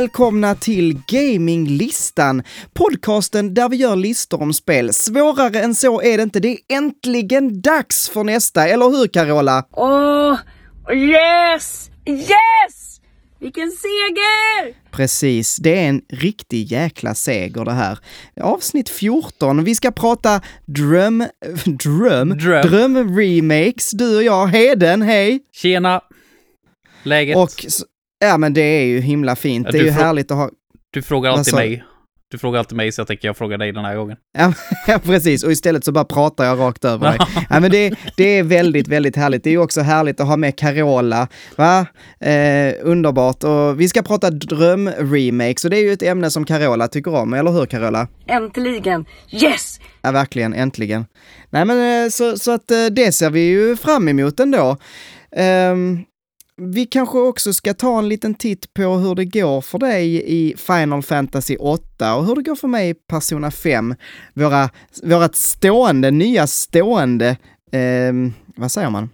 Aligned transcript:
välkomna 0.00 0.54
till 0.54 1.02
Gaminglistan, 1.06 2.42
podcasten 2.72 3.54
där 3.54 3.68
vi 3.68 3.76
gör 3.76 3.96
listor 3.96 4.42
om 4.42 4.52
spel. 4.52 4.92
Svårare 4.92 5.60
än 5.60 5.74
så 5.74 6.02
är 6.02 6.16
det 6.16 6.22
inte, 6.22 6.40
det 6.40 6.48
är 6.48 6.58
äntligen 6.68 7.60
dags 7.60 8.08
för 8.08 8.24
nästa, 8.24 8.68
eller 8.68 8.84
hur 8.90 9.06
Carola? 9.08 9.66
Åh, 9.72 10.38
yes! 10.94 11.90
Yes! 12.06 13.00
Vilken 13.40 13.70
seger! 13.70 14.90
Precis, 14.90 15.56
det 15.56 15.78
är 15.78 15.88
en 15.88 16.02
riktig 16.08 16.72
jäkla 16.72 17.14
seger 17.14 17.64
det 17.64 17.72
här. 17.72 17.98
Avsnitt 18.40 18.88
14, 18.88 19.64
vi 19.64 19.74
ska 19.74 19.90
prata 19.90 20.40
dröm... 20.66 21.24
Dröm? 21.64 22.38
Dröm. 22.38 22.62
Dröm-remakes, 22.62 23.90
du 23.90 24.16
och 24.16 24.22
jag. 24.22 24.46
Heden, 24.46 25.02
hej! 25.02 25.40
Tjena! 25.52 26.00
Läget? 27.02 27.36
Och, 27.36 27.50
ja 28.20 28.38
men 28.38 28.54
det 28.54 28.60
är 28.60 28.84
ju 28.84 29.00
himla 29.00 29.36
fint. 29.36 29.66
Ja, 29.66 29.72
Det 29.72 29.78
är 29.78 29.80
du 29.80 29.86
ju 29.86 29.92
härligt 29.92 30.30
att 30.30 30.36
ha... 30.36 30.50
du 30.90 31.02
frågar 31.02 31.30
alltid 31.30 31.54
mig. 31.54 31.84
Du 32.30 32.38
frågar 32.38 32.58
alltid 32.58 32.76
mig, 32.76 32.92
så 32.92 33.00
jag 33.00 33.06
tänker 33.08 33.28
jag 33.28 33.36
frågar 33.36 33.58
dig 33.58 33.72
den 33.72 33.84
här 33.84 33.96
gången. 33.96 34.16
Ja, 34.38 34.52
precis. 35.04 35.44
Och 35.44 35.52
istället 35.52 35.84
så 35.84 35.92
bara 35.92 36.04
pratar 36.04 36.44
jag 36.44 36.58
rakt 36.58 36.84
över 36.84 37.08
dig. 37.08 37.18
Ja, 37.50 37.60
men 37.60 37.70
det, 37.70 37.94
det 38.16 38.38
är 38.38 38.42
väldigt, 38.42 38.88
väldigt 38.88 39.16
härligt. 39.16 39.44
Det 39.44 39.50
är 39.50 39.52
ju 39.52 39.58
också 39.58 39.80
härligt 39.80 40.20
att 40.20 40.26
ha 40.26 40.36
med 40.36 40.56
Carola. 40.56 41.28
Va? 41.56 41.86
Eh, 42.20 42.74
underbart. 42.82 43.44
Och 43.44 43.80
vi 43.80 43.88
ska 43.88 44.02
prata 44.02 44.30
drömremakes 44.30 45.64
och 45.64 45.70
det 45.70 45.76
är 45.76 45.82
ju 45.82 45.92
ett 45.92 46.02
ämne 46.02 46.30
som 46.30 46.44
Carola 46.44 46.88
tycker 46.88 47.14
om, 47.14 47.34
eller 47.34 47.50
hur 47.50 47.66
Carola? 47.66 48.08
Äntligen! 48.26 49.04
Yes! 49.30 49.80
Ja, 50.02 50.10
verkligen, 50.10 50.54
äntligen. 50.54 51.04
Nej, 51.50 51.64
men 51.64 52.04
eh, 52.04 52.08
så, 52.10 52.36
så 52.36 52.50
att 52.50 52.70
eh, 52.70 52.86
det 52.86 53.12
ser 53.12 53.30
vi 53.30 53.40
ju 53.40 53.76
fram 53.76 54.08
emot 54.08 54.40
ändå. 54.40 54.76
Ehm, 55.36 55.98
vi 56.60 56.86
kanske 56.86 57.18
också 57.18 57.52
ska 57.52 57.74
ta 57.74 57.98
en 57.98 58.08
liten 58.08 58.34
titt 58.34 58.74
på 58.74 58.82
hur 58.82 59.14
det 59.14 59.24
går 59.24 59.60
för 59.60 59.78
dig 59.78 60.22
i 60.26 60.56
Final 60.56 61.02
Fantasy 61.02 61.56
8 61.56 62.14
och 62.16 62.26
hur 62.26 62.34
det 62.34 62.42
går 62.42 62.54
för 62.54 62.68
mig 62.68 62.90
i 62.90 62.94
Persona 62.94 63.50
5. 63.50 63.94
Våra, 64.34 64.70
vårat 65.02 65.36
stående, 65.36 66.10
nya 66.10 66.46
stående, 66.46 67.36
ehm, 67.72 68.32
vad 68.56 68.72
säger 68.72 68.90
man? 68.90 69.10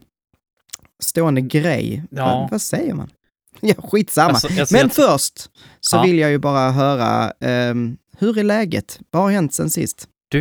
Stående 1.03 1.41
grej. 1.41 2.03
Ja. 2.11 2.25
Vad, 2.25 2.51
vad 2.51 2.63
säger 2.63 2.95
man? 2.95 3.11
Ja, 3.61 3.75
skitsamma. 3.79 4.29
Alltså, 4.29 4.49
jag 4.49 4.69
Men 4.73 4.91
först 4.91 5.51
så 5.81 5.97
Ja. 5.97 6.03
vill 6.03 6.19
jag 6.19 6.31
ju 6.31 6.39
bara 6.39 6.71
höra, 6.71 7.33
ehm, 7.41 7.97
hur 8.19 8.39
är 8.39 8.43
läget? 8.45 9.01
Vad 9.11 9.23
har 9.23 9.31
hänt 9.31 9.55
sen 9.55 9.71
sist? 9.71 10.09
Du, 10.29 10.39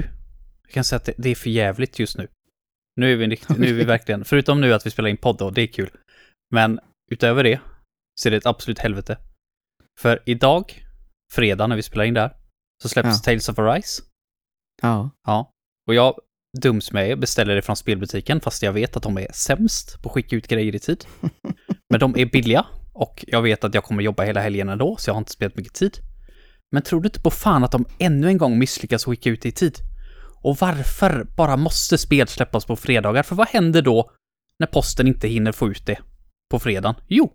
jag 0.66 0.74
kan 0.74 0.84
säga 0.84 0.98
att 0.98 1.06
det, 1.06 1.14
det 1.18 1.30
är 1.30 1.36
för 1.36 1.50
jävligt 1.50 2.00
just 2.00 2.18
nu. 2.18 2.28
Nu 2.96 3.14
är 3.14 3.18
vi, 3.18 3.28
nu 3.58 3.68
är 3.70 3.74
vi 3.74 3.84
verkligen, 3.84 4.26
förutom 4.26 4.62
nu 4.62 4.74
att 4.74 4.86
vi 4.86 4.92
spelar 4.92 5.10
in 5.10 5.18
podd 5.18 5.38
då, 5.38 5.50
det 5.50 5.62
är 5.62 5.68
kul. 5.68 5.90
Men 6.52 6.80
utöver 7.16 7.44
det 7.44 7.60
så 8.16 8.30
är 8.30 8.32
det 8.32 8.38
ett 8.38 8.46
absolut 8.46 8.80
helvete. 8.80 9.18
För 10.00 10.24
idag, 10.26 10.84
fredag 11.32 11.68
när 11.68 11.76
vi 11.76 11.82
spelar 11.84 12.06
in 12.06 12.14
där, 12.14 12.36
så 12.84 12.90
släpps 12.90 13.10
Ja. 13.10 13.24
Tales 13.24 13.50
of 13.50 13.60
Arise. 13.60 14.04
Ja. 14.82 15.10
Ja. 15.28 15.52
Och 15.88 15.96
jag 15.96 16.20
dums 16.62 16.92
med 16.92 17.20
beställer 17.20 17.56
det 17.56 17.62
från 17.62 17.76
spelbutiken 17.76 18.42
fast 18.42 18.64
jag 18.64 18.74
vet 18.74 18.98
att 18.98 19.04
de 19.04 19.18
är 19.18 19.28
sämst 19.34 20.02
på 20.02 20.10
att 20.10 20.14
skicka 20.14 20.36
ut 20.36 20.48
grejer 20.48 20.76
i 20.76 20.80
tid. 20.80 21.06
Men 21.90 22.00
de 22.00 22.18
är 22.18 22.26
billiga 22.26 22.66
och 22.94 23.26
jag 23.28 23.42
vet 23.42 23.64
att 23.64 23.74
jag 23.74 23.84
kommer 23.84 24.04
jobba 24.04 24.24
hela 24.24 24.42
helgen 24.42 24.70
ändå 24.70 24.96
så 24.98 25.10
jag 25.10 25.14
har 25.14 25.20
inte 25.20 25.32
spelat 25.32 25.58
mycket 25.58 25.74
tid. 25.74 25.98
Men 26.72 26.82
tror 26.84 27.02
du 27.02 27.08
inte 27.08 27.22
på 27.22 27.32
fan 27.32 27.64
att 27.64 27.72
de 27.72 27.86
ännu 28.00 28.28
en 28.28 28.38
gång 28.38 28.60
misslyckas 28.60 29.06
skicka 29.06 29.30
ut 29.30 29.42
det 29.42 29.50
i 29.50 29.52
tid? 29.52 29.78
Och 30.44 30.58
varför 30.58 31.28
bara 31.38 31.58
måste 31.58 31.98
spel 31.98 32.28
släppas 32.28 32.66
på 32.66 32.76
fredagar? 32.76 33.24
För 33.24 33.36
vad 33.36 33.48
händer 33.48 33.82
då 33.82 34.12
när 34.60 34.68
posten 34.68 35.08
inte 35.08 35.28
hinner 35.28 35.52
få 35.52 35.70
ut 35.70 35.86
det 35.86 36.00
på 36.56 36.60
fredagen? 36.60 36.96
Jo, 37.08 37.34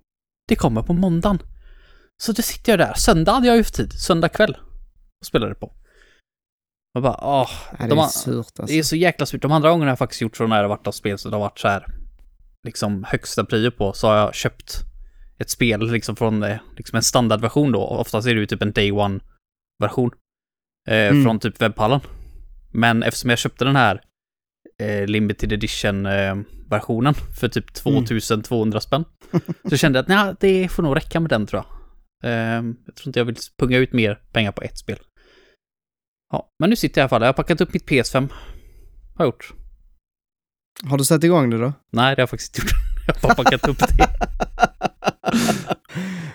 det 0.49 0.57
kommer 0.57 0.83
på 0.83 0.93
måndagen. 0.93 1.39
Så 2.23 2.33
då 2.33 2.43
sitter 2.43 2.73
jag 2.73 2.79
där. 2.79 2.95
Söndag 2.95 3.33
hade 3.33 3.47
jag 3.47 3.57
ju 3.57 3.65
tid. 3.65 3.93
Söndag 3.93 4.29
kväll. 4.29 4.57
Och 5.21 5.27
spelade 5.27 5.55
på. 5.55 5.67
Och 6.95 7.03
bara, 7.03 7.19
åh. 7.23 7.51
Ja, 7.79 7.85
det 7.85 7.89
de 7.89 7.99
är 7.99 8.07
surt 8.07 8.37
alltså. 8.47 8.67
det 8.67 8.79
är 8.79 8.83
så 8.83 8.97
jäkla 8.97 9.27
surt. 9.27 9.43
De 9.43 9.53
andra 9.53 9.71
gångerna 9.71 9.87
har 9.87 9.91
jag 9.93 9.99
faktiskt 9.99 10.23
gjort 10.23 10.37
så 10.37 10.47
när 10.47 10.63
det 10.63 10.69
varit 10.69 10.87
av 10.87 10.93
spel 10.93 11.19
så 11.19 11.29
det 11.29 11.37
har 11.37 11.41
varit 11.41 11.59
så 11.59 11.69
här 11.69 11.87
liksom 12.67 13.05
högsta 13.05 13.45
prio 13.45 13.71
på 13.71 13.93
så 13.93 14.09
har 14.09 14.17
jag 14.17 14.35
köpt 14.35 14.81
ett 15.39 15.51
spel 15.51 15.91
liksom 15.93 16.17
från 16.17 16.43
eh, 16.43 16.59
liksom 16.77 16.97
en 16.97 17.03
standardversion 17.03 17.73
då. 17.73 17.83
Oftast 17.83 18.29
är 18.29 18.35
det 18.35 18.41
ju 18.41 18.47
typ 18.47 18.63
en 18.63 18.73
day 18.73 18.93
one 18.93 19.21
version. 19.83 20.11
Eh, 20.89 21.09
Mm. 21.09 21.25
Från 21.25 21.39
typ 21.39 21.63
webbhallen. 21.63 22.01
Men 22.73 23.03
eftersom 23.03 23.31
jag 23.31 23.39
köpte 23.39 23.65
den 23.65 23.77
här 23.77 24.03
eh, 24.81 25.07
limited 25.07 25.53
edition 25.53 26.07
eh, 26.07 26.37
för 27.41 27.49
typ 27.49 27.73
2200 27.75 28.81
spänn. 28.81 29.05
så 29.71 29.77
kände 29.77 29.99
jag 29.99 30.03
att 30.03 30.09
nej, 30.09 30.35
det 30.63 30.69
får 30.69 30.83
nog 30.83 30.97
räcka 30.97 31.21
med 31.21 31.31
den 31.31 31.47
tror 31.47 31.63
jag. 31.63 32.31
Eh, 32.31 32.65
jag 32.87 32.97
tror 32.97 33.07
inte 33.09 33.21
jag 33.21 33.25
vill 33.25 33.37
punga 33.59 33.79
ut 33.79 33.93
mer 33.93 34.15
pengar 34.33 34.53
på 34.53 34.63
ett 34.63 34.79
spel. 34.79 34.99
Ja, 36.33 36.49
men 36.59 36.71
nu 36.71 36.77
sitter 36.77 37.01
jag 37.01 37.03
i 37.03 37.05
alla 37.05 37.09
fall. 37.09 37.23
Jag 37.23 37.29
har 37.29 37.33
packat 37.33 37.61
upp 37.61 37.73
mitt 37.73 37.89
PS5. 37.89 38.29
Har 39.15 39.25
jag 39.25 39.27
gjort. 39.27 39.53
Har 40.85 40.99
du 40.99 41.05
satt 41.05 41.25
igång 41.25 41.51
det 41.51 41.59
då? 41.59 41.73
Nej, 41.93 42.17
det 42.17 42.21
har 42.21 42.23
jag 42.23 42.31
faktiskt 42.31 42.59
inte 42.59 42.67
gjort. 42.67 42.77
Jag 43.07 43.15
har 43.15 43.21
bara 43.37 43.45
packat 43.45 43.69
upp 43.69 43.79
det. 43.79 44.09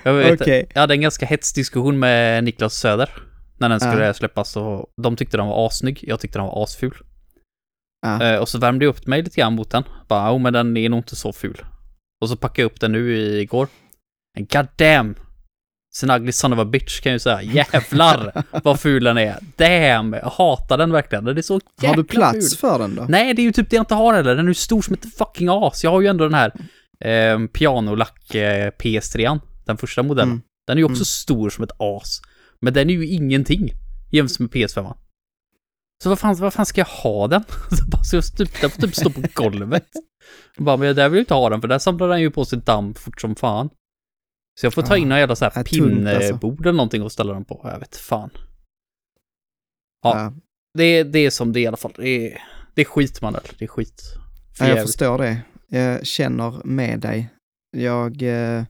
Jag, 0.04 0.14
vet, 0.14 0.42
Okej. 0.42 0.68
jag 0.74 0.82
hade 0.82 0.94
en 0.94 1.02
ganska 1.02 1.26
hets 1.26 1.54
diskussion 1.54 2.00
med 2.00 2.44
Niklas 2.44 2.74
Söder 2.74 3.10
när 3.58 3.70
den 3.70 3.80
skulle 3.80 4.06
Ja. 4.06 4.14
släppas 4.14 4.58
och 4.58 4.86
de 5.02 5.16
tyckte 5.16 5.38
den 5.38 5.48
var 5.48 5.68
assnygg, 5.68 6.00
jag 6.08 6.20
tyckte 6.20 6.38
den 6.40 6.46
var 6.46 6.64
asful. 6.64 6.94
Ja. 8.06 8.24
Eh, 8.24 8.40
och 8.40 8.50
så 8.50 8.58
värmde 8.58 8.86
jag 8.86 8.90
upp 8.90 9.08
mig 9.08 9.22
lite 9.24 9.42
grann 9.42 9.54
mot 9.56 9.70
den. 9.70 9.84
Bara, 10.08 10.34
oh, 10.34 10.40
men 10.40 10.54
den 10.54 10.78
är 10.78 10.90
nog 10.90 11.00
inte 11.00 11.16
så 11.16 11.34
ful. 11.34 11.62
Och 12.22 12.30
så 12.30 12.36
packade 12.36 12.62
jag 12.62 12.66
upp 12.72 12.80
den 12.80 12.92
nu 12.92 13.18
igår. 13.40 13.68
God 14.38 14.68
damn! 14.76 15.16
Sin 15.96 16.10
ugly 16.12 16.32
son 16.32 16.54
of 16.54 16.60
a 16.60 16.66
bitch 16.66 17.00
kan 17.02 17.10
jag 17.10 17.16
ju 17.16 17.20
säga. 17.20 17.42
Jävlar 17.74 18.44
vad 18.64 18.80
ful 18.80 19.04
den 19.04 19.18
är. 19.18 19.38
Damn! 19.56 20.14
Jag 20.14 20.30
hatar 20.30 20.78
den 20.78 20.92
verkligen. 20.92 21.26
Den 21.26 21.38
är 21.38 21.42
så 21.42 21.54
jäkla 21.76 21.90
Har 21.90 21.96
du 21.96 22.04
plats 22.04 22.50
ful. 22.60 22.70
för 22.70 22.80
den 22.80 22.96
då? 22.96 23.06
Nej, 23.10 23.34
det 23.34 23.42
är 23.42 23.44
ju 23.44 23.52
typ 23.52 23.70
det 23.70 23.76
jag 23.76 23.82
inte 23.82 23.96
har 23.96 24.14
heller. 24.14 24.36
Den 24.36 24.46
är 24.46 24.50
ju 24.50 24.54
stor 24.54 24.82
som 24.82 24.94
ett 24.94 25.18
fucking 25.18 25.48
as. 25.52 25.84
Jag 25.84 25.92
har 25.92 26.02
ju 26.02 26.08
ändå 26.08 26.24
den 26.30 26.34
här 26.34 26.52
eh, 27.00 27.48
pianolack 27.48 28.36
eh, 28.36 28.72
PS3, 28.80 29.40
den 29.66 29.78
första 29.78 30.04
modellen. 30.04 30.30
Mm. 30.32 30.42
Den 30.68 30.78
är 30.78 30.80
ju 30.80 30.86
också 30.86 30.96
Mm. 30.96 31.06
stor 31.06 31.50
som 31.50 31.64
ett 31.64 31.72
as. 31.80 32.22
Men 32.62 32.74
den 32.74 32.90
är 32.90 32.94
ju 32.94 33.08
ingenting 33.08 33.72
jämfört 34.12 34.40
med 34.40 34.50
PS5. 34.50 34.94
Så 36.04 36.10
vad 36.10 36.20
fan, 36.20 36.36
vad 36.36 36.54
fan 36.54 36.66
ska 36.66 36.82
jag 36.82 36.86
ha 36.86 37.28
den? 37.28 37.44
Så 37.80 37.86
bara, 37.86 38.04
så 38.04 38.16
jag 38.16 38.24
den 38.62 38.70
får 38.70 38.82
typ 38.82 38.96
stå 38.96 39.10
på 39.10 39.22
golvet. 39.34 39.88
Jag 40.56 40.66
bara, 40.66 40.78
men 40.78 40.96
där 40.96 41.10
vill 41.10 41.18
jag 41.18 41.22
inte 41.22 41.34
ha 41.34 41.50
den 41.50 41.62
för 41.62 41.68
där 41.68 41.80
samlar 41.80 42.08
den 42.08 42.22
ju 42.22 42.32
på 42.32 42.46
sig 42.46 42.60
damm 42.60 42.94
fort 42.94 43.22
som 43.22 43.36
fan. 43.36 43.70
Så 44.60 44.66
jag 44.66 44.74
får 44.74 44.82
ta 44.82 44.98
in 44.98 45.10
någon 45.10 45.18
jävla 45.18 45.36
så 45.36 45.46
är 45.46 45.52
här 45.52 45.64
tungt, 45.64 46.08
alltså. 46.08 46.48
eller 46.64 46.72
någonting 46.72 47.02
och 47.04 47.12
ställa 47.12 47.34
den 47.34 47.46
på. 47.46 47.62
Jag 47.64 47.80
vet 47.80 47.96
fan. 47.96 48.30
Ja. 50.04 50.20
Ja. 50.20 50.34
Det, 50.78 51.04
det 51.04 51.20
är 51.20 51.30
som 51.30 51.54
det 51.54 51.60
är 51.60 51.62
i 51.62 51.68
alla 51.68 51.78
fall. 51.78 51.94
Det 51.98 52.10
är, 52.10 52.42
det 52.74 52.82
är 52.82 52.86
skit 52.86 53.22
Manuel. 53.22 53.44
Det 53.60 53.66
är 53.66 53.70
skit. 53.70 54.02
För 54.58 54.66
Ja, 54.66 54.76
jag 54.76 54.86
förstår 54.86 55.18
det. 55.18 55.42
Jag 55.68 56.06
känner 56.06 56.62
med 56.66 57.00
dig. 57.00 57.30
Jag, 57.78 58.22
eh, 58.22 58.64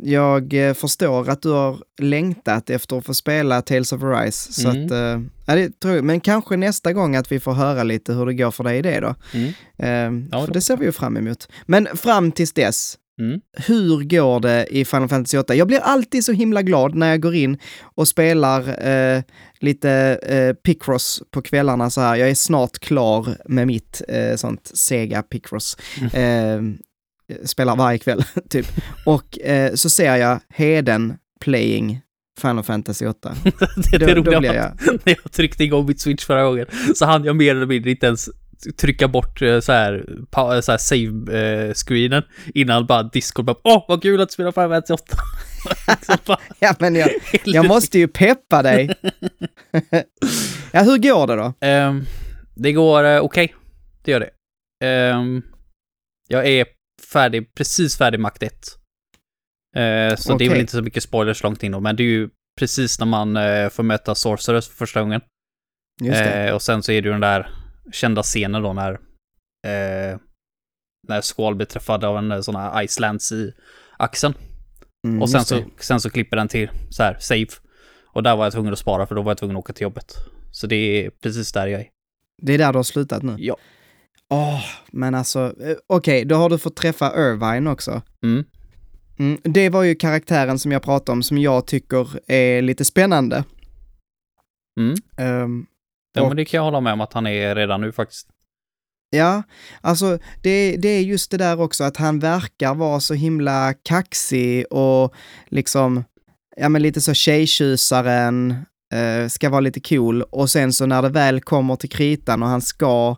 jag 0.00 0.54
eh, 0.68 0.74
förstår 0.74 1.28
att 1.30 1.42
du 1.42 1.48
har 1.50 1.78
längtat 2.00 2.70
efter 2.70 2.98
att 2.98 3.06
få 3.06 3.14
spela 3.14 3.62
Tales 3.62 3.92
of 3.92 4.02
Arise. 4.02 4.52
Så 4.52 4.68
Mm. 4.70 4.84
att, 4.84 4.90
eh, 4.90 5.20
ja, 5.46 5.54
det 5.54 5.80
tror 5.80 5.94
jag. 5.94 6.04
Men 6.04 6.20
kanske 6.20 6.56
nästa 6.56 6.92
gång 6.92 7.16
att 7.16 7.32
vi 7.32 7.40
får 7.40 7.52
höra 7.52 7.82
lite 7.82 8.12
hur 8.12 8.26
det 8.26 8.34
går 8.34 8.50
för 8.50 8.64
dig 8.64 8.78
i 8.78 8.82
det 8.82 9.00
då. 9.00 9.14
Mm. 9.34 9.52
Ehm, 9.78 10.28
Ja, 10.32 10.46
för 10.46 10.52
det- 10.52 10.60
ser 10.60 10.76
vi 10.76 10.84
ju 10.84 10.92
fram 10.92 11.16
emot. 11.16 11.48
Men 11.66 11.88
fram 11.94 12.32
tills 12.32 12.52
dess, 12.52 12.98
Mm. 13.20 13.40
hur 13.66 14.04
går 14.04 14.40
det 14.40 14.66
i 14.70 14.84
Final 14.84 15.08
Fantasy 15.08 15.38
8? 15.38 15.54
Jag 15.54 15.66
blir 15.68 15.80
alltid 15.80 16.24
så 16.24 16.32
himla 16.32 16.62
glad 16.62 16.94
när 16.94 17.08
jag 17.10 17.20
går 17.20 17.34
in 17.34 17.58
och 17.82 18.08
spelar 18.08 18.88
eh, 18.88 19.22
lite 19.60 19.90
eh, 20.22 20.52
Picross 20.54 21.22
på 21.30 21.42
kvällarna 21.42 21.90
så 21.90 22.00
här. 22.00 22.16
Jag 22.16 22.30
är 22.30 22.34
snart 22.34 22.78
klar 22.78 23.28
med 23.48 23.66
mitt 23.66 24.02
eh, 24.08 24.36
sånt 24.36 24.70
Sega 24.74 25.22
Picross. 25.22 25.76
Eh, 26.12 26.60
spelar 27.44 27.76
varje 27.76 27.98
kväll, 27.98 28.24
typ. 28.50 28.66
Och 29.04 29.38
eh, 29.40 29.74
så 29.74 29.90
ser 29.90 30.16
jag 30.16 30.40
Heden 30.48 31.14
playing 31.40 32.00
Final 32.40 32.64
Fantasy 32.64 33.06
8. 33.06 33.34
det, 33.90 33.98
det 33.98 34.06
då 34.06 34.14
roliga 34.14 34.40
blir 34.40 34.54
jag... 34.54 34.72
när 35.04 35.18
jag 35.22 35.32
tryckte 35.32 35.64
igång 35.64 35.86
mitt 35.86 36.00
switch 36.00 36.24
förra 36.24 36.44
gången 36.44 36.66
så 36.94 37.04
hann 37.06 37.24
jag 37.24 37.36
mer 37.36 37.54
eller 37.56 37.66
mindre 37.66 37.90
inte 37.90 38.06
ens 38.06 38.28
trycka 38.76 39.08
bort 39.08 39.42
eh, 39.42 39.60
så 39.60 39.72
här, 39.72 40.04
pa- 40.30 40.62
så 40.62 40.70
här 40.72 40.78
save-screenen 40.78 42.22
innan 42.54 42.86
bara 42.86 43.02
Discord 43.02 43.44
bara 43.44 43.56
åh 43.64 43.84
vad 43.88 44.02
kul 44.02 44.20
att 44.20 44.32
spela 44.32 44.52
Final 44.52 44.68
Fantasy 44.70 44.92
8. 44.94 45.16
Så 46.06 46.12
bara, 46.26 46.38
Ja, 46.58 46.74
men 46.78 46.94
jag, 46.94 47.10
jag 47.44 47.66
måste 47.66 47.98
ju 47.98 48.08
peppa 48.08 48.62
dig. 48.62 48.94
ja, 50.72 50.82
hur 50.82 50.98
går 50.98 51.26
det 51.26 51.36
då? 51.36 51.52
Ehm, 51.60 52.04
det 52.54 52.72
går 52.72 53.04
eh, 53.04 53.18
okej. 53.20 53.54
Det 54.04 54.10
gör 54.10 54.20
det. 54.20 54.30
Ehm, 54.86 55.42
jag 56.28 56.46
är 56.46 56.66
färdig, 57.12 57.54
precis 57.54 57.98
färdig 57.98 58.20
med 58.20 58.28
akt 58.28 58.42
1. 58.42 58.52
Eh, 59.76 60.16
så 60.16 60.36
det 60.36 60.44
är 60.44 60.50
väl 60.50 60.60
inte 60.60 60.72
så 60.72 60.82
mycket 60.82 61.02
spoilers 61.02 61.42
långt 61.42 61.62
in 61.62 61.72
då, 61.72 61.80
men 61.80 61.96
det 61.96 62.02
är 62.02 62.04
ju 62.04 62.28
precis 62.58 62.98
när 62.98 63.06
man 63.06 63.36
eh, 63.36 63.68
får 63.68 63.82
möta 63.82 64.14
Sorcerers 64.14 64.68
för 64.68 64.74
första 64.74 65.00
gången. 65.00 65.20
Eh, 66.04 66.54
och 66.54 66.62
sen 66.62 66.82
så 66.82 66.92
är 66.92 67.02
det 67.02 67.06
ju 67.06 67.12
den 67.12 67.20
där 67.20 67.50
kända 67.92 68.22
scenen 68.22 68.62
då 68.62 68.72
när 68.72 68.92
eh, 69.66 70.18
när 71.08 71.34
Squall 71.34 71.54
blir 71.54 71.66
träffad 71.66 72.04
av 72.04 72.18
en 72.18 72.32
eh, 72.32 72.40
sån 72.40 72.56
här 72.56 72.82
Icelands 72.82 73.32
i 73.32 73.52
axeln. 73.96 74.34
Mm, 75.06 75.22
och 75.22 75.30
sen 75.30 75.44
så, 75.44 75.64
sen 75.78 76.00
så 76.00 76.10
klipper 76.10 76.36
den 76.36 76.48
till 76.48 76.70
så 76.90 77.02
här, 77.02 77.16
save. 77.20 77.46
Och 78.06 78.22
där 78.22 78.36
var 78.36 78.44
jag 78.44 78.52
tvungen 78.52 78.72
att 78.72 78.78
spara 78.78 79.06
för 79.06 79.14
då 79.14 79.22
var 79.22 79.30
jag 79.30 79.38
tvungen 79.38 79.56
att 79.56 79.60
åka 79.60 79.72
till 79.72 79.82
jobbet. 79.82 80.16
Så 80.50 80.66
det 80.66 80.76
är 80.76 81.10
precis 81.10 81.52
där 81.52 81.66
jag 81.66 81.80
är. 81.80 81.88
Det 82.42 82.52
är 82.52 82.58
där 82.58 82.72
du 82.72 82.78
har 82.78 82.82
slutat 82.82 83.22
nu? 83.22 83.34
Ja. 83.38 83.56
Åh, 84.30 84.60
men 84.92 85.14
alltså, 85.14 85.54
eh, 85.62 85.76
okej, 85.86 86.24
då 86.24 86.34
har 86.36 86.48
du 86.50 86.58
fått 86.58 86.76
träffa 86.76 87.12
Irvine 87.16 87.66
också. 87.70 88.02
Mm. 88.22 88.44
Mm, 89.18 89.38
det 89.44 89.68
var 89.70 89.82
ju 89.82 89.94
karaktären 89.94 90.58
som 90.58 90.72
jag 90.72 90.82
pratade 90.82 91.12
om 91.12 91.22
som 91.22 91.38
jag 91.38 91.66
tycker 91.66 92.08
är 92.30 92.62
lite 92.62 92.84
spännande. 92.84 93.44
Mm. 94.80 94.94
Ehm, 95.16 95.66
Ja, 96.14 96.22
Och- 96.22 96.28
men 96.28 96.36
det 96.36 96.44
kan 96.44 96.58
jag 96.58 96.64
hålla 96.64 96.80
med 96.80 96.92
om 96.92 97.00
att 97.00 97.12
han 97.12 97.26
är 97.26 97.54
redan 97.54 97.80
nu 97.80 97.92
faktiskt. 97.92 98.28
ja, 99.10 99.42
alltså 99.80 100.18
det, 100.42 100.76
det 100.76 100.88
är 100.88 101.00
just 101.02 101.30
det 101.30 101.36
där 101.36 101.60
också 101.60 101.84
att 101.84 101.96
han 101.96 102.18
verkar 102.18 102.74
vara 102.74 103.00
så 103.00 103.14
himla 103.14 103.74
kaxig 103.82 104.72
och 104.72 105.14
liksom, 105.48 106.04
ja 106.56 106.68
men 106.68 106.82
lite 106.82 107.00
så 107.00 107.14
tjejtjusaren, 107.14 108.50
eh, 108.94 109.28
ska 109.28 109.50
vara 109.50 109.60
lite 109.60 109.80
cool 109.80 110.22
och 110.22 110.50
sen 110.50 110.72
så 110.72 110.86
när 110.86 111.02
det 111.02 111.08
väl 111.08 111.40
kommer 111.40 111.76
till 111.76 111.90
kritan 111.90 112.42
och 112.42 112.48
han 112.48 112.60
ska 112.62 113.16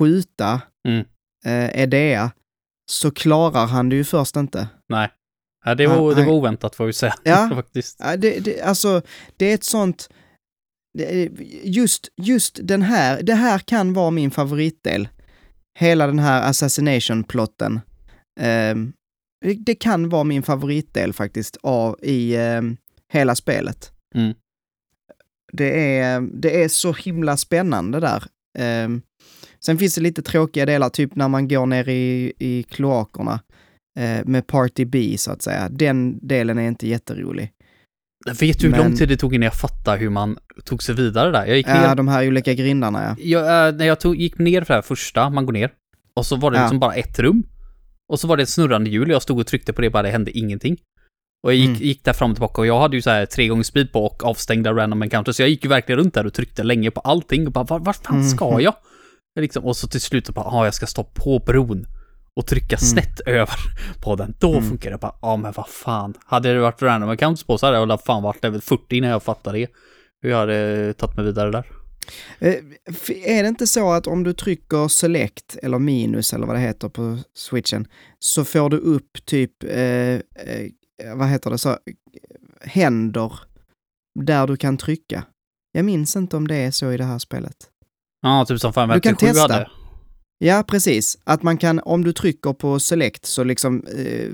skjuta 0.00 0.60
Mm. 0.88 1.04
eh, 1.44 1.82
Edea 1.82 2.30
så 2.90 3.10
klarar 3.10 3.66
han 3.66 3.88
det 3.88 3.96
ju 3.96 4.04
först 4.04 4.36
inte. 4.36 4.68
Nej. 4.88 5.08
Ja, 5.64 5.74
det, 5.74 5.86
Han- 5.86 5.98
var, 5.98 6.10
det 6.10 6.16
han- 6.20 6.26
var 6.26 6.34
oväntat 6.34 6.74
får 6.76 6.86
vi 6.86 6.92
säga. 6.92 7.14
Ja. 7.24 7.50
faktiskt. 7.54 7.96
Ja, 8.00 8.16
det, 8.16 8.40
det, 8.40 8.60
alltså, 8.62 9.02
det 9.36 9.46
är 9.50 9.54
ett 9.54 9.64
sånt... 9.64 10.08
det 10.98 11.30
Just, 11.64 12.08
just 12.22 12.58
den 12.62 12.82
här, 12.82 13.22
det 13.22 13.34
här 13.34 13.58
kan 13.58 13.92
vara 13.92 14.10
min 14.10 14.30
favoritdel. 14.30 15.08
Hela 15.78 16.06
den 16.06 16.18
här 16.18 16.50
assassination-plotten. 16.50 17.80
Ehm, 18.40 18.92
det, 19.44 19.54
det 19.54 19.74
kan 19.74 20.08
vara 20.08 20.24
min 20.24 20.42
favoritdel 20.42 21.12
faktiskt 21.12 21.56
av, 21.62 21.96
i 22.02 22.36
ehm, 22.36 22.76
hela 23.12 23.34
spelet. 23.34 23.92
Mm. 24.14 24.34
Det, 25.52 25.98
är, 25.98 26.20
det 26.20 26.62
är 26.64 26.68
så 26.68 26.92
himla 26.92 27.36
spännande 27.36 28.00
där. 28.00 28.24
Ehm, 28.58 29.02
sen 29.64 29.78
finns 29.78 29.94
det 29.94 30.00
lite 30.00 30.22
tråkiga 30.22 30.66
delar, 30.66 30.88
typ 30.88 31.14
när 31.16 31.28
man 31.28 31.48
går 31.48 31.66
ner 31.66 31.88
i, 31.88 32.32
i 32.38 32.62
kloakerna 32.62 33.40
eh, 33.98 34.24
med 34.24 34.46
Party 34.46 34.84
B, 34.84 35.14
så 35.18 35.30
att 35.32 35.42
säga. 35.42 35.68
Den 35.68 36.18
delen 36.28 36.58
är 36.58 36.68
inte 36.68 36.88
jätterolig. 36.88 37.50
Vet 38.40 38.58
du 38.60 38.66
hur 38.66 38.70
Men- 38.70 38.80
lång 38.84 38.96
tid 38.96 39.08
det 39.08 39.16
tog 39.16 39.34
innan 39.34 39.44
jag 39.44 39.54
fattade 39.54 39.98
hur 39.98 40.10
man 40.10 40.38
tog 40.64 40.82
sig 40.82 40.94
vidare 40.94 41.30
där? 41.30 41.46
Jag 41.46 41.56
gick 41.56 41.66
ner 41.66 41.82
Ja, 41.84 41.94
de 41.94 42.08
här 42.08 42.26
olika 42.28 42.54
grindarna 42.54 43.02
ja. 43.02 43.16
jag, 43.24 43.68
eh, 43.68 43.74
när 43.74 43.86
jag 43.86 44.00
tog, 44.00 44.16
gick 44.16 44.38
ner 44.38 44.60
för 44.64 44.74
det 44.74 44.78
här 44.78 44.82
första, 44.82 45.30
man 45.30 45.46
går 45.46 45.52
ner, 45.52 45.70
och 46.16 46.26
så 46.26 46.36
var 46.36 46.50
det 46.50 46.56
Ja. 46.56 46.62
liksom 46.62 46.78
bara 46.80 46.94
ett 46.94 47.18
rum. 47.18 47.42
Och 48.12 48.20
så 48.20 48.26
var 48.26 48.36
det 48.36 48.42
ett 48.42 48.48
snurrande 48.48 48.90
hjul 48.90 49.10
jag 49.10 49.22
stod 49.22 49.38
och 49.40 49.46
tryckte 49.46 49.72
på 49.72 49.80
det, 49.82 49.90
bara 49.90 50.02
det 50.02 50.10
hände 50.10 50.38
ingenting. 50.38 50.76
Och 51.42 51.50
jag 51.52 51.56
gick, 51.58 51.68
Mm. 51.68 51.80
gick 51.82 52.04
där 52.04 52.12
fram 52.12 52.30
och 52.30 52.36
tillbaka 52.36 52.60
och 52.60 52.66
jag 52.66 52.80
hade 52.80 52.96
ju 52.96 53.02
så 53.02 53.10
här 53.10 53.26
tre 53.26 53.48
gånger 53.48 53.62
speed 53.62 53.92
på 53.92 54.04
och 54.06 54.24
avstängda 54.24 54.72
random 54.72 55.02
encounters. 55.02 55.36
Så 55.36 55.42
jag 55.42 55.48
gick 55.48 55.64
ju 55.64 55.68
verkligen 55.70 55.98
runt 55.98 56.14
där 56.14 56.26
och 56.26 56.34
tryckte 56.34 56.62
länge 56.62 56.90
på 56.90 57.00
allting 57.00 57.46
och 57.46 57.52
bara, 57.52 57.64
var, 57.64 57.78
vart 57.78 58.06
fan 58.06 58.24
ska 58.24 58.50
Mhm. 58.50 58.60
jag? 58.60 58.74
Liksom, 59.40 59.64
och 59.64 59.76
så 59.76 59.88
till 59.88 60.00
slut 60.00 60.26
så 60.26 60.32
bara, 60.32 60.44
ja, 60.44 60.64
jag 60.64 60.74
ska 60.74 60.86
stå 60.86 61.04
på 61.04 61.38
bron 61.46 61.86
och 62.36 62.46
trycka 62.46 62.76
snett 62.76 63.20
över 63.26 63.56
på 64.02 64.16
den. 64.16 64.34
Då 64.38 64.52
Mm. 64.52 64.68
funkar 64.68 64.90
det 64.90 64.98
bara, 64.98 65.14
ja 65.22 65.36
men 65.36 65.52
vad 65.56 65.68
fan. 65.68 66.14
Hade 66.24 66.52
det 66.54 66.60
varit 66.60 66.82
random 66.82 67.10
accounts 67.10 67.44
på 67.44 67.58
så 67.58 67.66
hade 67.66 67.78
jag 67.78 67.86
väl 67.86 67.98
fan 67.98 68.22
varit 68.22 68.42
level 68.42 68.60
40 68.60 68.96
innan 68.96 69.10
jag 69.10 69.22
fattade 69.22 69.58
det. 69.58 69.66
Hur 70.22 70.30
jag 70.30 70.38
hade 70.38 70.92
tagit 70.94 71.16
mig 71.16 71.24
vidare 71.24 71.50
där. 71.50 71.66
Eh, 72.38 72.54
Är 73.24 73.42
det 73.42 73.48
inte 73.48 73.66
så 73.66 73.92
att 73.92 74.06
om 74.06 74.22
du 74.24 74.32
trycker 74.32 74.88
select 74.88 75.56
eller 75.62 75.78
minus 75.78 76.32
eller 76.32 76.46
vad 76.46 76.56
det 76.56 76.60
heter 76.60 76.88
på 76.88 77.18
switchen 77.34 77.86
så 78.18 78.44
får 78.44 78.70
du 78.70 78.76
upp 78.76 79.24
typ, 79.26 79.64
eh, 79.64 79.80
eh, 79.80 80.20
vad 81.14 81.28
heter 81.28 81.50
det, 81.50 81.58
så, 81.58 81.78
händer 82.60 83.32
där 84.20 84.46
du 84.46 84.56
kan 84.56 84.76
trycka? 84.76 85.24
Jag 85.72 85.84
minns 85.84 86.16
inte 86.16 86.36
om 86.36 86.48
det 86.48 86.56
är 86.56 86.70
så 86.70 86.92
i 86.92 86.96
det 86.96 87.04
här 87.04 87.18
spelet. 87.18 87.56
Ja, 88.22 88.44
typ 88.48 88.60
som 88.60 88.72
Final 88.72 88.88
Du 88.96 89.00
kan 89.00 89.10
Fantasy 89.16 89.26
7 89.26 89.32
testa. 89.34 89.52
hade. 89.54 89.66
Ja, 90.38 90.64
precis. 90.66 91.18
Att 91.24 91.42
man 91.42 91.56
kan, 91.58 91.80
om 91.84 92.04
du 92.04 92.12
trycker 92.12 92.52
på 92.52 92.80
select 92.80 93.26
så 93.26 93.44
liksom 93.44 93.82
eh, 93.86 94.28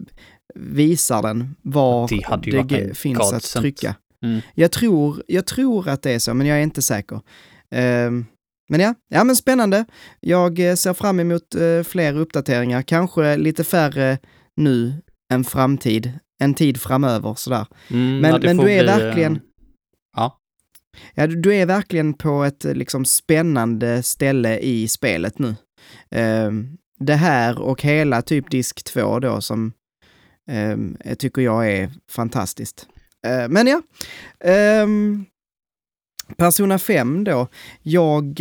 visar 0.54 1.22
den 1.22 1.54
var 1.62 2.08
Det 2.08 2.62
det 2.88 2.94
finns 2.98 3.18
att 3.32 3.42
trycka. 3.62 3.94
Mm. 4.24 4.40
Jag, 4.54 4.72
tror, 4.72 5.22
jag 5.26 5.46
tror 5.46 5.88
att 5.88 6.02
det 6.02 6.10
är 6.12 6.18
så, 6.18 6.34
men 6.34 6.46
jag 6.46 6.58
är 6.58 6.62
inte 6.62 6.82
säker. 6.82 7.20
Ehm, 7.70 8.26
men 8.68 8.80
ja, 8.80 8.94
ja 9.08 9.24
men 9.24 9.36
spännande. 9.36 9.84
Jag 10.20 10.58
eh, 10.70 10.74
ser 10.74 10.94
fram 10.94 11.20
emot 11.20 11.54
eh, 11.54 11.82
fler 11.82 12.16
uppdateringar, 12.18 12.82
kanske 12.82 13.36
lite 13.36 13.64
färre 13.64 14.18
nu 14.56 15.02
än 15.32 15.44
framtid, 15.44 16.12
en 16.42 16.54
tid 16.54 16.80
framöver 16.80 17.34
sådär. 17.34 17.66
Mm, 17.90 18.18
Men- 18.20 18.40
men 18.42 18.56
du 18.56 18.62
är 18.62 18.64
bli, 18.64 18.78
eh, 18.78 18.84
verkligen- 18.98 19.40
Ja. 20.16 20.38
Ja, 21.14 21.26
du, 21.26 21.54
är 21.54 21.66
verkligen 21.66 22.14
på 22.14 22.44
ett 22.44 22.64
eh, 22.64 22.74
liksom 22.74 23.04
spännande 23.04 24.02
ställe 24.02 24.58
i 24.58 24.88
spelet 24.88 25.38
nu. 25.38 25.54
Ehm, 26.10 26.76
det 26.98 27.14
här 27.14 27.60
och 27.60 27.82
hela 27.82 28.22
typ 28.22 28.50
disk 28.50 28.84
2 28.84 29.20
då 29.20 29.40
som 29.40 29.72
ehm, 30.50 30.96
jag 31.04 31.18
tycker 31.18 31.42
jag 31.42 31.72
är 31.72 31.90
fantastiskt. 32.10 32.86
Eh, 33.26 33.48
men 33.48 33.66
ja, 33.66 33.82
ehm, 34.44 35.24
Persona 36.36 36.78
5 36.78 37.24
då. 37.24 37.48
Jag 37.82 38.40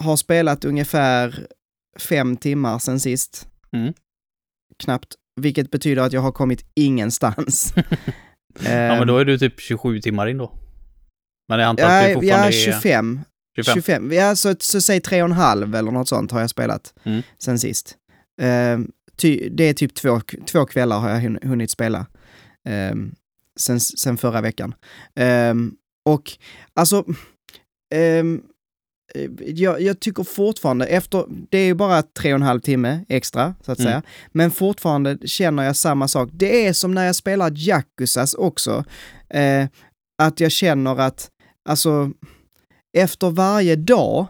har 0.00 0.16
spelat 0.16 0.64
ungefär 0.64 1.46
fem 1.98 2.36
timmar 2.36 2.78
sen 2.78 3.00
sist. 3.00 3.48
Mm. 3.72 3.92
Knappt, 4.78 5.14
vilket 5.40 5.70
betyder 5.70 6.02
att 6.02 6.12
jag 6.12 6.20
har 6.20 6.32
kommit 6.32 6.64
ingenstans. 6.74 7.74
ja, 8.64 8.98
men 8.98 9.06
då 9.06 9.18
är 9.18 9.24
du 9.24 9.38
typ 9.38 9.60
27 9.60 10.00
timmar 10.00 10.26
in 10.26 10.38
då. 10.38 10.52
Men 11.48 11.58
jag 11.58 11.68
antar 11.68 11.84
att 11.84 12.02
det 12.04 12.08
Ja, 12.08 12.14
fortfarande 12.14 12.46
ja, 12.46 12.46
är 12.46 12.72
25. 12.72 13.20
25. 13.56 13.74
25. 13.74 14.12
Ja, 14.12 14.36
så, 14.36 14.54
så 14.60 14.80
säg 14.80 15.00
tre 15.00 15.22
och 15.22 15.28
en 15.28 15.32
halv 15.32 15.74
eller 15.74 15.90
något 15.90 16.08
sånt 16.08 16.30
har 16.32 16.40
jag 16.40 16.50
spelat 16.50 16.94
Mm. 17.04 17.22
sen 17.38 17.58
sist. 17.58 17.96
Ehm, 18.40 18.90
ty, 19.16 19.48
det 19.48 19.64
är 19.64 19.74
typ 19.74 19.94
två, 19.94 20.20
två 20.46 20.64
kvällar 20.66 20.98
har 20.98 21.10
jag 21.10 21.20
hun- 21.20 21.38
hunnit 21.42 21.70
spela 21.70 22.06
um, 22.92 23.14
sen, 23.60 23.80
sen 23.80 24.16
förra 24.16 24.40
veckan. 24.40 24.74
Ehm, 25.14 25.74
och 26.08 26.32
alltså, 26.74 27.04
eh, 27.94 28.24
jag, 29.46 29.80
jag 29.80 30.00
tycker 30.00 30.24
fortfarande, 30.24 30.86
efter, 30.86 31.24
det 31.50 31.58
är 31.58 31.64
ju 31.66 31.74
bara 31.74 32.02
tre 32.02 32.32
och 32.32 32.36
en 32.36 32.42
halv 32.42 32.60
timme 32.60 33.04
extra, 33.08 33.54
så 33.62 33.72
att 33.72 33.78
Mm. 33.78 33.88
säga, 33.90 34.02
men 34.32 34.50
fortfarande 34.50 35.18
känner 35.28 35.62
jag 35.62 35.76
samma 35.76 36.08
sak. 36.08 36.28
Det 36.32 36.66
är 36.66 36.72
som 36.72 36.94
när 36.94 37.04
jag 37.06 37.16
spelar 37.16 37.52
Jakuzas 37.54 38.34
också, 38.34 38.84
eh, 39.30 39.66
att 40.22 40.40
jag 40.40 40.52
känner 40.52 41.00
att, 41.00 41.28
alltså, 41.66 42.10
efter 42.98 43.30
varje 43.30 43.76
dag 43.76 44.26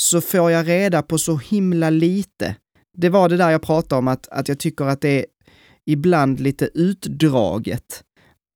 så 0.00 0.20
får 0.20 0.50
jag 0.50 0.68
reda 0.68 1.02
på 1.02 1.18
så 1.18 1.36
himla 1.36 1.90
lite. 1.90 2.56
Det 2.96 3.08
var 3.08 3.28
det 3.28 3.36
där 3.36 3.50
jag 3.50 3.62
pratade 3.62 3.98
om, 3.98 4.08
att, 4.08 4.28
att 4.28 4.48
jag 4.48 4.58
tycker 4.58 4.84
att 4.84 5.00
det 5.00 5.18
är 5.18 5.26
ibland 5.86 6.40
lite 6.40 6.70
utdraget. 6.74 8.04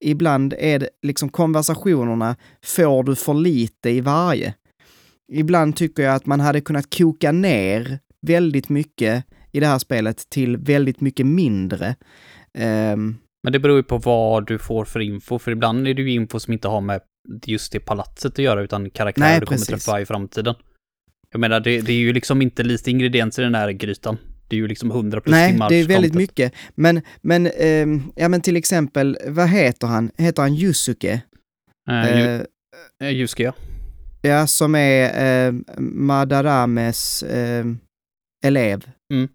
Ibland 0.04 0.54
är 0.58 0.78
det 0.78 0.88
liksom 1.02 1.28
konversationerna 1.28 2.36
får 2.64 3.02
du 3.02 3.16
för 3.16 3.34
lite 3.34 3.90
i 3.90 4.00
varje. 4.00 4.54
Ibland 5.32 5.76
tycker 5.76 6.02
jag 6.02 6.14
att 6.14 6.26
man 6.26 6.40
hade 6.40 6.60
kunnat 6.60 6.94
koka 6.98 7.32
ner 7.32 7.98
väldigt 8.26 8.68
mycket 8.68 9.24
i 9.52 9.60
det 9.60 9.66
här 9.66 9.78
spelet 9.78 10.30
till 10.30 10.56
väldigt 10.56 11.00
mycket 11.00 11.26
mindre. 11.26 11.96
Um, 12.58 13.18
Men 13.42 13.52
det 13.52 13.58
beror 13.58 13.76
ju 13.76 13.82
på 13.82 13.98
vad 13.98 14.46
du 14.46 14.58
får 14.58 14.84
för 14.84 15.00
info, 15.00 15.38
för 15.38 15.50
ibland 15.50 15.88
är 15.88 15.94
det 15.94 16.02
ju 16.02 16.12
info 16.12 16.40
som 16.40 16.52
inte 16.52 16.68
har 16.68 16.80
med 16.80 17.00
just 17.46 17.72
det 17.72 17.80
palatset 17.80 18.32
att 18.32 18.38
göra, 18.38 18.62
utan 18.62 18.90
karaktärer 18.90 19.28
Nej, 19.28 19.40
du 19.40 19.46
kommer 19.46 19.58
precis. 19.58 19.84
träffa 19.84 20.00
i 20.00 20.06
framtiden. 20.06 20.54
Jag 21.30 21.40
menar, 21.40 21.60
det, 21.60 21.80
det 21.80 21.92
är 21.92 21.96
ju 21.96 22.12
liksom 22.12 22.42
inte 22.42 22.62
lite 22.62 22.90
ingredienser 22.90 23.42
i 23.42 23.44
den 23.44 23.54
här 23.54 23.70
grytan. 23.70 24.18
Det 24.48 24.56
är 24.56 24.60
ju 24.60 24.68
liksom 24.68 24.90
100 24.90 25.20
plus 25.20 25.30
Nej, 25.32 25.52
timmars 25.52 25.68
det 25.68 25.76
är 25.76 25.84
väldigt 25.86 26.12
content. 26.12 26.30
mycket. 26.30 26.52
Men, 26.74 27.02
men, 27.20 27.46
ehm, 27.46 28.12
ja 28.16 28.28
men 28.28 28.40
till 28.40 28.56
exempel, 28.56 29.18
vad 29.26 29.48
heter 29.48 29.86
han? 29.86 30.10
Heter 30.18 30.42
han 30.42 30.54
Yusuke? 30.54 31.20
Eh, 31.90 32.18
ju, 32.18 32.24
Eh, 33.02 33.08
eh, 33.08 33.14
Yusuke, 33.14 33.42
ja. 33.42 33.52
ja, 34.22 34.46
som 34.46 34.74
är 34.74 35.46
eh, 35.48 35.54
Madarames 35.78 37.22
eh, 37.22 37.64
elev. 38.44 38.90
Mm. 39.12 39.28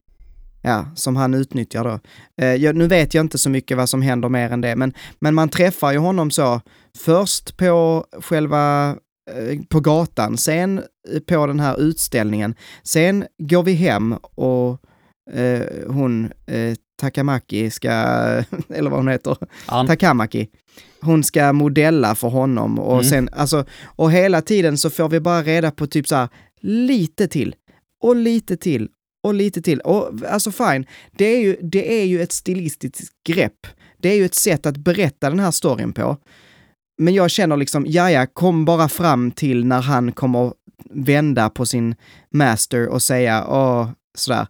Ja, 0.65 0.85
som 0.95 1.15
han 1.15 1.33
utnyttjar 1.33 1.83
då. 1.83 1.99
Eh, 2.41 2.55
jag, 2.55 2.75
nu 2.75 2.87
vet 2.87 3.13
jag 3.13 3.23
inte 3.23 3.37
så 3.37 3.49
mycket 3.49 3.77
vad 3.77 3.89
som 3.89 4.01
händer 4.01 4.29
mer 4.29 4.49
än 4.51 4.61
det, 4.61 4.75
men, 4.75 4.93
men 5.19 5.35
man 5.35 5.49
träffar 5.49 5.91
ju 5.91 5.97
honom 5.97 6.31
så 6.31 6.61
först 6.97 7.57
på 7.57 8.05
själva 8.21 8.89
eh, 9.31 9.59
på 9.69 9.79
gatan, 9.79 10.37
sen 10.37 10.81
på 11.27 11.47
den 11.47 11.59
här 11.59 11.79
utställningen. 11.81 12.55
Sen 12.83 13.25
går 13.37 13.63
vi 13.63 13.73
hem 13.73 14.13
och 14.21 14.79
eh, 15.33 15.61
hon, 15.87 16.31
eh, 16.45 16.75
Takamaki, 17.01 17.69
ska, 17.71 17.89
eller 18.69 18.89
vad 18.89 18.99
hon 18.99 19.07
heter, 19.07 19.37
Han, 19.65 19.87
Takamaki. 19.87 20.47
Hon 21.01 21.23
ska 21.23 21.53
modella 21.53 22.15
för 22.15 22.27
honom 22.27 22.79
och 22.79 22.93
Mm. 22.93 23.03
sen, 23.03 23.29
alltså, 23.31 23.65
och 23.83 24.11
hela 24.11 24.41
tiden 24.41 24.77
så 24.77 24.89
får 24.89 25.09
vi 25.09 25.19
bara 25.19 25.41
reda 25.43 25.71
på 25.71 25.87
typ 25.87 26.07
så 26.07 26.15
här, 26.15 26.29
lite 26.61 27.27
till 27.27 27.55
och 28.03 28.15
lite 28.15 28.57
till 28.57 28.89
och 29.23 29.33
lite 29.33 29.61
till. 29.61 29.79
Och 29.79 30.11
alltså 30.29 30.51
fine, 30.51 30.85
det 31.11 31.25
är 31.25 31.39
ju, 31.39 31.57
det 31.61 32.01
är 32.01 32.05
ju 32.05 32.21
ett 32.21 32.31
stilistiskt 32.31 33.23
grepp. 33.27 33.67
det 33.97 34.09
är 34.09 34.15
ju 34.15 34.25
ett 34.25 34.35
sätt 34.35 34.65
att 34.65 34.77
berätta 34.77 35.29
den 35.29 35.39
här 35.39 35.51
storyn 35.51 35.93
på. 35.93 36.17
Men 36.97 37.13
jag 37.13 37.31
känner 37.31 37.57
liksom, 37.57 37.85
ja 37.87 38.27
kom 38.33 38.65
bara 38.65 38.89
fram 38.89 39.31
till 39.31 39.65
när 39.65 39.81
han 39.81 40.11
kommer 40.11 40.53
vända 40.89 41.49
på 41.49 41.65
sin 41.65 41.95
master 42.33 42.87
och 42.87 43.01
säga, 43.01 43.45
åh, 43.47 43.89
sådär, 44.17 44.47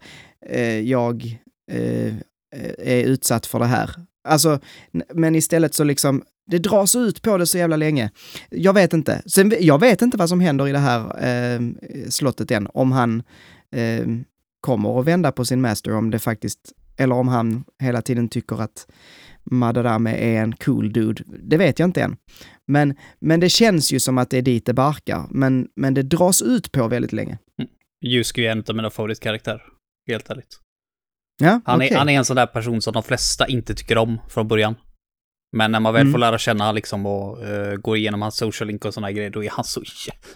eh, 0.49 0.79
jag 0.79 1.39
eh, 1.71 2.13
är 2.77 3.03
utsatt 3.03 3.45
för 3.45 3.59
det 3.59 3.65
här. 3.65 3.89
Alltså, 4.27 4.59
men 5.13 5.35
istället 5.35 5.73
så 5.73 5.83
liksom, 5.83 6.23
det 6.51 6.57
dras 6.57 6.95
ut 6.95 7.21
på 7.21 7.37
det 7.37 7.47
så 7.47 7.57
jävla 7.57 7.75
länge. 7.75 8.11
Jag 8.49 8.73
vet 8.73 8.93
inte. 8.93 9.21
Sen, 9.25 9.53
jag 9.59 9.79
vet 9.79 10.01
inte 10.01 10.17
vad 10.17 10.29
som 10.29 10.39
händer 10.39 10.67
i 10.67 10.71
det 10.71 10.79
här 10.79 11.25
eh, 11.25 11.61
slottet 12.09 12.51
än, 12.51 12.67
om 12.73 12.91
han 12.91 13.23
eh, 13.71 14.07
kommer 14.63 14.99
att 14.99 15.05
vända 15.07 15.31
på 15.31 15.45
sin 15.45 15.61
master, 15.61 15.91
om 15.95 16.11
det 16.11 16.19
faktiskt, 16.19 16.59
eller 16.97 17.15
om 17.15 17.27
han 17.27 17.63
hela 17.83 18.01
tiden 18.01 18.29
tycker 18.29 18.61
att 18.61 18.87
Madarame 19.51 20.15
är 20.15 20.41
en 20.41 20.55
cool 20.55 20.93
dude. 20.93 21.23
Det 21.43 21.57
vet 21.57 21.79
jag 21.79 21.87
inte 21.87 22.01
än. 22.01 22.17
Men, 22.67 22.95
men 23.21 23.39
det 23.39 23.49
känns 23.49 23.91
ju 23.93 23.99
som 23.99 24.17
att 24.17 24.29
det 24.29 24.37
är 24.37 24.41
dit 24.41 24.65
det 24.65 24.73
barkar, 24.73 25.25
men, 25.29 25.67
men 25.75 25.93
det 25.93 26.01
dras 26.03 26.41
ut 26.41 26.71
på 26.71 26.87
väldigt 26.87 27.13
länge. 27.13 27.37
Yusuke 28.05 28.41
är 28.41 28.51
en 28.51 28.63
av 28.67 28.75
mina 28.75 28.89
favoritkaraktärer, 28.89 29.63
helt 30.07 30.29
ärligt. 30.29 30.59
Ja, 31.41 31.61
Han, 31.65 31.75
okej. 31.79 31.89
är, 31.89 31.97
han 31.97 32.09
är 32.09 32.17
en 32.17 32.25
sån 32.25 32.35
där 32.35 32.45
person 32.45 32.81
som 32.81 32.93
de 32.93 33.03
flesta 33.03 33.47
inte 33.47 33.75
tycker 33.75 33.97
om 33.97 34.19
från 34.29 34.47
början. 34.47 34.75
Men 35.57 35.71
när 35.71 35.79
man 35.79 35.93
väl 35.93 36.01
Mm. 36.01 36.11
får 36.11 36.19
lära 36.19 36.37
känna 36.37 36.71
liksom 36.71 37.05
och 37.05 37.43
uh, 37.47 37.75
går 37.75 37.97
igenom 37.97 38.21
hans 38.21 38.35
social 38.37 38.67
link 38.67 38.85
och 38.85 38.93
såna 38.93 39.11
grejer, 39.11 39.29
då 39.29 39.43
är 39.43 39.49
han 39.49 39.63
så... 39.65 39.81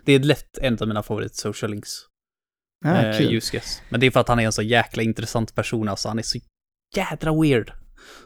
Det 0.06 0.14
är 0.14 0.20
lätt 0.20 0.58
en 0.58 0.78
av 0.82 0.88
mina 0.88 1.04
favorit 1.04 1.36
social 1.36 1.72
links. 1.72 1.90
Ja, 2.86 3.02
eh. 3.02 3.22
Yuskes. 3.22 3.82
Men 3.90 4.00
det 4.00 4.06
är 4.08 4.12
för 4.12 4.20
att 4.20 4.28
han 4.28 4.40
är 4.40 4.46
en 4.46 4.52
så 4.52 4.62
jäkla 4.62 5.04
intressant 5.04 5.56
person, 5.56 5.90
alltså. 5.90 6.08
Han 6.08 6.20
är 6.20 6.24
så 6.24 6.40
jädra 6.96 7.42
weird. 7.42 7.72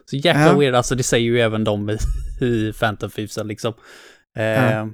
Så 0.05 0.15
jäkla 0.15 0.41
Ja. 0.45 0.57
weird, 0.57 0.75
alltså 0.75 0.95
det 0.95 1.03
säger 1.03 1.25
ju 1.25 1.39
även 1.41 1.63
de 1.63 1.89
i, 1.89 1.97
i 2.45 2.73
Phantom 2.73 3.09
Thiefsen 3.09 3.47
liksom. 3.47 3.73
Eh, 4.37 4.43
Ja. 4.43 4.89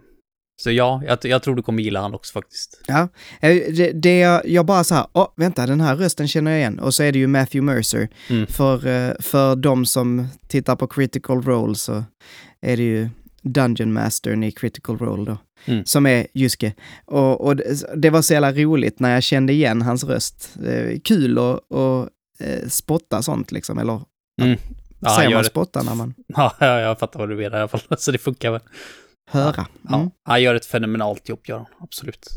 Så 0.62 0.72
ja, 0.72 1.02
jag, 1.08 1.18
jag 1.22 1.44
tror 1.44 1.56
du 1.56 1.64
kommer 1.64 1.84
gilla 1.84 2.02
han 2.02 2.14
också 2.14 2.34
faktiskt. 2.34 2.82
Ja, 2.88 3.08
eh, 3.42 3.56
det, 3.74 3.92
det 3.92 4.20
jag, 4.20 4.50
jag 4.50 4.66
bara 4.66 4.84
så 4.84 4.96
här, 4.96 5.06
åh, 5.14 5.28
vänta, 5.36 5.66
den 5.66 5.82
här 5.82 5.96
rösten 5.96 6.28
känner 6.28 6.52
jag 6.52 6.60
igen. 6.60 6.80
Och 6.80 6.94
så 6.94 7.04
är 7.04 7.12
det 7.12 7.20
ju 7.20 7.28
Matthew 7.28 7.74
Mercer. 7.76 8.10
Mm. 8.30 8.48
För, 8.48 8.88
eh, 8.88 9.14
för 9.20 9.56
de 9.56 9.86
som 9.86 10.28
tittar 10.48 10.76
på 10.76 10.88
Critical 10.88 11.42
Role 11.42 11.76
så 11.76 12.04
är 12.62 12.78
det 12.78 12.84
ju 12.84 13.10
Dungeon 13.48 13.94
Mastern 13.94 14.44
i 14.44 14.52
Critical 14.52 14.98
Role 14.98 15.26
då, 15.32 15.38
Mm. 15.66 15.86
som 15.86 16.06
är 16.06 16.28
Jyske. 16.34 16.74
Och, 17.06 17.42
och 17.42 17.56
det, 17.96 18.10
var 18.10 18.22
så 18.22 18.34
jävla 18.34 18.52
roligt 18.54 19.00
när 19.00 19.14
jag 19.14 19.24
kände 19.24 19.54
igen 19.54 19.82
hans 19.82 20.04
röst. 20.04 20.58
Eh, 20.66 21.00
kul 21.04 21.38
att 21.40 21.60
eh, 22.40 22.68
spotta 22.70 23.22
sånt 23.22 23.52
liksom, 23.52 23.78
eller 23.78 24.02
Mm. 24.42 24.58
Ja, 25.00 25.10
säger 25.18 25.36
man 25.36 25.44
spotta 25.44 25.84
när 25.84 25.96
man 25.96 26.14
ja, 26.28 26.56
ja, 26.60 26.80
jag 26.80 27.00
fattar 27.00 27.20
vad 27.20 27.30
du 27.30 27.36
menar 27.36 27.58
i 27.58 27.60
alla 27.60 27.68
fall. 27.68 27.82
Så 27.98 28.12
det 28.12 28.18
funkar 28.18 28.52
väl. 28.52 28.62
höra. 29.32 29.68
Ja, 29.90 29.96
Mm. 29.98 30.10
han 30.24 30.42
gör 30.42 30.56
ett 30.56 30.66
fenomenalt 30.66 31.30
jobb, 31.30 31.40
gör 31.44 31.58
han. 31.58 31.66
Absolut. 31.80 32.28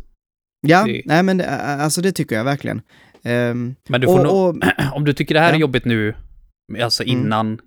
Ja, 0.67 0.85
Det- 0.85 1.03
nej 1.07 1.23
men 1.23 1.37
det, 1.37 1.49
alltså 1.61 2.01
det 2.01 2.13
tycker 2.13 2.37
jag 2.37 2.45
verkligen. 2.45 2.83
Ehm, 3.23 3.75
Men 3.89 4.01
du 4.01 4.07
får 4.07 4.25
och, 4.27 4.49
och, 4.49 4.57
om 4.93 5.05
du 5.05 5.13
tycker 5.13 5.35
det 5.35 5.41
här 5.41 5.49
är 5.49 5.53
Ja. 5.55 5.61
jobbigt 5.61 5.85
nu, 5.85 6.15
alltså 6.83 7.03
Mm. 7.03 7.19
innan, 7.19 7.59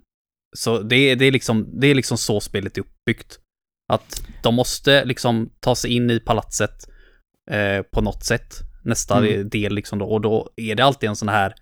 så 0.58 0.82
det, 0.82 0.96
är- 0.96 1.16
det, 1.16 1.24
är 1.24 1.32
liksom, 1.32 1.80
det 1.80 1.86
är 1.86 1.94
liksom 1.94 2.18
så 2.18 2.40
spelet 2.40 2.78
är 2.78 2.80
uppbyggt. 2.82 3.38
Att 3.92 4.26
de 4.42 4.54
måste 4.54 5.04
liksom 5.04 5.50
ta 5.60 5.74
sig 5.74 5.90
in 5.92 6.10
i 6.10 6.20
palatset 6.20 6.88
eh, 7.50 7.82
på 7.82 8.00
något 8.00 8.24
sätt, 8.24 8.54
nästa 8.84 9.18
Mm. 9.18 9.48
del 9.48 9.74
liksom 9.74 9.98
då, 9.98 10.06
och 10.06 10.20
då 10.20 10.50
är 10.56 10.74
det 10.74 10.84
alltid 10.84 11.08
en 11.08 11.16
sån 11.16 11.28
här 11.28 11.54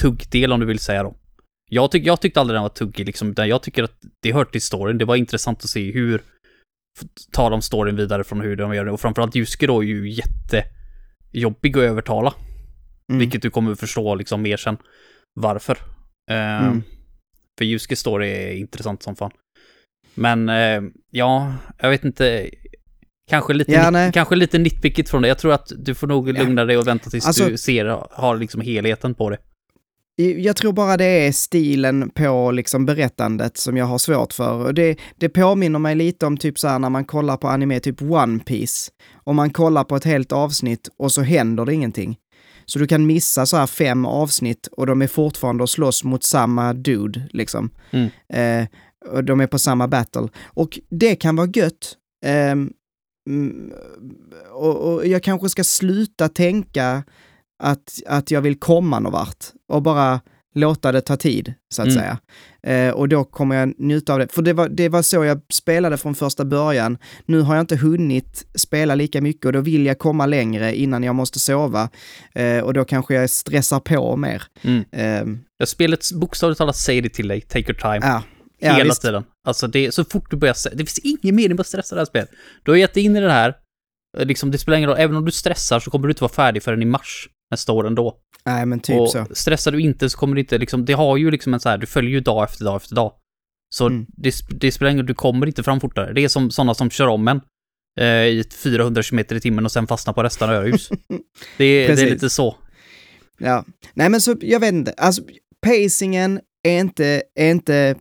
tuggdel 0.00 0.52
om 0.52 0.60
du 0.60 0.66
vill 0.66 0.78
säga 0.78 1.02
då. 1.02 1.16
Jag, 1.70 1.90
tyck, 1.90 2.06
jag 2.06 2.20
tyckte 2.20 2.40
aldrig 2.40 2.54
den 2.54 2.62
var 2.62 2.68
tuggig 2.68 3.06
liksom, 3.06 3.30
utan 3.30 3.48
jag 3.48 3.62
tycker 3.62 3.82
att 3.84 3.98
det 4.22 4.32
hör 4.32 4.44
till 4.44 4.62
storyn. 4.62 4.98
Det 4.98 5.04
var 5.04 5.16
intressant 5.16 5.64
att 5.64 5.70
se 5.70 5.92
hur 5.92 6.22
tar 7.32 7.50
de 7.50 7.62
storyn 7.62 7.96
vidare 7.96 8.24
från 8.24 8.40
hur 8.40 8.56
de 8.56 8.74
gör 8.74 8.84
det. 8.84 8.90
Och 8.90 9.00
framförallt 9.00 9.36
Yusuke 9.36 9.66
då 9.66 9.82
är 9.82 9.86
ju 9.86 10.10
jättejobbig 10.10 11.76
att 11.78 11.82
övertala. 11.82 12.34
mm. 13.10 13.18
Vilket 13.20 13.42
du 13.42 13.50
kommer 13.50 13.72
att 13.72 13.80
förstå 13.80 14.14
liksom 14.14 14.42
mer 14.42 14.56
sen 14.56 14.76
varför. 15.40 15.78
Eh, 16.30 16.66
Mm. 16.66 16.82
För 17.58 17.64
Yuskes 17.64 17.98
story 18.00 18.28
är 18.30 18.52
intressant 18.52 19.02
som 19.02 19.16
fan. 19.16 19.30
Men 20.14 20.48
eh, 20.48 20.82
ja, 21.10 21.54
jag 21.78 21.90
vet 21.90 22.04
inte. 22.04 22.50
Kanske 23.30 23.52
lite, 23.54 23.72
Ja, 23.72 23.90
nit- 23.90 24.14
kanske 24.14 24.36
lite 24.36 24.58
nitpickigt 24.58 25.08
från 25.10 25.22
det. 25.22 25.28
Jag 25.28 25.38
tror 25.38 25.52
att 25.52 25.72
du 25.76 25.94
får 25.94 26.06
nog 26.06 26.28
lugna 26.32 26.64
dig 26.64 26.76
och 26.78 26.86
vänta 26.86 27.10
tills 27.10 27.26
Alltså- 27.26 27.48
du 27.48 27.56
ser, 27.56 27.84
har 28.10 28.36
liksom 28.36 28.60
helheten 28.60 29.14
på 29.14 29.30
det. 29.30 29.38
Jag 30.36 30.56
tror 30.56 30.72
bara 30.72 30.96
det 30.96 31.04
är 31.04 31.32
stilen 31.32 32.10
på 32.10 32.50
liksom 32.50 32.86
berättandet 32.86 33.56
som 33.56 33.76
jag 33.76 33.84
har 33.86 33.98
svårt 33.98 34.32
för. 34.32 34.52
Och 34.66 34.74
det, 34.74 34.96
det 35.16 35.28
påminner 35.28 35.78
mig 35.78 35.94
lite 35.94 36.26
om 36.26 36.36
typ 36.36 36.58
så 36.58 36.68
här 36.68 36.78
när 36.78 36.90
man 36.90 37.04
kollar 37.04 37.36
på 37.36 37.48
anime, 37.48 37.80
typ 37.80 38.02
One 38.02 38.38
Piece. 38.38 38.90
Om 39.24 39.36
man 39.36 39.50
kollar 39.50 39.84
på 39.84 39.96
ett 39.96 40.04
helt 40.04 40.32
avsnitt 40.32 40.88
och 40.98 41.12
så 41.12 41.22
händer 41.22 41.64
det 41.64 41.74
ingenting. 41.74 42.16
Så 42.66 42.78
du 42.78 42.86
kan 42.86 43.06
missa 43.06 43.46
så 43.46 43.56
här 43.56 43.66
fem 43.66 44.06
avsnitt 44.06 44.66
och 44.66 44.86
de 44.86 45.02
är 45.02 45.06
fortfarande 45.06 45.64
att 45.64 45.70
slåss 45.70 46.04
mot 46.04 46.24
samma 46.24 46.72
dude, 46.72 47.28
liksom. 47.32 47.70
Mm. 47.90 48.10
Eh, 48.28 48.68
och 49.10 49.24
de 49.24 49.40
är 49.40 49.46
på 49.46 49.58
samma 49.58 49.88
battle. 49.88 50.28
Och 50.44 50.78
det 50.90 51.16
kan 51.16 51.36
vara 51.36 51.48
gött. 51.54 51.96
Mm, 53.28 53.72
och, 54.52 54.76
och 54.76 55.06
jag 55.06 55.22
kanske 55.22 55.48
ska 55.48 55.64
sluta 55.64 56.28
tänka 56.28 57.04
att, 57.62 58.00
att 58.06 58.30
jag 58.30 58.40
vill 58.40 58.58
komma 58.58 58.98
någon 58.98 59.12
vart 59.12 59.44
och 59.68 59.82
bara 59.82 60.20
låta 60.56 60.92
det 60.92 61.00
ta 61.00 61.16
tid, 61.16 61.54
så 61.74 61.82
att 61.82 61.88
Mm. 61.88 61.98
säga. 62.00 62.18
Eh, 62.88 62.94
och 62.94 63.08
då 63.08 63.24
kommer 63.24 63.56
jag 63.56 63.74
njuta 63.78 64.12
av 64.12 64.18
det. 64.18 64.32
För 64.32 64.42
det 64.42 64.52
var, 64.52 64.68
det 64.68 64.88
var 64.88 65.02
så 65.02 65.24
jag 65.24 65.40
spelade 65.52 65.96
från 65.96 66.14
första 66.14 66.44
början. 66.44 66.98
Nu 67.26 67.40
har 67.40 67.54
jag 67.54 67.62
inte 67.62 67.76
hunnit 67.76 68.46
spela 68.54 68.94
lika 68.94 69.20
mycket 69.20 69.46
och 69.46 69.52
då 69.52 69.60
vill 69.60 69.86
jag 69.86 69.98
komma 69.98 70.26
längre 70.26 70.76
innan 70.76 71.02
jag 71.02 71.14
måste 71.14 71.38
sova. 71.38 71.88
Eh, 72.34 72.58
och 72.60 72.74
då 72.74 72.84
kanske 72.84 73.14
jag 73.14 73.30
stressar 73.30 73.80
på 73.80 74.16
mer. 74.16 74.42
Mm. 74.62 74.84
Eh, 74.92 75.66
Spelet 75.66 76.12
bokstavligt 76.14 76.58
talat 76.58 76.76
säger 76.76 77.02
det 77.02 77.08
till 77.08 77.28
dig, 77.28 77.40
take 77.40 77.72
your 77.72 77.80
time. 77.80 78.00
ja, 78.06 78.22
ja, 78.58 78.72
hela 78.72 78.84
visst. 78.84 79.02
tiden. 79.02 79.24
Alltså 79.48 79.66
det, 79.66 79.94
så 79.94 80.04
fort 80.04 80.30
du 80.30 80.36
börjar, 80.36 80.56
det 80.70 80.76
finns 80.76 80.98
ingen 80.98 81.36
mening 81.36 81.50
med 81.56 81.60
att 81.60 81.66
stressa 81.66 81.94
det 81.94 82.00
här 82.00 82.06
spelet. 82.06 82.30
Du 82.62 82.70
har 82.70 82.78
gett 82.78 82.94
dig 82.94 83.02
in 83.04 83.16
i 83.16 83.20
det 83.20 83.32
här, 83.32 83.54
eh, 84.18 84.24
liksom 84.26 84.50
det 84.50 84.58
spelar 84.58 84.78
ingen 84.78 84.90
roll, 84.90 84.98
även 84.98 85.16
om 85.16 85.24
du 85.24 85.32
stressar 85.32 85.80
så 85.80 85.90
kommer 85.90 86.06
du 86.08 86.10
inte 86.10 86.22
vara 86.22 86.32
färdig 86.32 86.62
förrän 86.62 86.82
i 86.82 86.84
mars 86.84 87.28
nästa 87.50 87.72
år 87.72 87.86
ändå. 87.86 88.16
Nej, 88.44 88.66
men 88.66 88.80
typ 88.80 89.00
och 89.00 89.10
så. 89.10 89.26
stressar 89.30 89.72
du 89.72 89.80
inte 89.80 90.10
så 90.10 90.18
kommer 90.18 90.34
det 90.34 90.40
inte 90.40 90.58
liksom, 90.58 90.84
det 90.84 90.92
har 90.92 91.16
ju 91.16 91.30
liksom 91.30 91.54
en 91.54 91.60
så 91.60 91.68
här, 91.68 91.78
du 91.78 91.86
följer 91.86 92.10
ju 92.10 92.20
dag 92.20 92.44
efter 92.44 92.64
dag 92.64 92.76
efter 92.76 92.94
dag. 92.94 93.12
Så 93.74 93.86
Mm. 93.86 94.06
det, 94.08 94.34
det 94.50 94.72
spelar 94.72 94.90
ingen 94.90 95.00
roll, 95.02 95.06
du 95.06 95.14
kommer 95.14 95.46
inte 95.46 95.62
fram 95.62 95.80
fortare. 95.80 96.12
Det 96.12 96.24
är 96.24 96.28
som 96.28 96.50
sådana 96.50 96.74
som 96.74 96.90
kör 96.90 97.06
om 97.08 97.28
en 97.28 97.40
eh, 98.00 98.06
i 98.26 98.44
400 98.62 99.02
km 99.02 99.18
i 99.18 99.24
timmen 99.40 99.64
och 99.64 99.72
sen 99.72 99.86
fastnar 99.86 100.14
på 100.14 100.22
resten 100.22 100.48
av 100.50 100.54
öhus. 100.54 100.88
det, 101.58 101.64
är- 101.64 101.96
det 101.96 102.02
är 102.02 102.10
lite 102.10 102.30
så. 102.30 102.56
Ja. 103.38 103.64
Nej, 103.94 104.08
men 104.08 104.20
så, 104.20 104.36
jag 104.40 104.60
vet 104.60 104.72
inte. 104.74 104.92
Alltså, 104.96 105.22
pacingen 105.66 106.40
är 106.68 106.80
inte, 106.80 107.22
är 107.34 107.50
inte 107.50 107.94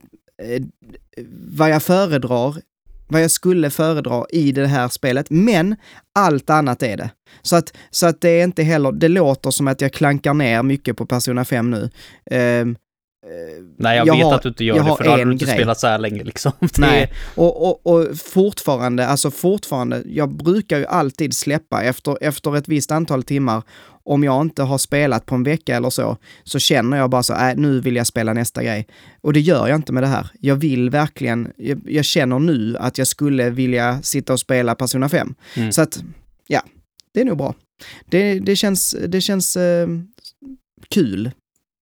eh, 0.44 0.64
vad 1.58 1.70
jag 1.70 1.84
föredrar, 1.84 2.56
vad 3.08 3.24
jag 3.24 3.32
skulle 3.32 3.70
föredra 3.70 4.26
i 4.30 4.52
det 4.52 4.68
här 4.68 4.88
spelet, 4.88 5.30
men 5.30 5.76
allt 6.16 6.50
annat 6.50 6.84
är 6.84 6.98
det. 6.98 7.10
Så 7.42 7.56
att, 7.56 7.74
så 7.90 8.06
att 8.06 8.22
det 8.22 8.30
är 8.30 8.44
inte 8.44 8.64
heller, 8.64 8.92
det 8.92 9.08
låter 9.08 9.52
som 9.52 9.68
att 9.68 9.82
jag 9.82 9.94
klankar 9.94 10.34
ner 10.34 10.64
mycket 10.64 10.98
på 10.98 11.06
Persona 11.06 11.46
5 11.46 11.72
nu. 11.72 11.90
Eh, 12.32 12.66
Nej, 13.78 13.98
jag, 13.98 14.08
Jag 14.08 14.16
vet 14.16 14.26
har- 14.26 14.36
att 14.36 14.42
du 14.42 14.50
inte 14.50 14.64
gör 14.64 14.76
det, 14.84 14.96
för 14.98 15.04
då 15.04 15.10
hade 15.12 15.24
du 15.26 15.32
inte 15.32 15.46
grej. 15.46 15.56
spelat 15.56 15.80
så 15.80 15.88
här 15.88 15.98
länge 16.00 16.24
liksom. 16.24 16.52
Nej, 16.78 17.12
och, 17.36 17.68
och, 17.70 17.88
och 17.96 18.18
fortfarande, 18.18 19.08
alltså 19.08 19.32
fortfarande, 19.32 20.04
jag 20.06 20.30
brukar 20.36 20.78
ju 20.78 20.86
alltid 20.86 21.36
släppa 21.36 21.84
efter, 21.84 22.18
efter 22.24 22.56
ett 22.58 22.68
visst 22.68 22.92
antal 22.92 23.24
timmar, 23.24 23.64
om 24.04 24.24
jag 24.24 24.42
inte 24.42 24.64
har 24.64 24.78
spelat 24.78 25.26
på 25.26 25.36
en 25.36 25.44
vecka 25.44 25.76
eller 25.76 25.90
så, 25.90 26.18
så 26.44 26.60
känner 26.60 26.98
jag 26.98 27.10
bara 27.10 27.24
så, 27.24 27.34
äh, 27.34 27.56
nu 27.56 27.80
vill 27.82 27.96
jag 27.96 28.08
spela 28.08 28.34
nästa 28.34 28.64
grej. 28.64 28.88
Och 29.22 29.34
det 29.34 29.40
gör 29.40 29.68
jag 29.68 29.76
inte 29.76 29.94
med 29.94 30.04
det 30.04 30.08
här. 30.08 30.28
Jag 30.40 30.56
vill 30.56 30.90
verkligen, 30.90 31.52
jag, 31.58 31.82
jag 31.86 32.06
känner 32.06 32.40
nu 32.40 32.78
att 32.80 32.98
jag 32.98 33.08
skulle 33.08 33.50
vilja 33.50 34.02
sitta 34.02 34.34
och 34.34 34.40
spela 34.40 34.76
Persona 34.76 35.10
5. 35.10 35.36
Mm. 35.56 35.72
Så 35.72 35.82
att, 35.82 36.04
ja, 36.48 36.62
det 37.14 37.22
är 37.22 37.26
nog 37.26 37.38
bra. 37.38 37.54
Det, 38.10 38.40
det 38.40 38.56
känns, 38.56 38.96
det 39.08 39.22
känns 39.22 39.58
eh, 39.58 39.88
kul 40.90 41.32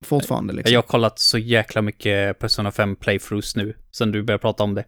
fortfarande 0.03 0.53
liksom. 0.53 0.73
Jag 0.73 0.77
har 0.81 0.87
kollat 0.87 1.19
så 1.19 1.37
jäkla 1.37 1.81
mycket 1.81 2.39
Persona 2.39 2.71
5 2.71 2.95
playthroughs 2.95 3.55
nu, 3.55 3.75
sen 3.91 4.11
du 4.11 4.23
började 4.23 4.41
prata 4.41 4.63
om 4.63 4.73
det. 4.73 4.83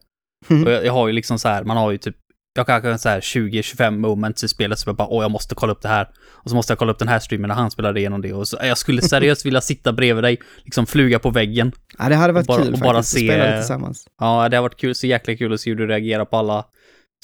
Mhm. 0.48 0.64
Och 0.64 0.72
jag, 0.72 0.86
jag 0.86 0.94
har 0.94 1.08
ju 1.08 1.14
liksom 1.14 1.40
så 1.40 1.48
här, 1.48 1.64
man 1.64 1.78
har 1.78 1.92
ju 1.92 1.98
typ, 1.98 2.16
jag 2.58 2.66
kanske 2.66 2.90
har 2.90 2.98
så 2.98 3.10
här 3.10 3.20
20-25 3.22 3.98
moments 3.98 4.44
i 4.44 4.48
spelet 4.48 4.80
som 4.80 4.90
jag 4.90 4.96
bara, 4.96 5.08
åh 5.08 5.24
jag 5.24 5.32
måste 5.32 5.56
kolla 5.56 5.74
upp 5.74 5.82
det 5.82 5.88
här. 5.88 6.10
Och 6.30 6.50
så 6.50 6.56
måste 6.56 6.72
jag 6.72 6.80
kolla 6.80 6.92
upp 6.92 7.00
den 7.00 7.08
här 7.08 7.20
streamen 7.20 7.48
när 7.48 7.56
han 7.56 7.72
spelade 7.72 8.00
igenom 8.00 8.22
det. 8.22 8.34
Och 8.34 8.48
så, 8.48 8.58
jag 8.62 8.78
skulle 8.78 9.02
seriöst 9.10 9.46
vilja 9.46 9.62
sitta 9.62 9.94
bredvid 9.94 10.24
dig, 10.24 10.40
liksom 10.64 10.86
fluga 10.86 11.20
på 11.20 11.30
väggen. 11.30 11.72
Ja, 11.98 12.10
det 12.10 12.16
hade 12.16 12.34
varit 12.34 12.48
bara- 12.48 12.64
kul 12.64 12.74
och 12.74 12.80
bara 12.80 12.94
faktiskt, 12.98 13.14
se- 13.14 13.20
spela 13.28 13.44
det 13.46 13.58
tillsammans. 13.60 14.08
Ja, 14.20 14.50
det 14.50 14.58
har 14.58 14.62
varit 14.62 14.78
kul, 14.80 14.96
så 14.96 15.08
jäkla 15.08 15.36
kul 15.36 15.54
att 15.54 15.62
se 15.62 15.70
hur 15.70 15.78
du 15.78 15.88
reagerar 15.88 16.26
på 16.26 16.38
alla 16.38 16.66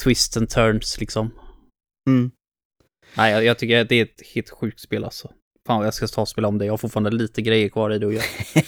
twists 0.03 0.37
and 0.37 0.49
turns 0.49 0.99
liksom. 0.99 1.31
Mm. 2.09 2.31
Nej, 3.17 3.31
jag, 3.33 3.43
jag 3.43 3.57
tycker 3.57 3.83
det 3.85 3.95
är 3.95 4.03
ett 4.03 4.21
helt 4.35 4.49
sjukt 4.49 4.79
spel 4.79 5.03
alltså. 5.03 5.31
Fan 5.67 5.83
jag 5.83 5.93
ska 5.93 6.07
ta 6.07 6.21
och 6.21 6.29
spela 6.29 6.47
om 6.47 6.57
det. 6.57 6.65
Jag 6.65 6.73
har 6.73 6.77
fortfarande 6.77 7.11
lite 7.11 7.41
grejer 7.41 7.69
kvar 7.69 7.91
i 7.93 7.99
det 7.99 8.07
att 8.07 8.13
göra. 8.13 8.23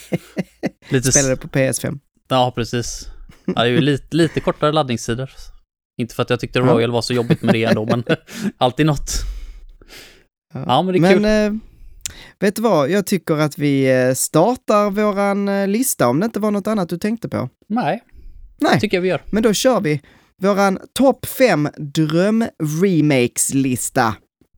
Lite, 0.88 1.08
s- 1.08 1.14
Spelade 1.14 1.36
på 1.36 1.48
PS5. 1.48 1.98
Ja, 2.28 2.52
precis. 2.54 3.08
Ja, 3.44 3.52
det 3.54 3.60
är 3.60 3.66
ju 3.66 3.80
lite, 3.80 4.16
lite 4.16 4.40
kortare 4.40 4.72
laddningstider. 4.72 5.30
Inte 6.00 6.14
för 6.14 6.22
att 6.22 6.30
jag 6.30 6.40
tyckte 6.40 6.58
Ja. 6.58 6.64
Royal 6.64 6.90
var 6.90 7.02
så 7.02 7.14
jobbigt 7.14 7.42
med 7.42 7.54
det 7.54 7.64
ändå, 7.64 7.86
men 7.86 8.04
alltid 8.58 8.86
något. 8.86 9.10
Ja, 10.54 10.82
men 10.82 10.92
det 10.92 10.98
är 10.98 11.00
Men 11.00 11.14
kul. 11.14 11.24
eh, 11.24 11.52
vet 12.40 12.56
du 12.56 12.62
vad, 12.62 12.90
jag 12.90 13.06
tycker 13.06 13.34
att 13.34 13.58
vi 13.58 14.02
eh, 14.06 14.14
startar 14.14 14.90
våran 14.90 15.48
eh, 15.48 15.68
lista 15.68 16.08
om 16.08 16.20
det 16.20 16.24
inte 16.26 16.40
var 16.40 16.50
något 16.50 16.66
annat 16.66 16.88
du 16.88 16.98
tänkte 16.98 17.28
på. 17.28 17.48
Nej, 17.68 18.02
Nej, 18.60 18.80
tycker 18.80 18.96
jag 18.96 19.02
vi 19.02 19.08
gör. 19.08 19.22
men 19.30 19.42
då 19.42 19.52
kör 19.52 19.80
vi 19.80 20.00
våran 20.42 20.78
topp 20.92 21.26
5 21.26 21.68
dröm-remakes-lista. 21.78 24.14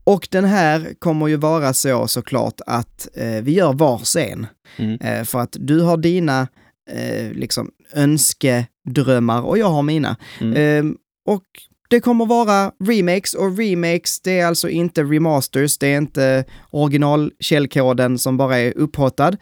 Och 0.07 0.29
den 0.31 0.45
här 0.45 0.95
kommer 0.99 1.27
ju 1.27 1.37
vara 1.37 1.73
så 1.73 2.09
såklart 2.09 2.61
att 2.67 3.09
eh, 3.15 3.43
vi 3.43 3.53
gör 3.53 3.73
vars 3.73 4.17
en. 4.17 4.47
Mm. 4.77 5.01
Eh, 5.01 5.25
för 5.25 5.41
att 5.41 5.57
du 5.61 5.81
har 5.81 5.97
dina 5.97 6.49
eh, 6.91 7.33
liksom 7.33 7.71
önskedrömmar 7.95 9.43
och 9.43 9.59
jag 9.59 9.71
har 9.71 9.83
mina. 9.83 10.17
Mm. 10.41 10.55
Ehm, 10.57 10.97
och 11.29 11.45
det 11.89 12.01
kommer 12.01 12.27
vara 12.27 12.73
remakes 12.85 13.35
och 13.35 13.59
remakes, 13.59 14.21
det 14.21 14.41
är 14.41 14.47
alltså 14.47 14.69
inte 14.69 15.03
remasters, 15.03 15.79
det 15.79 15.87
är 15.87 15.99
inte 15.99 16.45
originalkällkoden 16.71 18.19
som 18.19 18.37
bara 18.37 18.59
är 18.59 18.77
upphottad, 18.77 19.33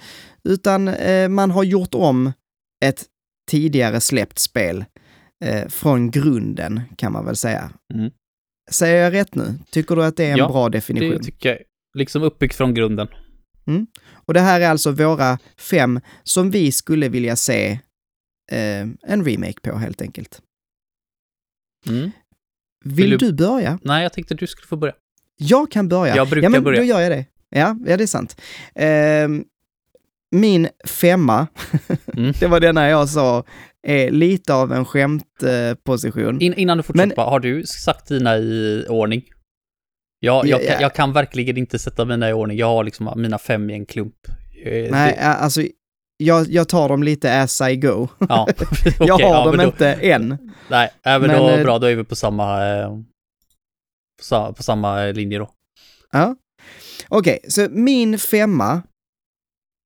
utan 0.49 0.88
eh, 0.88 1.28
man 1.28 1.50
har 1.50 1.64
gjort 1.64 1.94
om 1.94 2.33
ett 2.85 3.04
tidigare 3.50 4.00
släppt 4.00 4.38
spel 4.38 4.85
eh, 5.44 5.68
från 5.68 6.11
grunden, 6.11 6.80
kan 6.97 7.12
man 7.12 7.25
väl 7.25 7.37
säga. 7.37 7.71
Mm. 7.94 8.11
Säger 8.71 9.04
jag 9.04 9.12
rätt 9.12 9.35
nu? 9.35 9.54
Tycker 9.71 9.97
du 9.97 10.04
att 10.04 10.16
det 10.16 10.25
är 10.25 10.33
en 10.33 10.38
Ja, 10.38 10.49
bra 10.49 10.68
Det 10.68 10.76
definition? 10.78 11.23
tycker 11.25 11.49
jag. 11.49 11.59
Liksom 11.99 12.23
uppbyggt 12.23 12.54
från 12.54 12.75
grunden. 12.75 13.09
Och 14.12 14.35
det 14.35 14.40
här 14.40 14.61
är 14.61 14.68
alltså 14.68 14.90
våra 14.90 15.38
fem 15.59 16.00
som 16.23 16.50
vi 16.50 16.73
skulle 16.73 17.09
vilja 17.09 17.37
se 17.37 17.71
eh, 18.52 18.80
en 19.02 19.25
remake 19.25 19.61
på 19.62 19.76
helt 19.78 20.02
enkelt. 20.02 20.40
Mm. 21.88 22.11
Vill, 22.85 22.94
Vill 22.94 23.11
du- 23.11 23.16
du 23.16 23.33
börja? 23.33 23.78
Nej, 23.83 24.02
jag 24.02 24.12
tänkte 24.12 24.35
du 24.35 24.47
skulle 24.47 24.66
få 24.66 24.76
börja. 24.76 24.94
Jag 25.37 25.71
kan 25.71 25.88
börja. 25.88 26.16
Jag 26.16 26.28
brukar 26.28 26.47
ja, 26.47 26.50
men 26.50 26.64
börja. 26.64 26.78
Då 26.80 26.85
gör 26.87 27.00
jag 27.00 27.11
det. 27.11 27.26
Ja, 27.49 27.76
ja 27.87 27.97
det 27.97 28.02
är 28.02 28.06
sant. 28.06 28.40
Ehm, 28.75 29.44
min 30.30 30.68
femma, 30.85 31.47
Mm. 32.16 32.33
det 32.40 32.47
var 32.47 32.61
denna 32.61 32.88
jag 32.88 33.09
sa, 33.09 33.44
är 33.84 34.10
lite 34.10 34.54
av 34.54 34.72
en 34.72 34.84
skämtposition. 34.84 36.40
In, 36.40 36.54
innan 36.54 36.76
du 36.76 36.82
fortsätter, 36.82 37.06
Men- 37.16 37.24
har 37.26 37.40
du 37.40 37.66
sagt 37.66 38.08
dina 38.08 38.36
i 38.38 38.86
ordning? 38.88 39.22
Jag, 40.20 40.46
jag, 40.46 40.62
Ja, 40.62 40.66
kan, 40.66 40.74
ja. 40.74 40.80
jag 40.80 40.94
kan 40.94 41.12
verkligen 41.12 41.56
inte 41.56 41.78
sätta 41.78 42.04
mina 42.04 42.30
i 42.30 42.32
ordning. 42.32 42.58
Jag 42.58 42.66
har 42.66 42.84
liksom 42.84 43.12
mina 43.16 43.38
fem 43.38 43.70
i 43.70 43.72
en 43.74 43.86
klump. 43.86 44.14
Eh, 44.64 44.90
Nej, 44.90 45.12
det- 45.12 45.20
ä- 45.22 45.34
alltså 45.34 45.60
jag, 46.16 46.46
jag 46.50 46.68
tar 46.68 46.88
dem 46.88 47.02
lite 47.02 47.40
as 47.42 47.60
I 47.60 47.76
go. 47.76 48.08
Ja, 48.28 48.48
jag 48.98 49.14
okej, 49.14 49.26
har 49.26 49.34
ja, 49.34 49.44
dem 49.44 49.56
då- 49.56 49.62
inte 49.64 49.92
än. 49.92 50.52
Nej, 50.70 50.86
äh, 50.86 50.92
men, 51.02 51.20
Men, 51.20 51.30
då 51.40 51.48
eh, 51.48 51.62
bra, 51.62 51.78
då 51.78 51.86
är 51.86 51.96
vi 51.96 52.04
på 52.04 52.16
samma, 52.16 52.66
eh, 52.66 52.98
på, 54.30 54.52
på 54.54 54.62
samma 54.62 55.04
linje 55.04 55.38
då. 55.38 55.50
Ja. 56.12 56.36
Okej, 57.08 57.38
så 57.48 57.68
min 57.70 58.18
femma, 58.18 58.82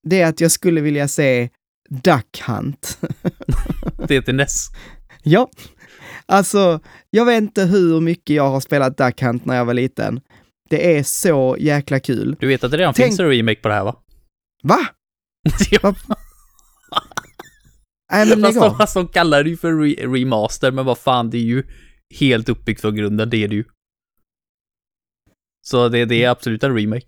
det 0.08 0.20
är 0.20 0.26
att 0.28 0.40
jag 0.40 0.50
skulle 0.50 0.80
vilja 0.80 1.08
se 1.08 1.48
Duck 1.90 2.42
Hunt. 2.46 2.98
Det 4.08 4.22
till 4.22 4.34
Ness. 4.34 4.66
ja, 5.22 5.50
alltså 6.26 6.80
jag 7.10 7.24
vet 7.24 7.42
inte 7.42 7.64
hur 7.64 8.00
mycket 8.00 8.36
jag 8.36 8.50
har 8.50 8.60
spelat 8.60 8.96
Duck 8.96 9.22
Hunt 9.22 9.44
när 9.44 9.56
jag 9.56 9.64
var 9.64 9.74
liten. 9.74 10.20
Det 10.70 10.96
är 10.98 11.02
så 11.02 11.56
jäkla 11.60 12.00
kul. 12.00 12.36
Du 12.40 12.46
vet 12.46 12.64
att 12.64 12.70
det 12.70 12.76
redan 12.76 12.94
Tänk- 12.94 13.06
finns 13.06 13.20
en 13.20 13.28
remake 13.28 13.60
på 13.60 13.68
det 13.68 13.74
här 13.74 13.84
va? 13.84 13.96
Va? 14.62 14.78
ja, 15.70 15.94
Nej 18.12 18.28
men 18.28 18.40
lägg 18.40 18.54
de, 18.54 18.60
av. 18.60 18.74
fast 18.76 18.94
de 18.94 19.08
kallar 19.08 19.44
det 19.44 19.50
ju 19.50 19.56
för 19.56 19.72
re 19.80 19.94
remaster, 20.18 20.70
men 20.72 20.84
vad 20.86 20.98
fan, 20.98 21.30
det 21.30 21.38
är 21.38 21.42
ju 21.42 21.62
helt 22.20 22.48
uppbyggt 22.48 22.80
från 22.80 22.96
grunden, 22.96 23.30
det 23.30 23.44
är 23.44 23.48
det 23.48 23.54
ju. 23.54 23.64
Så 25.66 25.88
det, 25.88 26.04
det 26.04 26.24
är 26.24 26.30
absolut 26.30 26.62
en 26.62 26.76
remake. 26.76 27.06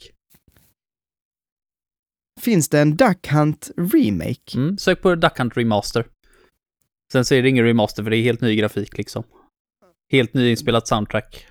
Finns 2.41 2.69
det 2.69 2.81
en 2.81 2.97
Duck 2.97 3.29
Hunt 3.33 3.71
remake? 3.77 4.55
Mm, 4.59 4.79
sök 4.79 5.03
på 5.03 5.15
Duck 5.15 5.39
Hunt 5.39 5.57
Remaster. 5.57 6.07
Sen 7.13 7.25
så 7.25 7.35
är 7.35 7.43
det 7.43 7.49
ingen 7.49 7.65
remaster 7.65 8.03
för 8.03 8.11
det 8.11 8.17
är 8.17 8.23
helt 8.23 8.41
ny 8.41 8.57
grafik 8.57 8.99
liksom. 8.99 9.25
Helt 10.13 10.35
nyinspelat 10.35 10.89
soundtrack. 10.89 11.47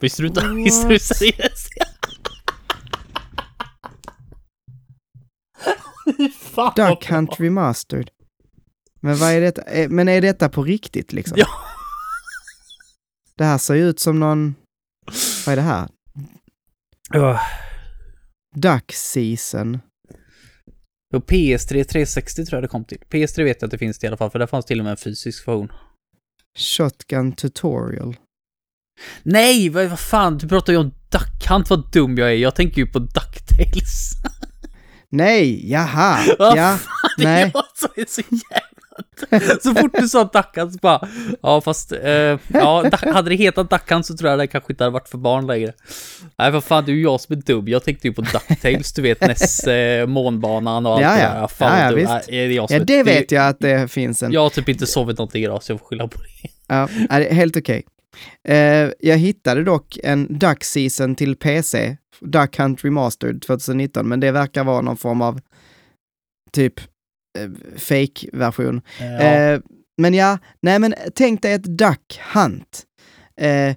Visste 0.00 0.22
du 0.22 0.28
inte? 0.28 0.48
Visste 0.64 0.88
du 0.88 0.98
seriöst? 0.98 1.68
Fan 6.40 6.72
Duck. 6.76 7.10
Hunt 7.10 7.40
Remastered. 7.40 8.10
Men 9.00 9.16
vad 9.16 9.30
är 9.32 9.40
detta? 9.40 9.62
Eh, 9.62 9.88
Men 9.88 10.08
är 10.08 10.20
detta 10.20 10.48
på 10.48 10.62
riktigt 10.64 11.12
liksom? 11.12 11.34
Ja. 11.38 11.46
Det 13.36 13.44
här 13.44 13.58
ser 13.58 13.74
ju 13.74 13.88
ut 13.88 14.00
som 14.00 14.20
någon... 14.20 14.54
Vad 15.46 15.52
är 15.52 15.56
det 15.56 15.62
här? 15.62 15.88
Öh. 17.14 17.40
Duck 18.54 18.92
Season. 18.92 19.78
Och 21.14 21.26
PS3 21.30 21.84
360 21.84 22.44
tror 22.44 22.56
jag 22.56 22.64
det 22.64 22.68
kom 22.68 22.84
till. 22.84 22.98
PS3 23.10 23.44
vet 23.44 23.56
jag 23.60 23.66
att 23.66 23.70
det 23.70 23.78
finns 23.78 23.98
det 23.98 24.04
i 24.04 24.08
alla 24.08 24.16
fall, 24.16 24.30
för 24.30 24.38
där 24.38 24.46
fanns 24.46 24.64
till 24.64 24.78
och 24.78 24.84
med 24.84 24.90
en 24.90 24.96
fysisk 24.96 25.48
version. 25.48 25.72
Shotgun 26.58 27.32
Tutorial. 27.32 28.16
Nej, 29.22 29.68
vad, 29.68 29.86
vad 29.86 30.00
fan, 30.00 30.38
du 30.38 30.48
pratar 30.48 30.72
ju 30.72 30.78
om 30.78 30.90
Duck 31.08 31.48
Hunt, 31.48 31.70
vad 31.70 31.92
dum 31.92 32.18
jag 32.18 32.30
är. 32.30 32.34
Jag 32.34 32.54
tänker 32.54 32.78
ju 32.78 32.86
på 32.86 32.98
DuckTales. 32.98 34.12
Nej, 35.08 35.70
jaha, 35.70 36.18
Vad 36.38 36.58
ja, 36.58 36.78
Det 37.18 37.24
är 37.24 37.26
nej. 37.26 37.50
jag 37.54 37.64
som 37.74 37.88
är 37.96 38.06
så 38.08 38.20
jävla... 38.20 38.69
Så 39.62 39.74
fort 39.74 39.90
du 40.00 40.08
sa 40.08 40.24
Duckan 40.24 40.72
så 40.72 40.78
bara, 40.82 41.08
ja 41.42 41.60
fast, 41.60 41.92
eh, 41.92 42.38
ja, 42.48 42.90
hade 42.92 43.30
det 43.30 43.36
hetat 43.36 43.70
Duckan 43.70 44.04
så 44.04 44.16
tror 44.16 44.30
jag 44.30 44.38
det 44.38 44.46
kanske 44.46 44.72
inte 44.72 44.84
hade 44.84 44.92
varit 44.94 45.08
för 45.08 45.18
barn 45.18 45.46
längre. 45.46 45.72
Nej 46.38 46.50
vad 46.50 46.64
fan, 46.64 46.84
det 46.84 46.92
är 46.92 46.94
ju 46.94 47.02
jag 47.02 47.20
som 47.20 47.36
är 47.36 47.40
dum. 47.42 47.68
Jag 47.68 47.84
tänkte 47.84 48.08
ju 48.08 48.14
på 48.14 48.22
DuckTales, 48.22 48.92
du 48.92 49.02
vet, 49.02 49.20
Ness, 49.20 49.64
eh, 49.64 50.06
månbanan 50.06 50.86
och 50.86 50.92
allt 50.92 51.02
Ja, 51.02 51.14
det 51.14 51.22
ja. 51.22 51.34
där. 51.40 51.46
Fan, 51.46 51.78
Ja, 51.78 51.84
ja, 51.84 51.90
dum. 51.90 51.98
visst. 51.98 52.28
Är 52.28 52.48
det 52.48 52.54
jag 52.54 52.68
som 52.68 52.76
Ja, 52.76 52.82
är- 52.82 52.86
det 52.86 53.02
vet 53.02 53.30
jag 53.32 53.46
att 53.48 53.60
det 53.60 53.88
finns 53.92 54.22
en. 54.22 54.32
Jag 54.32 54.40
har 54.40 54.50
typ 54.50 54.68
inte 54.68 54.86
sovit 54.86 55.18
någonting 55.18 55.44
idag 55.44 55.62
så 55.62 55.72
jag 55.72 55.80
får 55.80 55.86
skylla 55.86 56.08
på 56.08 56.18
det. 56.18 56.48
Ja, 56.68 56.88
det 57.18 57.26
är 57.30 57.34
helt 57.34 57.56
okej. 57.56 57.82
Eh, 58.48 58.88
jag 59.00 59.16
hittade 59.18 59.64
dock 59.64 59.98
en 60.04 60.38
Duck 60.38 60.64
Season 60.64 61.14
till 61.14 61.36
PC, 61.36 61.96
Duck 62.20 62.58
Hunt 62.58 62.84
Remastered 62.84 63.42
2019, 63.42 64.08
men 64.08 64.20
det 64.20 64.30
verkar 64.32 64.64
vara 64.64 64.80
någon 64.80 64.96
form 64.96 65.22
av 65.22 65.40
typ 66.52 66.74
fake-version. 67.76 68.82
Ja. 68.98 69.04
Eh, 69.04 69.60
men 69.98 70.14
ja, 70.14 70.38
nej 70.62 70.78
men 70.78 70.94
tänk 71.14 71.42
dig 71.42 71.52
ett 71.52 71.78
Duck 71.78 72.20
Hunt. 72.34 72.82
Eh, 73.40 73.74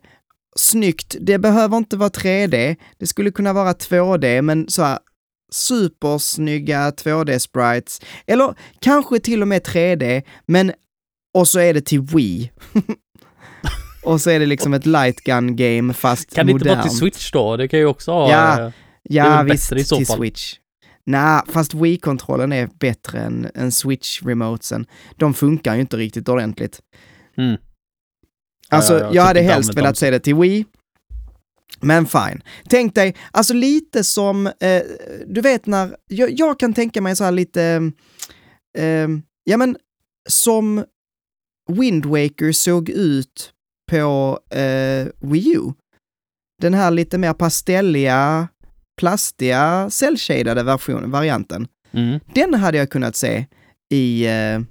snyggt, 0.56 1.16
det 1.20 1.40
behöver 1.40 1.78
inte 1.78 1.98
vara 1.98 2.10
3D, 2.10 2.76
det 2.98 3.08
skulle 3.08 3.32
kunna 3.32 3.54
vara 3.54 3.74
2D, 3.74 4.42
men 4.42 4.70
så 4.70 4.84
här 4.84 5.00
supersnygga 5.54 6.90
2D-sprites. 6.92 8.02
Eller 8.28 8.56
kanske 8.82 9.20
till 9.20 9.42
och 9.42 9.48
med 9.48 9.62
3D, 9.62 10.22
men 10.46 10.74
och 11.34 11.48
så 11.48 11.60
är 11.60 11.74
det 11.74 11.82
till 11.82 12.02
Wii. 12.02 12.52
och 14.04 14.22
så 14.22 14.30
är 14.30 14.40
det 14.40 14.46
liksom 14.46 14.74
ett 14.74 14.86
light 14.86 15.24
gun 15.24 15.56
game 15.56 15.94
fast 15.94 16.36
kan 16.36 16.46
det 16.46 16.52
inte 16.52 16.66
modernt. 16.66 16.78
vara 16.80 16.90
till 16.90 16.98
Switch 16.98 17.32
då? 17.32 17.58
Det 17.58 17.68
kan 17.68 17.80
ju 17.80 17.86
också 17.86 18.12
ha... 18.12 18.32
Ja. 18.32 18.66
eh, 18.66 18.72
Ja, 19.10 19.42
visst, 19.44 19.70
till 19.70 19.86
fall. 19.86 20.18
Switch. 20.18 20.56
Nej, 21.06 21.42
fast 21.48 21.74
Wii-kontrollen 21.74 22.54
är 22.54 22.70
bättre 22.80 23.20
än, 23.20 23.50
än 23.56 23.70
Switch-remotesen. 23.70 24.86
De 25.16 25.34
funkar 25.34 25.76
ju 25.76 25.82
inte 25.82 25.98
riktigt 25.98 26.30
ordentligt. 26.30 26.82
Mm. 27.38 27.58
Alltså, 28.70 28.94
Ja, 28.94 29.00
ja, 29.00 29.06
ja, 29.06 29.14
jag 29.14 29.24
typ 29.24 29.28
hade 29.28 29.42
helst 29.42 29.78
velat 29.78 29.98
se 29.98 30.12
det 30.12 30.20
till 30.20 30.36
Wii. 30.36 30.66
Men 31.82 32.06
fine. 32.06 32.42
Tänk 32.70 32.96
dig, 32.96 33.16
alltså 33.32 33.54
lite 33.54 34.04
som, 34.04 34.48
eh, 34.48 34.82
du 35.28 35.42
vet 35.42 35.66
när, 35.66 35.96
jag, 36.08 36.32
jag 36.32 36.60
kan 36.60 36.74
tänka 36.74 37.02
mig 37.02 37.16
så 37.16 37.24
här 37.24 37.32
lite, 37.32 37.92
eh, 38.78 39.08
ja 39.44 39.58
men 39.58 39.78
som 40.30 40.86
Wind 41.72 42.06
Waker 42.06 42.52
såg 42.52 42.90
ut 42.90 43.54
på 43.92 44.40
eh, 44.50 45.08
Wii 45.20 45.56
U. 45.58 45.74
Den 46.62 46.74
här 46.74 46.92
lite 46.92 47.18
mer 47.18 47.34
pastelliga, 47.34 48.48
plastiga, 48.98 49.90
cell-shadade 49.90 50.64
versionen, 50.64 51.12
varianten. 51.12 51.68
Mm. 51.92 52.20
Den 52.36 52.54
hade 52.54 52.78
jag 52.78 52.90
kunnat 52.90 53.16
se 53.16 53.46
i, 53.94 54.26
eh, 54.26 54.62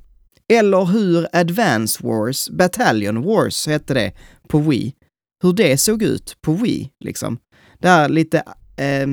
eller 0.53 0.85
hur 0.85 1.27
Advance 1.33 2.07
Wars, 2.07 2.51
Battalion 2.51 3.23
Wars 3.23 3.67
hette 3.67 3.95
det 3.95 4.13
på 4.49 4.59
Wii. 4.59 4.95
Hur 5.43 5.53
det 5.53 5.79
såg 5.79 6.03
ut 6.03 6.37
på 6.41 6.53
Wii, 6.53 6.91
liksom. 7.05 7.39
Det 7.79 7.89
här 7.89 8.09
lite 8.09 8.39
eh, 8.77 9.07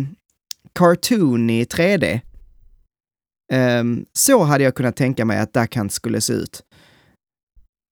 cartoony 0.79 1.63
3D. 1.63 2.21
Ehm, 3.53 4.05
så 4.13 4.43
hade 4.43 4.63
jag 4.63 4.75
kunnat 4.75 4.95
tänka 4.95 5.25
mig 5.25 5.39
att 5.39 5.53
Duck 5.53 5.75
Hunt 5.75 5.91
skulle 5.93 6.21
se 6.21 6.33
ut. 6.33 6.61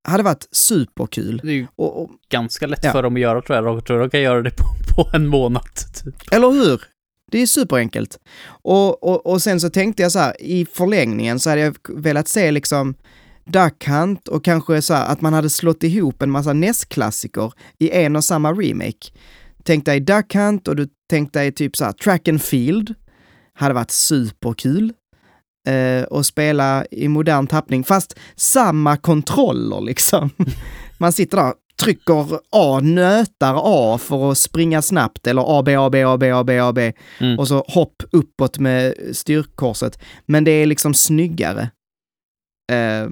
Hade 0.07 0.23
varit 0.23 0.47
superkul. 0.51 1.41
Det 1.43 1.49
är 1.51 1.53
ju 1.55 1.67
Och, 1.75 2.03
och, 2.03 2.09
ganska 2.29 2.67
lätt 2.67 2.79
Ja. 2.83 2.91
för 2.91 3.03
dem 3.03 3.15
att 3.15 3.19
göra 3.21 3.41
tror 3.41 3.55
jag. 3.57 3.75
Jag 3.75 3.85
tror 3.85 3.99
de 3.99 4.09
kan 4.09 4.21
göra 4.21 4.41
det 4.41 4.51
på, 4.51 4.63
på 4.95 5.09
en 5.17 5.27
månad. 5.27 5.63
Typ. 6.03 6.15
eller 6.33 6.49
hur? 6.51 6.81
Det 7.31 7.37
är 7.41 7.45
superenkelt. 7.45 8.19
Och, 8.47 9.03
och, 9.03 9.25
och 9.25 9.41
sen 9.41 9.59
så 9.59 9.69
tänkte 9.69 10.03
jag 10.03 10.11
så 10.11 10.19
här, 10.19 10.41
i 10.41 10.65
förlängningen 10.65 11.39
så 11.39 11.49
hade 11.49 11.61
jag 11.61 11.75
velat 11.89 12.27
se 12.27 12.51
liksom 12.51 12.95
Duck 13.45 13.87
Hunt 13.87 14.27
och 14.27 14.45
kanske 14.45 14.81
så 14.81 14.93
här 14.93 15.11
att 15.11 15.21
man 15.21 15.33
hade 15.33 15.49
slått 15.49 15.83
ihop 15.83 16.21
en 16.21 16.31
massa 16.31 16.53
NES-klassiker 16.53 17.53
i 17.79 17.91
en 17.91 18.15
och 18.15 18.23
samma 18.23 18.53
remake. 18.53 19.11
Tänk 19.63 19.85
dig 19.85 19.99
Duck 19.99 20.35
Hunt 20.35 20.67
och 20.67 20.75
du 20.75 20.87
tänkte 21.09 21.39
dig 21.39 21.51
typ 21.51 21.75
så 21.75 21.85
här 21.85 21.91
Track 21.91 22.27
and 22.27 22.41
Field. 22.41 22.95
Hade 23.53 23.73
varit 23.73 23.91
superkul. 23.91 24.93
Eh, 25.67 26.03
och 26.03 26.25
spela 26.25 26.85
i 26.91 27.07
modern 27.07 27.47
tappning, 27.47 27.83
fast 27.83 28.19
samma 28.35 28.97
kontroller 28.97 29.81
liksom. 29.81 30.29
Man 30.97 31.13
sitter 31.13 31.37
där, 31.37 31.53
trycker 31.81 32.39
A, 32.51 32.79
nötar 32.83 33.61
A 33.63 33.97
för 33.97 34.31
att 34.31 34.37
springa 34.37 34.81
snabbt 34.81 35.27
eller 35.27 35.59
A, 35.59 35.63
B, 35.63 35.75
A, 35.75 35.89
B, 35.89 36.03
A, 36.03 36.17
B, 36.17 36.31
A, 36.31 36.43
B, 36.43 36.59
A, 36.59 36.73
B. 36.73 36.93
Mm. 37.19 37.39
Och 37.39 37.47
så 37.47 37.65
hopp 37.67 38.03
uppåt 38.11 38.59
med 38.59 38.93
styrkorset. 39.13 39.99
Men 40.25 40.43
det 40.43 40.51
är 40.51 40.65
liksom 40.65 40.93
snyggare. 40.93 41.61
Eh, 42.71 43.09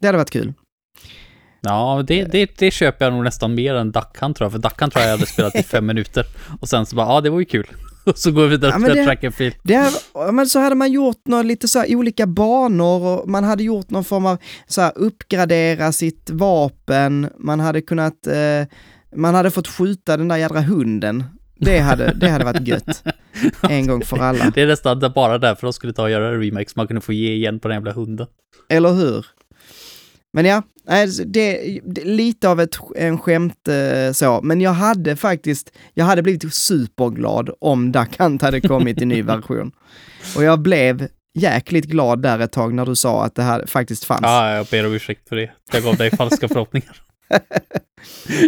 det 0.00 0.06
hade 0.06 0.18
varit 0.18 0.30
kul. 0.30 0.52
Ja, 1.60 2.04
det, 2.06 2.24
det, 2.24 2.58
det 2.58 2.70
köper 2.70 3.04
jag 3.04 3.14
nog 3.14 3.24
nästan 3.24 3.54
mer 3.54 3.74
än 3.74 3.92
Duck 3.92 4.18
Hunt 4.20 4.36
tror 4.36 4.44
jag, 4.44 4.52
för 4.52 4.58
Duck 4.58 4.80
Hunt 4.80 4.92
tror 4.92 5.02
jag 5.02 5.12
jag 5.12 5.18
hade 5.18 5.30
spelat 5.30 5.54
i 5.54 5.62
fem 5.62 5.86
minuter. 5.86 6.24
Och 6.60 6.68
sen 6.68 6.86
så 6.86 6.96
bara, 6.96 7.06
ja 7.06 7.20
det 7.20 7.30
var 7.30 7.38
ju 7.38 7.44
kul. 7.44 7.66
Och 8.12 8.18
så 8.18 8.30
går 8.30 8.42
vi 8.42 8.48
vidare 8.48 8.72
Ja, 8.80 8.86
till 8.86 8.96
det- 8.96 9.04
track 9.04 9.24
and 9.24 9.34
field. 9.34 9.54
Det 9.62 9.74
här, 9.76 9.92
ja, 10.14 10.32
men 10.32 10.46
så 10.46 10.58
hade 10.58 10.74
man 10.74 10.92
gjort 10.92 11.26
något, 11.26 11.46
lite 11.46 11.68
så 11.68 11.78
här 11.78 11.96
olika 11.96 12.26
banor 12.26 13.02
och 13.06 13.28
man 13.28 13.44
hade 13.44 13.62
gjort 13.62 13.90
någon 13.90 14.04
form 14.04 14.26
av 14.26 14.38
så 14.66 14.80
här 14.80 14.92
uppgradera 14.96 15.92
sitt 15.92 16.30
vapen, 16.30 17.28
man 17.38 17.60
hade 17.60 17.80
kunnat, 17.80 18.26
eh, 18.26 18.66
man 19.16 19.34
hade 19.34 19.50
fått 19.50 19.68
skjuta 19.68 20.16
den 20.16 20.28
där 20.28 20.36
jädra 20.36 20.60
hunden. 20.60 21.24
Det 21.60 21.78
hade, 21.78 22.12
det 22.12 22.28
hade 22.28 22.44
varit 22.44 22.66
gött. 22.68 23.02
En 23.68 23.86
gång 23.86 24.02
för 24.02 24.18
alla. 24.18 24.50
Det 24.54 24.62
är 24.62 24.66
nästan 24.66 25.12
bara 25.14 25.38
därför 25.38 25.66
de 25.66 25.72
skulle 25.72 25.92
ta 25.92 26.02
och 26.02 26.10
göra 26.10 26.28
en 26.28 26.42
remake, 26.42 26.68
så 26.70 26.72
man 26.76 26.86
kunde 26.86 27.00
få 27.00 27.12
ge 27.12 27.32
igen 27.32 27.60
på 27.60 27.68
den 27.68 27.74
jävla 27.76 27.92
hunden. 27.92 28.26
Eller 28.68 28.92
hur? 28.92 29.26
Men 30.32 30.44
ja, 30.44 30.62
det, 31.26 31.80
det, 31.84 32.04
lite 32.04 32.48
av 32.48 32.60
ett, 32.60 32.76
en 32.96 33.18
skämt 33.18 33.68
eh, 33.68 34.12
så, 34.12 34.40
men 34.42 34.60
jag 34.60 34.70
hade 34.70 35.16
faktiskt, 35.16 35.72
jag 35.94 36.04
hade 36.04 36.22
blivit 36.22 36.54
superglad 36.54 37.50
om 37.60 37.92
Duck 37.92 38.18
Hunt 38.18 38.42
hade 38.42 38.60
kommit 38.60 39.02
i 39.02 39.04
ny 39.04 39.22
version. 39.32 39.72
Och 40.36 40.42
jag 40.44 40.60
blev 40.62 41.08
jäkligt 41.38 41.84
glad 41.84 42.22
där 42.22 42.38
ett 42.38 42.52
tag 42.52 42.74
när 42.74 42.86
du 42.86 42.96
sa 42.96 43.24
att 43.24 43.34
det 43.34 43.42
här 43.42 43.66
faktiskt 43.66 44.04
fanns. 44.04 44.20
Ja, 44.22 44.54
jag 44.56 44.66
ber 44.66 44.86
om 44.86 44.92
ursäkt 44.94 45.28
för 45.28 45.36
det. 45.36 45.50
Jag 45.72 45.82
gav 45.82 45.96
dig 45.96 46.10
falska 46.10 46.48
förhoppningar. 46.54 46.96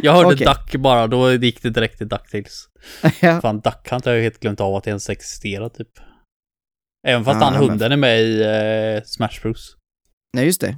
Jag 0.03 0.13
hörde 0.13 0.35
Okej. 0.35 0.47
Duck 0.47 0.77
bara, 0.83 1.07
då 1.07 1.33
gick 1.33 1.63
det 1.63 1.71
direkt 1.71 1.99
till 1.99 2.09
DuckTales. 2.09 2.65
ja. 3.21 3.41
Fan, 3.41 3.61
Duck 3.61 3.91
Hunt 3.91 4.05
har 4.05 4.13
jag 4.13 4.23
helt 4.23 4.41
glömt 4.41 4.61
av 4.61 4.75
att 4.75 4.85
det 4.85 4.91
ens 4.91 5.11
existerar 5.11 5.69
typ. 5.69 5.89
Även 7.07 7.25
fast 7.25 7.41
Ja, 7.41 7.45
han 7.45 7.53
men- 7.61 7.69
hunden 7.71 7.93
är 7.93 7.97
med 7.97 8.21
i 8.23 8.43
eh, 8.97 9.03
Smash 9.05 9.41
Bros. 9.43 9.77
Nej, 10.35 10.45
just 10.45 10.61
det. 10.61 10.77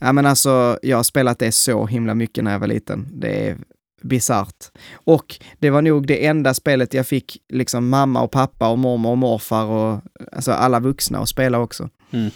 Ja, 0.00 0.12
men 0.12 0.26
alltså, 0.26 0.78
jag 0.82 0.96
har 0.96 1.02
spelat 1.04 1.38
det 1.38 1.52
så 1.52 1.86
himla 1.86 2.14
mycket 2.14 2.44
när 2.44 2.52
jag 2.52 2.58
var 2.58 2.66
liten. 2.66 3.08
Det 3.20 3.48
är 3.48 3.56
bisarrt. 4.02 4.64
Och 4.92 5.36
det 5.58 5.70
var 5.70 5.82
nog 5.82 6.06
det 6.06 6.26
enda 6.26 6.54
spelet 6.54 6.94
jag 6.94 7.06
fick 7.06 7.36
liksom 7.52 7.88
mamma 7.88 8.22
och 8.22 8.30
pappa 8.30 8.68
och 8.68 8.78
mormor 8.78 9.10
och 9.10 9.18
morfar 9.18 9.64
och 9.64 10.00
alltså 10.32 10.52
alla 10.52 10.80
vuxna 10.80 11.18
att 11.18 11.28
spela 11.28 11.58
också. 11.58 11.88
Mm. 12.10 12.30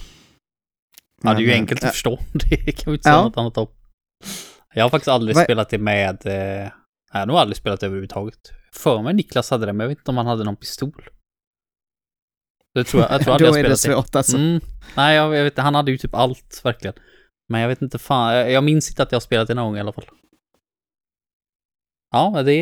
Ja, 1.22 1.30
det 1.30 1.36
är 1.36 1.40
ju 1.40 1.46
Men, 1.46 1.54
enkelt 1.56 1.84
att 1.84 1.90
förstå. 1.90 2.18
Det 2.32 2.72
kan 2.72 2.92
vi 2.92 2.96
inte 2.96 3.02
säga 3.04 3.14
Ja. 3.16 3.22
något 3.24 3.36
annat 3.36 3.56
om. 3.58 3.66
Jag 4.74 4.84
har 4.84 4.90
faktiskt 4.90 5.08
aldrig 5.08 5.36
Vad- 5.36 5.44
spelat 5.44 5.68
det 5.68 5.78
med... 5.78 6.26
Eh, 6.26 6.32
nej, 6.34 6.70
jag 7.12 7.18
har 7.20 7.26
nog 7.26 7.36
aldrig 7.36 7.56
spelat 7.56 7.80
det 7.80 7.86
överhuvudtaget. 7.86 8.38
För 8.72 9.02
mig 9.02 9.14
Niklas 9.14 9.50
hade 9.50 9.66
det, 9.66 9.72
men 9.72 9.84
jag 9.84 9.88
vet 9.88 9.98
inte 9.98 10.10
om 10.10 10.16
han 10.16 10.26
hade 10.26 10.44
någon 10.44 10.56
pistol. 10.56 11.08
Det 12.74 12.84
tror 12.84 13.02
jag, 13.02 13.12
jag 13.12 13.20
tror 13.22 13.32
aldrig 13.34 13.50
Då 13.52 13.58
jag 13.58 13.64
är 13.64 13.68
det 13.68 13.76
spelat 13.76 13.96
svårt 14.06 14.14
alltså. 14.16 14.36
Mm. 14.36 14.60
Nej, 14.96 15.16
jag, 15.16 15.34
jag 15.36 15.44
vet 15.44 15.52
inte, 15.52 15.62
han 15.62 15.74
hade 15.74 15.90
ju 15.90 15.98
typ 15.98 16.14
allt, 16.14 16.60
verkligen. 16.64 16.94
Men 17.48 17.60
jag 17.60 17.68
vet 17.68 17.82
inte 17.82 17.98
fan, 17.98 18.52
jag, 18.52 18.64
minns 18.64 18.88
inte 18.90 19.02
att 19.02 19.12
jag 19.12 19.16
har 19.16 19.20
spelat 19.20 19.48
det 19.48 19.54
någon 19.54 19.64
gång 19.66 19.76
i 19.76 19.80
alla 19.80 19.92
fall. 19.92 20.04
Ja, 22.12 22.42
det, 22.42 22.54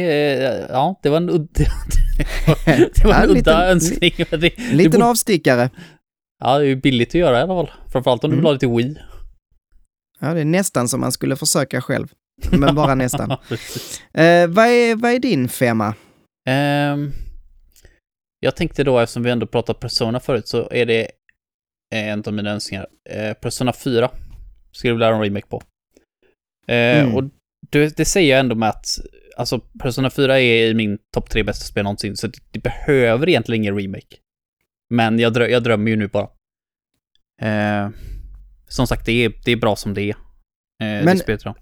ja, 0.70 1.00
det 1.02 1.08
var 1.08 1.16
en 1.16 1.30
udda, 1.30 1.48
det 2.94 3.04
var 3.04 3.14
en 3.14 3.22
udda 3.30 3.34
liten- 3.34 3.60
önskning. 3.70 4.12
Det, 4.30 4.58
En 4.58 4.76
liten 4.76 4.76
det 4.76 4.88
borde, 4.98 5.04
avstickare. 5.10 5.70
ja, 6.38 6.58
det 6.58 6.64
är 6.64 6.68
ju 6.68 6.76
billigt 6.76 7.08
att 7.08 7.14
göra 7.14 7.38
i 7.38 7.42
alla 7.42 7.54
fall. 7.66 7.70
Framförallt 7.92 8.24
om 8.24 8.30
du 8.30 8.36
vill 8.36 8.40
Mm. 8.40 8.46
ha 8.46 8.52
lite 8.52 8.66
Wii. 8.66 8.98
Ja, 10.20 10.34
det 10.34 10.40
är 10.40 10.44
nästan 10.44 10.88
som 10.88 11.00
man 11.00 11.12
skulle 11.12 11.36
försöka 11.36 11.80
själv. 11.80 12.08
Men 12.50 12.74
bara 12.74 12.94
nästan. 12.94 13.30
Eh, 14.14 14.46
vad, 14.48 14.66
är, 14.66 14.96
vad 14.96 15.10
är 15.12 15.18
din 15.18 15.48
femma? 15.48 15.94
Ehm, 16.48 17.12
jag 18.40 18.56
tänkte 18.56 18.84
då, 18.84 18.98
eftersom 18.98 19.22
vi 19.22 19.30
ändå 19.30 19.46
pratat 19.46 19.80
Persona 19.80 20.20
förut, 20.20 20.48
så 20.48 20.68
är 20.70 20.86
det 20.86 21.08
en 21.94 22.22
av 22.26 22.32
mina 22.34 22.50
önskningar. 22.50 22.86
Eh, 23.10 23.32
Persona 23.32 23.72
4 23.72 24.10
skulle 24.72 24.90
jag 24.90 24.94
vilja 24.94 25.06
göra 25.06 25.16
en 25.16 25.22
remake 25.22 25.46
på. 25.46 25.62
Eh, 26.68 27.02
Mm. 27.04 27.14
Och 27.14 27.24
det, 27.70 27.96
det 27.96 28.04
säger 28.04 28.30
jag 28.30 28.40
ändå 28.40 28.54
med 28.54 28.68
att, 28.68 28.86
alltså 29.36 29.58
Persona 29.60 30.10
4 30.10 30.40
är 30.40 30.66
i 30.66 30.74
min 30.74 30.98
topp 31.14 31.30
tre 31.30 31.42
bästa 31.42 31.64
spel 31.64 31.82
någonsin, 31.84 32.16
så 32.16 32.26
det, 32.26 32.38
det 32.50 32.58
behöver 32.60 33.28
egentligen 33.28 33.62
ingen 33.62 33.76
remake. 33.78 34.16
Men 34.94 35.18
jag, 35.18 35.32
drö, 35.32 35.46
jag 35.46 35.62
drömmer 35.62 35.90
ju 35.90 35.96
nu 35.96 36.08
bara. 36.08 36.28
Eh, 37.42 37.90
som 38.68 38.86
sagt, 38.86 39.06
det 39.06 39.24
är, 39.24 39.32
det 39.44 39.52
är 39.52 39.56
bra 39.56 39.76
som 39.76 39.94
det 39.94 40.02
är. 40.02 40.08
Eh, 40.82 41.04
Men- 41.04 41.16
det 41.18 41.54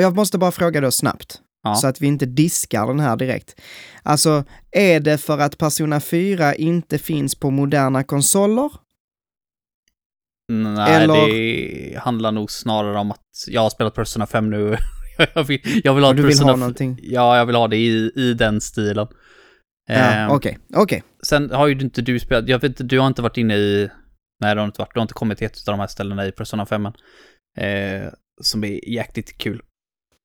jag 0.00 0.14
måste 0.16 0.38
bara 0.38 0.50
fråga 0.52 0.80
då 0.80 0.90
snabbt. 0.90 1.40
Ja. 1.62 1.74
Så 1.74 1.86
att 1.86 2.00
vi 2.00 2.06
inte 2.06 2.26
diskar 2.26 2.86
den 2.86 3.00
här 3.00 3.16
direkt. 3.16 3.60
Alltså, 4.02 4.44
är 4.70 5.00
det 5.00 5.18
för 5.18 5.38
att 5.38 5.58
Persona 5.58 6.00
4 6.00 6.54
inte 6.54 6.98
finns 6.98 7.34
på 7.34 7.50
moderna 7.50 8.04
konsoler? 8.04 8.70
Nej, 10.52 10.94
Eller- 11.04 11.28
det 11.92 11.98
handlar 11.98 12.32
nog 12.32 12.50
snarare 12.50 12.98
om 12.98 13.10
att 13.10 13.44
jag 13.46 13.60
har 13.60 13.70
spelat 13.70 13.94
Persona 13.94 14.26
5 14.26 14.50
nu. 14.50 14.76
jag, 15.34 15.44
vill, 15.44 15.80
jag 15.84 15.94
vill 15.94 16.04
ha 16.04 16.12
du 16.12 16.22
vill 16.22 16.30
Persona 16.30 16.50
ha 16.52 16.56
f- 16.56 16.60
någonting? 16.60 16.98
Ja, 17.02 17.36
jag 17.36 17.46
vill 17.46 17.56
ha 17.56 17.68
det 17.68 17.76
i, 17.76 18.12
i 18.16 18.34
den 18.34 18.60
stilen. 18.60 19.06
Ja, 19.88 19.94
Ehm, 19.94 20.30
okej, 20.30 20.58
okej. 20.76 21.02
Sen 21.22 21.50
har 21.50 21.66
ju 21.66 21.80
inte 21.80 22.02
du 22.02 22.20
spelat, 22.20 22.48
jag 22.48 22.58
vet 22.58 22.68
inte, 22.68 22.82
du 22.82 22.98
har 22.98 23.06
inte 23.06 23.22
varit 23.22 23.36
inne 23.36 23.56
i, 23.56 23.88
nej 24.40 24.54
du 24.54 24.60
har 24.60 24.66
inte 24.66 24.80
varit, 24.80 24.94
du 24.94 25.00
har 25.00 25.02
inte 25.02 25.14
kommit 25.14 25.38
till 25.38 25.46
ett 25.46 25.68
av 25.68 25.72
de 25.72 25.80
här 25.80 25.86
ställena 25.86 26.26
i 26.26 26.32
Persona 26.32 26.66
5 26.66 26.86
än. 26.86 26.92
Eh, 27.56 28.08
som 28.42 28.64
är 28.64 28.88
jäkligt 28.88 29.38
kul. 29.38 29.62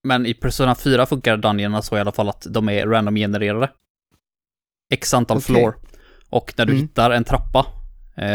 Men 0.04 0.26
i 0.26 0.34
Persona 0.34 0.76
4 0.76 1.06
funkar 1.06 1.38
dungeonerna 1.38 1.82
så 1.82 1.98
i 1.98 2.00
alla 2.00 2.12
fall 2.12 2.30
att 2.30 2.48
de 2.50 2.70
är 2.70 2.88
random 2.88 3.16
genererade. 3.16 3.72
X 4.94 5.14
antal 5.14 5.38
Okej. 5.38 5.46
floor. 5.56 5.76
Och 6.30 6.54
när 6.58 6.66
du 6.66 6.72
Mm. 6.74 6.82
hittar 6.82 7.12
en 7.12 7.24
trappa 7.24 7.66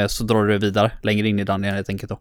så 0.08 0.24
drar 0.24 0.44
du 0.46 0.58
vidare 0.58 0.92
längre 1.02 1.28
in 1.28 1.38
i 1.38 1.44
dungeon 1.44 1.74
helt 1.74 1.88
enkelt 1.88 2.10
då. 2.10 2.18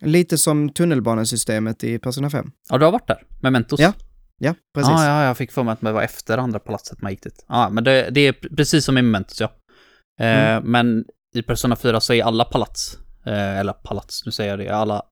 Lite 0.00 0.38
som 0.38 0.68
tunnelbanesystemet 0.68 1.84
i 1.84 1.98
Persona 1.98 2.30
5. 2.30 2.50
Ja, 2.70 2.78
du 2.78 2.84
har 2.84 2.92
varit 2.92 3.06
där 3.08 3.22
med 3.40 3.52
Mentos. 3.52 3.80
Ja, 3.80 3.92
Ja, 4.38 4.54
precis. 4.74 4.90
Ja, 4.90 5.06
ja, 5.06 5.24
jag 5.24 5.36
fick 5.36 5.52
för 5.52 5.62
mig 5.62 5.72
att 5.72 5.80
det 5.80 5.92
var 5.92 6.02
efter 6.02 6.38
andra 6.38 6.58
palatset 6.58 7.02
man 7.02 7.10
gick 7.12 7.22
dit. 7.22 7.44
Ja, 7.48 7.68
men 7.68 7.84
det, 7.84 8.08
det 8.10 8.20
är 8.20 8.32
precis 8.32 8.84
som 8.84 8.98
i 8.98 9.02
Mementos, 9.02 9.40
ja. 9.40 9.52
Eh, 10.20 10.56
Mm. 10.56 10.64
Men 10.70 11.04
i 11.34 11.42
Persona 11.42 11.76
4 11.76 12.00
så 12.00 12.12
är 12.14 12.24
alla 12.24 12.44
palats, 12.44 12.98
eh, 13.26 13.58
eller 13.58 13.72
palats, 13.72 14.26
nu 14.26 14.32
säger 14.32 14.50
jag 14.50 14.58
det, 14.58 14.68
alla, 14.76 15.02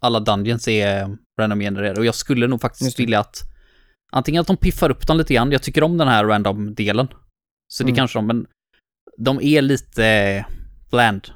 alla 0.00 0.20
dungeons 0.20 0.68
är 0.68 1.02
eh, 1.02 1.08
random 1.40 1.60
genererade. 1.60 2.00
Och 2.00 2.06
jag 2.06 2.14
skulle 2.14 2.46
nog 2.46 2.60
faktiskt 2.60 2.98
vilja 3.00 3.20
att 3.20 3.36
antingen 4.12 4.40
att 4.40 4.46
de 4.46 4.56
piffar 4.56 4.90
upp 4.90 5.06
dem 5.06 5.18
lite 5.18 5.34
grann, 5.34 5.52
jag 5.52 5.62
tycker 5.62 5.82
om 5.82 5.98
den 5.98 6.08
här 6.08 6.24
random-delen. 6.24 7.08
Så 7.72 7.82
det 7.84 7.88
Mm. 7.90 7.96
kanske 7.96 8.18
de, 8.18 8.26
men 8.26 8.46
de 9.18 9.40
är 9.42 9.62
lite 9.62 10.46
eh, 10.92 10.96
bland, 10.96 11.28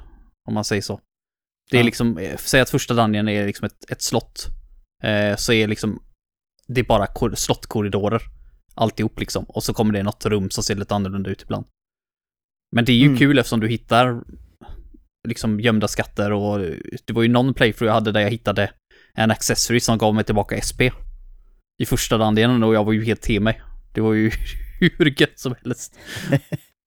om 0.47 0.53
man 0.53 0.63
säger 0.65 0.81
så. 0.81 0.99
Det 1.71 1.77
är 1.77 1.81
Ja. 1.81 1.85
liksom, 1.85 2.17
eh, 2.17 2.37
säg 2.37 2.61
att 2.61 2.69
första 2.69 2.93
dungeon 2.93 3.27
är 3.27 3.45
liksom 3.45 3.65
ett, 3.65 3.91
ett 3.91 4.01
slott, 4.01 4.47
eh, 5.03 5.35
så 5.35 5.53
är 5.53 5.67
liksom, 5.67 6.03
det 6.67 6.81
är 6.81 6.85
bara 6.85 7.07
kor- 7.07 7.35
slottkorridorer. 7.35 8.21
Alltihop 8.75 9.19
liksom. 9.19 9.43
Och 9.43 9.63
så 9.63 9.73
kommer 9.73 9.93
det 9.93 10.03
något 10.03 10.25
rum 10.25 10.49
som 10.49 10.63
ser 10.63 10.75
lite 10.75 10.95
annorlunda 10.95 11.29
ut 11.29 11.41
ibland. 11.41 11.65
Men 12.75 12.85
det 12.85 12.91
är 12.91 12.97
ju 12.97 13.05
Mm. 13.05 13.17
kul 13.17 13.37
eftersom 13.39 13.59
du 13.59 13.67
hittar 13.67 14.23
liksom 15.27 15.59
gömda 15.59 15.87
skatter 15.87 16.31
och 16.31 16.59
det 17.05 17.13
var 17.13 17.21
ju 17.23 17.29
någon 17.29 17.53
playthrough 17.53 17.87
jag 17.87 17.93
hade 17.93 18.11
där 18.11 18.21
jag 18.21 18.29
hittade 18.31 18.71
en 19.13 19.31
accessory 19.31 19.79
som 19.79 19.97
gav 19.97 20.15
mig 20.15 20.23
tillbaka 20.23 20.61
SP. 20.69 20.81
I 21.81 21.85
första 21.85 22.17
dungeonen 22.17 22.63
och 22.63 22.75
jag 22.75 22.83
var 22.85 22.93
ju 22.93 23.05
helt 23.05 23.21
till 23.21 23.41
mig. 23.41 23.61
Det 23.93 24.01
var 24.01 24.13
ju 24.13 24.31
hur 24.79 25.21
gött 25.21 25.39
som 25.39 25.55
helst. 25.63 25.95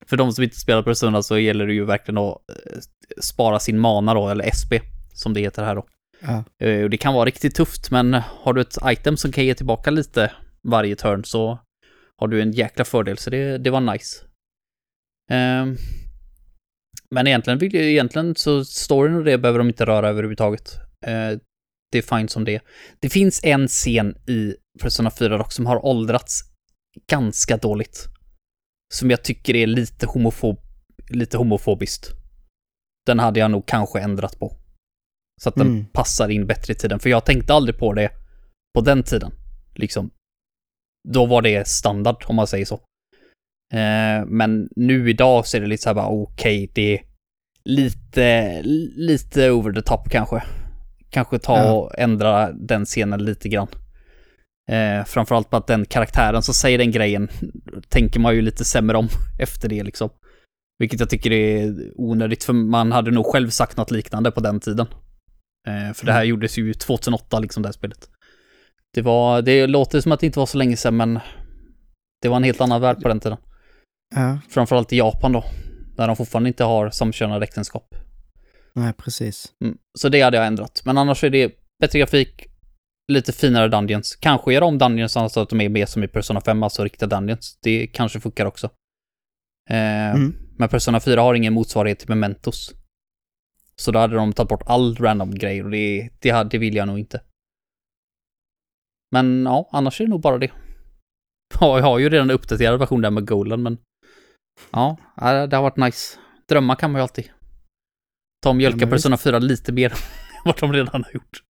För 0.07 0.17
de 0.17 0.33
som 0.33 0.45
inte 0.45 0.57
spelar 0.57 0.83
Persona 0.83 1.23
så 1.23 1.39
gäller 1.39 1.67
det 1.67 1.73
ju 1.73 1.85
verkligen 1.85 2.19
att 2.19 2.37
eh, 2.51 2.79
spara 3.21 3.59
sin 3.61 3.79
mana 3.79 4.15
då, 4.15 4.29
eller 4.29 4.51
SP, 4.61 4.73
som 5.13 5.35
det 5.35 5.41
heter 5.41 5.65
här 5.65 5.75
då. 5.75 5.87
Ja. 6.21 6.45
Eh, 6.67 6.83
Och 6.83 6.91
det 6.91 6.97
kan 6.97 7.15
vara 7.15 7.25
riktigt 7.25 7.55
tufft, 7.55 7.91
men 7.91 8.15
har 8.15 8.53
du 8.53 8.61
ett 8.61 8.77
item 8.85 9.17
som 9.17 9.33
kan 9.33 9.45
ge 9.45 9.55
tillbaka 9.55 9.91
lite 9.91 10.33
varje 10.69 10.97
turn 10.97 11.25
så 11.25 11.59
har 12.17 12.29
du 12.29 12.43
en 12.43 12.53
jäkla 12.53 12.85
fördel, 12.85 13.19
så 13.19 13.31
det, 13.31 13.59
det 13.59 13.71
var 13.71 13.81
nice. 13.81 14.25
Ehm, 15.31 15.77
men 17.11 17.27
egentligen, 17.27 17.59
vill 17.59 17.75
egentligen 17.77 18.35
så 18.37 18.65
storyn 18.65 19.15
och 19.15 19.25
det 19.25 19.39
behöver 19.39 19.59
de 19.59 19.69
inte 19.69 19.87
röra 19.87 20.09
överhuvudtaget. 20.09 20.75
Eh, 21.07 21.39
det 21.93 21.99
är 21.99 22.17
fine 22.17 22.29
som 22.29 22.45
det 22.45 22.55
är. 22.55 22.61
Det 23.01 23.09
finns 23.09 23.41
en 23.45 23.69
scen 23.69 24.15
i 24.29 24.55
Persona 24.83 25.11
4 25.11 25.39
dock 25.39 25.53
som 25.53 25.67
har 25.67 25.87
åldrats 25.87 26.41
ganska 27.11 27.57
dåligt. 27.57 28.07
Som 28.95 29.11
jag 29.11 29.25
tycker 29.25 29.57
är 29.57 29.67
lite 29.67 30.07
homofob, 30.07 30.59
lite 31.09 31.37
homofobiskt. 31.37 32.11
Den 33.07 33.19
hade 33.19 33.41
jag 33.41 33.51
nog 33.51 33.67
kanske 33.67 34.01
ändrat 34.01 34.39
på. 34.39 34.57
Så 35.43 35.49
att 35.49 35.55
den 35.55 35.67
Mm. 35.67 35.87
passar 35.87 36.29
in 36.29 36.47
bättre 36.47 36.73
i 36.73 36.77
tiden. 36.77 36.99
För 37.01 37.11
jag 37.11 37.25
tänkte 37.25 37.55
aldrig 37.55 37.79
på 37.79 37.93
det 37.93 38.11
på 38.75 38.81
den 38.81 39.03
tiden. 39.03 39.33
Liksom. 39.75 40.11
Då 41.09 41.27
var 41.27 41.43
det 41.43 41.69
standard, 41.69 42.25
om 42.27 42.37
man 42.37 42.47
säger 42.47 42.65
så. 42.65 42.75
Eh, 43.73 44.27
men 44.27 44.69
nu 44.77 45.11
idag 45.11 45.47
så 45.47 45.57
är 45.57 45.61
det 45.61 45.67
lite 45.67 45.83
så 45.83 45.89
här 45.89 45.95
bara, 45.95 46.07
okej, 46.09 46.71
det 46.75 46.95
är 46.99 47.03
lite, 47.65 48.63
lite 48.97 49.51
over 49.51 49.73
the 49.73 49.83
top 49.83 50.09
kanske. 50.11 50.43
Kanske 51.11 51.39
ta 51.39 51.57
Ja. 51.59 51.73
och 51.73 51.99
ändra 51.99 52.53
den 52.53 52.85
scenen 52.85 53.25
lite 53.25 53.49
grann. 53.49 53.69
Eh, 54.71 55.05
framförallt 55.05 55.51
på 55.51 55.57
att 55.57 55.67
den 55.67 55.85
karaktären 55.85 56.43
som 56.43 56.55
säger 56.55 56.79
den 56.79 56.91
grejen 56.91 57.29
tänker 57.89 58.21
man 58.21 58.35
ju 58.35 58.43
lite 58.43 58.65
sämre 58.65 58.97
om 58.97 59.09
efter 59.41 59.69
det 59.69 59.83
liksom. 59.83 60.11
Vilket 60.79 61.01
jag 61.01 61.11
tycker 61.11 61.33
är 61.33 61.75
onödigt, 61.95 62.45
för 62.45 62.53
man 62.53 62.93
hade 62.93 63.11
nog 63.11 63.27
själv 63.27 63.51
sagt 63.51 63.77
något 63.77 63.91
liknande 63.91 64.31
på 64.31 64.41
den 64.41 64.61
tiden. 64.61 64.87
Eh, 65.69 65.95
för 65.95 66.07
det 66.07 66.13
här 66.13 66.25
gjordes 66.25 66.59
ju 66.59 66.75
2008, 66.75 67.39
liksom 67.39 67.63
det 67.63 67.69
här 67.69 67.73
spelet. 67.73 68.09
Det 68.95 69.03
var, 69.03 69.43
det 69.43 69.67
låter 69.67 70.01
som 70.01 70.13
att 70.13 70.21
det 70.21 70.27
inte 70.27 70.39
var 70.39 70.47
så 70.47 70.59
länge 70.59 70.77
sedan, 70.77 70.97
men 70.97 71.21
det 72.23 72.29
var 72.29 72.37
en 72.37 72.45
helt 72.45 72.61
annan 72.61 72.81
värld 72.81 73.03
på 73.03 73.09
den 73.09 73.21
tiden. 73.21 73.39
Ja, 74.15 74.39
Framförallt 74.49 74.93
i 74.93 74.97
Japan 74.97 75.33
då, 75.33 75.45
där 75.97 76.07
de 76.07 76.17
fortfarande 76.17 76.49
inte 76.49 76.65
har 76.65 76.91
samkönade 76.91 77.45
äktenskap. 77.45 77.95
nej 78.75 78.93
precis. 78.93 79.53
Mm. 79.65 79.77
Så 79.99 80.09
det 80.09 80.21
hade 80.21 80.37
jag 80.37 80.47
ändrat. 80.47 80.83
Men 80.85 80.99
annars 80.99 81.25
är 81.25 81.31
det 81.31 81.53
bättre 81.81 81.99
grafik, 81.99 82.50
lite 83.11 83.33
finare 83.33 83.69
dungeons. 83.69 84.17
Kanske 84.17 84.53
göra 84.55 84.65
om 84.65 84.79
dungeons 84.79 85.13
så 85.13 85.41
att 85.41 85.49
de 85.49 85.61
är 85.61 85.69
mer 85.69 85.87
som 85.87 86.05
i 86.05 86.09
Persona 86.09 86.41
5, 86.41 86.63
alltså 86.63 86.85
riktiga 86.85 87.09
dungeons. 87.09 87.59
Det 87.63 87.87
kanske 87.87 88.21
funkar 88.21 88.47
också. 88.47 88.67
Eh, 89.71 90.15
Mm. 90.15 90.33
Men 90.59 90.69
Persona 90.69 91.01
4 91.01 91.21
har 91.21 91.35
ingen 91.35 91.53
motsvarighet 91.53 91.99
till 91.99 92.09
Mementos. 92.09 92.75
Så 93.77 93.91
då 93.93 93.99
hade 93.99 94.17
de 94.17 94.33
tagit 94.33 94.49
bort 94.49 94.63
all 94.67 94.97
random 94.97 95.35
grejer 95.35 95.65
och 95.65 95.71
det, 95.71 96.11
det, 96.21 96.49
det 96.51 96.59
vill 96.59 96.75
jag 96.75 96.89
nog 96.89 96.99
inte. 96.99 97.23
Men 99.13 99.45
ja, 99.45 99.69
annars 99.73 100.01
är 100.01 100.05
det 100.05 100.11
nog 100.11 100.21
bara 100.21 100.39
det. 100.39 100.51
Ja, 101.61 101.79
jag 101.79 101.85
har 101.85 101.99
ju 101.99 102.09
redan 102.09 102.31
uppdaterad 102.31 102.79
version 102.79 103.01
där 103.01 103.11
med 103.11 103.27
Golan, 103.27 103.63
men 103.63 103.79
ja, 104.71 104.97
ja, 105.17 105.47
det 105.47 105.57
har 105.57 105.63
varit 105.63 105.77
nice. 105.77 106.19
Drömmar 106.49 106.75
kan 106.77 106.93
man 106.93 106.99
ju 106.99 107.03
alltid. 107.03 107.31
Ta 108.43 108.49
och 108.49 108.57
mjölka 108.57 108.85
Ja. 108.85 108.91
Persona 108.91 109.17
4 109.17 109.39
lite 109.39 109.73
mer 109.73 109.91
än 109.93 110.43
vad 110.45 110.61
de 110.61 110.73
redan 110.73 111.05
har 111.05 111.13
gjort. 111.13 111.43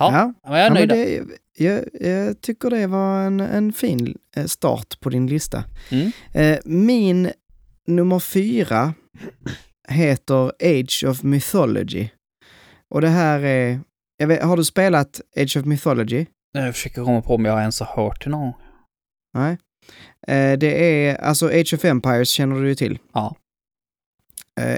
Ja, 0.00 0.32
Ja, 0.42 0.58
jag 0.58 0.58
är 0.58 0.64
Ja, 0.64 0.74
nöjd. 0.74 0.88
det, 0.88 1.24
jag, 1.58 1.84
jag 2.00 2.40
tycker 2.40 2.70
det 2.70 2.86
var 2.86 3.22
en, 3.22 3.40
en 3.40 3.72
fin 3.72 4.18
eh, 4.36 4.44
start 4.44 5.00
på 5.00 5.10
din 5.10 5.26
lista. 5.26 5.64
Mm. 5.90 6.10
Eh, 6.32 6.58
min 6.64 7.30
nummer 7.86 8.18
fyra 8.18 8.94
heter 9.88 10.52
Age 10.64 11.04
of 11.08 11.22
Mythology. 11.22 12.08
Och 12.94 13.00
det 13.00 13.08
här 13.08 13.40
är, 13.40 13.80
vet, 14.26 14.42
har 14.42 14.56
du 14.56 14.64
spelat 14.64 15.20
Age 15.36 15.56
of 15.56 15.64
Mythology? 15.64 16.26
Jag 16.52 16.74
försöker 16.74 17.04
komma 17.04 17.22
på 17.22 17.34
om 17.34 17.44
jag 17.44 17.60
ens 17.60 17.80
har 17.80 18.02
hört 18.04 18.24
det 18.24 18.30
någon 18.30 18.40
gång. 18.40 18.54
Nej. 19.34 19.58
Eh, 20.26 20.58
det 20.58 20.84
är, 21.06 21.16
alltså 21.16 21.46
Age 21.48 21.74
of 21.74 21.84
Empires 21.84 22.28
känner 22.30 22.60
du 22.60 22.68
ju 22.68 22.74
till. 22.74 22.98
Ja. 23.12 23.36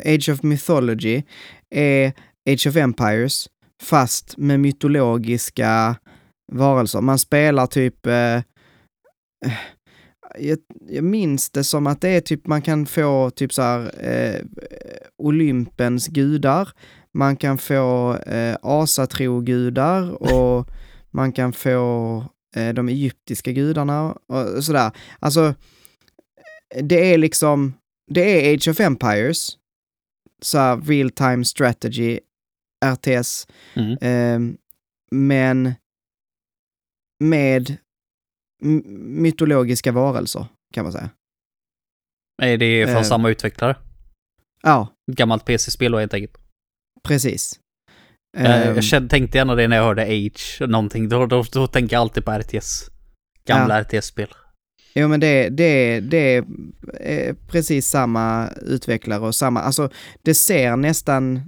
Age 0.04 0.28
of 0.32 0.42
Mythology 0.42 1.22
är 1.70 2.12
Age 2.50 2.66
of 2.66 2.76
Empires 2.76 3.48
fast 3.82 4.36
med 4.36 4.60
mytologiska 4.60 5.96
varelser. 6.52 7.00
Man 7.00 7.18
spelar 7.18 7.66
typ... 7.66 8.06
Eh, 8.06 8.36
eh, 8.36 8.42
jag, 10.38 10.58
jag 10.88 11.04
minns 11.04 11.50
det 11.50 11.64
som 11.64 11.86
att 11.86 12.00
det 12.00 12.08
är 12.08 12.20
typ 12.20 12.46
man 12.46 12.62
kan 12.62 12.86
få 12.86 13.30
typ 13.30 13.52
så 13.52 13.62
här 13.62 14.06
eh, 14.06 14.40
Olympens 15.18 16.08
gudar. 16.08 16.68
Man 17.14 17.36
kan 17.36 17.58
få 17.58 18.16
eh, 18.16 18.56
asatrogudar 18.62 20.22
och 20.22 20.68
man 21.10 21.32
kan 21.32 21.52
få 21.52 22.24
eh, 22.56 22.74
de 22.74 22.88
egyptiska 22.88 23.52
gudarna 23.52 24.16
och 24.28 24.64
sådär. 24.64 24.90
Alltså, 25.18 25.54
det 26.82 27.14
är 27.14 27.18
liksom, 27.18 27.74
det 28.10 28.20
är 28.20 28.54
Age 28.54 28.68
of 28.68 28.80
Empires, 28.80 29.58
så 30.42 30.58
här 30.58 30.76
real 30.76 31.10
time 31.10 31.44
strategy, 31.44 32.20
RTS, 32.82 33.46
Mm. 33.74 33.92
eh, 34.00 34.56
men 35.10 35.74
med 37.24 37.76
mytologiska 38.98 39.92
varelser, 39.92 40.46
kan 40.74 40.84
man 40.84 40.92
säga. 40.92 41.10
Är 42.42 42.56
det 42.56 42.86
från 42.86 42.96
Eh. 42.96 43.02
samma 43.02 43.30
utvecklare? 43.30 43.76
Ja, 44.62 44.88
Gammalt 45.12 45.44
PC-spel 45.44 45.92
då 45.92 45.98
helt 45.98 46.14
enkelt. 46.14 46.38
precis. 47.04 47.60
Eh, 48.36 48.68
Ehm, 48.68 48.74
jag 48.74 48.84
kände, 48.84 49.08
tänkte 49.08 49.38
gärna 49.38 49.54
det 49.54 49.68
när 49.68 49.76
jag 49.76 49.84
hörde 49.84 50.02
Age, 50.02 50.58
någonting. 50.60 51.08
Då, 51.08 51.26
då, 51.26 51.44
då 51.52 51.66
tänker 51.66 51.96
jag 51.96 52.00
alltid 52.00 52.24
på 52.24 52.30
RTS. 52.32 52.90
Gamla 53.44 53.82
RTS-spel. 53.82 54.28
Jo 54.94 55.08
men 55.08 55.20
det, 55.20 55.48
det, 55.48 56.00
det 56.00 56.44
är 57.00 57.34
precis 57.48 57.86
samma 57.86 58.48
utvecklare 58.48 59.20
och 59.20 59.34
samma, 59.34 59.60
alltså 59.60 59.90
det 60.22 60.34
ser 60.34 60.76
nästan, 60.76 61.40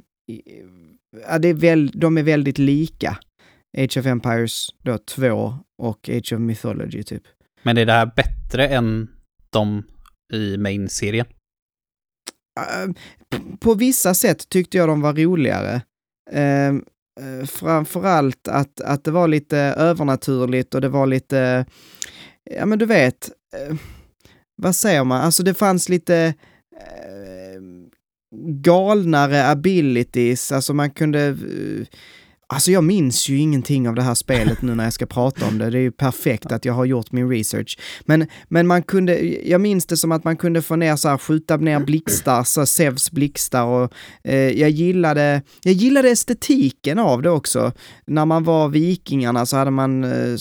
ja, 1.29 1.39
det 1.39 1.49
är 1.49 1.55
väl, 1.55 1.91
de 1.95 2.19
är 2.19 2.23
väldigt 2.23 2.59
lika. 2.59 3.19
Age 3.79 3.97
of 3.99 4.07
Empires 4.07 4.69
då 4.83 4.99
2 4.99 5.55
och 5.83 6.09
Age 6.09 6.33
of 6.33 6.41
Mythology 6.41 7.03
typ. 7.03 7.23
Men 7.63 7.79
är 7.79 7.87
det 7.87 7.93
här 7.93 8.11
bättre 8.17 8.69
än 8.69 9.09
de 9.51 9.83
i 10.33 10.57
main-serien? 10.57 11.27
P- 13.31 13.39
på 13.61 13.75
vissa 13.75 14.15
sätt 14.15 14.49
tyckte 14.49 14.77
jag 14.77 14.89
de 14.89 15.01
var 15.01 15.13
roligare. 15.15 15.83
Eh, 16.31 16.69
eh, 16.69 17.47
framförallt 17.47 18.49
att, 18.49 18.81
att 18.81 19.05
det 19.05 19.11
var 19.11 19.29
lite 19.29 19.59
övernaturligt 19.59 20.75
och 20.75 20.81
det 20.81 20.89
var 20.89 21.07
lite, 21.07 21.67
ja 22.51 22.67
men 22.67 22.79
du 22.79 22.87
vet, 22.87 23.31
eh, 23.57 23.77
vad 24.63 24.77
säger 24.77 25.05
man, 25.05 25.21
alltså 25.21 25.43
det 25.43 25.55
fanns 25.55 25.89
lite 25.89 26.35
eh, 26.77 27.34
galnare 28.47 29.49
abilities, 29.51 30.53
alltså 30.53 30.75
man 30.75 30.91
kunde 30.91 31.27
eh, 31.27 31.87
Alltså 32.47 32.71
jag 32.71 32.85
minns 32.85 33.29
ju 33.29 33.39
ingenting 33.39 33.89
av 33.89 33.95
det 33.95 34.03
här 34.03 34.15
spelet 34.15 34.63
nu 34.63 34.75
när 34.75 34.85
jag 34.85 34.93
ska 34.93 35.07
prata 35.07 35.47
om 35.47 35.59
det. 35.59 35.71
Det 35.71 35.79
är 35.79 35.83
ju 35.83 35.93
perfekt 35.93 36.53
att 36.53 36.65
jag 36.65 36.73
har 36.73 36.85
gjort 36.85 37.13
min 37.13 37.31
research. 37.31 37.79
Men, 38.05 38.27
men 38.49 38.67
man 38.67 38.83
kunde, 38.83 39.21
jag 39.49 39.61
minns 39.61 39.87
det 39.87 39.97
som 39.97 40.13
att 40.13 40.25
man 40.25 40.37
kunde 40.37 40.63
få 40.63 40.77
ner 40.77 40.97
så 40.97 41.09
här, 41.09 41.19
skjuta 41.19 41.57
ner 41.57 41.81
blixtar, 41.81 42.45
så 42.45 42.67
Zeus 42.67 43.11
blixtar 43.11 43.65
och 43.65 43.93
eh, 44.25 44.51
jag 44.61 44.71
gillade, 44.71 45.43
jag 45.63 45.75
gillade 45.75 46.11
estetiken 46.11 46.99
av 46.99 47.23
det 47.23 47.31
också. 47.31 47.73
När 48.07 48.25
man 48.25 48.45
var 48.45 48.69
vikingarna 48.69 49.47
så 49.47 49.57
hade 49.57 49.71
man 49.71 50.05
eh, 50.05 50.37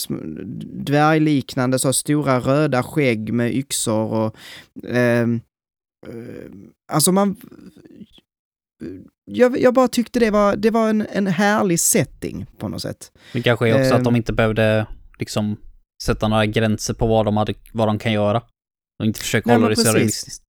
dvärgliknande 0.86 1.80
så 1.80 1.94
stora 1.94 2.40
röda 2.40 2.84
skägg 2.84 3.34
med 3.34 3.56
yxor 3.56 4.14
och 4.14 4.36
eh, 4.90 5.28
alltså 6.92 7.12
man 7.12 7.36
jag, 9.26 9.60
jag 9.60 9.74
bara 9.74 9.88
tyckte 9.88 10.20
det 10.20 10.32
var, 10.32 10.56
det 10.56 10.70
var 10.72 10.90
en, 10.90 11.08
en 11.12 11.28
härlig 11.28 11.80
setting 11.80 12.46
på 12.58 12.68
något 12.68 12.82
sätt. 12.82 13.12
Det 13.34 13.42
kanske 13.42 13.70
är 13.70 13.74
också 13.74 13.94
Ehm. 13.94 13.98
att 13.98 14.04
de 14.04 14.16
inte 14.16 14.34
behövde 14.34 14.88
liksom 15.20 15.58
sätta 16.04 16.28
några 16.28 16.46
gränser 16.46 16.94
på 16.94 17.08
vad 17.08 17.26
de, 17.26 17.38
hade, 17.38 17.54
vad 17.74 17.88
de 17.88 18.00
kan 18.00 18.14
göra. 18.14 18.42
Och 19.00 19.06
inte 19.06 19.20
försöka 19.20 19.50
Nej, 19.50 19.56
hålla 19.56 19.70
det 19.70 19.76
så 19.76 19.94
realistiskt. 19.94 20.44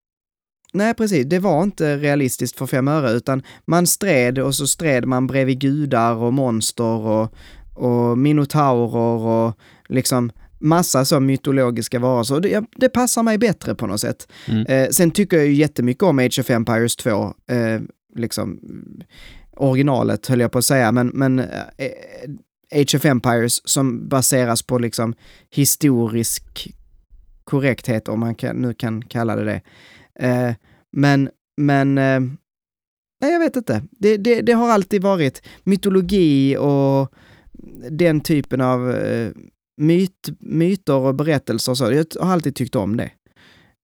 Nej, 0.72 0.94
precis. 0.94 1.26
Det 1.26 1.38
var 1.38 1.62
inte 1.62 1.96
realistiskt 1.96 2.58
för 2.58 2.66
fem 2.66 2.88
öre, 2.88 3.10
utan 3.10 3.42
man 3.66 3.86
stred 3.86 4.38
och 4.38 4.54
så 4.54 4.66
stred 4.66 5.04
man 5.04 5.26
bredvid 5.26 5.60
gudar 5.60 6.14
och 6.14 6.32
monster 6.32 6.84
och, 6.84 7.34
och 7.74 8.18
minotaurer 8.18 9.26
och 9.26 9.58
liksom 9.88 10.32
massa 10.58 11.04
så 11.04 11.20
mytologiska 11.20 11.98
varelser. 11.98 12.40
Det, 12.40 12.64
det 12.76 12.88
passar 12.88 13.22
mig 13.22 13.38
bättre 13.38 13.74
på 13.74 13.86
något 13.86 14.00
sätt. 14.00 14.28
Mm. 14.48 14.66
Eh, 14.66 14.88
sen 14.88 15.10
tycker 15.10 15.36
jag 15.36 15.46
ju 15.46 15.52
jättemycket 15.52 16.02
om 16.02 16.18
Age 16.18 16.38
of 16.40 16.50
Empires 16.50 16.96
2, 16.96 17.34
eh, 17.50 17.80
liksom 18.16 18.60
originalet 19.56 20.26
höll 20.26 20.40
jag 20.40 20.52
på 20.52 20.58
att 20.58 20.64
säga, 20.64 20.92
men, 20.92 21.06
men 21.08 21.38
eh, 21.38 21.46
Age 22.72 22.94
of 22.94 23.04
Empires 23.04 23.68
som 23.68 24.08
baseras 24.08 24.62
på 24.62 24.78
liksom 24.78 25.14
historisk 25.50 26.74
korrekthet, 27.44 28.08
om 28.08 28.20
man 28.20 28.34
kan, 28.34 28.56
nu 28.56 28.74
kan 28.74 29.02
kalla 29.02 29.36
det 29.36 29.44
det. 29.44 29.60
Eh, 30.26 30.54
men, 30.92 31.30
men, 31.56 31.98
eh, 31.98 32.20
nej 33.20 33.32
jag 33.32 33.40
vet 33.40 33.56
inte. 33.56 33.82
Det, 33.90 34.16
det, 34.16 34.40
det 34.40 34.52
har 34.52 34.68
alltid 34.68 35.02
varit 35.02 35.42
mytologi 35.64 36.56
och 36.56 37.14
den 37.90 38.20
typen 38.20 38.60
av 38.60 38.90
eh, 38.90 39.30
myt, 39.76 40.28
myter 40.38 40.94
och 40.94 41.14
berättelser 41.14 41.72
och 41.72 41.78
så. 41.78 41.92
Jag 41.92 42.06
har 42.20 42.32
alltid 42.32 42.56
tyckt 42.56 42.74
om 42.74 42.96
det. 42.96 43.10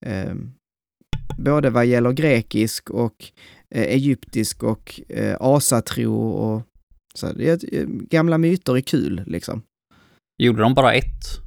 Eh, 0.05 0.33
både 1.37 1.69
vad 1.69 1.85
gäller 1.85 2.11
grekisk 2.11 2.89
och 2.89 3.31
eh, 3.75 3.83
egyptisk 3.83 4.63
och 4.63 5.01
eh, 5.09 5.37
asatro 5.39 6.13
och 6.29 6.61
så. 7.13 7.33
Det, 7.33 7.63
eh, 7.63 7.85
gamla 7.87 8.37
myter 8.37 8.77
är 8.77 8.81
kul 8.81 9.23
liksom. 9.27 9.63
Gjorde 10.43 10.61
de 10.61 10.73
bara 10.73 10.93
ett 10.93 11.41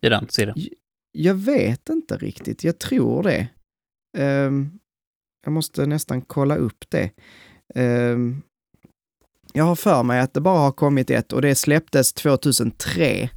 i 0.00 0.08
den 0.08 0.26
serien? 0.28 0.56
Jag 1.12 1.34
vet 1.34 1.88
inte 1.88 2.16
riktigt, 2.16 2.64
jag 2.64 2.78
tror 2.78 3.22
det. 3.22 3.48
Ehm, 4.18 4.70
jag 5.44 5.52
måste 5.52 5.86
nästan 5.86 6.22
kolla 6.22 6.56
upp 6.56 6.84
det. 6.88 7.10
Ehm, 7.74 8.42
jag 9.52 9.64
har 9.64 9.76
för 9.76 10.02
mig 10.02 10.20
att 10.20 10.34
det 10.34 10.40
bara 10.40 10.58
har 10.58 10.72
kommit 10.72 11.10
ett 11.10 11.32
och 11.32 11.42
det 11.42 11.54
släpptes 11.54 12.12
2003. 12.12 13.30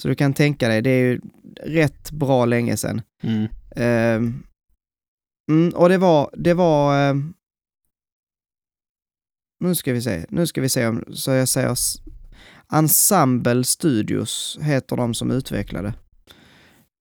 Så 0.00 0.08
du 0.08 0.14
kan 0.14 0.34
tänka 0.34 0.68
dig, 0.68 0.82
det 0.82 0.90
är 0.90 1.00
ju 1.00 1.20
rätt 1.60 2.10
bra 2.10 2.44
länge 2.44 2.76
sedan. 2.76 3.02
Mm. 3.22 3.46
Ehm, 3.76 4.42
mm, 5.50 5.74
och 5.74 5.88
det 5.88 5.98
var, 5.98 6.30
det 6.36 6.54
var... 6.54 7.08
ehm, 7.10 7.34
nu 9.60 9.74
ska 9.74 9.92
vi 9.92 10.02
se, 10.02 10.26
nu 10.28 10.46
ska 10.46 10.60
vi 10.60 10.68
se 10.68 10.86
om, 10.86 11.04
så 11.12 11.30
jag 11.30 11.48
säger 11.48 11.76
Ensemble 12.72 13.64
Studios 13.64 14.58
heter 14.62 14.96
de 14.96 15.14
som 15.14 15.30
utvecklade. 15.30 15.94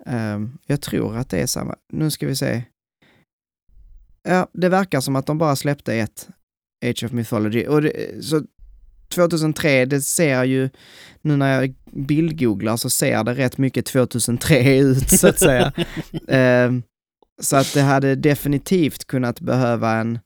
Ehm, 0.06 0.58
jag 0.66 0.82
tror 0.82 1.18
att 1.18 1.30
det 1.30 1.40
är 1.40 1.48
samma. 1.48 1.76
Nu 1.94 2.12
ska 2.12 2.28
vi 2.28 2.36
se. 2.36 2.64
Ja, 4.24 4.48
det 4.54 4.70
verkar 4.70 5.02
som 5.02 5.16
att 5.16 5.26
de 5.26 5.38
bara 5.38 5.56
släppte 5.56 5.96
ett 5.96 6.30
Age 6.86 7.04
of 7.04 7.12
Mythology. 7.12 7.68
Och 7.68 7.82
det, 7.82 8.26
så 8.26 8.44
2003, 9.10 9.86
det 9.86 10.02
ser 10.02 10.44
ju, 10.44 10.70
nu 11.22 11.38
när 11.38 11.62
jag 11.62 11.76
bildgooglar 11.92 12.78
så 12.78 12.90
ser 12.90 13.24
det 13.24 13.34
rätt 13.34 13.58
mycket 13.58 13.86
2003 13.86 14.78
ut 14.80 15.10
så 15.10 15.28
att 15.28 15.40
säga. 15.40 15.72
Ehm, 16.28 16.84
så 17.42 17.56
att 17.56 17.74
det 17.74 17.82
hade 17.82 18.16
definitivt 18.16 19.06
kunnat 19.06 19.42
behöva 19.42 19.92
en, 19.92 20.20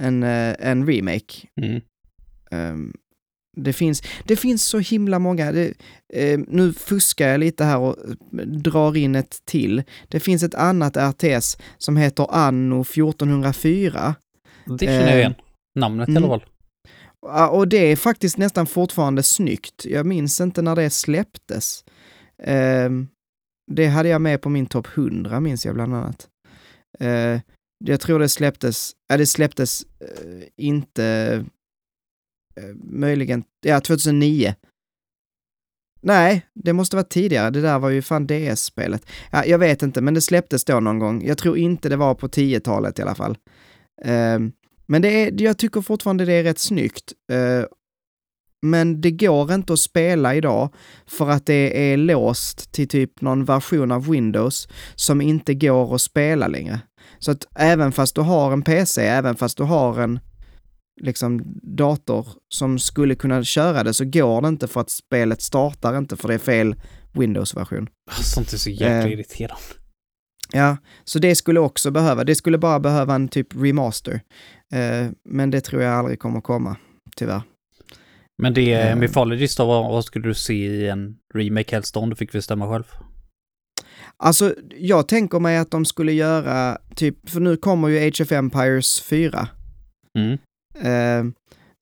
en, 0.00 0.22
eh, 0.22 0.54
en 0.58 0.86
remake. 0.86 1.34
Mm. 1.60 1.80
Ehm, 2.50 2.92
det, 3.56 3.72
finns, 3.72 4.02
det 4.24 4.36
finns 4.36 4.64
så 4.64 4.78
himla 4.78 5.18
många. 5.18 5.52
Det, 5.52 5.74
eh, 6.14 6.40
nu 6.48 6.72
fuskar 6.72 7.28
jag 7.28 7.40
lite 7.40 7.64
här 7.64 7.78
och 7.78 7.96
eh, 8.08 8.46
drar 8.46 8.96
in 8.96 9.14
ett 9.14 9.38
till. 9.44 9.82
Det 10.08 10.20
finns 10.20 10.42
ett 10.42 10.54
annat 10.54 10.96
RTS 10.96 11.56
som 11.78 11.96
heter 11.96 12.26
Anno 12.30 12.80
1404. 12.80 14.14
Det 14.78 14.86
känner 14.86 15.00
jag 15.00 15.12
Eh, 15.12 15.18
igen. 15.18 15.34
Namnet 15.74 16.08
i 16.08 16.10
mm. 16.10 16.24
alla 16.24 16.40
fall. 16.40 16.48
Och 17.50 17.68
det 17.68 17.92
är 17.92 17.96
faktiskt 17.96 18.38
nästan 18.38 18.66
fortfarande 18.66 19.22
snyggt. 19.22 19.84
Jag 19.84 20.06
minns 20.06 20.40
inte 20.40 20.62
när 20.62 20.76
det 20.76 20.90
släpptes. 20.90 21.84
Ehm, 22.42 23.08
det 23.72 23.86
hade 23.86 24.08
jag 24.08 24.20
med 24.20 24.42
på 24.42 24.48
min 24.48 24.66
topp 24.66 24.86
100, 24.94 25.40
minns 25.40 25.66
jag 25.66 25.74
bland 25.74 25.94
annat. 25.94 26.28
Ehm, 27.00 27.40
jag 27.84 28.00
tror 28.00 28.18
det 28.18 28.28
släpptes, 28.28 28.92
ja 29.08 29.16
det 29.16 29.26
släpptes 29.26 29.82
eh, 30.00 30.48
inte, 30.56 31.04
eh, 32.56 32.74
möjligen, 32.82 33.44
ja 33.60 33.80
2009. 33.80 34.54
Nej, 36.00 36.46
det 36.54 36.72
måste 36.72 36.96
vara 36.96 37.04
tidigare. 37.04 37.50
Det 37.50 37.60
där 37.60 37.78
var 37.78 37.90
ju 37.90 38.02
fan 38.02 38.26
DS-spelet. 38.26 39.06
Ja, 39.30 39.44
jag 39.44 39.58
vet 39.58 39.82
inte, 39.82 40.00
men 40.00 40.14
det 40.14 40.20
släpptes 40.20 40.64
då 40.64 40.80
någon 40.80 40.98
gång. 40.98 41.24
Jag 41.26 41.38
tror 41.38 41.58
inte 41.58 41.88
det 41.88 41.96
var 41.96 42.14
på 42.14 42.28
10-talet 42.28 42.98
i 42.98 43.02
alla 43.02 43.14
fall. 43.14 43.38
Ehm, 44.02 44.52
men 44.86 45.02
det 45.02 45.08
är, 45.08 45.42
jag 45.42 45.58
tycker 45.58 45.80
fortfarande 45.80 46.24
det 46.24 46.32
är 46.32 46.42
rätt 46.42 46.58
snyggt. 46.58 47.12
Eh, 47.32 47.64
men 48.62 49.00
det 49.00 49.10
går 49.10 49.52
inte 49.52 49.72
att 49.72 49.78
spela 49.78 50.34
idag 50.34 50.74
för 51.06 51.30
att 51.30 51.46
det 51.46 51.92
är 51.92 51.96
låst 51.96 52.72
till 52.72 52.88
typ 52.88 53.20
någon 53.20 53.44
version 53.44 53.92
av 53.92 54.08
Windows 54.10 54.68
som 54.94 55.20
inte 55.20 55.54
går 55.54 55.94
att 55.94 56.00
spela 56.00 56.48
längre. 56.48 56.80
Så 57.18 57.30
att 57.30 57.46
även 57.54 57.92
fast 57.92 58.14
du 58.14 58.20
har 58.20 58.52
en 58.52 58.62
PC, 58.62 59.02
även 59.06 59.36
fast 59.36 59.56
du 59.56 59.62
har 59.62 60.00
en 60.00 60.18
liksom 61.00 61.42
dator 61.76 62.26
som 62.48 62.78
skulle 62.78 63.14
kunna 63.14 63.44
köra 63.44 63.82
det 63.84 63.94
så 63.94 64.04
går 64.04 64.42
det 64.42 64.48
inte 64.48 64.68
för 64.68 64.80
att 64.80 64.90
spelet 64.90 65.42
startar 65.42 65.98
inte 65.98 66.16
för 66.16 66.28
det 66.28 66.34
är 66.34 66.38
fel 66.38 66.74
Windows-version. 67.12 67.88
Sånt 68.22 68.52
är 68.52 68.56
så 68.56 68.70
jäkla 68.70 68.88
Eh. 69.02 69.12
irriterande. 69.12 69.62
Ja, 70.52 70.76
så 71.04 71.18
det 71.18 71.34
skulle 71.34 71.60
också 71.60 71.90
behöva, 71.90 72.24
det 72.24 72.34
skulle 72.34 72.58
bara 72.58 72.80
behöva 72.80 73.14
en 73.14 73.28
typ 73.28 73.54
remaster. 73.54 74.20
Eh, 74.74 75.10
men 75.24 75.50
det 75.50 75.60
tror 75.60 75.82
jag 75.82 75.94
aldrig 75.94 76.18
kommer 76.18 76.40
komma, 76.40 76.76
tyvärr. 77.16 77.42
Men 78.42 78.54
det 78.54 78.72
eh. 78.72 78.84
med 78.84 78.98
Mythologist 78.98 79.58
då, 79.58 79.64
vad, 79.66 80.04
skulle 80.04 80.28
du 80.28 80.34
se 80.34 80.66
i 80.66 80.88
en 80.88 81.16
remake 81.34 81.76
helst 81.76 81.96
om 81.96 82.10
du 82.10 82.16
fick 82.16 82.32
bestämma 82.32 82.68
själv? 82.68 82.84
Alltså, 84.16 84.54
jag 84.76 85.08
tänker 85.08 85.40
mig 85.40 85.58
att 85.58 85.70
de 85.70 85.84
skulle 85.84 86.12
göra, 86.12 86.78
typ, 86.96 87.30
för 87.30 87.40
nu 87.40 87.56
kommer 87.56 87.88
ju 87.88 88.08
Age 88.08 88.20
of 88.20 88.32
Empires 88.32 89.02
4. 89.02 89.48
Mm. 90.18 90.38
Eh, 90.78 91.34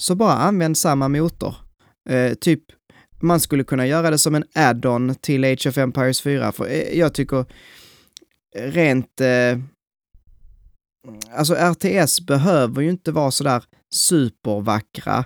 så 0.02 0.14
bara 0.14 0.32
använd 0.32 0.78
samma 0.78 1.08
motor. 1.08 1.54
Eh, 2.10 2.34
typ, 2.34 2.62
man 3.20 3.40
skulle 3.40 3.64
kunna 3.64 3.86
göra 3.86 4.10
det 4.10 4.18
som 4.18 4.34
en 4.34 4.44
add-on 4.54 5.14
till 5.14 5.44
Age 5.44 5.66
of 5.66 5.78
Empires 5.78 6.22
4, 6.22 6.52
för 6.52 6.66
eh, 6.66 6.98
jag 6.98 7.14
tycker 7.14 7.44
rent... 8.56 9.20
Eh, 9.20 9.58
alltså 11.34 11.54
RTS 11.54 12.20
behöver 12.26 12.82
ju 12.82 12.90
inte 12.90 13.12
vara 13.12 13.30
sådär 13.30 13.62
supervackra. 13.94 15.24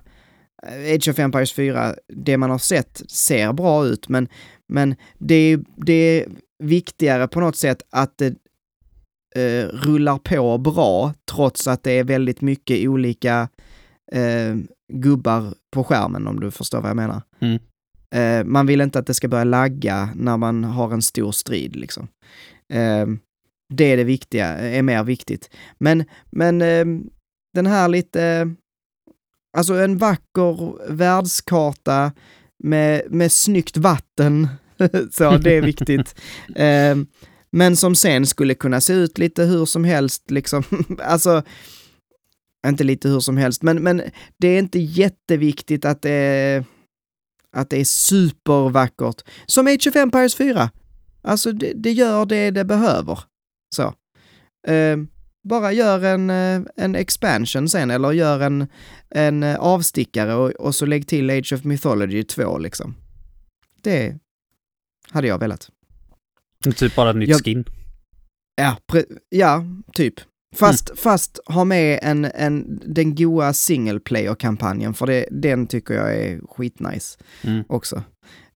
Eh, 0.66 0.94
Age 0.94 1.08
of 1.08 1.18
Empires 1.18 1.52
4, 1.52 1.94
det 2.08 2.36
man 2.36 2.50
har 2.50 2.58
sett 2.58 3.02
ser 3.10 3.52
bra 3.52 3.86
ut, 3.86 4.08
men, 4.08 4.28
men 4.68 4.94
det, 5.18 5.34
är- 5.34 5.60
det 5.76 5.92
är 5.92 6.26
viktigare 6.62 7.28
på 7.28 7.40
något 7.40 7.56
sätt 7.56 7.82
att 7.90 8.18
det 8.18 8.26
eh, 9.36 9.66
rullar 9.68 10.18
på 10.18 10.58
bra, 10.58 11.14
trots 11.32 11.66
att 11.66 11.82
det 11.82 11.92
är 11.92 12.04
väldigt 12.04 12.40
mycket 12.40 12.88
olika 12.88 13.48
eh, 14.12 14.56
gubbar 14.92 15.54
på 15.72 15.84
skärmen, 15.84 16.26
om 16.26 16.40
du 16.40 16.50
förstår 16.50 16.80
vad 16.80 16.88
jag 16.90 16.96
menar. 16.96 17.22
Mm. 17.40 17.58
Eh, 18.14 18.44
man 18.44 18.66
vill 18.66 18.80
inte 18.80 18.98
att 18.98 19.06
det 19.06 19.14
ska 19.14 19.28
börja 19.28 19.44
lagga 19.44 20.08
när 20.14 20.36
man 20.36 20.64
har 20.64 20.92
en 20.92 21.02
stor 21.02 21.32
strid, 21.32 21.76
liksom. 21.76 22.08
Det 23.68 23.84
är 23.84 23.96
det 23.96 24.04
viktiga, 24.04 24.46
är 24.46 24.82
mer 24.82 25.04
viktigt. 25.04 25.50
Men, 25.78 26.04
men 26.30 26.62
eh, 26.62 26.84
den 27.54 27.66
här 27.66 27.88
lite, 27.88 28.54
alltså 29.56 29.74
en 29.74 29.98
vacker 29.98 30.92
världskarta 30.92 32.12
med, 32.58 33.02
med 33.10 33.32
snyggt 33.32 33.76
vatten, 33.76 34.48
så 35.10 35.36
det 35.36 35.56
är 35.56 35.62
viktigt. 35.62 36.14
Eh, 36.56 36.96
men 37.52 37.76
som 37.76 37.94
sen 37.94 38.26
skulle 38.26 38.54
kunna 38.54 38.80
se 38.80 38.92
ut 38.92 39.18
lite 39.18 39.44
hur 39.44 39.64
som 39.64 39.84
helst, 39.84 40.30
liksom. 40.30 40.62
alltså, 41.02 41.42
inte 42.66 42.84
lite 42.84 43.08
hur 43.08 43.20
som 43.20 43.36
helst, 43.36 43.62
men, 43.62 43.82
men 43.82 44.02
det 44.38 44.48
är 44.48 44.58
inte 44.58 44.78
jätteviktigt 44.78 45.84
att 45.84 46.02
det 46.02 46.10
är, 46.10 46.64
att 47.52 47.70
det 47.70 47.80
är 47.80 47.84
supervackert. 47.84 49.22
Som 49.46 49.66
Age 49.66 49.86
of 49.88 49.96
Empires 49.96 50.34
4. 50.34 50.70
Alltså, 51.22 51.52
det, 51.52 51.72
det 51.74 51.92
gör 51.92 52.26
det 52.26 52.50
det 52.50 52.64
behöver. 52.64 53.18
Så. 53.74 53.94
Eh, 54.68 54.96
bara 55.48 55.72
gör 55.72 56.04
en, 56.04 56.30
eh, 56.30 56.60
en 56.76 56.94
expansion 56.94 57.68
sen, 57.68 57.90
eller 57.90 58.12
gör 58.12 58.40
en, 58.40 58.66
en 59.10 59.42
eh, 59.42 59.56
avstickare 59.58 60.34
och, 60.34 60.50
och 60.50 60.74
så 60.74 60.86
lägg 60.86 61.06
till 61.08 61.30
Age 61.30 61.52
of 61.52 61.64
Mythology 61.64 62.22
2, 62.24 62.58
liksom. 62.58 62.94
Det 63.82 64.16
hade 65.10 65.28
jag 65.28 65.38
velat. 65.38 65.70
Typ 66.76 66.96
bara 66.96 67.10
ett 67.10 67.16
nytt 67.16 67.28
Jag- 67.28 67.44
skin. 67.44 67.64
Ja, 68.56 68.76
ja 69.28 69.64
typ. 69.92 70.14
Fast, 70.56 70.98
fast 70.98 71.40
ha 71.46 71.64
med 71.64 71.98
en, 72.02 72.24
en, 72.24 72.80
den 72.86 73.14
goa 73.14 73.52
single 73.52 74.00
player-kampanjen, 74.00 74.94
för 74.94 75.06
det, 75.06 75.26
den 75.30 75.66
tycker 75.66 75.94
jag 75.94 76.16
är 76.16 76.40
skitnice 76.48 77.18
Mm. 77.44 77.64
också. 77.68 78.02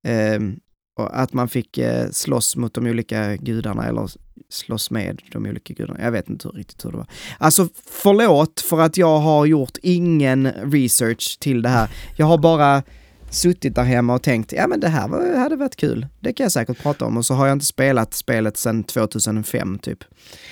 Ehm, 0.03 0.61
och 1.01 1.21
att 1.21 1.33
man 1.33 1.49
fick 1.49 1.79
eh, 1.79 2.11
slåss 2.11 2.57
mot 2.57 2.75
de 2.75 2.87
olika 2.87 3.37
gudarna 3.37 3.87
eller 3.87 4.11
slåss 4.49 4.91
med 4.91 5.23
de 5.33 5.47
olika 5.47 5.75
gudarna. 5.75 6.01
Jag 6.03 6.11
vet 6.13 6.29
inte 6.29 6.49
hur, 6.49 6.53
riktigt 6.53 6.85
hur 6.85 6.91
det 6.91 6.97
var. 6.97 7.07
Alltså 7.39 7.69
förlåt 7.91 8.61
för 8.61 8.81
att 8.81 8.97
jag 8.97 9.19
har 9.19 9.47
gjort 9.47 9.79
ingen 9.83 10.47
research 10.53 11.39
till 11.41 11.63
det 11.63 11.69
här. 11.69 11.91
Jag 12.17 12.27
har 12.27 12.39
bara 12.39 12.83
suttit 13.31 13.75
där 13.75 13.83
hemma 13.85 14.15
och 14.15 14.23
tänkt, 14.23 14.53
ja 14.53 14.67
men 14.67 14.81
det 14.81 14.89
här 14.89 15.09
var, 15.09 15.37
hade 15.39 15.57
varit 15.57 15.77
kul. 15.77 16.07
Det 16.21 16.33
kan 16.33 16.45
jag 16.45 16.53
säkert 16.53 16.83
prata 16.83 17.05
om 17.05 17.17
och 17.17 17.27
så 17.27 17.35
har 17.35 17.47
jag 17.47 17.53
inte 17.57 17.67
spelat 17.67 18.15
spelet 18.15 18.57
sedan 18.57 18.85
2005 18.85 19.79
typ. 19.79 20.05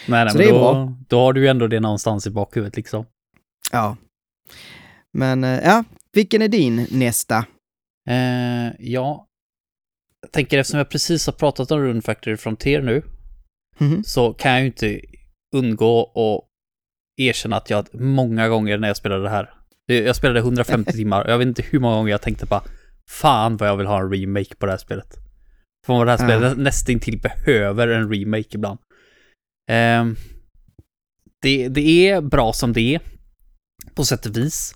Nej, 0.08 0.24
nej, 0.24 0.32
Så 0.32 0.38
men 0.38 0.46
det 0.46 0.50
är 0.50 0.54
då, 0.54 0.58
bra. 0.60 0.94
då 1.08 1.20
har 1.20 1.32
du 1.32 1.40
ju 1.40 1.46
ändå 1.48 1.66
det 1.66 1.80
någonstans 1.80 2.26
i 2.26 2.30
bakhuvudet 2.30 2.76
liksom. 2.76 3.04
Ja. 3.72 3.96
Men 5.18 5.44
eh, 5.44 5.60
ja, 5.64 5.84
vilken 6.12 6.42
är 6.42 6.48
din 6.48 6.86
nästa? 6.90 7.38
Eh, 8.08 8.72
ja, 8.78 9.26
jag 10.22 10.32
tänker 10.32 10.58
eftersom 10.58 10.78
jag 10.78 10.88
precis 10.90 11.26
har 11.26 11.32
pratat 11.32 11.70
om 11.70 11.80
Rune 11.80 12.02
Factory 12.02 12.36
Frontier 12.36 12.82
nu, 12.82 13.02
Mhm. 13.78 14.04
så 14.04 14.32
kan 14.34 14.52
jag 14.52 14.60
ju 14.60 14.66
inte 14.66 15.00
undgå 15.56 16.00
att 16.14 16.48
erkänna 17.20 17.56
att 17.56 17.70
jag 17.70 17.94
många 17.94 18.48
gånger 18.48 18.78
när 18.78 18.88
jag 18.88 18.96
spelade 18.96 19.22
det 19.22 19.28
här, 19.30 19.50
jag 19.86 20.16
spelade 20.16 20.40
150 20.40 20.92
timmar, 20.96 21.24
och 21.24 21.30
jag 21.30 21.38
vet 21.38 21.48
inte 21.48 21.62
hur 21.62 21.80
många 21.80 21.96
gånger 21.96 22.10
jag 22.10 22.22
tänkte 22.22 22.46
bara, 22.46 22.62
fan 23.10 23.56
vad 23.56 23.68
jag 23.68 23.76
vill 23.76 23.86
ha 23.86 24.00
en 24.00 24.12
remake 24.12 24.54
på 24.54 24.66
det 24.66 24.72
här 24.72 24.78
spelet. 24.78 25.16
För 25.86 26.04
det 26.04 26.10
här 26.10 26.18
spelet 26.18 26.56
Ja. 26.56 26.62
nästintill 26.62 27.20
behöver 27.20 27.88
en 27.88 28.12
remake 28.12 28.48
ibland. 28.54 28.78
Ehm, 29.70 30.16
det, 31.42 31.68
det 31.68 32.08
är 32.08 32.20
bra 32.20 32.52
som 32.52 32.72
det 32.72 32.94
är, 32.94 33.00
på 33.94 34.04
sätt 34.04 34.26
och 34.26 34.36
vis. 34.36 34.74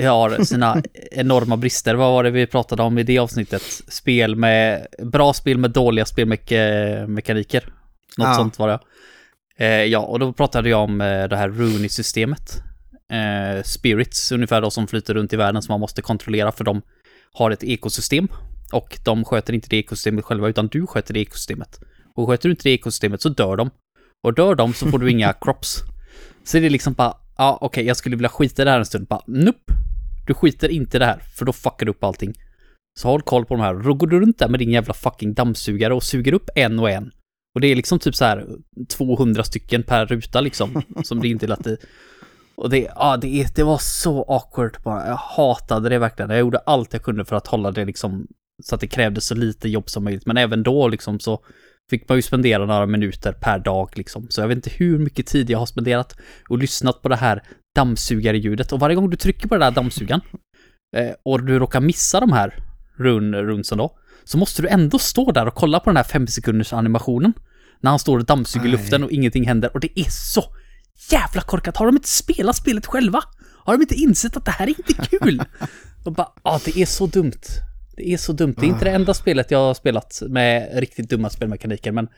Det 0.00 0.06
har 0.06 0.44
sina 0.44 0.82
enorma 1.12 1.56
brister. 1.56 1.94
Vad 1.94 2.12
var 2.12 2.24
det 2.24 2.30
vi 2.30 2.46
pratade 2.46 2.82
om 2.82 2.98
i 2.98 3.02
det 3.02 3.18
avsnittet? 3.18 3.62
Spel 3.88 4.36
med, 4.36 4.86
bra 5.02 5.32
spel 5.32 5.58
med 5.58 5.70
dåliga 5.70 6.04
spelmekaniker. 6.04 7.64
Något 8.18 8.26
Ja. 8.28 8.34
sånt 8.34 8.58
var 8.58 8.68
det. 8.68 8.78
Eh, 9.58 9.84
ja, 9.84 9.98
och 9.98 10.18
då 10.18 10.32
pratade 10.32 10.68
jag 10.68 10.80
om 10.80 11.00
eh, 11.00 11.28
det 11.28 11.36
här 11.36 11.48
Rooney-systemet. 11.48 12.62
Eh, 13.12 13.62
spirits, 13.62 14.32
ungefär 14.32 14.60
då 14.60 14.70
som 14.70 14.86
flyter 14.86 15.14
runt 15.14 15.32
i 15.32 15.36
världen 15.36 15.62
som 15.62 15.72
man 15.72 15.80
måste 15.80 16.02
kontrollera 16.02 16.52
för 16.52 16.64
de 16.64 16.82
har 17.32 17.50
ett 17.50 17.64
ekosystem. 17.64 18.28
Och 18.72 18.98
de 19.04 19.24
sköter 19.24 19.52
inte 19.52 19.68
det 19.68 19.76
ekosystemet 19.76 20.24
själva, 20.24 20.48
utan 20.48 20.66
du 20.66 20.86
sköter 20.86 21.14
det 21.14 21.20
ekosystemet. 21.20 21.80
Och 22.14 22.28
sköter 22.28 22.48
du 22.48 22.50
inte 22.50 22.62
det 22.68 22.70
ekosystemet 22.70 23.22
så 23.22 23.28
dör 23.28 23.56
de. 23.56 23.70
Och 24.22 24.34
dör 24.34 24.54
de 24.54 24.74
så 24.74 24.86
får 24.90 24.98
du 24.98 25.10
inga 25.10 25.32
crops. 25.40 25.76
Så 26.44 26.58
det 26.58 26.66
är 26.66 26.70
liksom 26.70 26.92
bara, 26.92 27.14
ja 27.38 27.58
okej, 27.60 27.66
okay, 27.66 27.84
jag 27.84 27.96
skulle 27.96 28.16
vilja 28.16 28.28
skita 28.28 28.62
i 28.62 28.64
det 28.64 28.70
här 28.70 28.78
en 28.78 28.86
stund. 28.86 29.06
Bara, 29.06 29.22
nope. 29.26 29.72
Du 30.28 30.34
skiter 30.34 30.68
inte 30.68 30.96
i 30.96 31.00
det 31.00 31.06
här, 31.06 31.22
för 31.36 31.44
då 31.44 31.52
fuckar 31.52 31.86
du 31.86 31.90
upp 31.90 32.04
allting. 32.04 32.34
Så 33.00 33.08
håll 33.08 33.22
koll 33.22 33.44
på 33.44 33.54
de 33.54 33.60
här. 33.60 33.74
Då 33.74 33.94
går 33.94 34.06
du 34.06 34.20
runt 34.20 34.38
där 34.38 34.48
med 34.48 34.60
din 34.60 34.70
jävla 34.70 34.94
fucking 34.94 35.34
dammsugare 35.34 35.94
och 35.94 36.02
suger 36.02 36.32
upp 36.32 36.50
en 36.54 36.78
och 36.78 36.90
en. 36.90 37.10
Och 37.54 37.60
det 37.60 37.66
är 37.68 37.76
liksom 37.76 37.98
typ 37.98 38.14
så 38.14 38.24
här 38.24 38.46
200 38.88 39.44
stycken 39.44 39.82
per 39.82 40.06
ruta 40.06 40.40
liksom, 40.40 40.82
som 41.04 41.20
det 41.20 41.28
inte 41.28 41.46
är 41.46 41.68
i. 41.68 41.76
Och 42.54 42.70
det, 42.70 42.88
ja, 42.96 43.16
det, 43.16 43.54
det 43.56 43.62
var 43.62 43.78
så 43.78 44.22
awkward 44.22 44.76
bara. 44.84 45.06
Jag 45.06 45.16
hatade 45.16 45.88
det 45.88 45.98
verkligen. 45.98 46.30
Jag 46.30 46.40
gjorde 46.40 46.58
allt 46.58 46.92
jag 46.92 47.02
kunde 47.02 47.24
för 47.24 47.36
att 47.36 47.46
hålla 47.46 47.70
det 47.70 47.84
liksom 47.84 48.26
så 48.62 48.74
att 48.74 48.80
det 48.80 48.86
krävdes 48.86 49.26
så 49.26 49.34
lite 49.34 49.68
jobb 49.68 49.90
som 49.90 50.04
möjligt. 50.04 50.26
Men 50.26 50.36
även 50.36 50.62
då 50.62 50.88
liksom 50.88 51.20
så 51.20 51.40
fick 51.90 52.08
man 52.08 52.18
ju 52.18 52.22
spendera 52.22 52.66
några 52.66 52.86
minuter 52.86 53.32
per 53.32 53.58
dag 53.58 53.90
liksom. 53.94 54.26
Så 54.30 54.40
jag 54.40 54.48
vet 54.48 54.56
inte 54.56 54.70
hur 54.70 54.98
mycket 54.98 55.26
tid 55.26 55.50
jag 55.50 55.58
har 55.58 55.66
spenderat 55.66 56.16
och 56.48 56.58
lyssnat 56.58 57.02
på 57.02 57.08
det 57.08 57.16
här 57.16 57.42
dammsugarljudet. 57.74 58.72
Och 58.72 58.80
varje 58.80 58.96
gång 58.96 59.10
du 59.10 59.16
trycker 59.16 59.48
på 59.48 59.54
den 59.54 59.60
där 59.60 59.70
dammsugaren 59.70 60.20
eh, 60.96 61.10
och 61.22 61.44
du 61.44 61.58
råkar 61.58 61.80
missa 61.80 62.20
de 62.20 62.32
här 62.32 62.54
run, 62.96 63.34
runsen 63.34 63.78
då, 63.78 63.98
så 64.24 64.38
måste 64.38 64.62
du 64.62 64.68
ändå 64.68 64.98
stå 64.98 65.32
där 65.32 65.46
och 65.46 65.54
kolla 65.54 65.80
på 65.80 65.90
den 65.90 65.96
här 65.96 66.04
fem 66.04 66.26
sekunders 66.26 66.72
animationen. 66.72 67.32
När 67.80 67.90
han 67.90 67.98
står 67.98 68.18
och 68.18 68.24
dammsuger 68.24 68.68
luften 68.68 69.04
och 69.04 69.10
ingenting 69.10 69.46
händer. 69.46 69.70
Och 69.74 69.80
det 69.80 70.00
är 70.00 70.10
så 70.10 70.44
jävla 71.10 71.40
korkat. 71.40 71.76
Har 71.76 71.86
de 71.86 71.96
inte 71.96 72.08
spelat 72.08 72.56
spelet 72.56 72.86
själva? 72.86 73.22
Har 73.64 73.72
de 73.72 73.82
inte 73.82 73.94
insett 73.94 74.36
att 74.36 74.44
det 74.44 74.50
här 74.50 74.66
är 74.66 74.74
inte 74.78 74.94
kul? 74.94 75.42
De 76.04 76.14
bara, 76.14 76.28
ja 76.44 76.50
ah, 76.50 76.60
det 76.64 76.76
är 76.78 76.86
så 76.86 77.06
dumt. 77.06 77.40
Det 77.98 78.12
är 78.12 78.16
så 78.16 78.32
dumt. 78.32 78.54
Det 78.58 78.66
är 78.66 78.68
inte 78.68 78.84
det 78.84 78.90
enda 78.90 79.14
spelet 79.14 79.50
jag 79.50 79.58
har 79.58 79.74
spelat 79.74 80.22
med 80.28 80.78
riktigt 80.78 81.10
dumma 81.10 81.30
spelmekaniker, 81.30 81.92
men 81.92 82.08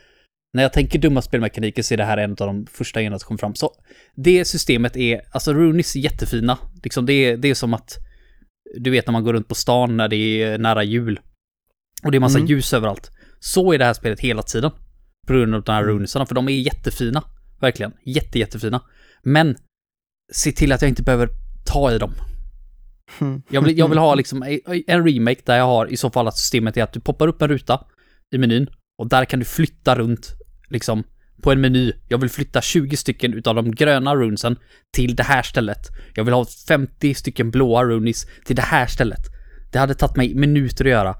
när 0.52 0.62
jag 0.62 0.72
tänker 0.72 0.98
dumma 0.98 1.22
spelmekaniker 1.22 1.82
så 1.82 1.94
är 1.94 1.98
det 1.98 2.04
här 2.04 2.18
en 2.18 2.30
av 2.30 2.36
de 2.36 2.66
första 2.66 3.00
grejerna 3.00 3.18
som 3.18 3.26
kommer 3.26 3.38
fram. 3.38 3.54
Så 3.54 3.72
det 4.14 4.44
systemet 4.44 4.96
är, 4.96 5.20
alltså 5.30 5.54
Runis 5.54 5.96
är 5.96 6.00
jättefina. 6.00 6.58
Liksom 6.82 7.06
det, 7.06 7.12
är, 7.12 7.36
det 7.36 7.48
är 7.48 7.54
som 7.54 7.74
att, 7.74 7.98
du 8.80 8.90
vet 8.90 9.06
när 9.06 9.12
man 9.12 9.24
går 9.24 9.32
runt 9.32 9.48
på 9.48 9.54
stan 9.54 9.96
när 9.96 10.08
det 10.08 10.16
är 10.16 10.58
nära 10.58 10.82
jul. 10.82 11.20
Och 12.02 12.10
det 12.10 12.18
är 12.18 12.20
massa 12.20 12.38
mm. 12.38 12.48
ljus 12.48 12.74
överallt. 12.74 13.10
Så 13.38 13.72
är 13.72 13.78
det 13.78 13.84
här 13.84 13.94
spelet 13.94 14.20
hela 14.20 14.42
tiden. 14.42 14.70
På 15.26 15.32
grund 15.32 15.54
av 15.54 15.62
de 15.62 15.72
här 15.72 15.82
mm. 15.82 15.94
runisarna, 15.94 16.26
för 16.26 16.34
de 16.34 16.48
är 16.48 16.52
jättefina. 16.52 17.24
Verkligen. 17.60 17.92
Jätte, 18.04 18.38
jättefina. 18.38 18.82
Men, 19.22 19.56
se 20.32 20.52
till 20.52 20.72
att 20.72 20.82
jag 20.82 20.88
inte 20.88 21.02
behöver 21.02 21.28
ta 21.66 21.92
i 21.92 21.98
dem. 21.98 22.12
Jag 23.50 23.62
vill, 23.62 23.78
jag 23.78 23.88
vill 23.88 23.98
ha 23.98 24.14
liksom 24.14 24.60
en 24.86 25.06
remake 25.06 25.40
där 25.44 25.56
jag 25.56 25.64
har 25.64 25.92
i 25.92 25.96
så 25.96 26.10
fall 26.10 26.28
att 26.28 26.38
systemet 26.38 26.76
är 26.76 26.82
att 26.82 26.92
du 26.92 27.00
poppar 27.00 27.28
upp 27.28 27.42
en 27.42 27.48
ruta 27.48 27.86
i 28.34 28.38
menyn 28.38 28.70
och 28.98 29.08
där 29.08 29.24
kan 29.24 29.38
du 29.38 29.44
flytta 29.44 29.96
runt 29.96 30.34
liksom 30.68 31.04
på 31.42 31.52
en 31.52 31.60
meny. 31.60 31.92
Jag 32.08 32.18
vill 32.18 32.30
flytta 32.30 32.60
20 32.60 32.96
stycken 32.96 33.34
utav 33.34 33.54
de 33.54 33.70
gröna 33.70 34.16
runesen 34.16 34.56
till 34.92 35.16
det 35.16 35.22
här 35.22 35.42
stället. 35.42 35.88
Jag 36.14 36.24
vill 36.24 36.34
ha 36.34 36.46
50 36.68 37.14
stycken 37.14 37.50
blåa 37.50 37.84
runis 37.84 38.26
till 38.44 38.56
det 38.56 38.62
här 38.62 38.86
stället. 38.86 39.20
Det 39.72 39.78
hade 39.78 39.94
tagit 39.94 40.16
mig 40.16 40.34
minuter 40.34 40.84
att 40.84 40.90
göra 40.90 41.16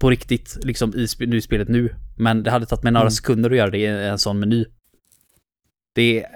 på 0.00 0.10
riktigt 0.10 0.58
liksom 0.62 0.94
i 0.94 1.08
sp 1.12 1.20
spelet 1.42 1.68
nu. 1.68 1.94
Men 2.18 2.42
det 2.42 2.50
hade 2.50 2.66
tagit 2.66 2.82
mig 2.82 2.92
några 2.92 3.04
mm. 3.04 3.10
sekunder 3.10 3.50
att 3.50 3.56
göra 3.56 3.70
det 3.70 3.78
i 3.78 3.86
en 3.86 4.18
sån 4.18 4.40
meny. 4.40 4.64
Det 5.94 6.20
är, 6.20 6.26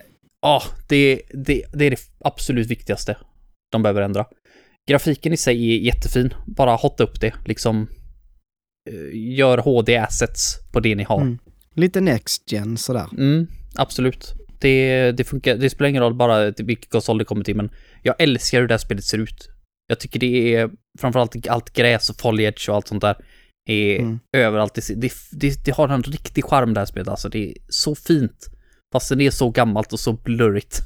ja, 0.43 0.57
oh, 0.57 0.79
det, 0.89 1.23
det, 1.35 1.63
det 1.73 1.85
är 1.85 1.91
det 1.91 2.01
absolut 2.21 2.67
viktigaste 2.67 3.17
de 3.73 3.83
behöver 3.83 4.03
ändra. 4.03 4.27
Grafiken 4.89 5.33
i 5.33 5.37
sig 5.37 5.75
är 5.75 5.79
jättefin. 5.79 6.35
Bara 6.47 6.75
hotta 6.75 7.05
upp 7.05 7.21
det, 7.21 7.35
liksom. 7.45 7.89
Eh, 8.91 9.37
gör 9.39 9.59
HD-assets 9.59 10.59
på 10.73 10.81
det 10.81 10.95
ni 10.95 11.03
har. 11.03 11.21
Mm. 11.21 11.39
Lite 11.75 12.01
Next 12.01 12.53
Gen 12.53 12.77
sådär. 12.77 13.07
Mm, 13.13 13.47
absolut. 13.75 14.35
Det, 14.61 15.13
det 15.13 15.25
funkar, 15.25 15.57
det 15.57 15.71
spelar 15.71 15.89
ingen 15.89 16.03
roll 16.03 16.15
bara 16.15 16.51
vilken 16.51 16.91
konsol 16.91 17.19
det 17.19 17.25
kommer 17.25 17.45
till, 17.45 17.57
men 17.57 17.71
jag 18.03 18.15
älskar 18.19 18.61
hur 18.61 18.69
det 18.69 18.75
här 18.75 18.79
spelet 18.79 19.05
ser 19.05 19.19
ut. 19.19 19.49
Jag 19.87 20.01
tycker 20.01 20.21
det 20.21 20.55
är, 20.55 20.71
framförallt 20.99 21.49
allt 21.49 21.73
gräs 21.73 22.11
och 22.11 22.17
foliage 22.17 22.69
och 22.69 22.75
allt 22.75 22.89
sånt 22.89 23.01
där, 23.01 23.17
är 23.69 24.01
mm. 24.01 24.19
överallt. 24.33 24.75
Det, 24.75 25.01
det, 25.01 25.13
det, 25.33 25.65
det, 25.65 25.73
har 25.73 25.89
en 25.89 26.03
riktig 26.03 26.45
charm 26.45 26.75
det 26.75 26.81
här 26.81 26.87
spelet 26.87 27.09
alltså. 27.09 27.29
Det 27.29 27.51
är 27.51 27.55
så 27.69 27.95
fint. 27.95 28.47
Fastän 28.93 29.19
det 29.19 29.27
är 29.27 29.31
så 29.31 29.51
gammalt 29.51 29.93
och 29.93 30.01
så 30.01 30.13
blurrigt. 30.13 30.81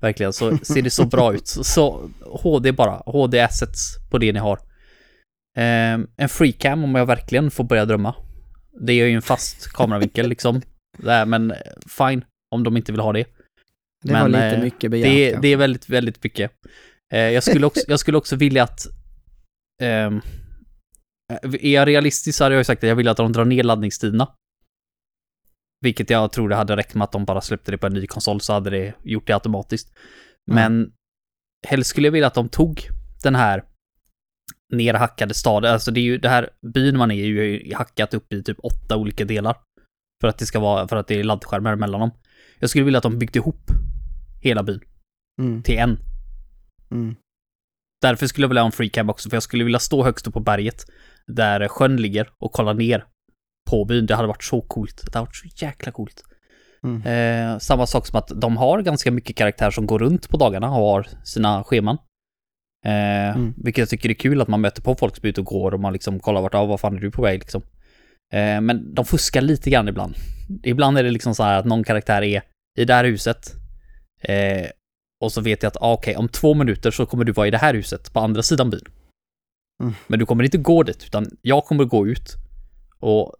Verkligen, 0.00 0.32
så 0.32 0.58
ser 0.62 0.82
det 0.82 0.90
så 0.90 1.04
bra 1.04 1.34
ut. 1.34 1.46
Så 1.46 2.10
HD 2.20 2.72
bara, 2.72 3.02
HD 3.06 3.40
assets 3.40 3.80
på 4.10 4.18
det 4.18 4.32
ni 4.32 4.38
har. 4.38 4.58
Eh, 5.56 5.98
en 6.16 6.28
freecam 6.28 6.84
om 6.84 6.94
jag 6.94 7.06
verkligen 7.06 7.50
får 7.50 7.64
börja 7.64 7.84
drömma. 7.84 8.14
Det 8.80 8.92
är 8.92 9.06
ju 9.06 9.14
en 9.14 9.22
fast 9.22 9.72
kameravinkel 9.72 10.28
liksom. 10.28 10.62
Där, 10.98 11.26
men 11.26 11.54
fine, 11.98 12.24
om 12.50 12.62
de 12.62 12.76
inte 12.76 12.92
vill 12.92 13.00
ha 13.00 13.12
det. 13.12 13.24
Det 14.04 14.12
men, 14.12 14.22
var 14.22 14.28
lite 14.28 14.56
eh, 14.56 14.62
mycket 14.62 14.90
begärt. 14.90 15.34
Det, 15.34 15.40
det, 15.42 15.48
är 15.48 15.56
väldigt, 15.56 15.88
väldigt 15.88 16.24
mycket. 16.24 16.52
Eh, 17.12 17.20
jag, 17.20 17.42
skulle 17.42 17.66
också, 17.66 17.80
jag 17.88 18.00
skulle 18.00 18.18
också 18.18 18.36
vilja 18.36 18.62
att... 18.62 18.86
Ehm, 19.82 20.20
är 21.42 21.74
jag 21.74 21.88
realistisk 21.88 22.38
så 22.38 22.44
hade 22.44 22.56
jag 22.56 22.66
sagt 22.66 22.84
att 22.84 22.88
jag 22.88 22.96
vill 22.96 23.08
att 23.08 23.16
de 23.16 23.32
drar 23.32 23.44
ner 23.44 23.62
laddningstiderna. 23.62 24.28
Vilket 25.80 26.10
jag 26.10 26.32
tror 26.32 26.48
det 26.48 26.56
hade 26.56 26.76
räckt 26.76 26.94
med 26.94 27.04
att 27.04 27.12
de 27.12 27.24
bara 27.24 27.40
släppte 27.40 27.70
det 27.70 27.78
på 27.78 27.86
en 27.86 27.92
ny 27.92 28.06
konsol 28.06 28.40
så 28.40 28.52
hade 28.52 28.70
det 28.70 28.94
gjort 29.04 29.26
det 29.26 29.32
automatiskt. 29.32 29.96
Men 30.50 30.72
mm. 30.72 30.92
helst 31.68 31.90
skulle 31.90 32.06
jag 32.06 32.12
vilja 32.12 32.26
att 32.26 32.34
de 32.34 32.48
tog 32.48 32.88
den 33.22 33.34
här 33.34 33.64
nerhackade 34.72 35.34
staden, 35.34 35.72
alltså 35.72 35.90
det 35.90 36.00
är 36.00 36.04
ju 36.04 36.18
det 36.18 36.28
här 36.28 36.50
byn 36.74 36.98
man 36.98 37.10
är 37.10 37.14
ju 37.14 37.74
hackat 37.74 38.14
upp 38.14 38.32
i 38.32 38.42
typ 38.42 38.58
åtta 38.62 38.96
olika 38.96 39.24
delar. 39.24 39.56
För 40.20 40.28
att 40.28 40.38
det 40.38 40.46
ska 40.46 40.60
vara, 40.60 40.88
för 40.88 40.96
att 40.96 41.08
det 41.08 41.20
är 41.20 41.24
laddskärmar 41.24 41.76
mellan 41.76 42.00
dem. 42.00 42.10
Jag 42.58 42.70
skulle 42.70 42.84
vilja 42.84 42.98
att 42.98 43.02
de 43.02 43.18
byggde 43.18 43.38
ihop 43.38 43.70
hela 44.42 44.62
byn. 44.62 44.80
Mm. 45.40 45.62
Till 45.62 45.78
en. 45.78 45.98
Mm. 46.90 47.16
Därför 48.02 48.26
skulle 48.26 48.44
jag 48.44 48.48
vilja 48.48 48.62
ha 48.62 48.66
en 48.66 48.72
freecam 48.72 49.10
också, 49.10 49.30
för 49.30 49.36
jag 49.36 49.42
skulle 49.42 49.64
vilja 49.64 49.78
stå 49.78 50.04
högst 50.04 50.26
upp 50.26 50.34
på 50.34 50.40
berget 50.40 50.86
där 51.26 51.68
sjön 51.68 51.96
ligger 51.96 52.30
och 52.38 52.52
kolla 52.52 52.72
ner 52.72 53.06
på 53.66 53.84
byn. 53.84 54.06
Det 54.06 54.14
hade 54.14 54.28
varit 54.28 54.44
så 54.44 54.60
coolt. 54.60 55.02
Det 55.04 55.18
hade 55.18 55.26
varit 55.26 55.36
så 55.36 55.64
jäkla 55.64 55.92
coolt. 55.92 56.22
Mm. 56.84 57.02
Eh, 57.02 57.58
samma 57.58 57.86
sak 57.86 58.06
som 58.06 58.18
att 58.18 58.32
de 58.34 58.56
har 58.56 58.82
ganska 58.82 59.10
mycket 59.10 59.36
karaktärer 59.36 59.70
som 59.70 59.86
går 59.86 59.98
runt 59.98 60.28
på 60.28 60.36
dagarna 60.36 60.66
och 60.66 60.74
har 60.74 61.06
sina 61.24 61.64
scheman. 61.64 61.98
Eh, 62.84 63.36
mm. 63.36 63.54
Vilket 63.56 63.82
jag 63.82 63.88
tycker 63.88 64.10
är 64.10 64.14
kul 64.14 64.40
att 64.40 64.48
man 64.48 64.60
möter 64.60 64.82
på 64.82 64.94
folk 64.94 65.16
som 65.16 65.26
är 65.26 65.28
ute 65.28 65.40
och 65.40 65.46
går 65.46 65.74
och 65.74 65.80
man 65.80 65.92
liksom 65.92 66.20
kollar 66.20 66.40
vart, 66.40 66.54
ah, 66.54 66.64
vad 66.64 66.80
fan 66.80 66.96
är 66.96 67.00
du 67.00 67.10
på 67.10 67.22
väg 67.22 67.38
liksom. 67.38 67.62
Eh, 68.32 68.60
men 68.60 68.94
de 68.94 69.04
fuskar 69.04 69.40
lite 69.40 69.70
grann 69.70 69.88
ibland. 69.88 70.14
Ibland 70.62 70.98
är 70.98 71.02
det 71.02 71.10
liksom 71.10 71.34
så 71.34 71.42
här 71.42 71.58
att 71.58 71.66
någon 71.66 71.84
karaktär 71.84 72.22
är 72.22 72.42
i 72.78 72.84
det 72.84 72.94
här 72.94 73.04
huset. 73.04 73.54
Eh, 74.22 74.66
och 75.20 75.32
så 75.32 75.40
vet 75.40 75.62
jag 75.62 75.70
att, 75.70 75.76
ah, 75.80 75.92
okej, 75.92 76.12
okay, 76.12 76.20
om 76.20 76.28
två 76.28 76.54
minuter 76.54 76.90
så 76.90 77.06
kommer 77.06 77.24
du 77.24 77.32
vara 77.32 77.46
i 77.46 77.50
det 77.50 77.58
här 77.58 77.74
huset 77.74 78.12
på 78.12 78.20
andra 78.20 78.42
sidan 78.42 78.70
byn. 78.70 78.84
Mm. 79.82 79.94
Men 80.06 80.18
du 80.18 80.26
kommer 80.26 80.44
inte 80.44 80.58
gå 80.58 80.82
dit, 80.82 81.04
utan 81.06 81.26
jag 81.42 81.64
kommer 81.64 81.84
gå 81.84 82.06
ut 82.06 82.34
och 83.00 83.34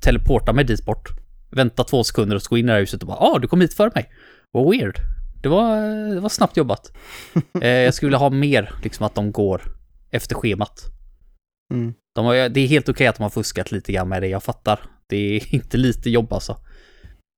teleporta 0.00 0.52
mig 0.52 0.64
dit 0.64 0.84
bort. 0.84 1.08
Vänta 1.50 1.84
två 1.84 2.04
sekunder 2.04 2.36
och 2.36 2.42
så 2.42 2.48
gå 2.48 2.58
in 2.58 2.64
i 2.64 2.66
det 2.66 2.72
här 2.72 2.80
huset 2.80 3.02
och 3.02 3.08
bara 3.08 3.18
ah, 3.18 3.38
du 3.38 3.48
kom 3.48 3.60
hit 3.60 3.74
före 3.74 3.90
mig. 3.94 4.10
Vad 4.50 4.70
weird. 4.70 5.00
Det 5.42 5.48
var, 5.48 5.76
det 6.14 6.20
var 6.20 6.28
snabbt 6.28 6.56
jobbat. 6.56 6.92
eh, 7.60 7.68
jag 7.68 7.94
skulle 7.94 8.08
vilja 8.08 8.18
ha 8.18 8.30
mer, 8.30 8.72
liksom 8.82 9.06
att 9.06 9.14
de 9.14 9.32
går 9.32 9.62
efter 10.10 10.34
schemat. 10.34 10.84
Mm. 11.74 11.94
De 12.14 12.24
har, 12.24 12.48
det 12.48 12.60
är 12.60 12.66
helt 12.66 12.88
okej 12.88 12.92
okay 12.92 13.06
att 13.06 13.16
de 13.16 13.22
har 13.22 13.30
fuskat 13.30 13.72
lite 13.72 13.92
grann 13.92 14.08
med 14.08 14.22
det, 14.22 14.28
jag 14.28 14.42
fattar. 14.42 14.80
Det 15.06 15.16
är 15.16 15.54
inte 15.54 15.76
lite 15.76 16.10
jobb 16.10 16.32
alltså. 16.32 16.56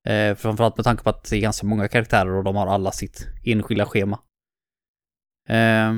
Eh, 0.09 0.35
framförallt 0.35 0.76
med 0.76 0.85
tanke 0.85 1.03
på 1.03 1.11
att 1.11 1.30
det 1.30 1.37
är 1.37 1.41
ganska 1.41 1.66
många 1.66 1.89
karaktärer 1.89 2.30
och 2.30 2.45
de 2.45 2.57
har 2.57 2.66
alla 2.66 2.93
sitt 2.93 3.28
enskilda 3.45 3.87
schema. 3.87 4.18
Eh, 5.49 5.95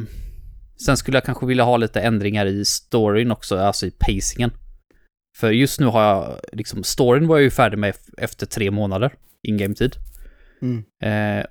sen 0.85 0.97
skulle 0.97 1.17
jag 1.17 1.25
kanske 1.25 1.47
vilja 1.47 1.65
ha 1.65 1.77
lite 1.77 2.01
ändringar 2.01 2.47
i 2.47 2.65
storyn 2.65 3.31
också, 3.31 3.59
alltså 3.59 3.87
i 3.87 3.91
pacingen. 3.91 4.51
För 5.37 5.51
just 5.51 5.81
nu 5.81 5.87
har 5.87 6.03
jag, 6.03 6.41
liksom, 6.53 6.85
storyn 6.85 7.27
var 7.27 7.37
jag 7.37 7.43
ju 7.43 7.51
färdig 7.51 7.79
med 7.79 7.95
efter 8.19 8.47
tre 8.47 8.71
månader, 8.71 9.13
in-game-tid. 9.43 9.97
Mm. 10.63 10.85
Eh, 11.03 11.47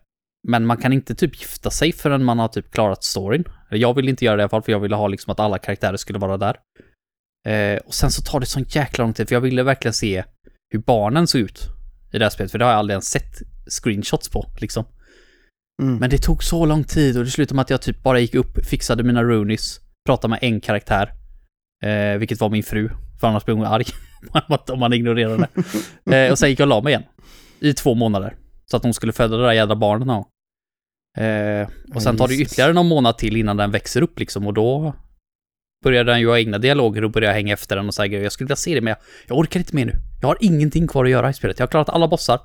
men 0.48 0.66
man 0.66 0.78
kan 0.78 0.94
inte 0.94 1.16
typ 1.16 1.42
gifta 1.42 1.70
sig 1.70 1.92
förrän 1.92 2.24
man 2.24 2.40
har 2.40 2.48
typ 2.48 2.72
klarat 2.72 3.04
storyn. 3.04 3.44
Jag 3.70 3.94
vill 3.94 4.10
inte 4.10 4.26
göra 4.26 4.36
det 4.36 4.42
i 4.42 4.44
alla 4.44 4.50
fall, 4.50 4.62
för 4.62 4.72
jag 4.72 4.80
ville 4.80 4.96
ha 4.96 5.08
liksom 5.08 5.32
att 5.32 5.40
alla 5.40 5.58
karaktärer 5.58 5.98
skulle 5.98 6.20
vara 6.20 6.38
där. 6.38 6.56
Eh, 7.48 7.78
och 7.78 7.94
sen 7.94 8.12
så 8.12 8.22
tar 8.22 8.40
det 8.40 8.46
sån 8.46 8.66
jäkla 8.70 9.04
lång 9.04 9.14
tid, 9.14 9.28
för 9.28 9.36
jag 9.36 9.42
ville 9.42 9.64
verkligen 9.64 9.94
se 9.94 10.24
hur 10.70 10.80
barnen 10.80 11.28
såg 11.28 11.42
ut 11.42 11.70
i 12.14 12.18
det 12.18 12.26
här 12.26 12.30
spelet, 12.30 12.52
för 12.52 12.60
det 12.60 12.66
har 12.66 12.72
jag 12.72 12.80
aldrig 12.80 12.94
ens 12.94 13.10
sett 13.10 13.42
screenshots 13.68 14.30
på, 14.30 14.52
liksom. 14.58 14.86
Mm. 15.82 15.96
Men 15.96 16.10
det 16.10 16.18
tog 16.18 16.44
så 16.44 16.66
lång 16.66 16.84
tid 16.84 17.18
och 17.18 17.24
det 17.24 17.32
slutade 17.32 17.56
med 17.56 17.62
att 17.62 17.70
jag 17.70 17.82
typ 17.82 18.04
bara 18.04 18.20
gick 18.20 18.36
upp, 18.36 18.66
fixade 18.66 19.04
mina 19.04 19.24
runies, 19.24 19.80
pratade 20.06 20.30
med 20.30 20.40
en 20.42 20.62
karaktär, 20.62 21.14
eh, 21.84 22.18
vilket 22.18 22.40
var 22.40 22.50
min 22.50 22.64
fru, 22.64 22.90
för 23.20 23.28
annars 23.28 23.46
blir 23.46 23.56
hon 23.56 23.66
arg 23.66 23.86
om 24.70 24.80
man 24.80 24.94
ignorerar 24.94 25.48
det. 26.06 26.26
Eh, 26.26 26.32
och 26.32 26.40
sen 26.40 26.50
gick 26.50 26.60
jag 26.60 26.66
och 26.66 26.70
la 26.70 26.82
mig 26.82 26.92
igen. 26.92 27.04
I 27.60 27.74
två 27.74 27.94
månader. 27.94 28.36
Så 28.66 28.78
att 28.78 28.84
hon 28.84 28.94
skulle 28.94 29.14
föda 29.14 29.38
det 29.38 29.44
där 29.44 29.54
jädra 29.54 29.76
barnet 29.76 30.08
någon. 30.08 30.24
Eh, 31.18 31.68
och 31.96 32.02
sen 32.02 32.18
tar 32.18 32.28
det 32.28 32.36
ytterligare 32.36 32.74
någon 32.74 32.88
månad 32.88 33.18
till 33.18 33.38
innan 33.38 33.58
den 33.58 33.72
växer 33.72 34.02
upp 34.02 34.20
liksom 34.20 34.48
och 34.48 34.54
då 34.54 34.96
börjar 35.84 36.04
den 36.04 36.20
ju 36.20 36.28
ha 36.28 36.38
egna 36.40 36.58
dialoger 36.58 37.04
och 37.04 37.12
börjar 37.12 37.34
hänga 37.34 37.54
efter 37.54 37.76
den 37.76 37.88
och 37.88 37.94
säga 37.94 38.22
Jag 38.22 38.32
skulle 38.32 38.46
vilja 38.46 38.56
se 38.56 38.76
det 38.76 38.82
men 38.82 38.90
jag, 38.92 38.98
jag 39.28 39.38
orkar 39.38 39.60
inte 39.60 39.76
mer 39.76 39.86
nu. 39.86 39.94
Jag 40.22 40.28
har 40.28 40.38
ingenting 40.42 40.88
kvar 40.88 41.06
att 41.06 41.12
göra 41.12 41.30
i 41.30 41.34
spelet. 41.34 41.60
Jag 41.60 41.68
har 41.68 41.72
klarat 41.72 41.90
alla 41.90 42.08
bossar. 42.08 42.40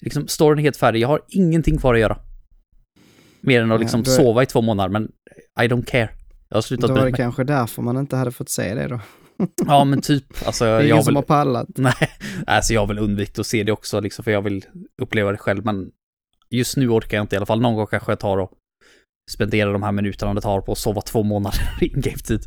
Liksom, 0.00 0.28
storyn 0.28 0.58
är 0.58 0.62
helt 0.62 0.76
färdig. 0.76 1.00
Jag 1.00 1.08
har 1.08 1.20
ingenting 1.28 1.78
kvar 1.78 1.94
att 1.94 2.00
göra. 2.00 2.18
Mer 3.40 3.62
än 3.62 3.72
att 3.72 3.80
liksom 3.80 4.00
är- 4.00 4.04
sova 4.04 4.42
i 4.42 4.46
två 4.46 4.60
månader, 4.60 4.88
men 4.88 5.08
I 5.60 5.68
don't 5.68 5.84
care. 5.84 6.10
Jag 6.52 6.56
har 6.56 6.62
slutat 6.62 6.88
Då 6.88 6.94
var 6.94 7.04
det 7.04 7.12
kanske 7.12 7.44
därför 7.44 7.82
man 7.82 7.96
inte 7.96 8.16
hade 8.16 8.30
fått 8.32 8.48
se 8.48 8.74
det 8.74 8.88
då. 8.88 9.00
Ja, 9.66 9.84
men 9.84 10.02
typ. 10.02 10.24
Alltså, 10.46 10.64
Det 10.64 10.70
är 10.70 10.74
jag 10.74 10.84
ingen 10.84 10.96
har 10.96 11.02
som 11.02 11.16
har 11.16 11.22
pallat. 11.22 11.68
Nej, 11.74 11.94
alltså 12.46 12.74
jag 12.74 12.80
har 12.80 12.86
väl 12.86 12.98
undvikit 12.98 13.38
att 13.38 13.46
se 13.46 13.62
det 13.64 13.72
också, 13.72 14.00
liksom, 14.00 14.24
för 14.24 14.30
jag 14.30 14.42
vill 14.42 14.64
uppleva 15.02 15.30
det 15.32 15.38
själv, 15.38 15.64
men 15.64 15.90
just 16.50 16.76
nu 16.76 16.88
orkar 16.88 17.16
jag 17.16 17.24
inte 17.24 17.34
i 17.34 17.38
alla 17.38 17.46
fall. 17.46 17.60
Någon 17.60 17.74
gång 17.74 17.86
kanske 17.86 18.12
jag 18.12 18.20
tar 18.20 18.38
och 18.38 18.50
spenderar 19.30 19.72
de 19.72 19.82
här 19.82 19.92
minuterna 19.92 20.34
det 20.34 20.40
tar 20.40 20.60
på 20.60 20.72
att 20.72 20.78
sova 20.78 21.00
två 21.00 21.22
månader 21.22 21.60
i 21.80 21.86
in-game-tid. 21.86 22.40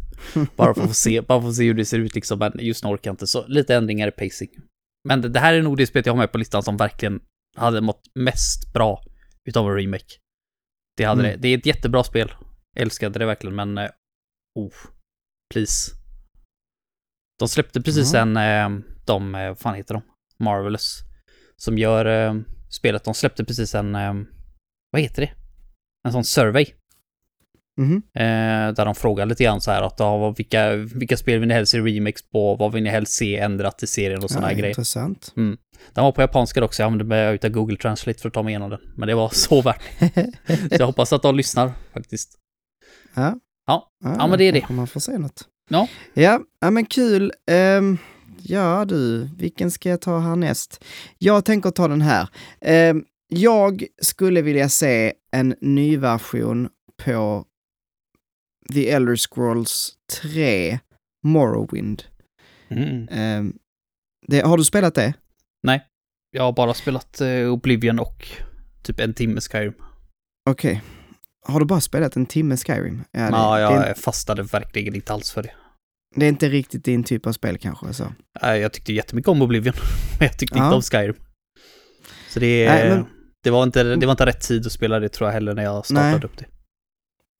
Bara 0.55 0.73
för 0.73 0.81
att 0.81 0.87
få 0.87 0.93
se, 0.93 1.21
bara 1.21 1.41
för 1.41 1.49
att 1.49 1.55
se 1.55 1.63
hur 1.63 1.73
det 1.73 1.85
ser 1.85 1.99
ut 1.99 2.15
liksom, 2.15 2.39
men 2.39 2.51
just 2.59 2.83
nu 2.83 2.89
orkar 2.89 3.09
jag 3.09 3.13
inte. 3.13 3.27
Så 3.27 3.47
lite 3.47 3.75
ändringar 3.75 4.07
i 4.07 4.11
pacing. 4.11 4.49
Men 5.07 5.21
det, 5.21 5.29
det 5.29 5.39
här 5.39 5.53
är 5.53 5.61
nog 5.61 5.77
det 5.77 5.87
spelet 5.87 6.05
jag 6.05 6.13
har 6.13 6.17
med 6.17 6.31
på 6.31 6.37
listan 6.37 6.63
som 6.63 6.77
verkligen 6.77 7.19
hade 7.57 7.81
mått 7.81 8.01
mest 8.15 8.73
bra 8.73 9.03
utav 9.49 9.69
en 9.69 9.75
remake. 9.75 10.05
Det 10.97 11.03
hade 11.03 11.21
Mm. 11.21 11.31
det. 11.31 11.37
Det 11.41 11.47
är 11.53 11.57
ett 11.57 11.65
jättebra 11.65 12.03
spel. 12.03 12.31
Älskade 12.75 13.19
det 13.19 13.25
verkligen, 13.25 13.55
men... 13.55 13.77
eh, 13.77 13.89
Oh, 14.59 14.73
please. 15.53 15.91
De 17.39 17.47
släppte 17.49 17.81
precis 17.81 18.13
Ja. 18.13 18.19
en, 18.21 18.37
eh, 18.37 18.79
de, 19.05 19.35
eh, 19.35 19.47
vad 19.47 19.59
fan 19.59 19.75
heter 19.75 19.93
de? 19.93 20.03
Marvelous. 20.39 20.99
Som 21.57 21.77
gör 21.77 22.05
eh, 22.05 22.35
spelet, 22.69 23.03
de 23.03 23.13
släppte 23.13 23.45
precis 23.45 23.75
en, 23.75 23.95
eh, 23.95 24.13
vad 24.91 25.01
heter 25.01 25.21
det? 25.21 25.31
En 26.07 26.11
sån 26.11 26.23
survey. 26.23 26.65
Mhm. 27.81 28.01
Eh, 28.13 28.73
där 28.73 28.85
de 28.85 28.95
frågar 28.95 29.25
lite 29.25 29.43
grann 29.43 29.61
så 29.61 29.71
här 29.71 29.81
att 29.81 29.99
ja, 29.99 30.29
vilka, 30.31 30.75
vilka 30.75 31.17
spel 31.17 31.39
vill 31.39 31.47
ni 31.47 31.53
helst 31.53 31.71
se 31.71 31.79
remakes 31.79 32.29
på? 32.29 32.55
Vad 32.55 32.71
vill 32.73 32.83
ni 32.83 32.89
helst 32.89 33.13
se 33.13 33.37
ändrat 33.37 33.83
i 33.83 33.87
serien 33.87 34.23
och 34.23 34.29
sådana 34.29 34.47
Ja, 34.47 34.49
här 34.51 34.55
grejer. 34.59 34.69
intressant. 34.71 35.31
Den 35.35 35.57
var 36.03 36.11
på 36.11 36.21
japanska 36.21 36.63
också, 36.65 36.81
jag 36.81 36.87
använde 36.87 37.03
mig 37.05 37.35
utav 37.35 37.49
Google 37.51 37.77
Translate 37.77 38.19
för 38.21 38.27
att 38.29 38.33
ta 38.33 38.43
mig 38.43 38.51
igenom 38.51 38.69
den. 38.69 38.79
Men 38.95 39.07
det 39.07 39.15
var 39.15 39.29
så 39.29 39.61
värt 39.61 39.81
Så 40.47 40.75
jag 40.79 40.85
hoppas 40.85 41.13
att 41.13 41.21
de 41.21 41.35
lyssnar 41.35 41.71
faktiskt. 41.93 42.39
Ja. 43.15 43.39
Ja. 43.67 43.91
Ja, 43.99 44.27
men 44.27 44.37
det 44.39 44.43
är 44.43 44.51
det. 44.51 44.69
Man 44.69 44.87
får 44.87 44.99
se 44.99 45.17
något. 45.17 45.47
Ja. 45.69 45.87
Ja, 46.13 46.39
ja 46.59 46.71
men 46.71 46.85
kul. 46.85 47.31
Ehm, 47.51 47.97
ja 48.41 48.85
du, 48.85 49.29
vilken 49.37 49.71
ska 49.71 49.89
jag 49.89 50.01
ta 50.01 50.19
härnäst? 50.19 50.83
Jag 51.17 51.45
tänker 51.45 51.69
ta 51.71 51.87
den 51.87 52.01
här. 52.01 52.29
Ehm, 52.61 53.05
jag 53.27 53.85
skulle 54.01 54.41
vilja 54.41 54.69
se 54.69 55.13
en 55.31 55.55
ny 55.61 55.97
version 55.97 56.69
på 57.03 57.45
The 58.73 58.89
Elder 58.89 59.15
Scrolls 59.15 59.93
3 60.21 60.79
Morrowind. 61.23 62.03
Mm. 62.69 63.07
Ehm, 63.11 63.53
det, 64.27 64.41
har 64.41 64.57
du 64.57 64.63
spelat 64.63 64.95
det? 64.95 65.13
Nej, 65.63 65.83
jag 66.31 66.43
har 66.43 66.53
bara 66.53 66.73
spelat 66.73 67.21
eh, 67.21 67.53
Oblivion 67.53 67.99
och 67.99 68.27
typ 68.83 68.99
en 68.99 69.13
timme 69.13 69.41
Skyrim. 69.41 69.73
Okej. 70.49 70.81
Har 71.47 71.59
du 71.59 71.65
bara 71.65 71.81
spelat 71.81 72.15
en 72.15 72.25
timme 72.25 72.57
Skyrim? 72.57 73.03
Ja, 73.11 73.19
det, 73.19 73.27
Ja, 73.31 73.59
jag 73.59 73.81
det, 73.81 73.95
fastade 73.95 74.43
verkligen 74.43 74.95
inte 74.95 75.13
alls 75.13 75.31
för 75.31 75.43
det. 75.43 75.51
det 76.15 76.25
är 76.25 76.29
inte 76.29 76.49
riktigt 76.49 76.83
din 76.85 77.03
typ 77.03 77.27
av 77.27 77.31
spel 77.31 77.57
kanske. 77.57 77.93
Så. 77.93 78.13
Nej, 78.41 78.59
Jag 78.61 78.73
tyckte 78.73 78.93
jättemycket 78.93 79.29
om 79.29 79.41
Oblivion, 79.41 79.73
men 80.19 80.27
jag 80.27 80.37
tyckte 80.37 80.57
Ja. 80.57 80.63
inte 80.65 80.75
om 80.75 80.81
Skyrim. 80.81 81.15
Så 82.29 82.39
det, 82.39 82.69
Nej, 82.69 82.89
men- 82.89 83.05
det, 83.43 83.49
var 83.51 83.63
inte, 83.63 83.83
det 83.95 84.05
var 84.05 84.11
inte 84.13 84.25
rätt 84.25 84.41
tid 84.41 84.65
att 84.65 84.71
spela 84.71 84.99
det 84.99 85.09
tror 85.09 85.27
jag 85.27 85.33
heller 85.33 85.53
när 85.53 85.63
jag 85.63 85.85
startade 85.85 86.11
Nej. 86.11 86.23
upp 86.25 86.37
det. 86.37 86.45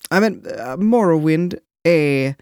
Ja, 0.09 0.19
men, 0.19 0.43
eh, 0.59 0.77
Morrowind 0.77 1.55
är 1.87 2.35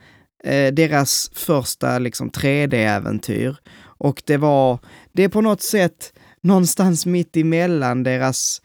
eh, 0.43 0.73
deras 0.73 1.31
första 1.33 1.99
liksom 1.99 2.29
3D-äventyr. 2.31 3.55
Och 3.81 4.23
det 4.25 4.37
var, 4.37 4.79
det 5.11 5.23
är 5.23 5.29
på 5.29 5.41
något 5.41 5.61
sätt 5.61 6.13
någonstans 6.41 7.05
mitt 7.05 7.37
emellan 7.37 8.03
deras 8.03 8.61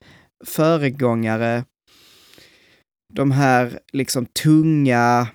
föregångare, 0.47 1.65
de 3.13 3.31
här 3.31 3.81
liksom 3.93 4.27
tunga 4.27 5.29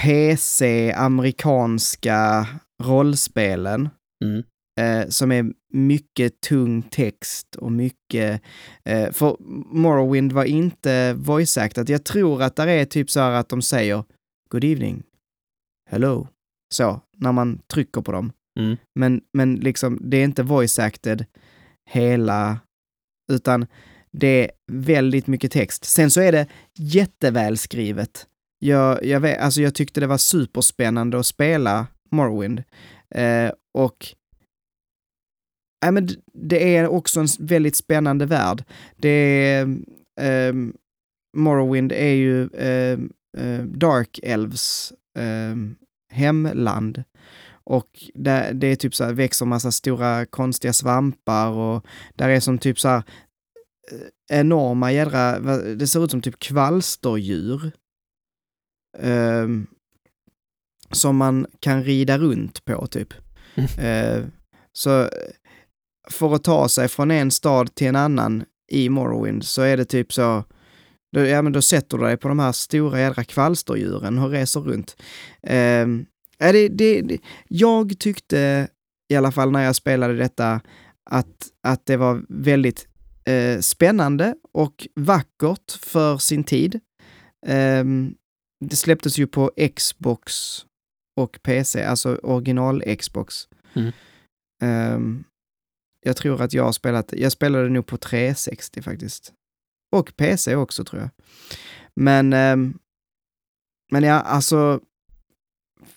PC-amerikanska 0.00 2.46
rollspelen 2.82 3.88
Mm. 4.24 4.42
eh, 4.80 5.08
som 5.08 5.32
är 5.32 5.52
mycket 5.72 6.40
tung 6.40 6.82
text 6.82 7.56
och 7.56 7.72
mycket... 7.72 8.42
Eh, 8.84 9.12
för 9.12 9.36
Morrowind 9.74 10.32
var 10.32 10.44
inte 10.44 11.12
voice 11.12 11.58
actat. 11.58 11.88
Jag 11.88 12.04
tror 12.04 12.42
att 12.42 12.56
där 12.56 12.66
är 12.66 12.84
typ 12.84 13.10
så 13.10 13.20
här 13.20 13.30
att 13.30 13.48
de 13.48 13.62
säger 13.62 14.04
Good 14.50 14.64
evening, 14.64 15.02
hello, 15.90 16.28
så, 16.74 17.00
när 17.16 17.32
man 17.32 17.58
trycker 17.66 18.02
på 18.02 18.12
dem. 18.12 18.32
Mm. 18.60 18.76
Men, 18.94 19.20
men 19.32 19.54
liksom, 19.54 19.98
det 20.10 20.16
är 20.16 20.24
inte 20.24 20.42
voice 20.42 20.78
acted 20.78 21.24
hela, 21.90 22.60
utan 23.32 23.66
det 24.18 24.44
är 24.44 24.50
väldigt 24.72 25.26
mycket 25.26 25.52
text. 25.52 25.84
Sen 25.84 26.10
så 26.10 26.20
är 26.20 26.32
det 26.32 26.46
jättevälskrivet. 26.78 28.26
Jag, 28.58 29.04
jag, 29.04 29.20
vet, 29.20 29.40
alltså 29.40 29.62
jag 29.62 29.74
tyckte 29.74 30.00
det 30.00 30.06
var 30.06 30.18
superspännande 30.18 31.18
att 31.18 31.26
spela 31.26 31.86
Morrowind. 32.10 32.62
Eh, 33.14 33.50
och 33.74 34.06
äh, 35.86 35.92
men 35.92 36.08
det 36.32 36.76
är 36.76 36.88
också 36.88 37.20
en 37.20 37.26
väldigt 37.38 37.76
spännande 37.76 38.26
värld. 38.26 38.64
Det 38.96 39.08
är, 39.08 39.62
eh, 40.20 40.54
Morrowind 41.36 41.92
är 41.92 42.14
ju 42.14 42.42
eh, 42.42 42.98
Dark 43.64 44.20
Elves 44.22 44.92
ehm, 45.18 45.76
hemland. 46.12 47.04
Och 47.66 47.88
där, 48.14 48.52
det 48.52 48.66
är 48.66 48.76
typ 48.76 48.94
så 48.94 49.04
här, 49.04 49.12
växer 49.12 49.46
massa 49.46 49.72
stora 49.72 50.26
konstiga 50.26 50.72
svampar 50.72 51.48
och 51.48 51.86
där 52.14 52.28
är 52.28 52.40
som 52.40 52.58
typ 52.58 52.80
så 52.80 52.88
här 52.88 53.02
enorma 54.30 54.92
jädra, 54.92 55.38
det 55.74 55.86
ser 55.86 56.04
ut 56.04 56.10
som 56.10 56.22
typ 56.22 56.38
kvalsterdjur. 56.38 57.72
Ehm, 58.98 59.66
som 60.90 61.16
man 61.16 61.46
kan 61.60 61.84
rida 61.84 62.18
runt 62.18 62.64
på 62.64 62.86
typ. 62.86 63.14
Eh, 63.78 64.24
så 64.72 65.00
eh, 65.00 65.08
för 66.10 66.34
att 66.34 66.44
ta 66.44 66.68
sig 66.68 66.88
från 66.88 67.10
en 67.10 67.30
stad 67.30 67.74
till 67.74 67.86
en 67.86 67.96
annan 67.96 68.44
i 68.70 68.88
Morrowind 68.88 69.44
så 69.44 69.62
är 69.62 69.76
det 69.76 69.84
typ 69.84 70.12
så, 70.12 70.44
då, 71.12 71.20
ja 71.20 71.42
men 71.42 71.52
då 71.52 71.62
sätter 71.62 71.98
du 71.98 72.04
dig 72.04 72.16
på 72.16 72.28
de 72.28 72.38
här 72.38 72.52
stora 72.52 73.00
jädra 73.00 73.24
kvalsterdjuren 73.24 74.18
och 74.18 74.30
reser 74.30 74.60
runt. 74.60 74.96
Eh, 75.42 75.86
det, 76.38 76.68
det, 76.68 77.02
det, 77.02 77.18
jag 77.48 77.98
tyckte 77.98 78.68
i 79.08 79.16
alla 79.16 79.32
fall 79.32 79.50
när 79.50 79.64
jag 79.64 79.76
spelade 79.76 80.14
detta 80.14 80.60
att, 81.10 81.48
att 81.62 81.86
det 81.86 81.96
var 81.96 82.22
väldigt 82.28 82.88
eh, 83.26 83.60
spännande 83.60 84.34
och 84.52 84.88
vackert 84.94 85.72
för 85.72 86.18
sin 86.18 86.44
tid. 86.44 86.80
Ehm, 87.46 88.14
det 88.60 88.76
släpptes 88.76 89.18
ju 89.18 89.26
på 89.26 89.50
Xbox 89.76 90.34
och 91.16 91.38
PC, 91.42 91.84
alltså 91.84 92.16
original 92.16 92.96
Xbox. 92.96 93.48
Mm. 93.74 93.92
Ehm, 94.62 95.24
jag 96.00 96.16
tror 96.16 96.42
att 96.42 96.52
jag 96.52 96.64
har 96.64 96.72
spelat, 96.72 97.12
jag 97.12 97.32
spelade 97.32 97.68
nog 97.68 97.86
på 97.86 97.96
360 97.96 98.82
faktiskt. 98.82 99.32
Och 99.92 100.16
PC 100.16 100.56
också 100.56 100.84
tror 100.84 101.02
jag. 101.02 101.10
Men, 101.94 102.32
ehm, 102.32 102.78
men 103.92 104.02
ja, 104.02 104.20
alltså 104.20 104.80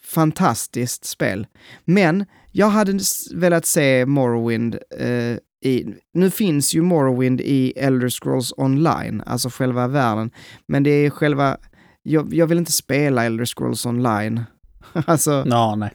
fantastiskt 0.01 1.05
spel. 1.05 1.47
Men 1.85 2.25
jag 2.51 2.67
hade 2.67 2.99
velat 3.33 3.65
se 3.65 4.05
Morrowind 4.05 4.75
eh, 4.91 5.37
i, 5.65 5.85
nu 6.13 6.29
finns 6.29 6.73
ju 6.75 6.81
Morrowind 6.81 7.41
i 7.41 7.71
Elder 7.71 8.09
Scrolls 8.09 8.53
Online, 8.57 9.23
alltså 9.25 9.49
själva 9.49 9.87
världen, 9.87 10.31
men 10.67 10.83
det 10.83 10.89
är 10.89 11.09
själva, 11.09 11.57
jag, 12.03 12.33
jag 12.33 12.47
vill 12.47 12.57
inte 12.57 12.71
spela 12.71 13.25
Elder 13.25 13.45
Scrolls 13.45 13.85
Online. 13.85 14.43
alltså, 14.93 15.43
Ja, 15.47 15.75
nej. 15.75 15.93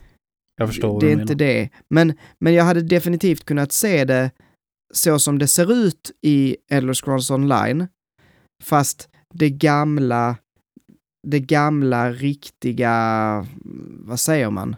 Jag 0.56 0.68
förstår 0.68 1.00
det 1.00 1.12
är 1.12 1.20
inte 1.20 1.34
det. 1.34 1.70
Men, 1.90 2.14
men 2.38 2.54
jag 2.54 2.64
hade 2.64 2.82
definitivt 2.82 3.44
kunnat 3.44 3.72
se 3.72 4.04
det 4.04 4.30
så 4.94 5.18
som 5.18 5.38
det 5.38 5.48
ser 5.48 5.72
ut 5.72 6.10
i 6.22 6.56
Elder 6.70 6.94
Scrolls 6.94 7.30
Online, 7.30 7.88
fast 8.64 9.08
det 9.34 9.50
gamla, 9.50 10.36
det 11.26 11.40
gamla 11.40 12.10
riktiga, 12.10 13.46
vad 13.98 14.20
säger 14.20 14.50
man? 14.50 14.76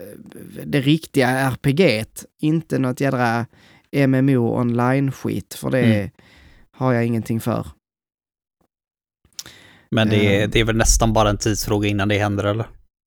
Eh, 0.00 0.18
Det 0.66 0.80
riktiga 0.80 1.50
RPG't, 1.50 2.24
inte 2.40 2.78
något 2.78 3.00
jädra 3.00 3.46
MMO 3.92 4.58
online-skit, 4.60 5.54
för 5.54 5.70
det 5.70 5.94
Mm. 5.94 6.10
har 6.76 6.92
jag 6.92 7.06
ingenting 7.06 7.40
för. 7.40 7.66
Men 9.90 10.08
det 10.08 10.26
är, 10.36 10.44
Ehm. 10.44 10.50
det 10.50 10.60
är 10.60 10.64
väl 10.64 10.76
nästan 10.76 11.12
bara 11.12 11.30
en 11.30 11.38
tidsfråga 11.38 11.88
innan 11.88 12.08
det 12.08 12.18
händer, 12.18 12.44
eller? 12.44 12.66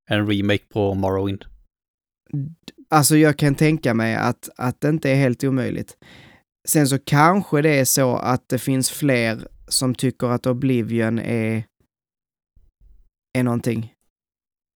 En 0.10 0.28
remake 0.32 0.64
på 0.74 0.94
Morrowind. 0.94 1.46
Alltså 2.90 3.18
jag 3.18 3.38
kan 3.38 3.56
tänka 3.56 3.94
mig 3.94 4.16
att, 4.16 4.50
att 4.58 4.82
det 4.82 4.90
inte 4.90 5.10
är 5.12 5.16
helt 5.16 5.44
omöjligt. 5.44 5.98
sen 6.68 6.88
så 6.88 7.00
kanske 7.00 7.62
det 7.62 7.80
är 7.80 7.86
så 7.86 8.16
att 8.16 8.50
det 8.50 8.60
finns 8.60 8.92
fler 8.92 9.48
som 9.68 9.96
tycker 9.96 10.28
att 10.28 10.48
Oblivion 10.48 11.20
är, 11.20 11.64
är 13.38 13.44
någonting 13.44 13.94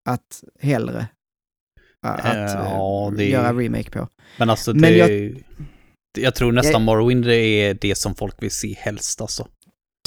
att 0.10 0.44
hellre 0.60 1.08
att 2.04 2.26
eh, 2.26 2.62
ja, 2.64 3.14
det- 3.18 3.30
göra 3.30 3.54
remake 3.54 3.90
på. 3.92 4.08
Men 4.38 4.50
alltså 4.50 4.74
det... 4.74 4.80
Men 4.80 4.98
jag- 4.98 5.44
jag, 6.20 6.36
tror 6.36 6.52
nästan 6.52 6.72
Jag- 6.72 6.82
Morrowind 6.82 7.26
är 7.28 7.74
det 7.82 7.96
som 7.98 8.16
folk 8.16 8.36
vill 8.44 8.52
se 8.52 8.74
helst 8.80 9.22
alltså. 9.22 9.48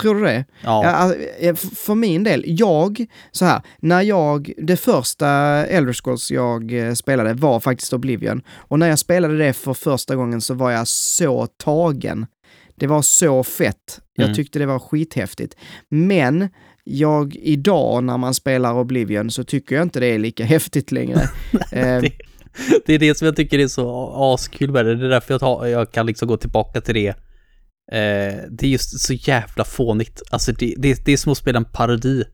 Tror 0.01 0.14
du 0.14 0.20
det? 0.24 0.45
Ja. 0.64 0.84
Ja, 0.84 0.91
alltså, 0.91 1.18
eh, 1.38 1.55
för 1.55 1.95
min 1.95 2.24
del, 2.24 2.45
jag, 2.47 3.07
så 3.30 3.45
här, 3.45 3.62
när 3.78 4.03
jag, 4.03 4.53
det 4.57 4.76
första 4.76 5.28
Elder 5.66 5.93
Scrolls 5.93 6.30
jag 6.30 6.72
spelade 6.97 7.34
var 7.34 7.61
faktiskt 7.61 7.93
Oblivion. 7.93 8.43
Och 8.51 8.78
när 8.78 8.88
jag 8.88 8.99
spelade 8.99 9.38
det 9.38 9.53
för 9.53 9.74
första 9.74 10.16
gången 10.16 10.41
så 10.41 10.55
var 10.55 10.70
jag 10.70 10.88
så 10.88 11.47
tagen. 11.47 12.26
Det 12.76 12.86
var 12.86 13.03
så 13.03 13.45
fett. 13.45 14.01
Jag 14.16 14.24
Mm. 14.24 14.34
tyckte 14.36 14.59
det 14.59 14.66
var 14.66 14.78
skithäftigt. 14.78 15.55
Men 15.91 16.49
jag 16.91 17.36
idag 17.36 18.05
när 18.05 18.18
man 18.18 18.34
spelar 18.34 18.74
Oblivion 18.74 19.30
så 19.30 19.45
tycker 19.45 19.74
jag 19.76 19.82
inte 19.82 20.01
det 20.01 20.07
är 20.07 20.18
lika 20.18 20.45
häftigt 20.55 20.93
längre. 20.93 21.20
Eh, 21.72 22.03
det, 22.03 22.12
det 22.86 22.95
är 22.95 22.99
det 22.99 23.18
som 23.18 23.26
jag 23.26 23.36
tycker 23.36 23.59
är 23.59 23.68
så 23.68 24.12
askul 24.34 24.70
med 24.70 24.86
det. 24.86 24.97
Det 24.97 25.07
är 25.07 25.11
därför 25.11 25.34
jag, 25.34 25.41
tar, 25.41 25.66
jag 25.66 25.93
kan 25.93 26.07
liksom 26.07 26.28
gå 26.28 26.36
tillbaka 26.36 26.80
till 26.80 26.95
det. 26.95 27.09
Eh, 27.93 28.38
det 28.51 28.62
är 28.66 28.68
just 28.68 29.01
så 29.01 29.12
jävla 29.12 29.64
fånigt. 29.64 30.22
Alltså 30.30 30.53
det, 30.53 30.74
det, 30.78 31.05
det 31.05 31.12
är 31.12 31.16
som 31.16 31.32
att 31.32 31.38
spela 31.38 31.57
en 31.59 31.64
parodi 31.64 32.24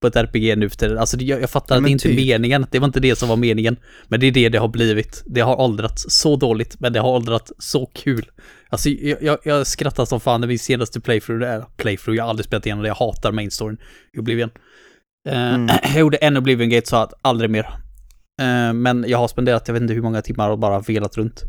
på 0.00 0.06
ett 0.08 0.16
RPG 0.16 0.58
nu 0.58 0.68
för 0.68 0.76
tiden. 0.76 0.98
Alltså 0.98 1.16
det, 1.16 1.24
jag, 1.24 1.42
jag 1.42 1.50
fattar 1.50 1.74
Ja, 1.74 1.78
att 1.78 1.82
det 1.82 1.82
men 1.82 1.92
inte 1.92 2.08
är 2.08 2.10
typ. 2.16 2.26
meningen. 2.26 2.66
Det 2.70 2.78
var 2.78 2.86
inte 2.86 3.00
det 3.00 3.16
som 3.16 3.28
var 3.28 3.36
meningen. 3.36 3.76
Men 4.08 4.20
det 4.20 4.26
är 4.26 4.32
det 4.32 4.48
det 4.48 4.58
har 4.58 4.68
blivit. 4.68 5.22
Det 5.26 5.40
har 5.40 5.60
åldrats 5.60 6.04
så 6.08 6.36
dåligt, 6.36 6.80
men 6.80 6.92
det 6.92 7.00
har 7.00 7.10
åldrats 7.10 7.52
så 7.58 7.86
kul. 7.86 8.26
Alltså 8.70 8.88
jag, 8.88 9.22
jag, 9.22 9.38
jag 9.44 9.66
skrattar 9.66 10.04
som 10.04 10.20
fan 10.20 10.40
när 10.40 10.48
min 10.48 10.58
senaste 10.58 11.00
playthrough, 11.00 11.40
det 11.40 11.46
är 11.48 11.64
playthrough, 11.76 12.16
jag 12.16 12.24
har 12.24 12.30
aldrig 12.30 12.44
spelat 12.46 12.66
igenom 12.66 12.82
det, 12.82 12.88
jag 12.88 12.94
hatar 12.94 13.32
main 13.32 13.50
storyn 13.50 13.78
i 14.12 14.18
Oblivion. 14.18 14.50
Eh, 15.28 15.54
Mm. 15.54 15.66
Jag 15.82 15.98
gjorde 16.00 16.16
en 16.16 16.36
Oblivion 16.36 16.68
Gate 16.68 16.86
så 16.88 16.96
att 16.96 17.12
aldrig 17.22 17.50
mer. 17.50 17.64
Eh, 18.42 18.72
Men 18.72 19.04
jag 19.08 19.18
har 19.18 19.28
spenderat, 19.28 19.68
jag 19.68 19.72
vet 19.72 19.82
inte 19.82 19.94
hur 19.94 20.02
många 20.02 20.22
timmar 20.22 20.50
och 20.50 20.58
bara 20.58 20.80
velat 20.80 21.16
runt. 21.16 21.42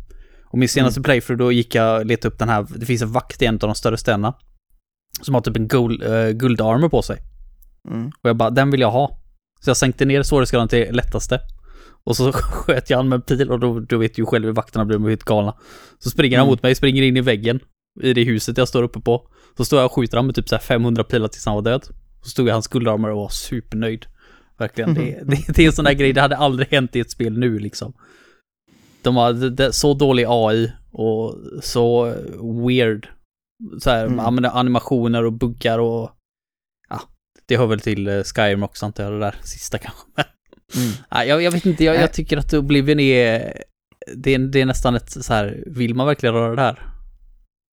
Och 0.52 0.58
min 0.60 0.70
senaste 0.70 1.02
playthrough 1.02 1.40
då 1.40 1.52
gick 1.52 1.76
jag 1.76 2.00
och 2.00 2.06
letade 2.06 2.34
upp 2.34 2.40
den 2.40 2.50
här, 2.50 2.66
det 2.76 2.86
finns 2.86 3.02
en 3.02 3.12
vakt 3.12 3.42
i 3.42 3.46
en 3.46 3.54
av 3.56 3.60
de 3.60 3.76
större 3.76 3.98
städerna. 3.98 4.34
Som 5.22 5.34
har 5.34 5.42
typ 5.42 5.56
en 5.58 5.68
guld, 5.68 6.04
uh, 6.04 6.30
guldarmor 6.30 6.90
på 6.90 7.02
sig. 7.02 7.18
mm. 7.92 8.08
Och 8.08 8.30
jag 8.30 8.38
bara, 8.38 8.50
den 8.50 8.72
vill 8.72 8.82
jag 8.82 8.92
ha. 8.92 9.20
Så 9.62 9.70
jag 9.70 9.78
sänkte 9.78 10.06
ner 10.06 10.24
svårighetsgraden 10.24 10.68
till 10.68 10.88
lättaste. 10.96 11.40
Och 12.08 12.16
så 12.18 12.32
sköt 12.34 12.90
jag 12.90 12.98
han 12.98 13.10
med 13.10 13.16
en 13.16 13.22
pil 13.22 13.52
och 13.52 13.60
då, 13.60 13.80
då 13.80 13.98
vet 13.98 14.16
du 14.16 14.22
ju 14.22 14.26
själv 14.26 14.46
hur 14.46 14.52
vakterna 14.54 14.86
blir 14.86 15.10
helt 15.10 15.24
galna. 15.24 15.54
Så 16.00 16.10
springer 16.10 16.38
han 16.38 16.46
Mm. 16.48 16.52
mot 16.52 16.64
mig, 16.64 16.76
springer 16.76 17.04
in 17.04 17.18
i 17.18 17.22
väggen. 17.22 17.60
I 18.02 18.14
det 18.14 18.24
huset 18.24 18.58
jag 18.58 18.68
står 18.68 18.84
uppe 18.84 19.00
på. 19.00 19.28
Så 19.58 19.66
står 19.66 19.80
jag 19.80 19.86
och 19.86 19.92
skjuter 19.94 20.18
han 20.18 20.26
med 20.26 20.36
typ 20.36 20.50
så 20.50 20.56
här 20.56 20.62
500 20.62 21.04
pilar 21.04 21.28
tills 21.28 21.46
han 21.46 21.56
var 21.56 21.62
död. 21.62 21.86
Så 22.24 22.30
stod 22.30 22.48
jag 22.48 22.52
i 22.52 22.54
hans 22.54 22.68
guldarmor 22.68 23.10
och 23.10 23.18
var 23.18 23.30
supernöjd. 23.30 24.06
Verkligen. 24.58 24.94
Det, 24.94 25.02
det, 25.26 25.46
det 25.54 25.64
är 25.64 25.68
en 25.68 25.74
sån 25.74 25.86
där 25.86 25.94
grej, 25.94 26.14
det 26.14 26.22
hade 26.22 26.38
aldrig 26.38 26.68
hänt 26.72 26.96
i 26.96 27.00
ett 27.00 27.12
spel 27.12 27.38
nu 27.40 27.60
liksom. 27.60 27.94
De 29.02 29.16
har 29.16 29.72
så 29.72 29.94
dålig 29.94 30.26
AI 30.30 30.72
och 30.92 31.36
så 31.62 32.14
weird. 32.68 33.08
Så 33.80 33.90
här, 33.90 34.06
Mm. 34.06 34.46
animationer 34.46 35.24
och 35.26 35.34
buggar 35.34 35.80
och 35.80 36.12
ja, 36.90 37.02
det 37.48 37.58
hör 37.58 37.66
väl 37.68 37.80
till 37.80 38.08
eh, 38.08 38.24
Skyrim 38.24 38.64
också 38.64 38.86
antar 38.86 39.04
jag, 39.04 39.14
det 39.14 39.20
där 39.20 39.36
sista 39.44 39.78
kanske. 39.78 40.02
Mm. 40.76 40.90
nej, 41.12 41.28
jag, 41.28 41.42
jag 41.42 41.52
vet 41.52 41.66
inte, 41.66 41.84
jag, 41.84 41.96
jag 41.96 42.14
tycker 42.14 42.38
att 42.38 42.54
Oblivion 42.54 43.00
är, 43.00 43.54
det 44.16 44.34
är, 44.34 44.40
det 44.40 44.62
är 44.62 44.66
nästan 44.66 44.96
ett 44.96 45.12
så 45.12 45.34
här, 45.34 45.64
vill 45.68 45.96
man 45.96 46.08
verkligen 46.08 46.36
röra 46.36 46.56
det 46.56 46.62
här? 46.62 46.90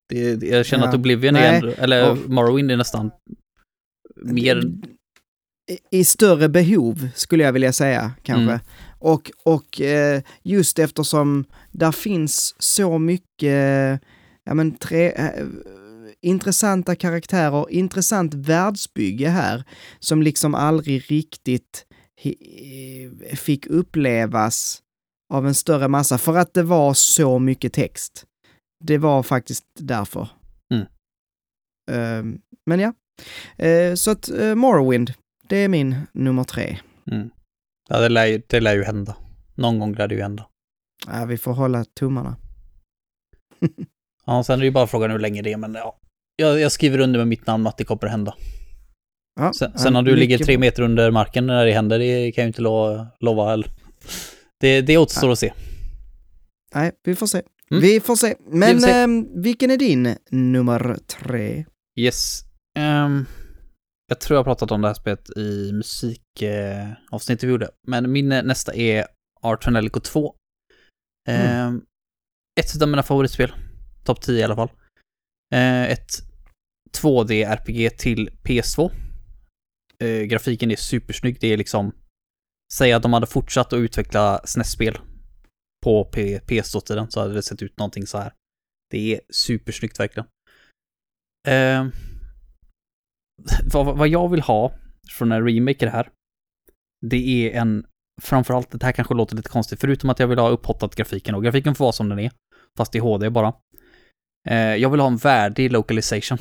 Det, 0.08 0.36
det, 0.36 0.46
jag 0.46 0.66
känner 0.66 0.84
Ja. 0.84 0.88
att 0.88 0.94
Oblivion 0.94 1.34
Nej. 1.34 1.42
är, 1.46 1.54
ändå, 1.54 1.68
eller 1.68 2.10
Och- 2.10 2.18
Morrowind 2.30 2.70
är 2.70 2.76
nästan 2.76 3.10
mer, 4.24 4.62
I- 5.70 5.98
I 5.98 6.04
större 6.04 6.48
behov, 6.48 7.08
skulle 7.14 7.44
jag 7.44 7.52
vilja 7.52 7.72
säga, 7.72 8.12
kanske. 8.22 8.52
Mm. 8.52 8.60
Och, 8.98 9.30
och 9.44 9.80
eh, 9.80 10.22
just 10.42 10.78
eftersom 10.78 11.44
där 11.72 11.92
finns 11.92 12.54
så 12.58 12.98
mycket, 12.98 14.00
ja 14.44 14.54
men 14.54 14.72
tre, 14.76 15.12
eh, 15.12 15.30
intressanta 16.20 16.94
karaktärer, 16.96 17.70
intressant 17.70 18.34
världsbygge 18.34 19.28
här, 19.28 19.64
som 19.98 20.22
liksom 20.22 20.54
aldrig 20.54 21.10
riktigt 21.10 21.86
fick 23.36 23.66
upplevas 23.66 24.82
av 25.32 25.46
en 25.46 25.54
större 25.54 25.88
massa, 25.88 26.18
för 26.18 26.36
att 26.36 26.54
det 26.54 26.62
var 26.62 26.94
så 26.94 27.38
mycket 27.38 27.72
text. 27.72 28.24
Det 28.84 28.98
var 28.98 29.22
faktiskt 29.22 29.64
därför. 29.78 30.28
Mm. 30.74 30.86
Eh, 31.90 32.40
men 32.66 32.80
ja, 32.80 32.92
Eh, 33.56 33.94
så 33.94 34.10
att 34.10 34.28
eh, 34.28 34.54
Morrowind, 34.54 35.12
det 35.48 35.56
är 35.56 35.68
min 35.68 35.96
nummer 36.12 36.44
tre. 36.44 36.78
mm. 37.10 37.30
ja 37.88 38.00
det 38.00 38.08
lär, 38.08 38.26
ju, 38.26 38.42
det 38.46 38.60
lär 38.60 38.74
ju 38.74 38.84
hända. 38.84 39.16
Någon 39.54 39.78
gång 39.78 39.94
lär 39.94 40.08
det 40.08 40.14
ju 40.14 40.22
hända. 40.22 40.46
Ja, 41.06 41.24
vi 41.24 41.38
får 41.38 41.52
hålla 41.52 41.84
tummarna. 41.84 42.36
Ja, 44.26 44.44
sen 44.44 44.54
är 44.54 44.58
det 44.58 44.64
ju 44.64 44.70
bara 44.70 44.86
frågan 44.86 45.10
hur 45.10 45.18
länge 45.18 45.42
det 45.42 45.52
är, 45.52 45.56
men 45.56 45.74
ja. 45.74 45.98
Jag, 46.36 46.60
jag 46.60 46.72
skriver 46.72 46.98
under 46.98 47.18
med 47.18 47.28
mitt 47.28 47.46
namn 47.46 47.66
att 47.66 47.78
det 47.78 47.84
kommer 47.84 48.04
att 48.04 48.10
hända. 48.10 48.34
Ja, 49.40 49.52
Sen, 49.52 49.78
sen 49.78 49.92
ja, 49.92 49.98
om 49.98 50.04
du 50.04 50.16
ligger 50.16 50.38
tre 50.38 50.58
meter 50.58 50.82
under 50.82 51.10
marken 51.10 51.46
när 51.46 51.66
det 51.66 51.72
händer, 51.72 51.98
det 51.98 52.32
kan 52.32 52.42
jag 52.42 52.46
ju 52.46 52.48
inte 52.48 52.62
lo, 52.62 53.06
lova 53.20 53.50
heller. 53.50 53.70
Det, 54.60 54.80
det 54.80 54.98
återstår 54.98 55.32
att 55.32 55.38
se. 55.38 55.52
Nej, 56.74 56.92
vi 57.04 57.14
får 57.14 57.26
se. 57.26 57.42
Mm. 57.70 57.82
Vi 57.82 58.00
får 58.00 58.16
se. 58.16 58.34
Men 58.46 58.68
Vi 58.76 58.80
får 58.80 58.86
se. 58.88 58.92
ehm, 58.92 59.42
vilken 59.42 59.70
är 59.70 59.76
din 59.76 60.16
nummer 60.30 60.96
tre? 61.06 61.64
Yes. 61.98 62.40
Ehm, 62.78 63.26
jag 64.08 64.20
tror 64.20 64.34
jag 64.36 64.38
har 64.38 64.44
pratat 64.44 64.70
om 64.70 64.80
det 64.82 64.88
här 64.88 64.94
spelet 64.94 65.30
i 65.36 65.72
musikavsnittet 65.72 67.42
vi 67.44 67.48
gjorde. 67.48 67.68
Men 67.86 68.12
min 68.12 68.28
nästa 68.28 68.74
är 68.74 69.06
Art 69.42 69.66
Helico 69.66 70.00
2. 70.00 70.34
Mm. 71.28 71.68
Um, 71.68 71.84
ett 72.60 72.82
av 72.82 72.88
mina 72.88 73.02
favoritspel. 73.02 73.52
Topp 74.04 74.20
10 74.20 74.40
i 74.40 74.42
alla 74.42 74.56
fall. 74.56 74.70
Eh, 75.54 75.84
ett 75.90 76.10
2D-RPG 76.98 77.90
till 77.90 78.30
PS2. 78.42 78.90
Eh, 79.98 80.22
grafiken 80.22 80.70
är 80.70 80.76
supersnygg. 80.76 81.36
Det 81.40 81.52
är 81.52 81.56
liksom... 81.56 81.92
Säg 82.72 82.92
att 82.92 83.02
de 83.02 83.12
hade 83.12 83.26
fortsatt 83.26 83.72
att 83.72 83.76
utveckla 83.76 84.40
SNES-spel 84.44 84.98
på 85.84 86.10
PS2-tiden 86.14 87.10
så 87.10 87.20
hade 87.20 87.34
det 87.34 87.42
sett 87.42 87.62
ut 87.62 87.78
någonting 87.78 88.06
så 88.06 88.18
här. 88.18 88.32
Det 88.90 89.14
är 89.14 89.20
supersnyggt 89.30 90.00
verkligen. 90.00 90.26
Eh, 91.48 91.86
vad, 93.72 93.96
vad 93.96 94.08
jag 94.08 94.28
vill 94.28 94.40
ha 94.40 94.72
från 95.10 95.32
en 95.32 95.46
remake 95.46 95.84
i 95.84 95.84
det 95.84 95.90
här, 95.90 96.10
det 97.06 97.48
är 97.48 97.60
en, 97.60 97.86
framförallt, 98.22 98.70
det 98.70 98.84
här 98.84 98.92
kanske 98.92 99.14
låter 99.14 99.36
lite 99.36 99.48
konstigt, 99.48 99.80
förutom 99.80 100.10
att 100.10 100.18
jag 100.18 100.26
vill 100.26 100.38
ha 100.38 100.48
upphottat 100.48 100.96
grafiken 100.96 101.34
och 101.34 101.42
grafiken 101.42 101.74
får 101.74 101.84
vara 101.84 101.92
som 101.92 102.08
den 102.08 102.18
är, 102.18 102.30
fast 102.78 102.94
i 102.94 102.98
HD 102.98 103.30
bara. 103.30 103.54
Eh, 104.48 104.56
jag 104.56 104.90
vill 104.90 105.00
ha 105.00 105.06
en 105.06 105.16
värdig 105.16 105.72
localization. 105.72 106.38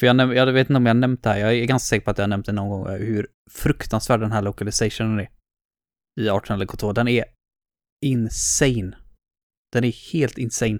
För 0.00 0.06
jag, 0.06 0.36
jag 0.36 0.52
vet 0.52 0.70
inte 0.70 0.76
om 0.76 0.86
jag 0.86 0.96
nämnt 0.96 1.22
det 1.22 1.30
här, 1.30 1.38
jag 1.38 1.54
är 1.54 1.64
ganska 1.64 1.86
säker 1.86 2.04
på 2.04 2.10
att 2.10 2.18
jag 2.18 2.28
nämnt 2.30 2.46
det 2.46 2.52
någon 2.52 2.68
gång, 2.68 2.98
hur 2.98 3.28
fruktansvärd 3.50 4.20
den 4.20 4.32
här 4.32 4.42
localizationen 4.42 5.20
är. 5.20 5.28
I 6.20 6.28
Art 6.28 6.48
Helico 6.48 6.76
2. 6.76 6.92
Den 6.92 7.08
är 7.08 7.24
insane. 8.04 8.96
Den 9.72 9.84
är 9.84 10.12
helt 10.12 10.38
insane. 10.38 10.78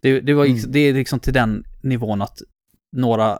Det, 0.00 0.20
det, 0.20 0.34
var, 0.34 0.44
Mm. 0.46 0.72
det 0.72 0.78
är 0.78 0.94
liksom 0.94 1.20
till 1.20 1.32
den 1.32 1.64
nivån 1.82 2.22
att 2.22 2.38
några 2.96 3.38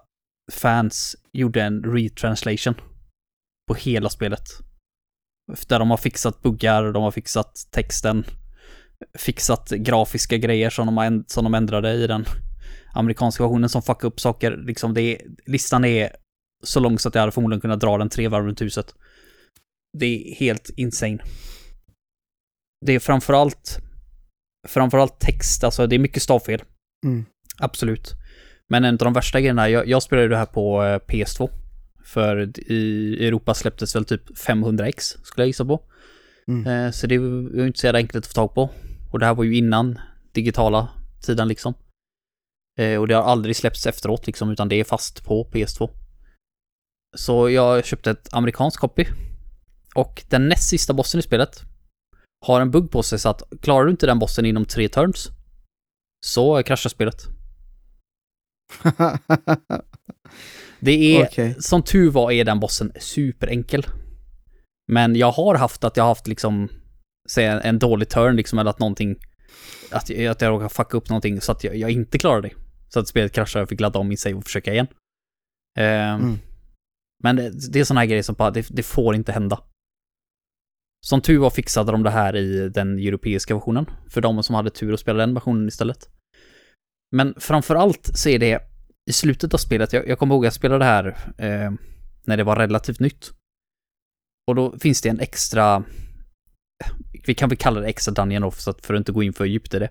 fans 0.53 1.17
gjorde 1.33 1.63
en 1.63 1.83
retranslation 1.85 2.75
på 3.69 3.75
hela 3.75 4.09
spelet. 4.09 4.43
Där 5.69 5.79
de 5.79 5.91
har 5.91 5.97
fixat 5.97 6.43
buggar, 6.43 6.93
de 6.93 7.03
har 7.03 7.11
fixat 7.11 7.53
texten, 7.71 8.25
fixat 9.19 9.71
grafiska 9.71 10.37
grejer 10.37 10.71
som 10.71 10.95
de, 10.95 11.25
som 11.27 11.45
de 11.45 11.55
ändrade 11.55 11.93
i 11.93 12.07
den 12.07 12.25
amerikanska 12.95 13.43
versionen 13.43 13.69
som 13.69 13.83
fuckade 13.83 14.07
upp 14.07 14.21
saker. 14.21 14.57
Liksom 14.57 14.95
det 14.95 15.03
är, 15.03 15.23
listan 15.47 15.85
är 15.85 16.11
så 16.63 16.81
lång 16.81 16.99
så 16.99 17.09
att 17.09 17.15
jag 17.15 17.23
hade 17.23 17.33
förmodligen 17.33 17.61
kunnat 17.61 17.81
dra 17.81 17.99
den 17.99 18.09
tre 18.09 18.29
varv 18.29 18.47
runt 18.47 18.63
huset. 18.63 18.95
Det 19.99 20.07
är 20.07 20.35
helt 20.35 20.71
insane. 20.77 21.19
Det 22.87 22.93
är 22.93 22.99
framförallt 22.99 23.79
framförallt 24.69 25.21
text, 25.21 25.65
alltså 25.65 25.87
det 25.87 25.97
är 25.97 25.99
mycket 25.99 26.23
stavfel. 26.23 26.63
Mm. 27.07 27.25
Absolut. 27.59 28.15
Men 28.69 28.85
en 28.85 28.95
av 28.95 28.99
de 28.99 29.13
värsta 29.13 29.41
grejerna, 29.41 29.69
jag, 29.69 29.89
jag 29.89 30.03
spelade 30.03 30.29
det 30.29 30.37
här 30.37 30.47
på 30.47 30.85
eh, 30.85 30.99
PS2. 30.99 31.51
För 32.05 32.59
i 32.73 33.27
Europa 33.27 33.55
släpptes 33.55 33.97
väl 33.97 34.05
typ 34.05 34.31
500x, 34.31 35.01
skulle 35.25 35.43
jag 35.43 35.47
gissa 35.47 35.65
på. 35.65 35.81
Mm. 36.49 36.67
Eh, 36.67 36.91
Så 36.91 37.07
det 37.07 37.19
var 37.19 37.27
ju 37.61 37.67
inte 37.67 37.79
så 37.79 37.87
jävla 37.87 37.99
enkelt 37.99 38.25
att 38.25 38.27
få 38.27 38.35
tag 38.35 38.55
på. 38.55 38.71
Och 39.11 39.19
det 39.19 39.27
här 39.27 39.35
var 39.35 39.45
ju 39.45 39.57
innan 39.57 39.99
digitala 40.33 40.89
tiden 41.23 41.49
liksom. 41.49 41.75
Eh, 42.81 43.01
Och 43.01 43.09
det 43.09 43.15
har 43.15 43.23
aldrig 43.23 43.57
släppts 43.57 43.87
efteråt 43.87 44.27
liksom, 44.27 44.51
utan 44.51 44.69
det 44.69 44.77
är 44.77 44.85
fast 44.85 45.25
på 45.25 45.45
PS2. 45.53 45.91
Så 47.17 47.51
jag 47.51 47.85
köpte 47.85 48.11
ett 48.11 48.29
amerikanskt 48.35 48.81
copy. 48.81 49.07
Och 49.95 50.23
den 50.29 50.49
näst 50.49 50.69
sista 50.69 50.93
bossen 50.95 51.21
i 51.21 51.23
spelet 51.23 51.63
har 52.47 52.61
en 52.61 52.71
bugg 52.71 52.91
på 52.91 53.03
sig 53.03 53.19
så 53.19 53.29
att 53.29 53.43
klarar 53.63 53.85
du 53.85 53.91
inte 53.91 54.07
den 54.07 54.19
bossen 54.19 54.47
inom 54.47 54.65
tre 54.65 54.89
turns 54.89 55.29
så 56.27 56.63
kraschar 56.63 56.91
spelet. 56.91 57.23
Det 60.81 61.17
är, 61.17 61.25
Okej. 61.27 61.57
som 61.61 61.83
tur 61.83 62.11
var 62.11 62.33
är 62.33 62.45
den 62.45 62.61
bossen 62.61 62.93
superenkel. 63.01 63.87
Men 64.93 65.17
jag 65.17 65.31
har 65.33 65.55
haft 65.55 65.85
att 65.85 65.97
jag 65.97 66.05
har 66.05 66.09
haft 66.09 66.27
liksom, 66.27 66.69
säg 67.31 67.47
en, 67.47 67.59
en 67.61 67.79
dålig 67.79 68.09
turn 68.09 68.37
liksom, 68.37 68.59
eller 68.59 68.71
att 68.71 68.79
någonting, 68.79 69.17
att, 69.91 70.11
jag- 70.11 70.27
att 70.27 70.41
jag 70.41 70.51
råkar 70.51 70.69
fucka 70.69 70.97
upp 70.97 71.09
någonting 71.09 71.41
så 71.41 71.53
att 71.53 71.65
jag, 71.65 71.77
jag 71.77 71.91
inte 71.91 72.19
klarar 72.19 72.43
det. 72.43 72.51
Så 72.93 73.01
att 73.01 73.09
spelet 73.09 73.33
kraschar 73.33 73.63
och 73.63 73.69
fick 73.69 73.81
ladda 73.81 73.99
om 73.99 74.09
min 74.09 74.19
save 74.19 74.35
och 74.35 74.45
försöka 74.45 74.73
igen. 74.73 74.87
Ehm, 75.79 76.21
Mm. 76.21 76.39
Men 77.23 77.37
det, 77.37 77.73
det 77.73 77.81
är 77.81 77.85
sådana 77.85 78.01
här 78.01 78.07
grejer 78.09 78.23
som 78.23 78.35
bara, 78.35 78.51
det, 78.51 78.67
det 78.71 78.83
får 78.83 79.15
inte 79.15 79.33
hända. 79.33 79.63
Som 81.07 81.21
tur 81.21 81.39
var 81.39 81.51
fixade 81.51 81.93
de 81.93 82.03
det 82.03 82.11
här 82.11 82.37
i 82.37 82.69
den 82.69 82.99
europeiska 82.99 83.55
versionen, 83.55 83.87
för 84.09 84.21
de 84.21 84.43
som 84.43 84.55
hade 84.55 84.71
tur 84.71 84.95
att 84.95 85.01
spela 85.01 85.19
den 85.19 85.35
versionen 85.35 85.69
istället. 85.69 86.09
Men 87.17 87.35
framför 87.41 87.75
allt 87.75 88.11
så 88.15 88.29
är 88.29 88.39
det 88.39 88.63
i 89.11 89.13
slutet 89.13 89.55
av 89.55 89.59
spelet, 89.59 89.93
jag, 89.93 90.09
jag 90.09 90.19
kommer 90.19 90.35
ihåg 90.35 90.45
att 90.45 90.47
jag 90.47 90.55
spelade 90.55 90.85
det 90.85 90.89
här 90.89 91.07
eh, 91.39 91.73
när 92.25 92.37
det 92.37 92.45
var 92.45 92.57
relativt 92.57 93.01
nytt. 93.01 93.33
Och 94.51 94.55
då 94.55 94.79
finns 94.79 95.03
det 95.03 95.09
en 95.09 95.21
extra, 95.21 95.85
vi 97.27 97.35
kan 97.35 97.49
väl 97.49 97.59
kalla 97.59 97.81
det 97.81 97.87
extra 97.87 98.15
dungeon 98.15 98.45
off, 98.45 98.61
så 98.61 98.71
att 98.71 98.87
för 98.87 98.95
att 98.95 98.99
inte 98.99 99.13
gå 99.13 99.23
in 99.23 99.33
för 99.33 99.45
djupt 99.45 99.75
i 99.75 99.79
det. 99.79 99.91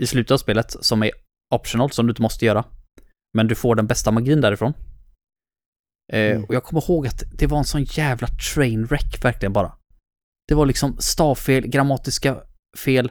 I 0.00 0.06
slutet 0.06 0.30
av 0.30 0.38
spelet, 0.38 0.76
som 0.80 1.02
är 1.02 1.10
optional, 1.54 1.90
som 1.90 2.06
du 2.06 2.10
inte 2.10 2.22
måste 2.22 2.44
göra. 2.46 2.64
Men 3.36 3.46
du 3.46 3.54
får 3.54 3.74
den 3.74 3.86
bästa 3.86 4.10
magin 4.10 4.40
därifrån. 4.40 4.72
Eh, 6.12 6.30
Mm. 6.36 6.44
Och 6.44 6.54
jag 6.54 6.64
kommer 6.64 6.90
ihåg 6.90 7.06
att 7.06 7.22
det 7.38 7.46
var 7.46 7.58
en 7.58 7.64
sån 7.64 7.82
jävla 7.84 8.26
trainwreck 8.54 9.24
verkligen 9.24 9.52
bara. 9.52 9.72
Det 10.48 10.54
var 10.54 10.66
liksom 10.66 10.96
stavfel, 10.98 11.66
grammatiska 11.66 12.42
fel, 12.78 13.10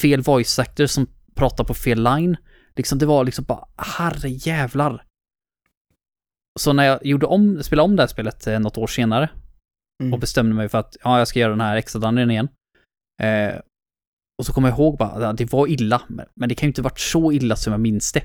fel 0.00 0.20
voice 0.22 0.58
actor 0.58 0.86
som 0.86 1.06
pratar 1.34 1.64
på 1.64 1.74
fel 1.74 2.02
line. 2.02 2.36
Liksom 2.76 2.98
det 2.98 3.06
var 3.06 3.24
liksom 3.24 3.44
bara, 3.44 3.68
herre 3.76 4.28
jävlar. 4.28 5.04
Så 6.60 6.72
när 6.72 6.84
jag 6.84 7.06
gjorde 7.06 7.26
om, 7.26 7.62
spelade 7.62 7.84
om 7.84 7.96
det 7.96 8.02
här 8.02 8.08
spelet 8.08 8.46
eh, 8.46 8.60
något 8.60 8.78
år 8.78 8.86
senare 8.86 9.30
Mm. 10.02 10.12
och 10.12 10.20
bestämde 10.20 10.54
mig 10.54 10.68
för 10.68 10.78
att 10.78 10.96
ja, 11.04 11.18
jag 11.18 11.28
ska 11.28 11.38
göra 11.38 11.50
den 11.50 11.60
här 11.60 11.76
extra 11.76 11.98
dungeon 12.00 12.30
igen. 12.30 12.48
Eh, 13.22 13.60
och 14.38 14.46
så 14.46 14.52
kommer 14.52 14.68
jag 14.68 14.78
ihåg 14.78 14.98
bara, 14.98 15.28
att 15.28 15.36
det 15.36 15.52
var 15.52 15.66
illa, 15.66 16.02
men, 16.08 16.48
det 16.48 16.54
kan 16.54 16.66
ju 16.66 16.70
inte 16.70 16.82
varit 16.82 17.00
så 17.00 17.32
illa 17.32 17.56
som 17.56 17.72
jag 17.72 17.80
minns 17.80 18.12
det. 18.12 18.22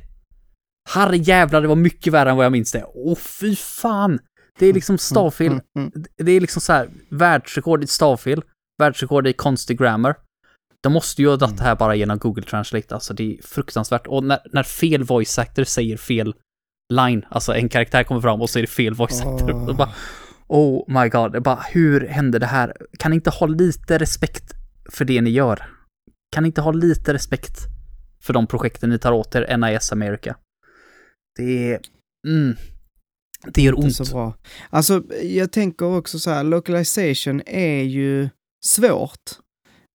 Herre 0.89 1.17
jävlar, 1.17 1.61
det 1.61 1.67
var 1.67 1.75
mycket 1.75 2.13
värre 2.13 2.29
än 2.29 2.37
vad 2.37 2.45
jag 2.45 2.51
minns 2.51 2.71
det. 2.71 2.85
Åh 2.93 3.17
fy 3.17 3.55
fan! 3.55 4.19
Det 4.59 4.65
är 4.65 4.73
liksom 4.73 4.97
stavfel, 4.97 5.51
Mm, 5.51 5.61
mm, 5.77 5.91
det 6.17 6.31
är 6.31 6.41
liksom 6.41 6.61
så 6.61 6.73
här 6.73 6.89
världsrekord 7.09 7.83
i 7.83 7.87
stavfel, 7.87 8.41
världsrekord 8.77 9.27
i 9.27 9.33
konstig 9.33 9.77
grammar. 9.77 10.15
De 10.81 10.93
måste 10.93 11.21
ju 11.21 11.29
ha 11.29 11.35
dragit 11.35 11.57
det 11.57 11.63
här 11.63 11.75
bara 11.75 11.95
genom 11.95 12.17
Google 12.17 12.43
Translate, 12.43 12.93
alltså 12.93 13.13
det 13.13 13.37
är 13.37 13.41
fruktansvärt. 13.43 14.07
Och 14.07 14.23
när, 14.23 14.39
när 14.51 14.63
fel 14.63 15.03
voice 15.03 15.39
actor 15.39 15.63
säger 15.63 15.97
fel 15.97 16.33
line, 16.93 17.25
alltså 17.29 17.55
en 17.55 17.69
karaktär 17.69 18.03
kommer 18.03 18.21
fram 18.21 18.41
och 18.41 18.49
så 18.49 18.59
är 18.59 18.63
det 18.63 18.67
fel 18.67 18.93
voice 18.93 19.21
actor. 19.21 19.69
Och 19.69 19.75
bara, 19.75 19.89
oh 20.47 21.01
my 21.01 21.09
god, 21.09 21.43
bara 21.43 21.59
hur 21.71 22.07
hände 22.07 22.39
det 22.39 22.45
här? 22.45 22.73
Kan 22.99 23.11
ni 23.11 23.15
inte 23.15 23.29
ha 23.29 23.47
lite 23.47 23.97
respekt 23.97 24.53
för 24.89 25.05
det 25.05 25.21
ni 25.21 25.29
gör? 25.29 25.72
Kan 26.33 26.43
ni 26.43 26.47
inte 26.47 26.61
ha 26.61 26.71
lite 26.71 27.13
respekt 27.13 27.57
för 28.23 28.33
de 28.33 28.47
projekten 28.47 28.89
ni 28.89 28.99
tar 28.99 29.11
åt 29.11 29.35
er, 29.35 29.57
NIS 29.57 29.91
America? 29.91 30.35
Det 31.35 31.71
är... 31.71 31.79
Mm, 32.27 32.55
det 33.47 33.61
gör 33.61 33.79
ont. 33.79 33.95
så 33.95 34.03
bra. 34.03 34.33
Alltså, 34.69 35.03
jag 35.23 35.51
tänker 35.51 35.85
också 35.85 36.19
så 36.19 36.29
här, 36.31 36.43
localization 36.43 37.41
är 37.45 37.83
ju 37.83 38.29
svårt. 38.65 39.19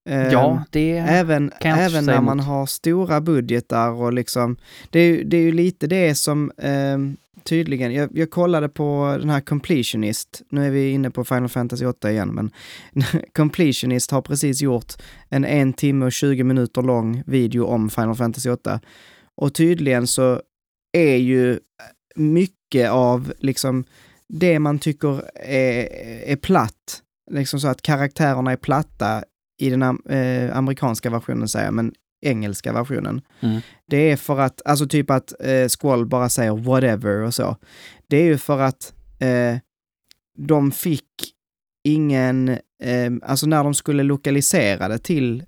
Ehm, 0.09 0.31
Ja, 0.31 0.63
det... 0.71 0.97
Även, 0.97 1.51
kan 1.59 1.71
jag 1.71 1.79
även 1.79 2.05
när 2.05 2.21
man 2.21 2.39
emot. 2.39 2.45
har 2.45 2.65
stora 2.65 3.21
budgetar 3.21 3.91
och 3.91 4.13
liksom, 4.13 4.57
det 4.89 4.99
är, 4.99 5.23
det 5.23 5.37
är 5.37 5.41
ju 5.41 5.51
lite 5.51 5.87
det 5.87 6.15
som 6.15 6.51
ehm, 6.57 7.17
tydligen, 7.43 7.93
jag, 7.93 8.09
jag 8.13 8.31
kollade 8.31 8.69
på 8.69 9.17
den 9.19 9.29
här 9.29 9.41
Completionist, 9.41 10.41
nu 10.49 10.65
är 10.65 10.69
vi 10.71 10.89
inne 10.89 11.11
på 11.11 11.25
Final 11.25 11.49
Fantasy 11.49 11.85
8 11.85 12.11
igen, 12.11 12.29
men 12.29 12.51
Completionist 13.33 14.11
har 14.11 14.21
precis 14.21 14.61
gjort 14.61 14.93
en 15.29 15.45
en 15.45 15.73
timme 15.73 16.05
och 16.05 16.11
20 16.11 16.43
minuter 16.43 16.81
lång 16.81 17.23
video 17.25 17.65
om 17.65 17.89
Final 17.89 18.15
Fantasy 18.15 18.49
8. 18.49 18.79
Och 19.35 19.53
tydligen 19.53 20.07
så 20.07 20.41
är 20.91 21.15
ju 21.15 21.59
mycket 22.15 22.89
av 22.89 23.33
liksom 23.39 23.83
det 24.27 24.59
man 24.59 24.79
tycker 24.79 25.23
är, 25.35 25.87
är 26.31 26.35
platt, 26.35 27.01
liksom 27.31 27.59
så 27.59 27.67
att 27.67 27.81
karaktärerna 27.81 28.51
är 28.51 28.57
platta 28.57 29.23
i 29.59 29.69
den 29.69 29.81
eh, 30.09 30.57
amerikanska 30.57 31.09
versionen 31.09 31.47
säger 31.47 31.65
jag, 31.65 31.73
men 31.73 31.93
engelska 32.21 32.73
versionen. 32.73 33.21
Mm. 33.39 33.61
Det 33.87 34.11
är 34.11 34.17
för 34.17 34.39
att, 34.39 34.61
alltså 34.65 34.87
typ 34.87 35.09
att 35.09 35.33
eh, 35.41 35.67
Squall 35.79 36.05
bara 36.05 36.29
säger 36.29 36.51
whatever 36.51 37.21
och 37.21 37.33
så. 37.33 37.57
Det 38.07 38.17
är 38.17 38.23
ju 38.23 38.37
för 38.37 38.59
att 38.59 38.93
eh, 39.19 39.57
de 40.37 40.71
fick 40.71 41.33
ingen, 41.83 42.49
eh, 42.83 43.11
alltså 43.23 43.47
när 43.47 43.63
de 43.63 43.73
skulle 43.73 44.03
lokalisera 44.03 44.87
det 44.87 44.99
till 44.99 45.43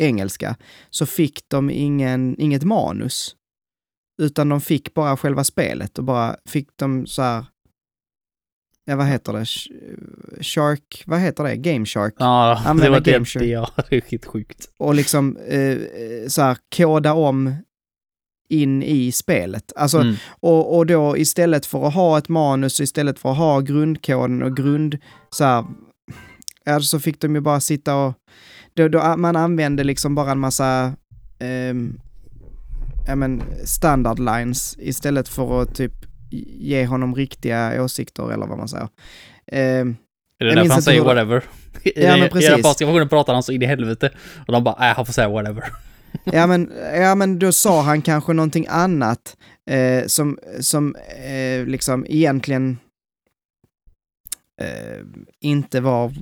engelska 0.00 0.56
så 0.90 1.06
fick 1.06 1.48
de 1.48 1.70
ingen, 1.70 2.40
inget 2.40 2.64
manus. 2.64 3.34
Utan 4.22 4.48
de 4.48 4.60
fick 4.60 4.94
bara 4.94 5.16
själva 5.16 5.44
spelet 5.44 5.98
och 5.98 6.04
bara 6.04 6.36
fick 6.44 6.68
de 6.76 7.06
så 7.06 7.22
här, 7.22 7.44
ja 8.88 8.96
vad 8.96 9.06
heter 9.06 9.32
det, 9.32 9.38
Sh- 9.44 10.42
Shark, 10.42 11.02
vad 11.06 11.20
heter 11.20 11.44
det, 11.44 11.56
Game 11.56 11.86
Shark? 11.86 12.14
Ja, 12.18 12.60
det 12.64 12.68
Använda 12.70 12.90
var 12.90 13.00
Game 13.00 13.18
det, 13.18 13.24
Shark. 13.24 13.42
det, 13.42 13.48
ja, 13.48 13.70
det 13.90 14.04
helt 14.10 14.24
sjukt. 14.26 14.68
och 14.78 14.94
liksom 14.94 15.36
eh, 15.48 15.60
eh, 15.60 15.78
så 16.28 16.42
här 16.42 16.56
koda 16.76 17.12
om 17.14 17.54
in 18.50 18.82
i 18.82 19.12
spelet. 19.12 19.72
Alltså, 19.76 19.98
Mm. 20.00 20.14
och, 20.40 20.76
och 20.76 20.86
då 20.86 21.16
istället 21.16 21.66
för 21.66 21.86
att 21.88 21.94
ha 21.94 22.18
ett 22.18 22.28
manus, 22.28 22.80
istället 22.80 23.18
för 23.18 23.30
att 23.30 23.36
ha 23.38 23.60
grundkoden 23.60 24.42
och 24.42 24.56
grund, 24.56 24.98
så 25.30 25.44
här, 25.44 25.64
ja, 26.64 26.80
så 26.80 27.00
fick 27.00 27.20
de 27.20 27.34
ju 27.34 27.40
bara 27.40 27.60
sitta 27.60 27.96
och, 27.96 28.14
då, 28.74 28.88
då 28.88 29.16
man 29.16 29.36
använde 29.36 29.84
liksom 29.84 30.14
bara 30.14 30.30
en 30.30 30.38
massa, 30.38 30.92
ja 33.06 33.16
men 33.16 33.42
standard 33.64 34.18
lines 34.18 34.76
istället 34.78 35.28
för 35.28 35.62
att 35.62 35.74
typ 35.74 35.92
ge 36.30 36.86
honom 36.86 37.14
riktiga 37.14 37.82
åsikter 37.84 38.32
eller 38.32 38.46
vad 38.46 38.58
man 38.58 38.68
säger. 38.68 38.88
Ehm, 39.52 39.96
Är 40.40 40.44
det 40.44 40.54
därför 40.54 40.70
han 40.72 40.82
säger 40.82 41.02
whatever? 41.04 41.44
I, 41.82 41.92
Ja, 42.04 42.16
men 42.16 42.26
I 42.26 42.30
precis. 42.30 42.48
den 42.48 42.58
japanska 42.58 42.86
versionen 42.86 43.08
pratar 43.08 43.32
han 43.34 43.42
så 43.42 43.52
in 43.52 43.62
i 43.62 43.66
helvete. 43.66 44.10
Och 44.46 44.52
de 44.52 44.64
bara, 44.64 44.90
äh, 44.90 44.96
han 44.96 45.06
får 45.06 45.12
säga 45.12 45.28
whatever. 45.28 45.64
Ja 46.24 46.46
men, 46.46 46.72
ja 46.94 47.14
men 47.14 47.38
då 47.38 47.52
sa 47.52 47.82
han 47.82 48.02
kanske 48.02 48.32
någonting 48.32 48.66
annat 48.68 49.36
eh, 49.70 50.06
som, 50.06 50.38
som 50.60 50.96
eh, 51.24 51.66
liksom 51.66 52.06
egentligen 52.08 52.78
eh, 54.60 55.04
inte 55.40 55.80
var 55.80 56.12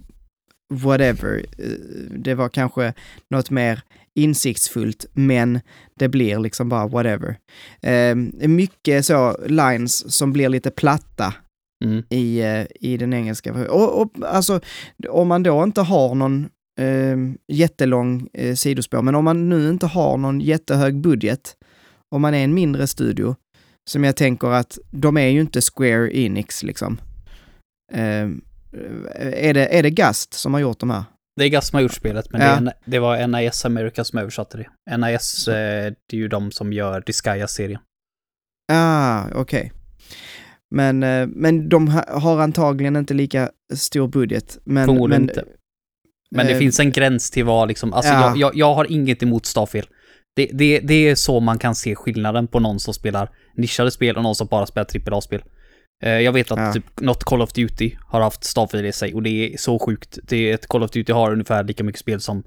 whatever. 0.75 1.45
Eh, 1.59 1.71
Det 2.11 2.35
var 2.35 2.49
kanske 2.49 2.95
något 3.31 3.51
mer 3.51 3.83
insiktsfullt, 4.17 5.07
men 5.13 5.61
det 5.95 6.09
blir 6.09 6.39
liksom 6.39 6.69
bara 6.69 6.87
whatever. 6.87 7.37
Eh, 7.83 8.15
mycket 8.49 9.07
så 9.07 9.37
lines 9.47 10.13
som 10.17 10.33
blir 10.33 10.49
lite 10.49 10.71
platta 10.71 11.35
Mm. 11.85 12.05
i, 12.11 12.41
eh, 12.41 12.67
i 12.81 12.97
den 12.97 13.13
engelska. 13.15 13.53
Och, 13.71 14.01
och 14.01 14.11
alltså, 14.25 14.61
om 15.09 15.29
man 15.29 15.43
då 15.43 15.63
inte 15.63 15.81
har 15.81 16.15
någon 16.15 16.49
eh, 16.81 17.17
jättelång 17.53 18.29
eh, 18.33 18.55
sidospår, 18.55 19.03
men 19.03 19.15
om 19.15 19.25
man 19.25 19.49
nu 19.49 19.71
inte 19.71 19.87
har 19.87 20.17
någon 20.17 20.41
jättehög 20.41 20.97
budget, 20.97 21.57
om 22.15 22.23
man 22.23 22.35
är 22.35 22.45
en 22.45 22.55
mindre 22.55 22.87
studio, 22.87 23.37
som 23.91 24.05
jag 24.05 24.17
tänker 24.17 24.49
att 24.49 24.79
de 24.91 25.17
är 25.17 25.29
ju 25.29 25.41
inte 25.41 25.61
Square 25.61 26.17
Enix 26.17 26.63
liksom. 26.63 27.01
Eh, 27.93 28.29
är, 29.21 29.55
det, 29.55 29.79
är 29.79 29.83
det 29.83 29.91
Gast 29.91 30.35
som 30.35 30.55
har 30.55 30.61
gjort 30.61 30.79
de 30.81 30.91
här? 30.91 31.05
Det 31.37 31.45
är 31.45 31.49
Gus 31.49 31.67
som 31.67 31.77
har 31.77 31.83
gjort 31.83 31.93
spelet, 31.93 32.33
men 32.33 32.41
Ja. 32.41 32.47
det, 32.47 32.53
en- 32.57 32.71
det 32.85 32.99
var 32.99 33.27
NIS 33.27 33.65
America 33.65 34.05
som 34.05 34.19
översatte 34.19 34.59
det. 34.87 34.97
NIS, 34.97 35.49
eh, 35.49 35.93
det 36.11 36.17
är 36.17 36.21
ju 36.21 36.29
de 36.29 36.51
som 36.53 36.73
gör 36.73 37.01
Disgaea-serien. 37.07 37.81
Ah, 38.73 39.25
okej. 39.35 39.73
Men, 40.71 41.03
eh, 41.03 41.27
men 41.27 41.69
de 41.69 41.89
ha, 41.89 42.19
har 42.21 42.41
antagligen 42.41 42.97
inte 42.97 43.15
lika 43.15 43.51
stor 43.75 44.09
budget. 44.09 44.59
Men, 44.65 44.87
Förmodligen 44.87 45.23
men, 45.23 45.31
inte. 45.31 45.45
Men 46.31 46.47
det 46.47 46.53
eh, 46.53 46.59
finns 46.59 46.81
en 46.81 46.93
gräns 46.93 47.31
till 47.31 47.45
vad 47.45 47.69
liksom, 47.69 47.93
alltså 47.93 48.13
Ja. 48.13 48.21
jag, 48.29 48.37
jag, 48.37 48.57
jag 48.57 48.75
har 48.75 48.93
inget 48.93 49.23
emot 49.23 49.47
stavfel. 49.47 49.87
Det, 50.37 50.51
det, 50.53 50.81
det 50.81 50.95
är 50.95 51.15
så 51.15 51.41
man 51.41 51.59
kan 51.59 51.75
se 51.75 51.95
skillnaden 51.95 52.47
på 52.47 52.61
någon 52.61 52.81
som 52.81 52.95
spelar 52.95 53.31
nischade 53.55 53.91
spel 53.91 54.17
och 54.17 54.23
någon 54.23 54.35
som 54.35 54.47
bara 54.47 54.67
spelar 54.67 54.87
AAA-spel. 55.13 55.43
Eh, 56.03 56.11
Jag 56.21 56.33
vet 56.33 56.51
att 56.51 56.59
Ja. 56.59 56.73
typ 56.73 57.01
något 57.01 57.25
Call 57.25 57.43
of 57.43 57.53
Duty 57.53 57.97
har 58.07 58.21
haft 58.21 58.45
stavfel 58.45 58.85
i 58.87 58.93
sig 58.93 59.15
och 59.15 59.23
det 59.23 59.55
är 59.55 59.57
så 59.57 59.79
sjukt. 59.79 60.19
Det 60.23 60.37
är 60.51 60.55
ett 60.55 60.67
Call 60.67 60.83
of 60.83 60.91
Duty 60.91 61.13
har 61.13 61.33
ungefär 61.33 61.65
lika 61.65 61.85
mycket 61.85 62.01
spel 62.01 62.21
som 62.21 62.43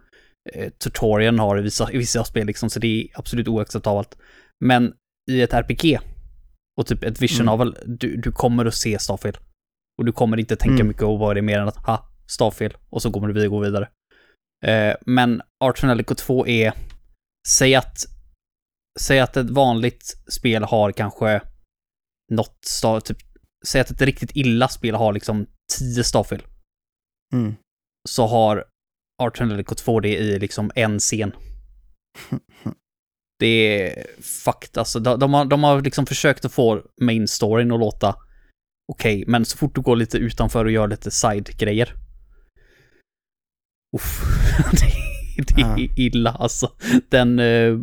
eh, 0.54 0.70
tutorialen 0.70 1.40
har 1.40 1.60
i 1.60 1.62
vissa, 1.62 1.92
i 1.92 1.98
vissa 1.98 2.24
spel 2.24 2.48
liksom, 2.48 2.70
så 2.70 2.80
det 2.80 2.88
är 3.02 3.08
absolut 3.20 3.48
oacceptabelt. 3.48 4.18
Men 4.66 4.94
i 5.32 5.42
ett 5.42 5.54
RPG 5.54 6.00
och 6.80 6.88
typ 6.88 7.04
ett 7.04 7.22
vision 7.22 7.42
Mm. 7.42 7.46
novel, 7.58 7.76
du, 7.86 8.16
du 8.18 8.32
kommer 8.32 8.66
att 8.66 8.76
se 8.76 9.00
stavfel. 9.00 9.38
Och 9.98 10.06
du 10.06 10.12
kommer 10.12 10.38
inte 10.40 10.56
tänka 10.56 10.74
Mm. 10.76 10.88
mycket 10.88 11.02
på 11.04 11.18
vad 11.18 11.36
det 11.36 11.40
är 11.40 11.42
mer 11.42 11.60
än 11.60 11.68
att 11.68 11.86
ha, 11.86 12.10
stavfel, 12.28 12.78
och 12.90 13.02
så 13.02 13.12
kommer 13.12 13.28
du 13.28 13.34
vidare 13.34 13.50
gå 13.50 13.60
vidare. 13.60 13.90
Eh, 14.66 14.96
men 15.06 15.42
Arch 15.64 15.84
Analyco 15.84 16.16
2 16.16 16.48
är, 16.48 16.74
säg 17.48 17.76
att 17.76 17.98
säg 19.00 19.20
att 19.20 19.38
ett 19.38 19.50
vanligt 19.50 20.18
spel 20.30 20.64
har 20.64 20.92
kanske 20.92 21.42
något 22.32 22.58
stav, 22.66 23.00
typ, 23.00 23.18
säg 23.68 23.82
att 23.82 23.92
ett 23.92 24.02
riktigt 24.02 24.32
illa 24.34 24.68
spel 24.68 24.96
har 24.96 25.14
liksom 25.14 25.48
10 25.78 26.04
stavfel. 26.04 26.42
Mm. 27.34 27.56
Så 28.10 28.28
har 28.28 28.66
Art 29.22 29.38
Triangle 29.38 29.64
2 29.64 30.00
det 30.00 30.18
i 30.18 30.40
liksom 30.40 30.72
en 30.76 31.00
scen. 31.00 31.32
Det 33.40 33.48
är 33.48 34.06
fucked 34.22 34.78
alltså. 34.78 35.00
De, 35.00 35.20
de, 35.20 35.34
har, 35.34 35.46
de 35.46 35.64
har 35.64 35.82
liksom 35.82 36.06
försökt 36.06 36.46
att 36.46 36.54
få 36.54 36.84
main 37.02 37.28
storyn 37.28 37.72
att 37.72 37.80
låta 37.80 38.16
okej, 38.92 39.24
men 39.28 39.46
så 39.46 39.58
fort 39.58 39.76
du 39.76 39.82
går 39.82 39.96
lite 39.96 40.18
utanför 40.18 40.66
och 40.66 40.72
gör 40.72 40.88
lite 40.88 41.12
side-grejer. 41.12 41.94
Uff, 43.96 44.22
det, 45.38 45.54
det 45.56 45.62
är 45.62 46.00
illa 46.00 46.32
alltså. 46.32 46.72
Den, 47.10 47.40
eh, 47.40 47.78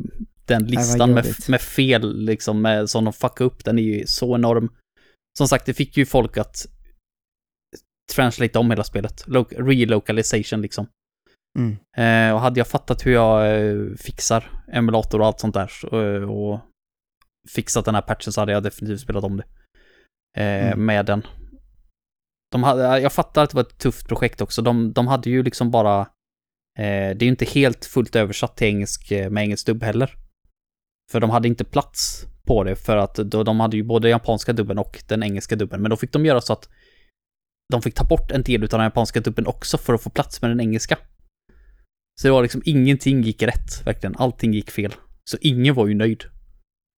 den 0.44 0.66
listan 0.66 1.12
med, 1.12 1.26
med 1.48 1.60
fel 1.60 2.24
liksom, 2.24 2.62
med, 2.62 2.90
som 2.90 3.04
de 3.04 3.12
fuckar 3.12 3.44
upp, 3.44 3.64
den 3.64 3.78
är 3.78 3.82
ju 3.82 4.06
så 4.06 4.34
enorm. 4.34 4.70
Som 5.38 5.48
sagt, 5.48 5.66
det 5.66 5.74
fick 5.74 5.96
ju 5.96 6.06
folk 6.06 6.36
att 6.36 6.66
translate 8.14 8.58
om 8.58 8.70
hela 8.70 8.84
spelet. 8.84 9.24
Lo- 9.26 9.48
relocalization 9.50 10.62
liksom. 10.62 10.86
Mm. 11.58 11.76
Eh, 11.96 12.34
och 12.34 12.40
hade 12.40 12.60
jag 12.60 12.66
fattat 12.68 13.06
hur 13.06 13.12
jag 13.12 13.60
eh, 13.60 13.94
fixar 13.96 14.50
emulator 14.72 15.20
och 15.20 15.26
allt 15.26 15.40
sånt 15.40 15.54
där 15.54 15.66
så, 15.66 16.02
eh, 16.02 16.30
och 16.30 16.60
fixat 17.54 17.84
den 17.84 17.94
här 17.94 18.02
patchen 18.02 18.32
så 18.32 18.40
hade 18.40 18.52
jag 18.52 18.62
definitivt 18.62 19.00
spelat 19.00 19.24
om 19.24 19.36
det. 19.36 19.44
Eh, 20.38 20.66
Mm. 20.66 20.86
Med 20.86 21.06
den. 21.06 21.26
De 22.52 22.62
hade, 22.62 22.98
jag 23.00 23.12
fattar 23.12 23.42
att 23.44 23.50
det 23.50 23.54
var 23.56 23.62
ett 23.62 23.78
tufft 23.78 24.08
projekt 24.08 24.40
också. 24.40 24.62
De, 24.62 24.92
de 24.92 25.06
hade 25.06 25.30
ju 25.30 25.42
liksom 25.42 25.70
bara... 25.70 26.00
Eh, 26.78 27.16
det 27.16 27.22
är 27.22 27.22
ju 27.22 27.28
inte 27.28 27.44
helt 27.44 27.84
fullt 27.84 28.16
översatt 28.16 28.56
till 28.56 28.66
engelsk 28.66 29.10
eh, 29.10 29.30
med 29.30 29.42
engelsk 29.44 29.66
dubb 29.66 29.82
heller. 29.82 30.14
För 31.10 31.20
de 31.20 31.30
hade 31.30 31.48
inte 31.48 31.64
plats 31.64 32.26
på 32.46 32.64
det 32.64 32.76
för 32.76 32.96
att 32.96 33.14
då, 33.14 33.42
de 33.42 33.60
hade 33.60 33.76
ju 33.76 33.82
både 33.82 34.08
japanska 34.08 34.52
dubben 34.52 34.78
och 34.78 35.02
den 35.08 35.22
engelska 35.22 35.56
dubben. 35.56 35.82
Men 35.82 35.90
då 35.90 35.96
fick 35.96 36.12
de 36.12 36.26
göra 36.26 36.40
så 36.40 36.52
att 36.52 36.68
de 37.72 37.82
fick 37.82 37.94
ta 37.94 38.04
bort 38.04 38.30
en 38.30 38.42
del 38.42 38.62
av 38.62 38.68
den 38.68 38.80
japanska 38.80 39.20
dubben 39.20 39.46
också 39.46 39.78
för 39.78 39.94
att 39.94 40.02
få 40.02 40.10
plats 40.10 40.42
med 40.42 40.50
den 40.50 40.60
engelska. 40.60 40.98
Så 42.20 42.28
det 42.28 42.32
var 42.32 42.42
liksom 42.42 42.62
ingenting 42.64 43.22
gick 43.22 43.42
rätt, 43.42 43.86
verkligen. 43.86 44.16
Allting 44.16 44.52
gick 44.54 44.70
fel. 44.70 44.94
Så 45.24 45.36
ingen 45.40 45.74
var 45.74 45.86
ju 45.86 45.94
nöjd. 45.94 46.24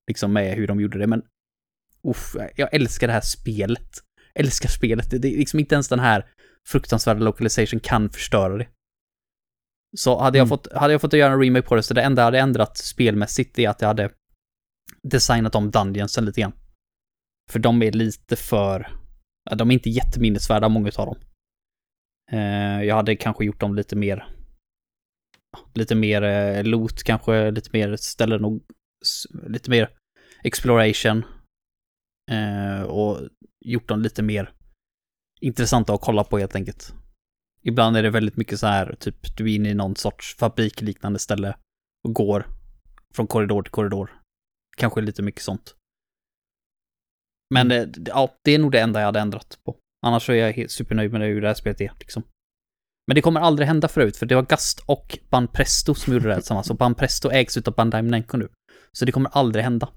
Liksom 0.08 0.34
med 0.34 0.56
hur 0.56 0.68
de 0.68 0.80
gjorde 0.80 1.00
det, 1.00 1.08
men... 1.08 1.22
Uff, 2.08 2.36
jag 2.56 2.74
älskar 2.74 3.08
det 3.08 3.14
här 3.14 3.22
spelet. 3.22 3.90
Älskar 4.36 4.70
spelet. 4.70 5.12
Det 5.12 5.18
det 5.18 5.34
är 5.34 5.38
liksom 5.38 5.60
inte 5.60 5.76
ens 5.76 5.88
den 5.88 6.00
här 6.00 6.26
fruktansvärda 6.68 7.20
localization 7.20 7.80
kan 7.80 8.10
förstöra 8.10 8.58
det. 8.58 8.68
Så 9.98 10.20
hade 10.20 10.38
jag, 10.38 10.46
Mm. 10.46 10.50
fått, 10.50 10.74
hade 10.74 10.94
jag 10.94 11.02
fått 11.02 11.14
göra 11.14 11.34
en 11.34 11.42
remake 11.42 11.68
på 11.68 11.76
det, 11.76 11.84
så 11.84 11.94
det 11.94 12.02
enda 12.02 12.22
jag 12.22 12.26
hade 12.26 12.40
ändrat 12.40 12.78
spelmässigt 12.78 13.60
är 13.60 13.70
att 13.70 13.82
jag 13.82 13.88
hade 13.88 14.12
designat 15.04 15.56
om 15.56 15.72
dungeonsen 15.72 16.26
lite 16.26 16.42
grann. 16.42 16.54
För 17.52 17.60
de 17.60 17.82
är 17.84 17.92
lite 17.92 18.36
för... 18.36 18.92
De 19.56 19.70
är 19.70 19.74
inte 19.74 19.90
jätteminnesvärda, 19.90 20.70
många 20.70 20.92
av 20.98 21.06
dem. 21.06 21.18
Eh, 22.32 22.84
jag 22.84 22.96
hade 22.96 23.16
kanske 23.16 23.46
gjort 23.46 23.60
dem 23.60 23.76
lite 23.76 23.96
mer... 23.96 24.28
Lite 25.74 25.96
mer 25.96 26.22
eh, 26.24 26.64
loot 26.64 27.04
kanske, 27.04 27.52
lite 27.52 27.70
mer 27.74 27.96
ställen 27.96 28.46
och... 28.46 28.62
Lite 29.48 29.70
mer 29.70 29.90
exploration. 30.44 31.24
Eh, 32.32 32.82
och 32.82 33.20
gjort 33.66 33.88
dem 33.88 34.02
lite 34.02 34.24
mer 34.24 34.54
intressanta 35.42 35.94
att 35.94 36.02
kolla 36.02 36.24
på 36.24 36.38
helt 36.38 36.56
enkelt. 36.56 36.94
Ibland 37.68 37.98
är 37.98 38.04
det 38.04 38.10
väldigt 38.10 38.38
mycket 38.38 38.60
så 38.60 38.68
här, 38.68 38.96
typ 39.00 39.38
du 39.38 39.52
är 39.52 39.56
inne 39.56 39.70
i 39.70 39.74
någon 39.74 39.96
sorts 39.96 40.36
fabrikliknande 40.36 41.20
ställe 41.20 41.58
och 42.08 42.14
går 42.14 42.48
från 43.16 43.28
korridor 43.28 43.64
till 43.64 43.72
korridor. 43.72 44.10
Kanske 44.78 45.02
lite 45.02 45.22
mycket 45.22 45.42
sånt. 45.42 45.76
Men 47.54 47.72
eh, 47.72 47.84
d- 47.84 48.12
ja, 48.16 48.34
det 48.44 48.52
är 48.52 48.60
nog 48.60 48.72
det 48.72 48.80
enda 48.80 49.00
jag 49.00 49.06
hade 49.06 49.20
ändrat 49.20 49.60
på. 49.66 49.76
Annars 50.06 50.26
så 50.26 50.32
är 50.32 50.58
jag 50.58 50.72
supernöjd 50.72 51.12
med 51.12 51.22
hur 51.22 51.42
det 51.42 51.48
här 51.48 51.54
spelet 51.56 51.82
är 51.82 51.92
liksom. 52.00 52.24
Men 53.08 53.16
det 53.16 53.22
kommer 53.22 53.40
aldrig 53.40 53.68
hända 53.68 53.88
förut, 53.88 54.18
för 54.18 54.26
det 54.26 54.36
var 54.36 54.42
Gast 54.44 54.80
och 54.86 55.20
Banpresto 55.30 55.96
som 55.96 56.14
gjorde 56.14 56.28
det 56.28 56.34
här 56.34 56.42
tillsammans. 56.42 56.70
Och 56.70 56.78
Banpresto 56.78 57.30
ägs 57.32 57.58
utav 57.58 57.74
Bandai 57.74 58.02
Namco 58.02 58.38
nu. 58.38 58.50
Så 58.92 59.06
det 59.06 59.12
kommer 59.12 59.30
aldrig 59.30 59.64
hända. 59.64 59.90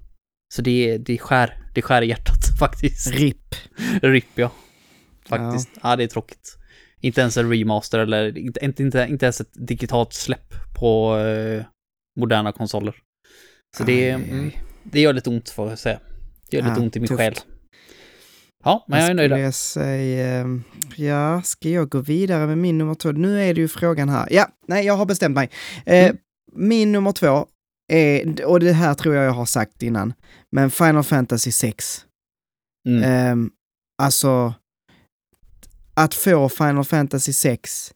Så 0.53 0.61
det, 0.61 0.97
det 0.97 1.17
skär, 1.17 1.71
det 1.75 1.81
skär 1.81 2.01
i 2.01 2.07
hjärtat 2.07 2.39
faktiskt. 2.59 3.07
RIP. 3.11 3.55
RIP 4.01 4.25
ja. 4.35 4.51
Faktiskt. 5.25 5.69
Ja. 5.83 5.95
det 5.95 6.03
är 6.03 6.07
tråkigt. 6.07 6.57
Inte 7.01 7.21
ens 7.21 7.37
en 7.37 7.49
remaster 7.51 7.99
eller 7.99 8.37
inte, 8.37 8.65
inte, 8.65 8.83
inte, 8.83 9.25
ens 9.25 9.41
ett 9.41 9.67
digitalt 9.67 10.13
släpp 10.13 10.53
på 10.79 11.17
eh, 11.17 11.63
moderna 12.19 12.51
konsoler. 12.51 12.95
Så 13.77 13.83
det, 13.83 14.09
mm, 14.09 14.51
det 14.83 14.99
gör 15.01 15.13
lite 15.13 15.29
ont 15.29 15.49
får 15.49 15.69
jag 15.69 15.79
säga. 15.79 15.99
Det 16.49 16.57
gör 16.57 16.63
lite 16.63 16.75
Ja, 16.79 16.83
ont 16.83 16.95
i 16.95 16.99
min 16.99 17.07
tufft. 17.07 17.19
själ. 17.19 17.35
Ja, 18.63 18.85
men 18.87 18.99
jag 19.01 19.09
är 19.09 19.13
nöjd. 19.13 19.31
jag 19.31 19.53
säga, 19.53 20.41
eh, 20.41 20.47
ja, 20.95 21.41
ska 21.41 21.69
jag 21.69 21.89
gå 21.89 21.99
vidare 21.99 22.47
med 22.47 22.57
min 22.57 22.77
nummer 22.77 22.95
två? 22.95 23.11
Nu 23.11 23.41
är 23.43 23.53
det 23.53 23.61
ju 23.61 23.67
frågan 23.67 24.09
här. 24.09 24.27
Ja, 24.31 24.47
nej, 24.67 24.85
jag 24.85 24.93
har 24.93 25.05
bestämt 25.05 25.35
mig. 25.35 25.49
Eh, 25.85 26.05
Mm. 26.05 26.17
Min 26.53 26.91
nummer 26.91 27.11
två 27.11 27.47
är, 27.91 28.45
och 28.45 28.59
det 28.59 28.71
här 28.73 28.93
tror 28.93 29.15
jag 29.15 29.25
jag 29.25 29.31
har 29.31 29.45
sagt 29.45 29.83
innan, 29.83 30.13
men 30.51 30.71
Final 30.71 31.03
Fantasy 31.03 31.51
6. 31.51 32.05
Mm. 32.89 33.03
Ehm, 33.03 33.49
alltså, 34.01 34.53
att 35.93 36.13
få 36.13 36.49
Final 36.49 36.83
Fantasy 36.83 37.33
6 37.33 37.93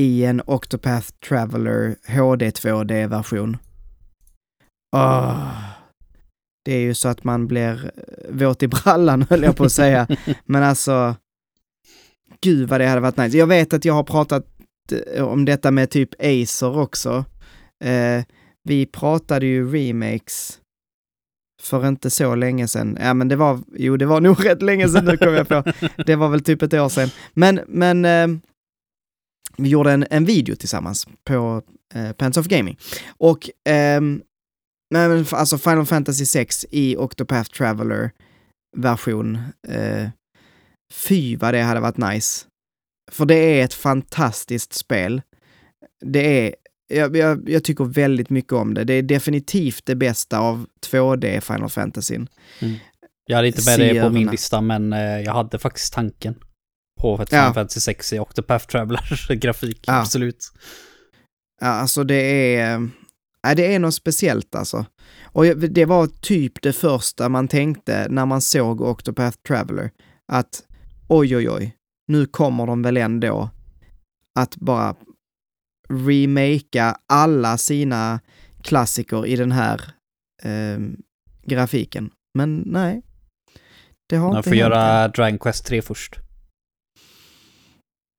i 0.00 0.24
en 0.24 0.42
Octopath 0.46 1.08
Traveler 1.28 1.96
HD 2.06 2.50
2D-version. 2.50 3.56
Oh. 4.96 5.00
Ah. 5.00 5.64
det 6.64 6.74
är 6.74 6.80
ju 6.80 6.94
så 6.94 7.08
att 7.08 7.24
man 7.24 7.46
blir 7.46 7.84
eh, 7.84 8.34
våt 8.34 8.62
i 8.62 8.68
brallan 8.68 9.22
höll 9.30 9.42
jag 9.42 9.56
på 9.56 9.64
att 9.64 9.72
säga. 9.72 10.06
Men 10.44 10.62
alltså, 10.62 11.16
gud 12.40 12.68
vad 12.68 12.80
det 12.80 12.86
hade 12.86 13.00
varit 13.00 13.16
nice. 13.16 13.38
Jag 13.38 13.46
vet 13.46 13.72
att 13.72 13.84
jag 13.84 13.94
har 13.94 14.02
pratat 14.02 14.46
eh, 15.14 15.24
om 15.24 15.44
detta 15.44 15.70
med 15.70 15.90
typ 15.90 16.10
Acer 16.18 16.78
också. 16.78 17.24
Eh, 17.84 18.24
vi 18.64 18.86
pratade 18.86 19.46
ju 19.46 19.72
remakes 19.72 20.60
för 21.62 21.88
inte 21.88 22.10
så 22.10 22.34
länge 22.34 22.68
sedan. 22.68 22.98
Ja, 23.00 23.14
men 23.14 23.28
det 23.28 23.36
var, 23.36 23.60
jo, 23.76 23.96
det 23.96 24.06
var 24.06 24.20
nog 24.28 24.46
rätt 24.46 24.62
länge 24.62 24.88
sedan 24.88 25.04
nu 25.04 25.16
kom 25.16 25.34
jag 25.34 25.48
på. 25.48 25.64
Det 26.06 26.16
var 26.16 26.28
väl 26.28 26.40
typ 26.40 26.62
ett 26.62 26.74
år 26.74 26.88
sedan. 26.88 27.10
Men, 27.34 27.60
men 27.68 28.04
eh, 28.04 28.40
vi 29.56 29.68
gjorde 29.68 29.92
en, 29.92 30.06
en 30.10 30.24
video 30.24 30.56
tillsammans 30.56 31.06
på 31.24 31.62
eh, 31.94 32.12
Pants 32.12 32.38
of 32.38 32.46
Gaming. 32.46 32.78
Och 33.08 33.68
eh, 33.70 34.00
men, 34.90 35.26
alltså 35.32 35.58
Final 35.58 35.86
Fantasy 35.86 36.26
6 36.26 36.66
i 36.70 36.96
Octopath 36.96 37.50
Traveler 37.50 38.10
version. 38.76 39.38
Eh, 39.68 40.08
fy 40.92 41.36
vad 41.36 41.54
det 41.54 41.62
hade 41.62 41.80
varit 41.80 41.96
nice. 41.96 42.46
För 43.10 43.26
det 43.26 43.34
är 43.34 43.64
ett 43.64 43.74
fantastiskt 43.74 44.72
spel. 44.72 45.22
Det 46.04 46.46
är, 46.46 46.54
jag, 46.88 47.16
jag, 47.16 47.50
jag 47.50 47.64
tycker 47.64 47.84
väldigt 47.84 48.30
mycket 48.30 48.52
om 48.52 48.74
det. 48.74 48.84
Det 48.84 48.94
är 48.94 49.02
definitivt 49.02 49.86
det 49.86 49.94
bästa 49.94 50.38
av 50.38 50.66
2D 50.90 51.40
Final 51.40 51.70
Fantasy. 51.70 52.18
Jag 53.26 53.36
hade 53.36 53.48
inte 53.48 53.78
med 53.78 53.94
det 53.94 54.02
på 54.02 54.10
min 54.10 54.30
lista, 54.30 54.60
men 54.60 54.92
eh, 54.92 55.20
jag 55.20 55.32
hade 55.32 55.58
faktiskt 55.58 55.92
tanken 55.92 56.34
på 57.00 57.22
ett 57.22 57.32
Ja. 57.32 57.38
Final 57.38 57.54
Fantasy 57.54 57.80
6 57.80 58.12
i 58.12 58.18
Octopath 58.18 58.66
Traveler-grafik. 58.66 59.80
Ja. 59.86 60.00
Absolut. 60.00 60.52
Ja, 61.60 61.66
alltså 61.66 62.04
det 62.04 62.54
är... 62.56 62.88
Ja, 63.42 63.54
det 63.54 63.74
är 63.74 63.78
något 63.78 63.94
speciellt 63.94 64.54
alltså. 64.54 64.86
Och 65.22 65.44
det 65.56 65.84
var 65.84 66.06
typ 66.06 66.62
det 66.62 66.72
första 66.72 67.28
man 67.28 67.48
tänkte 67.48 68.06
när 68.10 68.26
man 68.26 68.40
såg 68.40 68.80
Octopath 68.80 69.38
Traveler. 69.48 69.90
Att 70.32 70.62
oj, 71.08 71.36
oj, 71.36 71.50
oj, 71.50 71.74
nu 72.08 72.26
kommer 72.26 72.66
de 72.66 72.82
väl 72.82 72.96
ändå 72.96 73.50
att 74.38 74.56
bara 74.56 74.94
remakea 75.88 76.96
alla 77.08 77.58
sina 77.58 78.20
klassiker 78.62 79.26
i 79.26 79.36
den 79.36 79.52
här 79.52 79.80
ehm, 80.42 80.96
grafiken. 81.46 82.10
Men 82.34 82.62
nej, 82.66 83.02
det 84.08 84.16
har 84.16 84.28
Jag 84.28 84.38
inte 84.38 84.50
får 84.50 84.56
hänt 84.56 84.62
än. 84.64 84.70
göra 84.72 85.08
Dragon 85.08 85.38
Quest 85.38 85.66
3 85.66 85.82
först. 85.82 86.16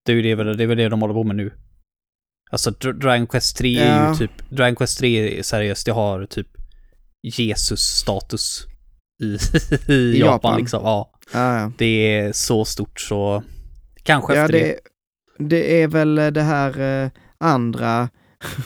Det 0.05 0.11
är 0.11 0.23
det, 0.35 0.53
det, 0.55 0.63
är 0.63 0.67
väl 0.67 0.77
det 0.77 0.89
de 0.89 1.01
håller 1.01 1.13
på 1.13 1.23
med 1.23 1.35
nu. 1.35 1.53
Alltså 2.51 2.69
Dra- 2.71 2.93
Dragon 2.99 3.27
Quest 3.27 3.57
3 3.57 3.77
är 3.79 4.03
Ja. 4.03 4.09
ju 4.09 4.15
typ, 4.15 4.49
Dragon 4.49 4.75
Quest 4.75 4.99
3 4.99 5.39
är 5.39 5.43
seriöst, 5.43 5.85
det 5.85 5.91
har 5.91 6.25
typ 6.25 6.47
Jesus-status 7.23 8.65
i, 9.23 9.37
i, 9.93 10.19
Japan, 10.19 10.33
Japan. 10.33 10.59
liksom. 10.59 10.83
Ja, 10.83 11.11
Ja, 11.33 11.59
ja. 11.59 11.71
det 11.77 11.85
är 12.17 12.31
så 12.31 12.65
stort 12.65 12.99
så 12.99 13.43
kanske 14.03 14.35
Ja, 14.35 14.41
efter 14.41 14.59
det. 14.59 14.65
det, 15.37 15.45
det 15.49 15.81
är 15.81 15.87
väl 15.87 16.15
det 16.15 16.41
här 16.41 16.79
eh, 17.03 17.09
andra 17.43 18.09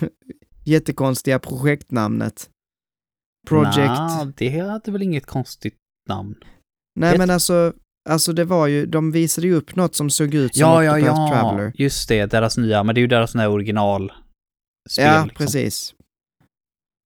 jättekonstiga 0.65 1.39
projektnamnet. 1.39 2.49
Project... 3.47 3.77
Nah, 3.77 4.25
det 4.37 4.59
hade 4.59 4.91
väl 4.91 5.01
inget 5.01 5.25
konstigt 5.25 5.77
namn. 6.09 6.35
Nej 6.99 7.11
det- 7.11 7.17
men 7.17 7.29
alltså, 7.29 7.73
alltså 8.09 8.33
det 8.33 8.45
var 8.45 8.67
ju, 8.67 8.85
de 8.85 9.11
visade 9.11 9.47
ju 9.47 9.53
upp 9.53 9.75
något 9.75 9.95
som 9.95 10.09
såg 10.09 10.33
ut 10.33 10.55
som 10.55 10.61
Ja, 10.61 10.83
ja, 10.83 10.99
ja. 10.99 11.29
Traveler. 11.31 11.71
Just 11.75 12.09
det, 12.09 12.25
deras 12.25 12.57
nya, 12.57 12.83
men 12.83 12.95
det 12.95 12.99
är 12.99 13.01
ju 13.01 13.07
deras 13.07 13.35
här 13.35 13.49
original. 13.49 14.11
Ja, 14.97 15.23
liksom. 15.23 15.29
precis. 15.37 15.93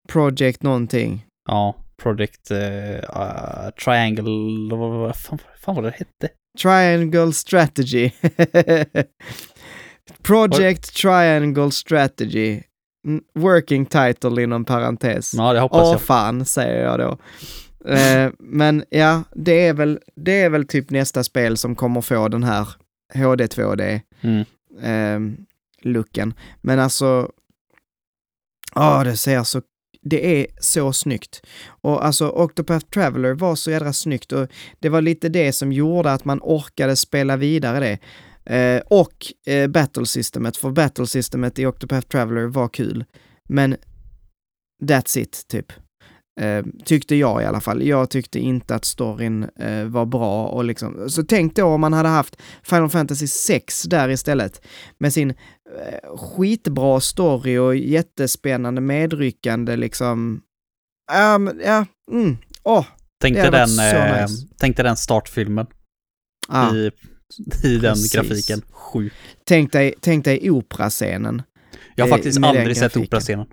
Project 0.09 0.63
någonting. 0.63 1.25
Ja, 1.49 1.75
Project 2.01 2.51
uh, 2.51 3.69
Triangle, 3.83 4.75
vad 4.75 5.15
fan, 5.15 5.39
fan 5.59 5.75
var 5.75 5.83
det 5.83 5.91
hette? 5.91 6.29
Triangle 6.61 7.33
Strategy. 7.33 8.11
Project 10.21 10.95
Triangle 10.95 11.71
Strategy. 11.71 12.61
Working 13.35 13.85
title 13.85 14.43
inom 14.43 14.65
parentes. 14.65 15.33
Ja, 15.33 15.53
det 15.53 15.59
hoppas 15.59 15.81
Åh 15.81 15.91
jag. 15.91 16.01
fan, 16.01 16.45
säger 16.45 16.83
jag 16.85 16.99
då. 16.99 17.17
Eh, 17.91 18.31
men 18.39 18.83
ja, 18.89 19.23
det 19.35 19.67
är, 19.67 19.73
väl, 19.73 19.99
det 20.15 20.41
är 20.41 20.49
väl 20.49 20.67
typ 20.67 20.89
nästa 20.89 21.23
spel 21.23 21.57
som 21.57 21.75
kommer 21.75 22.01
få 22.01 22.27
den 22.27 22.43
här 22.43 22.67
HD 23.13 23.45
2D 23.45 24.01
Mm. 24.21 24.45
eh, 24.81 25.37
looken. 25.81 26.33
Men 26.61 26.79
alltså, 26.79 27.31
ja 28.75 29.03
det 29.03 29.17
ser 29.17 29.43
så, 29.43 29.61
det 30.01 30.41
är 30.41 30.47
så 30.59 30.93
snyggt. 30.93 31.41
Och 31.67 32.05
alltså 32.05 32.29
Octopath 32.29 32.85
Traveler 32.85 33.33
var 33.33 33.55
så 33.55 33.71
jädra 33.71 33.93
snyggt 33.93 34.31
och 34.31 34.47
det 34.79 34.89
var 34.89 35.01
lite 35.01 35.29
det 35.29 35.53
som 35.53 35.71
gjorde 35.71 36.11
att 36.11 36.25
man 36.25 36.39
orkade 36.43 36.95
spela 36.95 37.37
vidare 37.37 37.79
det. 37.79 37.97
Eh, 38.49 38.81
och 38.85 39.13
eh, 39.47 39.67
battle-systemet, 39.67 40.57
för 40.57 40.71
battle-systemet 40.71 41.59
i 41.59 41.65
Octopath 41.65 42.07
Traveler 42.07 42.45
var 42.45 42.67
kul. 42.67 43.05
Men 43.49 43.75
that's 44.83 45.17
it, 45.17 45.45
typ. 45.47 45.73
Eh, 46.39 46.65
tyckte 46.85 47.15
jag 47.15 47.41
i 47.41 47.45
alla 47.45 47.61
fall. 47.61 47.83
Jag 47.87 48.09
tyckte 48.09 48.39
inte 48.39 48.75
att 48.75 48.85
storyn 48.85 49.43
eh, 49.59 49.85
var 49.85 50.05
bra 50.05 50.47
och 50.47 50.63
liksom, 50.63 51.09
så 51.09 51.23
tänk 51.23 51.55
då 51.55 51.65
om 51.65 51.81
man 51.81 51.93
hade 51.93 52.09
haft 52.09 52.41
Final 52.63 52.89
Fantasy 52.89 53.27
6 53.27 53.83
där 53.83 54.09
istället 54.09 54.61
med 54.97 55.13
sin 55.13 55.29
eh, 55.29 56.17
skitbra 56.17 56.99
story 56.99 57.57
och 57.57 57.75
jättespännande 57.75 58.81
medryckande 58.81 59.75
liksom. 59.75 60.41
Ja, 61.11 61.37
men, 61.37 61.61
ja, 61.65 61.85
mm, 62.11 62.37
åh, 62.63 62.85
Tänk 63.21 63.35
Det 63.35 63.41
dig 63.41 63.59
hade 63.59 63.75
den, 63.75 64.15
eh, 64.15 64.21
nice. 64.21 64.47
tänk 64.57 64.77
dig 64.77 64.83
den 64.83 64.97
startfilmen 64.97 65.67
ah. 66.47 66.75
i, 66.75 66.91
i 67.63 67.77
den 67.77 67.81
Precis. 67.93 68.13
grafiken. 68.13 68.61
Sjuk. 68.71 69.13
tänk 69.43 69.71
dig, 69.71 69.93
tänk 70.01 70.25
dig 70.25 70.51
operascenen. 70.51 71.41
Jag 71.95 72.05
har 72.05 72.09
Eh, 72.09 72.15
faktiskt 72.15 72.43
aldrig 72.43 72.77
sett 72.77 72.97
operascenen. 72.97 73.47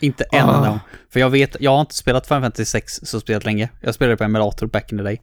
Inte 0.00 0.24
en 0.32 0.44
Ah. 0.48 0.56
enda. 0.56 0.80
För 1.10 1.20
jag 1.20 1.30
vet, 1.30 1.56
jag 1.60 1.70
har 1.70 1.80
inte 1.80 1.94
spelat 1.94 2.26
Final 2.26 2.42
Fantasy 2.42 2.64
6 2.64 2.92
så 3.02 3.20
spelat 3.20 3.44
länge. 3.44 3.68
Jag 3.80 3.94
spelade 3.94 4.16
på 4.16 4.24
emulator 4.24 4.66
back 4.66 4.92
in 4.92 4.98
the 4.98 5.04
day. 5.04 5.20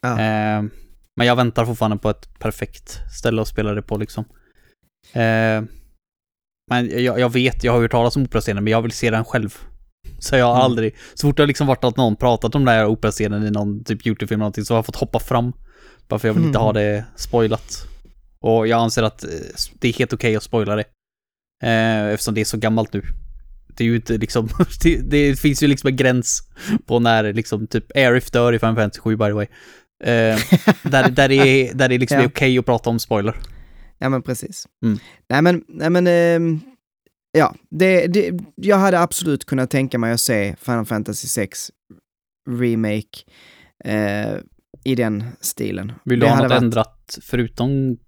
Ja. 0.00 0.10
Eh, 0.10 0.62
men 1.16 1.26
jag 1.26 1.36
väntar 1.36 1.64
fortfarande 1.66 1.96
på 1.96 2.10
ett 2.10 2.38
perfekt 2.38 3.00
ställe 3.18 3.42
att 3.42 3.48
spela 3.48 3.74
det 3.74 3.82
på 3.82 3.96
liksom. 3.96 4.24
Eh, 5.12 5.62
men 6.70 7.04
jag, 7.04 7.20
jag 7.20 7.32
vet, 7.32 7.64
jag 7.64 7.72
har 7.72 7.80
hört 7.80 7.90
talas 7.90 8.16
om 8.16 8.22
operascenen 8.22 8.64
men 8.64 8.70
jag 8.70 8.82
vill 8.82 8.92
se 8.92 9.10
den 9.10 9.24
själv. 9.24 9.58
Så 10.18 10.36
jag 10.36 10.46
har 10.46 10.52
Mm. 10.54 10.64
aldrig, 10.64 10.94
så 11.14 11.26
fort 11.28 11.36
det 11.36 11.42
har 11.42 11.46
liksom 11.48 11.66
varit 11.66 11.84
att 11.84 11.96
någon 11.96 12.16
pratat 12.16 12.54
om 12.54 12.64
den 12.64 12.74
här 12.74 12.86
operascenen 12.86 13.46
i 13.46 13.50
någon 13.50 13.84
typ 13.84 14.06
YouTube-film 14.06 14.36
eller 14.36 14.44
någonting 14.44 14.64
så 14.64 14.74
har 14.74 14.78
jag 14.78 14.86
fått 14.86 14.96
hoppa 14.96 15.18
fram. 15.18 15.52
Bara 16.08 16.18
för 16.18 16.28
jag 16.28 16.34
vill 16.34 16.44
inte 16.44 16.58
Mm. 16.58 16.64
ha 16.66 16.72
det 16.72 17.04
spoilat. 17.16 17.86
Och 18.40 18.68
jag 18.68 18.80
anser 18.80 19.02
att 19.02 19.24
eh, 19.24 19.30
det 19.80 19.88
är 19.88 19.92
helt 19.92 20.12
okej 20.12 20.36
att 20.36 20.42
spoila 20.42 20.76
det. 20.76 20.84
Eh, 21.64 22.06
eftersom 22.08 22.34
det 22.34 22.40
är 22.40 22.44
så 22.44 22.56
gammalt 22.56 22.92
nu. 22.92 23.02
Det 23.76 23.84
är 23.84 23.88
ju 23.88 23.96
inte 23.96 24.18
liksom, 24.18 24.48
det, 24.82 24.96
det 24.96 25.40
finns 25.40 25.62
ju 25.62 25.66
liksom 25.66 25.88
en 25.88 25.96
gräns 25.96 26.42
på 26.86 26.98
när 26.98 27.32
liksom 27.32 27.66
typ 27.66 27.96
Aerith 27.96 28.30
dör 28.32 28.52
i 28.52 28.58
Final 28.58 28.76
Fantasy 28.76 29.00
7 29.00 29.16
by 29.16 29.24
the 29.24 29.32
way. 29.32 29.46
Eh, 30.04 30.38
där, 30.82 31.10
där, 31.10 31.28
det 31.28 31.34
är, 31.34 31.74
där 31.74 31.88
det 31.88 31.98
liksom 31.98 32.16
Ja. 32.18 32.22
är 32.24 32.28
okej 32.28 32.58
att 32.58 32.66
prata 32.66 32.90
om 32.90 32.98
spoiler. 32.98 33.34
Ja 33.98 34.08
men 34.08 34.22
precis. 34.22 34.66
Mm. 34.84 34.98
Nej 35.28 35.42
men, 35.42 35.64
nej 35.68 35.90
men, 35.90 36.06
ehm, 36.06 36.60
ja, 37.32 37.54
det, 37.70 38.06
det, 38.06 38.40
jag 38.54 38.76
hade 38.76 39.00
absolut 39.00 39.44
kunnat 39.44 39.70
tänka 39.70 39.98
mig 39.98 40.12
att 40.12 40.20
se 40.20 40.56
Final 40.60 40.84
Fantasy 40.86 41.28
6 41.28 41.70
Remake 42.50 43.18
eh, 43.84 44.36
i 44.84 44.94
den 44.94 45.24
stilen. 45.40 45.92
Vill 46.04 46.20
du 46.20 46.26
det 46.26 46.32
ha 46.32 46.42
något 46.42 46.50
varit- 46.50 46.62
ändrat 46.62 47.18
förutom 47.22 47.98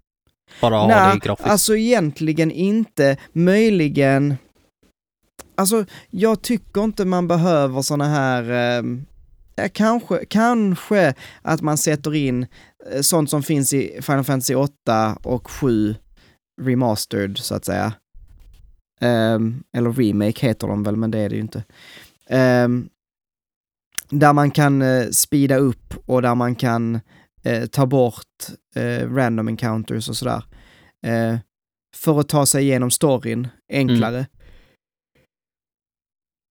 bara 0.61 0.75
ha 0.77 0.87
Nej, 0.87 1.13
det 1.13 1.25
grafiskt? 1.27 1.49
alltså 1.49 1.75
egentligen 1.77 2.51
inte. 2.51 3.17
Möjligen... 3.33 4.35
Alltså, 5.57 5.85
jag 6.09 6.41
tycker 6.41 6.83
inte 6.83 7.05
man 7.05 7.27
behöver 7.27 7.81
såna 7.81 8.05
här... 8.05 8.43
ja, 9.55 9.69
kanske, 9.73 10.25
kanske 10.25 11.13
att 11.41 11.61
man 11.61 11.77
sätter 11.77 12.15
in 12.15 12.47
eh, 12.91 13.01
sånt 13.01 13.29
som 13.29 13.43
finns 13.43 13.73
i 13.73 13.99
Final 14.01 14.23
Fantasy 14.23 14.55
8 14.55 15.17
och 15.23 15.51
7 15.51 15.95
remastered, 16.61 17.37
så 17.37 17.55
att 17.55 17.65
säga. 17.65 17.93
Ehm, 19.01 19.63
eller 19.77 19.91
remake 19.91 20.47
heter 20.47 20.67
de 20.67 20.83
väl, 20.83 20.95
men 20.95 21.11
det 21.11 21.19
är 21.19 21.29
det 21.29 21.35
ju 21.35 21.41
inte. 21.41 21.63
Ehm, 22.29 22.89
där 24.09 24.33
man 24.33 24.51
kan 24.51 24.81
eh, 24.81 25.07
speeda 25.09 25.57
upp 25.57 25.93
och 26.05 26.21
där 26.21 26.35
man 26.35 26.55
kan 26.55 26.99
eh, 27.43 27.65
ta 27.65 27.85
bort 27.85 28.47
eh, 28.75 29.13
random 29.13 29.47
encounters 29.47 30.09
och 30.09 30.15
sådär. 30.15 30.43
Eh, 31.05 31.37
för 31.95 32.19
att 32.19 32.29
ta 32.29 32.45
sig 32.45 32.63
igenom 32.63 32.91
storyn 32.91 33.47
enklare. 33.69 34.25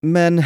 Men 0.06 0.42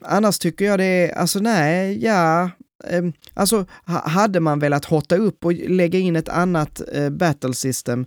annars 0.00 0.38
tycker 0.38 0.64
jag 0.64 0.78
det 0.78 0.84
är, 0.84 1.18
alltså 1.18 1.38
nej, 1.38 2.04
ja, 2.04 2.50
ehm, 2.84 3.12
alltså 3.34 3.66
hade 3.84 4.40
man 4.40 4.58
velat 4.58 4.84
hotta 4.84 5.16
upp 5.16 5.44
och 5.44 5.52
lägga 5.52 5.98
in 5.98 6.16
ett 6.16 6.28
annat 6.28 6.82
eh, 6.92 7.10
battle 7.10 7.54
system 7.54 8.06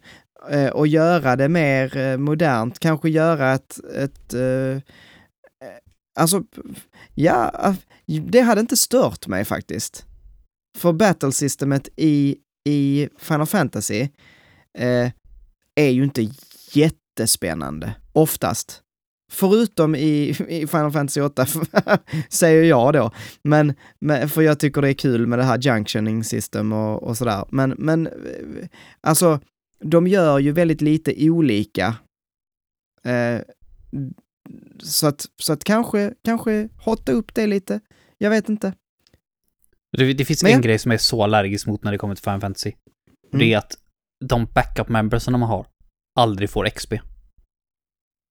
eh, 0.49 0.69
och 0.69 0.87
göra 0.87 1.35
det 1.35 1.49
mer 1.49 1.97
eh, 1.97 2.17
modernt, 2.17 2.79
kanske 2.79 3.09
göra 3.09 3.53
ett, 3.53 3.79
ett 3.95 4.33
eh, 4.33 4.81
alltså, 6.15 6.43
ja, 7.15 7.75
det 8.05 8.41
hade 8.41 8.61
inte 8.61 8.77
stört 8.77 9.27
mig 9.27 9.45
faktiskt. 9.45 10.05
För 10.77 10.93
battle 10.93 11.31
systemet 11.31 11.89
i, 11.95 12.37
i 12.69 13.09
Final 13.17 13.47
Fantasy 13.47 14.01
eh, 14.77 15.11
är 15.75 15.89
ju 15.89 16.03
inte 16.03 16.29
jättespännande, 16.71 17.95
oftast. 18.13 18.83
Förutom 19.31 19.95
i, 19.95 20.29
i 20.49 20.67
Final 20.67 20.91
Fantasy 20.91 21.21
8, 21.21 21.45
säger 22.29 22.63
jag 22.63 22.93
då. 22.93 23.11
Men, 23.43 23.73
men, 23.99 24.29
för 24.29 24.41
jag 24.41 24.59
tycker 24.59 24.81
det 24.81 24.89
är 24.89 24.93
kul 24.93 25.27
med 25.27 25.39
det 25.39 25.43
här 25.43 25.57
junctioning 25.57 26.23
system 26.23 26.73
och, 26.73 27.03
och 27.03 27.17
sådär. 27.17 27.45
Men, 27.49 27.75
men 27.77 28.07
eh, 28.07 28.67
alltså, 29.01 29.39
de 29.79 30.07
gör 30.07 30.39
ju 30.39 30.51
väldigt 30.51 30.81
lite 30.81 31.29
olika. 31.29 31.95
Eh, 33.03 33.41
så 34.83 35.07
att, 35.07 35.25
så 35.41 35.53
att 35.53 35.63
kanske, 35.63 36.13
kanske 36.23 36.69
hotta 36.77 37.11
upp 37.11 37.33
det 37.35 37.47
lite. 37.47 37.79
Jag 38.17 38.29
vet 38.29 38.49
inte. 38.49 38.73
Det, 39.97 40.13
det 40.13 40.25
finns 40.25 40.43
Men 40.43 40.51
en 40.51 40.55
jag- 40.57 40.63
grej 40.63 40.79
som 40.79 40.91
jag 40.91 40.97
är 40.97 41.01
så 41.01 41.23
allergisk 41.23 41.67
mot 41.67 41.83
när 41.83 41.91
det 41.91 41.97
kommer 41.97 42.15
till 42.15 42.23
Final 42.23 42.41
Fantasy. 42.41 42.71
Och 43.31 43.37
Det 43.37 43.45
Mm. 43.45 43.53
är 43.53 43.57
att 43.57 43.77
de 44.25 44.45
backup 44.45 44.89
membersen 44.89 45.31
man 45.39 45.41
har 45.41 45.67
aldrig 46.19 46.49
får 46.49 46.65
XP. 46.69 46.93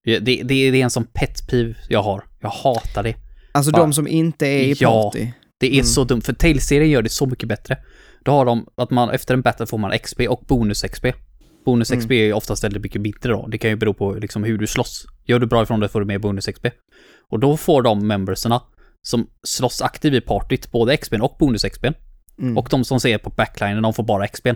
Ja, 0.05 0.21
Det, 0.21 0.43
det, 0.43 0.71
det 0.71 0.81
är 0.81 0.85
en 0.85 0.91
sån 0.91 1.05
pet 1.05 1.49
peeve 1.51 1.75
jag 1.89 2.03
har. 2.03 2.25
Jag 2.41 2.49
hatar 2.51 3.03
det. 3.03 3.17
Alltså 3.53 3.71
Fan. 3.71 3.81
de 3.81 3.93
som 3.93 4.09
inte 4.09 4.47
är 4.47 4.63
i 4.65 4.75
Ja. 4.79 5.03
party. 5.03 5.33
Det 5.61 5.67
är 5.67 5.73
Mm. 5.73 5.85
så 5.85 6.05
dumt, 6.05 6.21
för 6.21 6.33
Tales-serien 6.33 6.91
gör 6.91 7.03
det 7.03 7.09
så 7.09 7.27
mycket 7.27 7.49
bättre. 7.49 7.79
Då 8.25 8.33
har 8.33 8.45
de 8.45 8.67
att 8.77 8.91
man 8.91 9.11
efter 9.11 9.35
en 9.35 9.43
battle 9.43 9.67
får 9.67 9.79
man 9.79 9.93
XP 9.99 10.21
och 10.29 10.45
bonus-XP. 10.49 11.13
Bonus-XP 11.65 12.05
Mm. 12.05 12.11
är 12.23 12.27
ju 12.27 12.33
oftast 12.33 12.65
väldigt 12.65 12.83
mycket 12.83 13.01
mindre 13.01 13.33
då. 13.33 13.47
Det 13.47 13.59
kan 13.59 13.71
ju 13.71 13.77
bero 13.77 13.95
på 13.95 14.13
liksom 14.15 14.45
hur 14.45 14.59
du 14.59 14.67
slåss. 14.67 15.07
Gör 15.25 15.39
du 15.39 15.47
bra 15.47 15.63
ifrån 15.63 15.81
det 15.81 15.89
får 15.89 16.01
du 16.01 16.07
mer 16.07 16.19
bonus-XP. 16.19 16.71
Och 17.29 17.41
då 17.41 17.57
får 17.57 17.83
de 17.83 18.07
memberserna 18.07 18.63
som 19.03 19.27
slåss 19.47 19.83
aktivt 19.83 20.15
i 20.15 20.21
partyt 20.21 20.71
både 20.73 20.97
XP 20.97 21.13
och 21.13 21.37
bonus-XP. 21.39 21.95
Mm. 22.39 22.59
Och 22.59 22.69
de 22.71 22.85
som 22.85 23.01
ser 23.01 23.19
på 23.19 23.31
backlinen, 23.31 23.83
de 23.83 23.95
får 23.95 24.03
bara 24.03 24.27
XP. 24.29 24.47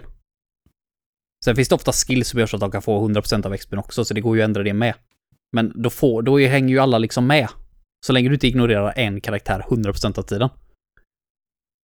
Sen 1.45 1.57
finns 1.57 1.69
det 1.69 1.75
ofta 1.75 1.93
skills 1.93 2.29
som 2.29 2.41
gör 2.41 2.47
så 2.47 2.57
att 2.57 2.61
de 2.61 2.71
kan 2.71 2.83
få 2.83 3.09
100% 3.09 3.47
av 3.47 3.57
XP 3.57 3.73
också, 3.75 4.05
så 4.05 4.15
det 4.15 4.21
går 4.21 4.37
ju 4.37 4.43
att 4.43 4.49
ändra 4.49 4.63
det 4.63 4.73
med. 4.73 4.95
Men 5.53 5.73
då, 5.83 5.91
får, 5.91 6.23
då 6.23 6.41
är- 6.41 6.49
hänger 6.49 6.69
ju 6.69 6.79
alla 6.79 6.99
liksom 6.99 7.27
med. 7.27 7.49
Så 8.07 8.13
länge 8.13 8.29
du 8.29 8.35
inte 8.35 8.47
ignorerar 8.47 8.93
en 8.97 9.21
karaktär 9.21 9.65
100% 9.69 10.19
av 10.19 10.23
tiden. 10.23 10.49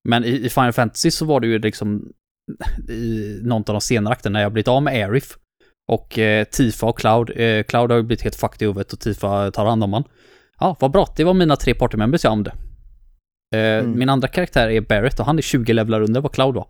Men 0.09 0.25
i, 0.25 0.29
i 0.29 0.49
Final 0.49 0.73
Fantasy 0.73 1.11
så 1.11 1.25
var 1.25 1.41
det 1.41 1.47
ju 1.47 1.59
liksom 1.59 2.13
i 2.89 3.39
någon 3.43 3.59
av 3.61 3.65
de 3.75 3.81
senare 3.81 4.13
akterna 4.13 4.33
när 4.39 4.43
jag 4.43 4.53
blivit 4.53 4.69
av 4.69 4.83
med 4.83 4.95
Aerith 4.95 5.29
och 5.93 6.19
eh, 6.19 6.45
Tifa 6.45 6.87
och 6.87 6.99
Cloud. 6.99 7.31
Eh, 7.37 7.63
Cloud 7.63 7.91
har 7.91 7.97
ju 7.99 8.03
blivit 8.03 8.23
helt 8.23 8.37
fucked 8.37 8.63
i 8.63 8.65
huvudet 8.65 8.93
och 8.93 9.01
Tifa 9.01 9.51
tar 9.51 9.67
hand 9.67 9.85
om 9.85 9.93
han. 9.93 10.05
Ja, 10.61 10.77
vad 10.81 10.91
bra. 10.91 11.09
Det 11.17 11.25
var 11.25 11.35
mina 11.35 11.57
tre 11.57 11.75
partymembers 11.75 12.25
jag 12.25 12.31
använde. 12.31 12.51
Eh, 12.51 12.59
Mm. 13.85 13.99
Min 13.99 14.09
andra 14.09 14.29
karaktär 14.29 14.69
är 14.69 14.81
Barrett 14.81 15.21
och 15.21 15.27
han 15.27 15.39
är 15.39 15.43
20 15.43 15.73
levlar 15.73 16.01
under 16.01 16.21
vad 16.21 16.33
Cloud 16.33 16.55
var. 16.55 16.67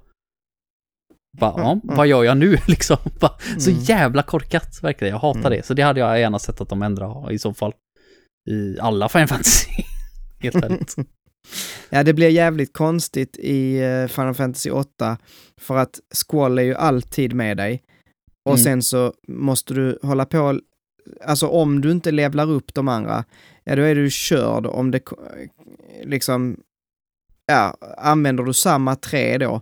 Bara, 1.38 1.54
ja, 1.56 1.72
Mm. 1.72 1.80
vad 1.96 2.06
gör 2.06 2.24
jag 2.24 2.36
nu 2.36 2.56
liksom? 2.68 2.96
Bara, 3.20 3.32
Så 3.58 3.70
Mm. 3.70 3.82
jävla 3.82 4.22
korkat, 4.22 4.78
verkligen. 4.82 5.12
Jag 5.12 5.18
hatar 5.20 5.40
Mm. 5.40 5.52
det. 5.52 5.62
Så 5.66 5.74
det 5.74 5.82
hade 5.82 6.00
jag 6.00 6.20
gärna 6.20 6.38
sett 6.38 6.60
att 6.60 6.68
de 6.68 6.82
ändrar 6.82 7.32
i 7.32 7.38
så 7.38 7.54
fall. 7.54 7.72
I 8.50 8.80
alla 8.80 9.08
Final 9.08 9.28
Fantasy. 9.28 9.70
Helt 10.40 10.64
ärligt. 10.64 10.94
Ja, 11.90 12.02
det 12.02 12.14
blir 12.14 12.28
jävligt 12.28 12.72
konstigt 12.72 13.36
i 13.36 13.78
eh, 13.82 14.06
Final 14.06 14.34
Fantasy 14.34 14.70
8 14.70 15.18
för 15.60 15.76
att 15.76 16.00
Squall 16.28 16.58
är 16.58 16.62
ju 16.62 16.74
alltid 16.74 17.32
med 17.34 17.56
dig. 17.56 17.82
Och 18.44 18.52
Mm. 18.52 18.64
sen 18.64 18.82
så 18.82 19.12
måste 19.28 19.74
du 19.74 19.98
hålla 20.02 20.24
på, 20.24 20.60
alltså 21.24 21.46
om 21.46 21.80
du 21.80 21.90
inte 21.90 22.10
levlar 22.10 22.50
upp 22.50 22.74
de 22.74 22.88
andra, 22.88 23.24
ja 23.64 23.76
då 23.76 23.82
är 23.82 23.94
du 23.94 24.10
körd 24.10 24.66
om 24.66 24.90
det, 24.90 25.00
liksom, 26.04 26.56
ja, 27.46 27.76
använder 27.98 28.44
du 28.44 28.52
samma 28.52 28.96
trä 28.96 29.38
då, 29.38 29.60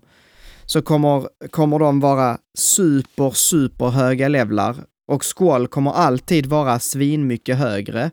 så 0.67 0.83
kommer, 0.83 1.29
kommer 1.51 1.79
de 1.79 2.01
vara 2.01 2.39
super, 2.59 3.31
super 3.31 3.89
höga 3.89 4.29
levlar 4.29 4.77
och 5.13 5.23
Squall 5.37 5.67
kommer 5.69 5.91
alltid 5.93 6.47
vara 6.47 6.79
svinmycket 6.79 7.59
högre. 7.59 8.11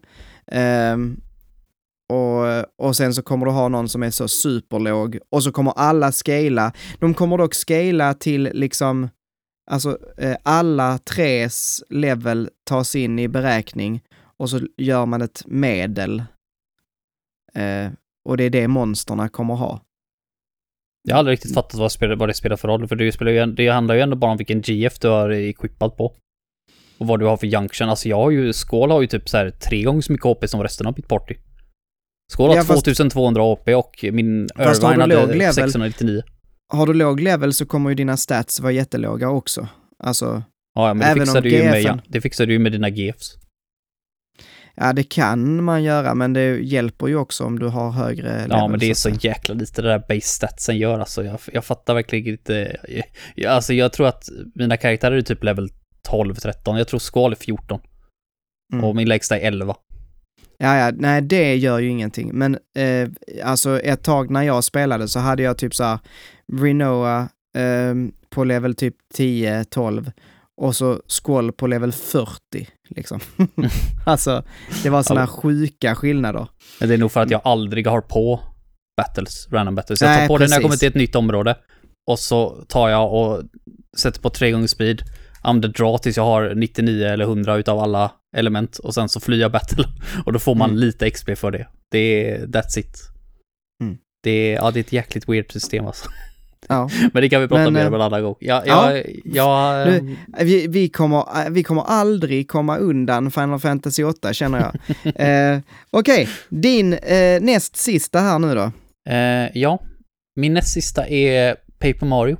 Ehm, 0.51 1.21
och, 2.09 2.65
och 2.87 2.95
sen 2.95 3.13
så 3.13 3.21
kommer 3.21 3.45
du 3.45 3.51
ha 3.51 3.67
någon 3.67 3.89
som 3.89 4.03
är 4.03 4.11
så 4.11 4.27
superlåg 4.27 5.19
och 5.29 5.43
så 5.43 5.51
kommer 5.51 5.71
alla 5.71 6.11
scala. 6.11 6.73
De 6.99 7.13
kommer 7.13 7.37
dock 7.37 7.53
scala 7.53 8.13
till 8.13 8.49
liksom, 8.53 9.09
alltså 9.71 9.97
eh, 10.17 10.35
alla 10.43 10.97
tres 10.97 11.83
level 11.89 12.49
tas 12.63 12.95
in 12.95 13.19
i 13.19 13.27
beräkning 13.27 14.01
och 14.37 14.49
så 14.49 14.59
gör 14.77 15.05
man 15.05 15.21
ett 15.21 15.43
medel. 15.45 16.23
Eh, 17.53 17.91
och 18.29 18.37
det 18.37 18.43
är 18.43 18.49
det 18.49 18.67
monsterna 18.67 19.29
kommer 19.29 19.55
ha. 19.55 19.81
Jag 21.03 21.15
har 21.15 21.19
aldrig 21.19 21.33
riktigt 21.33 21.53
fattat 21.53 21.79
vad, 21.79 21.91
spel, 21.91 22.17
vad 22.17 22.29
det 22.29 22.33
spelar 22.33 22.55
för 22.55 22.67
roll, 22.67 22.87
för 22.87 22.95
det, 22.95 23.11
spelar 23.11 23.31
ju, 23.31 23.45
det 23.45 23.67
handlar 23.67 23.95
ju 23.95 24.01
ändå 24.01 24.15
bara 24.15 24.31
om 24.31 24.37
vilken 24.37 24.61
GF 24.61 24.99
du 24.99 25.07
har 25.07 25.29
equippat 25.29 25.97
på. 25.97 26.13
Och 26.97 27.07
vad 27.07 27.19
du 27.19 27.25
har 27.25 27.37
för 27.37 27.47
junction. 27.47 27.89
Alltså 27.89 28.09
jag 28.09 28.17
har 28.17 28.31
ju, 28.31 28.53
Skål 28.53 28.91
har 28.91 29.01
ju 29.01 29.07
typ 29.07 29.29
så 29.29 29.37
här 29.37 29.49
tre 29.49 29.83
gånger 29.83 30.01
så 30.01 30.11
mycket 30.11 30.25
HP 30.25 30.49
som 30.49 30.63
resten 30.63 30.87
av 30.87 30.93
mitt 30.97 31.07
party. 31.07 31.35
Skål 32.31 32.55
Ja, 32.55 32.63
fast- 32.63 32.85
2200 32.85 33.41
HP 33.43 33.75
och 33.75 34.05
min 34.11 34.43
Irvine 34.59 35.01
hade 35.01 35.07
level- 35.07 35.53
699. 35.53 36.23
Har 36.73 36.87
du 36.87 36.93
låg 36.93 37.19
level 37.19 37.53
så 37.53 37.65
kommer 37.65 37.89
ju 37.89 37.95
dina 37.95 38.17
stats 38.17 38.59
vara 38.59 38.71
jättelåga 38.71 39.29
också. 39.29 39.67
Alltså, 40.03 40.43
Ja, 40.75 40.93
men 40.93 40.99
det 40.99 41.05
Även 41.05 41.19
fixar, 41.19 41.37
om 41.37 41.43
du 41.43 41.49
ju 41.49 41.63
med, 41.63 41.81
ja, 41.83 41.99
det 42.07 42.21
fixar 42.21 42.45
du 42.45 42.53
ju 42.53 42.59
med 42.59 42.71
dina 42.71 42.89
GFs. 42.89 43.35
ja 44.75 44.93
det 44.93 45.03
kan 45.03 45.63
man 45.63 45.83
göra, 45.83 46.15
men 46.15 46.33
det 46.33 46.59
hjälper 46.59 47.07
ju 47.07 47.15
också 47.15 47.43
om 47.43 47.59
du 47.59 47.67
har 47.67 47.91
högre 47.91 48.23
level. 48.23 48.47
Ja, 48.49 48.67
men 48.67 48.79
det 48.79 48.85
är 48.89 48.93
så 48.93 49.09
så 49.09 49.27
jäkla 49.27 49.55
lite 49.55 49.81
det 49.81 49.87
där 49.87 49.99
base 50.09 50.21
statsen 50.27 50.77
gör 50.77 50.99
alltså. 50.99 51.23
Jag, 51.23 51.39
jag 51.53 51.65
fattar 51.65 51.93
verkligen 51.93 52.27
inte. 52.33 52.77
Jag, 53.35 53.51
alltså 53.51 53.73
jag 53.73 53.93
tror 53.93 54.07
att 54.07 54.23
mina 54.55 54.77
karaktärer 54.77 55.15
är 55.15 55.21
typ 55.21 55.43
level 55.43 55.69
12-13. 56.09 56.77
Jag 56.77 56.87
tror 56.87 56.99
Skål 56.99 57.31
är 57.31 57.35
14. 57.35 57.79
Mm. 58.73 58.83
Och 58.85 58.95
min 58.95 59.07
lägsta 59.07 59.39
är 59.39 59.47
11. 59.47 59.75
Ja, 60.57 60.77
ja, 60.77 60.91
nej 60.95 61.21
det 61.21 61.55
gör 61.55 61.79
ju 61.79 61.89
ingenting. 61.89 62.31
Men 62.33 62.57
eh, 62.75 63.09
alltså 63.43 63.79
ett 63.79 64.03
tag 64.03 64.29
när 64.29 64.43
jag 64.43 64.63
spelade 64.63 65.07
så 65.07 65.19
hade 65.19 65.43
jag 65.43 65.57
typ 65.57 65.75
så 65.75 65.83
här 65.83 65.99
Rinoa 66.53 67.19
eh, 67.57 67.95
på 68.29 68.43
level 68.43 68.75
typ 68.75 68.95
10-12 69.17 70.11
och 70.61 70.75
så 70.75 71.01
Squall 71.07 71.51
på 71.51 71.67
level 71.67 71.91
40 71.91 72.31
liksom. 72.89 73.19
alltså 74.05 74.43
det 74.83 74.89
var 74.89 75.03
sådana 75.03 75.21
Ja. 75.21 75.27
sjuka 75.27 75.95
skillnader. 75.95 76.47
Det 76.79 76.93
är 76.93 76.97
nog 76.97 77.11
för 77.11 77.21
att 77.21 77.31
jag 77.31 77.41
aldrig 77.43 77.87
har 77.87 78.01
på 78.01 78.39
battles, 78.97 79.47
random 79.51 79.75
battles. 79.75 80.01
Jag 80.01 80.13
tar 80.13 80.19
Nej, 80.19 80.27
på 80.27 80.37
det 80.37 80.47
när 80.47 80.55
jag 80.55 80.61
kommer 80.61 80.75
till 80.77 80.87
ett 80.87 80.95
nytt 80.95 81.15
område. 81.15 81.55
Och 82.09 82.19
så 82.19 82.49
tar 82.67 82.89
jag 82.89 83.13
och 83.13 83.43
sätter 83.97 84.21
på 84.21 84.29
tre 84.29 84.51
gånger 84.51 84.67
speed. 84.67 85.01
Använder 85.41 85.69
draw 85.69 85.97
tills 86.03 86.17
jag 86.17 86.23
har 86.23 86.55
99 86.55 87.05
eller 87.07 87.25
100 87.25 87.55
utav 87.57 87.79
alla 87.79 88.11
element. 88.37 88.77
Och 88.77 88.93
sen 88.93 89.09
så 89.09 89.19
flyr 89.19 89.41
jag 89.41 89.51
battle. 89.51 89.83
Och 90.25 90.33
då 90.33 90.39
får 90.39 90.55
man 90.55 90.69
Mm. 90.69 90.79
lite 90.79 91.09
XP 91.09 91.29
för 91.35 91.51
det. 91.51 91.67
Det 91.91 92.29
är, 92.31 92.45
that's 92.45 92.79
it. 92.79 92.97
Mm. 93.83 93.97
Det 94.23 94.31
är, 94.31 94.55
ja, 94.55 94.71
det 94.71 94.79
är 94.79 94.81
ett 94.81 94.93
jäkligt 94.93 95.29
weird 95.29 95.51
system 95.51 95.87
alltså. 95.87 96.09
Ja. 96.67 96.89
Men 97.13 97.21
det 97.21 97.29
kan 97.29 97.41
vi 97.41 97.47
prata 97.47 97.63
Men, 97.63 97.73
mer 97.73 97.81
eh, 97.81 97.87
om 97.87 97.93
en 97.93 98.01
annan 98.01 98.23
gång. 98.23 98.35
Ja, 98.39 98.63
ja. 98.65 99.01
ja, 99.25 99.85
Nu- 99.85 100.15
Vi, 100.39 100.67
vi, 100.67 100.89
kommer, 100.89 101.17
eh, 101.45 101.49
vi 101.49 101.63
kommer 101.63 101.81
aldrig 101.81 102.47
komma 102.47 102.77
undan 102.77 103.31
Final 103.31 103.59
Fantasy 103.59 104.03
8 104.03 104.33
känner 104.33 104.59
jag. 104.59 104.75
eh, 105.55 105.59
Okej, 105.91 106.29
din 106.49 106.93
eh, 106.93 107.41
näst 107.41 107.75
sista 107.75 108.19
här 108.19 108.39
nu 108.39 108.55
då. 108.55 108.71
Eh, 109.13 109.57
ja, 109.57 109.79
min 110.35 110.53
näst 110.53 110.73
sista 110.73 111.07
är 111.07 111.55
Paper 111.79 112.05
Mario 112.05 112.37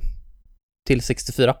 till 0.86 1.02
64. 1.02 1.54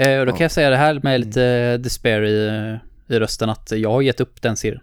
Eh, 0.00 0.20
och 0.20 0.26
då 0.26 0.32
Ja. 0.32 0.36
kan 0.36 0.44
jag 0.44 0.52
säga 0.52 0.70
det 0.70 0.76
här 0.76 1.00
med 1.02 1.20
lite 1.20 1.76
despair 1.78 2.22
i, 2.22 2.78
i 3.08 3.18
rösten 3.18 3.50
att 3.50 3.70
jag 3.72 3.90
har 3.90 4.02
gett 4.02 4.20
upp 4.20 4.42
den 4.42 4.56
serien. 4.56 4.82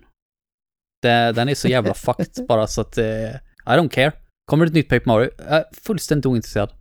Det, 1.02 1.32
den 1.32 1.50
är 1.50 1.56
så 1.56 1.68
jävla 1.68 1.94
fucked 2.06 2.48
bara 2.48 2.68
så 2.68 2.82
att 2.82 2.98
eh, 2.98 3.30
I 3.36 3.76
don't 3.78 3.90
care. 3.90 4.12
Kommer 4.46 4.66
det 4.66 4.70
ett 4.70 4.74
nytt 4.76 4.90
Paper 4.90 5.06
Mario? 5.08 5.30
Jag 5.38 5.48
är 5.58 5.66
fullständigt 5.82 6.26
ointresserad. 6.26 6.72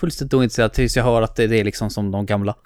Fullständigt 0.00 0.34
ointresserad 0.34 0.72
tills 0.72 0.96
jag 0.96 1.04
hör 1.04 1.22
att 1.22 1.36
det, 1.36 1.46
det 1.46 1.60
är 1.60 1.64
liksom 1.64 1.90
som 1.90 2.10
de 2.10 2.26
gamla. 2.26 2.56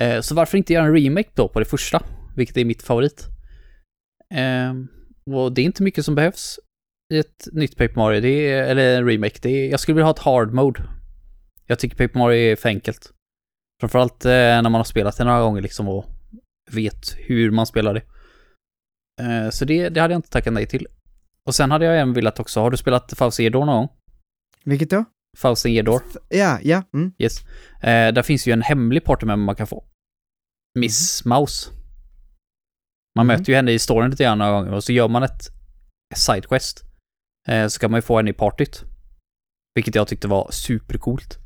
Eh, 0.00 0.20
så 0.20 0.34
varför 0.34 0.58
inte 0.58 0.72
göra 0.72 0.84
en 0.86 0.94
remake 0.94 1.28
då 1.34 1.48
på 1.48 1.58
det 1.58 1.64
första? 1.64 2.02
Vilket 2.36 2.56
är 2.56 2.64
mitt 2.64 2.82
favorit. 2.82 3.26
Eh, 4.34 4.74
och 5.36 5.52
det 5.52 5.60
är 5.62 5.64
inte 5.64 5.82
mycket 5.82 6.04
som 6.04 6.14
behövs 6.14 6.58
i 7.14 7.18
ett 7.18 7.48
nytt 7.52 7.76
Paper 7.76 7.94
Mario, 7.96 8.20
det 8.20 8.28
är, 8.28 8.62
eller 8.62 8.96
en 8.98 9.06
remake. 9.08 9.38
Det 9.42 9.48
är, 9.50 9.70
jag 9.70 9.80
skulle 9.80 9.94
vilja 9.94 10.04
ha 10.06 10.10
ett 10.12 10.18
hard 10.18 10.52
mode. 10.54 10.82
Jag 11.66 11.78
tycker 11.78 11.96
Paper 12.08 12.18
Mario 12.18 12.38
är 12.52 12.56
för 12.56 12.68
enkelt. 12.68 13.10
Framförallt 13.80 14.24
eh, 14.24 14.30
när 14.30 14.62
man 14.62 14.74
har 14.74 14.84
spelat 14.84 15.16
det 15.16 15.24
några 15.24 15.40
gånger 15.40 15.62
liksom 15.62 15.88
och 15.88 16.04
vet 16.70 17.14
hur 17.16 17.50
man 17.50 17.66
spelar 17.66 17.94
det. 17.94 18.02
Eh, 19.22 19.50
så 19.50 19.64
det, 19.64 19.88
det 19.88 20.00
hade 20.00 20.14
jag 20.14 20.18
inte 20.18 20.30
tackat 20.30 20.52
nej 20.52 20.66
till. 20.66 20.86
Och 21.44 21.54
sen 21.54 21.70
hade 21.70 21.84
jag 21.84 21.94
även 21.94 22.12
velat 22.12 22.40
också, 22.40 22.60
har 22.60 22.70
du 22.70 22.76
spelat 22.76 23.12
Fausen 23.16 23.44
Gedor 23.44 23.64
någon 23.64 23.76
gång? 23.76 23.88
Vilket 24.64 24.90
då? 24.90 25.04
Fausen 25.38 25.72
Gedor? 25.72 26.02
Ja, 26.28 26.58
ja. 26.62 26.82
Mm. 26.94 27.12
Yes. 27.18 27.40
Eh, 27.82 28.12
där 28.12 28.22
finns 28.22 28.46
ju 28.46 28.52
en 28.52 28.62
hemlig 28.62 29.04
partymember 29.04 29.44
man 29.44 29.56
kan 29.56 29.66
få. 29.66 29.84
Miss 30.78 31.24
Mouse. 31.24 31.70
Man 33.16 33.26
Mhm. 33.26 33.36
möter 33.38 33.52
ju 33.52 33.56
henne 33.56 33.72
i 33.72 33.78
storyn 33.78 34.10
lite 34.10 34.24
grann 34.24 34.38
några 34.38 34.52
gånger 34.52 34.72
och 34.72 34.84
så 34.84 34.92
gör 34.92 35.08
man 35.08 35.22
ett 35.22 35.48
sidequest. 36.16 36.84
Eh, 37.48 37.66
så 37.66 37.80
kan 37.80 37.90
man 37.90 37.98
ju 37.98 38.02
få 38.02 38.16
henne 38.16 38.30
i 38.30 38.32
partyt. 38.32 38.84
Vilket 39.74 39.94
jag 39.94 40.08
tyckte 40.08 40.28
var 40.28 40.48
supercoolt. 40.50 41.38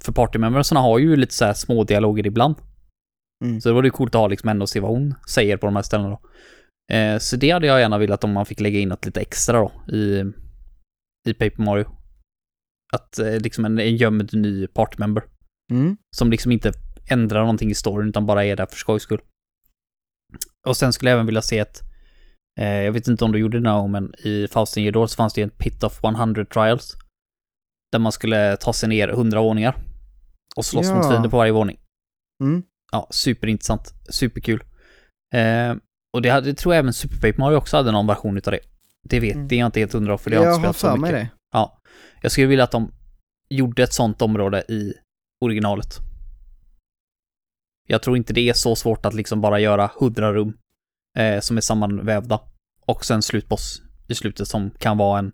För 0.00 0.12
partymembersarna 0.12 0.80
har 0.80 0.98
ju 0.98 1.16
lite 1.16 1.34
så 1.34 1.44
här 1.44 1.54
små 1.54 1.84
dialoger 1.84 2.26
ibland. 2.26 2.56
Mm. 3.44 3.60
Så 3.60 3.68
det 3.68 3.74
var 3.74 3.82
det 3.82 3.90
coolt 3.90 4.14
att 4.14 4.20
ha 4.20 4.28
liksom 4.28 4.62
och 4.62 4.68
se 4.68 4.80
vad 4.80 4.90
hon 4.90 5.14
säger 5.28 5.56
på 5.56 5.66
de 5.66 5.76
här 5.76 5.82
ställena 5.82 6.10
då. 6.10 6.20
Eh, 6.94 7.18
så 7.18 7.36
det 7.36 7.50
hade 7.50 7.66
jag 7.66 7.80
gärna 7.80 7.98
velat 7.98 8.24
om 8.24 8.32
man 8.32 8.46
fick 8.46 8.60
lägga 8.60 8.78
in 8.78 8.88
något 8.88 9.06
lite 9.06 9.20
extra 9.20 9.58
då 9.58 9.94
i, 9.94 10.24
i 11.28 11.34
Paper 11.34 11.62
Mario. 11.62 11.86
Att 12.92 13.18
eh, 13.18 13.40
liksom 13.40 13.64
en, 13.64 13.78
en 13.78 13.96
gömd 13.96 14.30
ny 14.32 14.66
partymember. 14.66 15.24
Mm. 15.72 15.96
Som 16.16 16.30
liksom 16.30 16.52
inte 16.52 16.72
ändrar 17.10 17.40
någonting 17.40 17.70
i 17.70 17.74
storyn 17.74 18.08
utan 18.08 18.26
bara 18.26 18.44
är 18.44 18.56
där 18.56 18.66
för 18.66 18.76
skojs 18.76 19.02
skull. 19.02 19.20
Och 20.66 20.76
sen 20.76 20.92
skulle 20.92 21.10
jag 21.10 21.16
även 21.16 21.26
vilja 21.26 21.42
se 21.42 21.58
ett, 21.58 21.82
eh, 22.60 22.82
jag 22.82 22.92
vet 22.92 23.08
inte 23.08 23.24
om 23.24 23.32
du 23.32 23.38
gjorde 23.38 23.60
det 23.60 23.70
gång, 23.70 23.90
men 23.90 24.14
i 24.18 24.48
Faustin 24.48 24.84
Gedor 24.84 25.06
så 25.06 25.16
fanns 25.16 25.34
det 25.34 25.40
ju 25.40 25.42
en 25.42 25.50
Pit 25.50 25.82
of 25.82 26.04
100 26.04 26.44
Trials. 26.44 26.96
Där 27.92 27.98
man 27.98 28.12
skulle 28.12 28.56
ta 28.56 28.72
sig 28.72 28.88
ner 28.88 29.08
100 29.08 29.40
våningar. 29.40 29.87
Och 30.56 30.64
slåss 30.64 30.86
Ja. 30.86 30.94
mot 30.94 31.08
fiender 31.08 31.28
på 31.30 31.36
varje 31.36 31.52
våning. 31.52 31.78
Mm. 32.42 32.62
Ja, 32.92 33.06
superintressant. 33.10 33.94
Superkul. 34.10 34.62
Eh, 35.34 35.74
och 36.12 36.22
det, 36.22 36.28
hade, 36.28 36.46
det 36.46 36.54
tror 36.54 36.74
jag 36.74 36.78
även 36.78 36.92
Super 36.92 37.14
Paper 37.14 37.38
Mario 37.38 37.56
också 37.56 37.76
hade 37.76 37.90
någon 37.92 38.06
version 38.06 38.36
utav 38.38 38.52
det. 38.52 38.60
Det 39.08 39.20
vet 39.20 39.34
Mm. 39.34 39.48
det 39.48 39.54
är 39.54 39.58
jag 39.58 39.66
inte 39.66 39.80
helt 39.80 39.92
hundra 39.92 40.18
för 40.18 40.30
det 40.30 40.36
har 40.36 40.44
jag 40.44 40.54
inte 40.54 40.66
har 40.68 40.72
spelat 40.72 40.94
så 40.94 41.00
mycket. 41.00 41.14
det. 41.16 41.28
Ja. 41.52 41.80
Jag 42.22 42.32
skulle 42.32 42.46
vilja 42.46 42.64
att 42.64 42.70
de 42.70 42.92
gjorde 43.48 43.82
ett 43.82 43.92
sånt 43.92 44.22
område 44.22 44.64
i 44.68 44.94
originalet. 45.44 45.98
Jag 47.88 48.02
tror 48.02 48.16
inte 48.16 48.32
det 48.32 48.48
är 48.48 48.52
så 48.52 48.76
svårt 48.76 49.06
att 49.06 49.14
liksom 49.14 49.40
bara 49.40 49.60
göra 49.60 49.90
100 50.00 50.32
rum 50.32 50.52
eh, 51.18 51.40
som 51.40 51.56
är 51.56 51.60
sammanvävda. 51.60 52.40
Och 52.86 53.04
sen 53.04 53.22
slutboss 53.22 53.82
i 54.08 54.14
slutet 54.14 54.48
som 54.48 54.70
kan 54.70 54.98
vara 54.98 55.18
en 55.18 55.32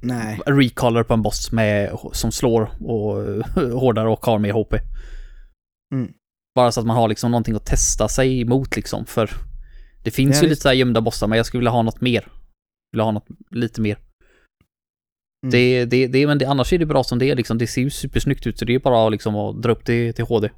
Nej. 0.00 0.40
recaller 0.46 1.02
på 1.02 1.14
en 1.14 1.22
boss 1.22 1.52
med, 1.52 1.98
som 2.12 2.32
slår 2.32 2.70
och 2.80 3.44
hårdare 3.80 4.08
och 4.08 4.26
har 4.26 4.38
mer 4.38 4.52
HP. 4.52 4.74
Mm. 5.94 6.12
Bara 6.54 6.72
så 6.72 6.80
att 6.80 6.86
man 6.86 6.96
har 6.96 7.08
liksom 7.08 7.30
någonting 7.30 7.54
att 7.54 7.66
testa 7.66 8.08
sig 8.08 8.40
emot 8.40 8.76
liksom, 8.76 9.06
för 9.06 9.30
det 10.04 10.10
finns 10.10 10.36
Ja, 10.36 10.42
ju 10.42 10.48
lite 10.48 10.62
så 10.62 10.68
här 10.68 10.74
gömda 10.74 11.00
bossar, 11.00 11.26
men 11.26 11.36
jag 11.36 11.46
skulle 11.46 11.58
vilja 11.58 11.70
ha 11.70 11.82
något 11.82 12.00
mer. 12.00 12.28
Vill 12.92 13.00
ha 13.00 13.10
något 13.10 13.26
lite 13.50 13.80
mer. 13.80 13.98
Mm. 15.42 15.50
Det, 15.50 15.84
det, 15.84 16.06
det, 16.06 16.26
men 16.26 16.38
det, 16.38 16.44
annars 16.44 16.72
är 16.72 16.78
det 16.78 16.86
bra 16.86 17.04
som 17.04 17.18
det 17.18 17.30
är 17.30 17.36
liksom. 17.36 17.58
Det 17.58 17.66
ser 17.66 17.82
ju 17.82 17.90
supersnyggt 17.90 18.46
ut, 18.46 18.58
så 18.58 18.64
det 18.64 18.74
är 18.74 18.78
bara 18.78 19.08
liksom 19.08 19.36
att 19.36 19.62
dra 19.62 19.72
upp 19.72 19.86
det 19.86 20.12
till 20.12 20.24
HD. 20.24 20.50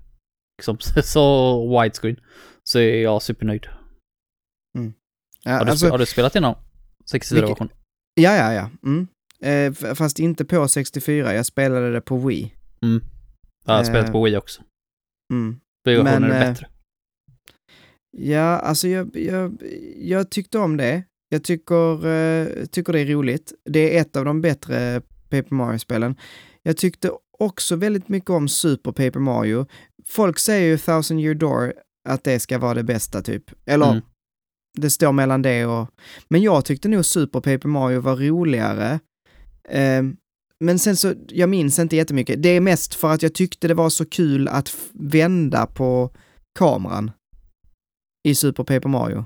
Liksom, 0.58 0.78
så 1.02 1.82
widescreen. 1.82 2.20
Så 2.64 2.78
är 2.78 3.02
jag 3.02 3.22
supernöjd. 3.22 3.66
Ja, 5.44 5.52
Har 5.52 5.64
du, 5.64 5.70
alltså, 5.70 5.88
har 5.88 5.98
du 5.98 6.06
spelat 6.06 6.34
någon? 6.34 6.54
64-version? 7.12 7.68
Ja, 8.18 8.36
ja, 8.36 8.52
ja. 8.52 8.70
Mm. 8.86 9.06
Eh, 9.40 9.94
fast 9.94 10.18
inte 10.18 10.44
på 10.44 10.68
64, 10.68 11.34
jag 11.34 11.46
spelade 11.46 11.92
det 11.92 12.00
på 12.00 12.16
Wii. 12.16 12.54
Mm. 12.82 13.02
Jag 13.66 13.74
har 13.74 13.84
spelat 13.84 14.06
Eh, 14.06 14.12
på 14.12 14.24
Wii 14.24 14.36
också. 14.36 14.62
Mm. 15.32 15.60
Versionen 15.84 16.22
men, 16.22 16.30
är 16.30 16.42
eh, 16.42 16.48
bättre. 16.48 16.66
Ja, 18.16 18.58
alltså 18.58 18.88
jag, 18.88 19.16
jag, 19.16 19.62
jag 19.96 20.30
tyckte 20.30 20.58
om 20.58 20.76
det. 20.76 21.02
Jag 21.28 21.44
tycker, 21.44 22.06
eh, 22.06 22.66
tycker 22.66 22.92
det 22.92 23.00
är 23.00 23.06
roligt. 23.06 23.52
Det 23.64 23.96
är 23.96 24.00
ett 24.00 24.16
av 24.16 24.24
de 24.24 24.40
bättre 24.40 25.00
Paper 25.30 25.54
Mario-spelen. 25.54 26.16
Jag 26.62 26.76
tyckte 26.76 27.10
också 27.38 27.76
väldigt 27.76 28.08
mycket 28.08 28.30
om 28.30 28.48
Super 28.48 28.92
Paper 28.92 29.20
Mario. 29.20 29.66
Folk 30.06 30.38
säger 30.38 30.66
ju 30.68 30.78
Thousand 30.78 31.20
Year 31.20 31.34
Door 31.34 31.72
att 32.08 32.24
det 32.24 32.40
ska 32.40 32.58
vara 32.58 32.74
det 32.74 32.82
bästa 32.82 33.22
typ. 33.22 33.44
Eller 33.66 33.90
Mm. 33.90 34.02
Det 34.76 34.90
står 34.90 35.12
mellan 35.12 35.42
det 35.42 35.66
och... 35.66 35.88
Men 36.28 36.42
jag 36.42 36.64
tyckte 36.64 36.88
nog 36.88 37.04
Super 37.04 37.40
Paper 37.40 37.68
Mario 37.68 38.00
var 38.00 38.16
roligare. 38.16 39.00
Eh, 39.68 40.02
men 40.64 40.78
sen 40.78 40.96
så, 40.96 41.14
jag 41.28 41.48
minns 41.48 41.78
inte 41.78 41.96
jättemycket. 41.96 42.42
Det 42.42 42.48
är 42.48 42.60
mest 42.60 42.94
för 42.94 43.12
att 43.12 43.22
jag 43.22 43.34
tyckte 43.34 43.68
det 43.68 43.74
var 43.74 43.90
så 43.90 44.04
kul 44.04 44.48
att 44.48 44.76
vända 44.92 45.66
på 45.66 46.10
kameran 46.58 47.10
i 48.28 48.34
Super 48.34 48.64
Paper 48.64 48.88
Mario. 48.88 49.24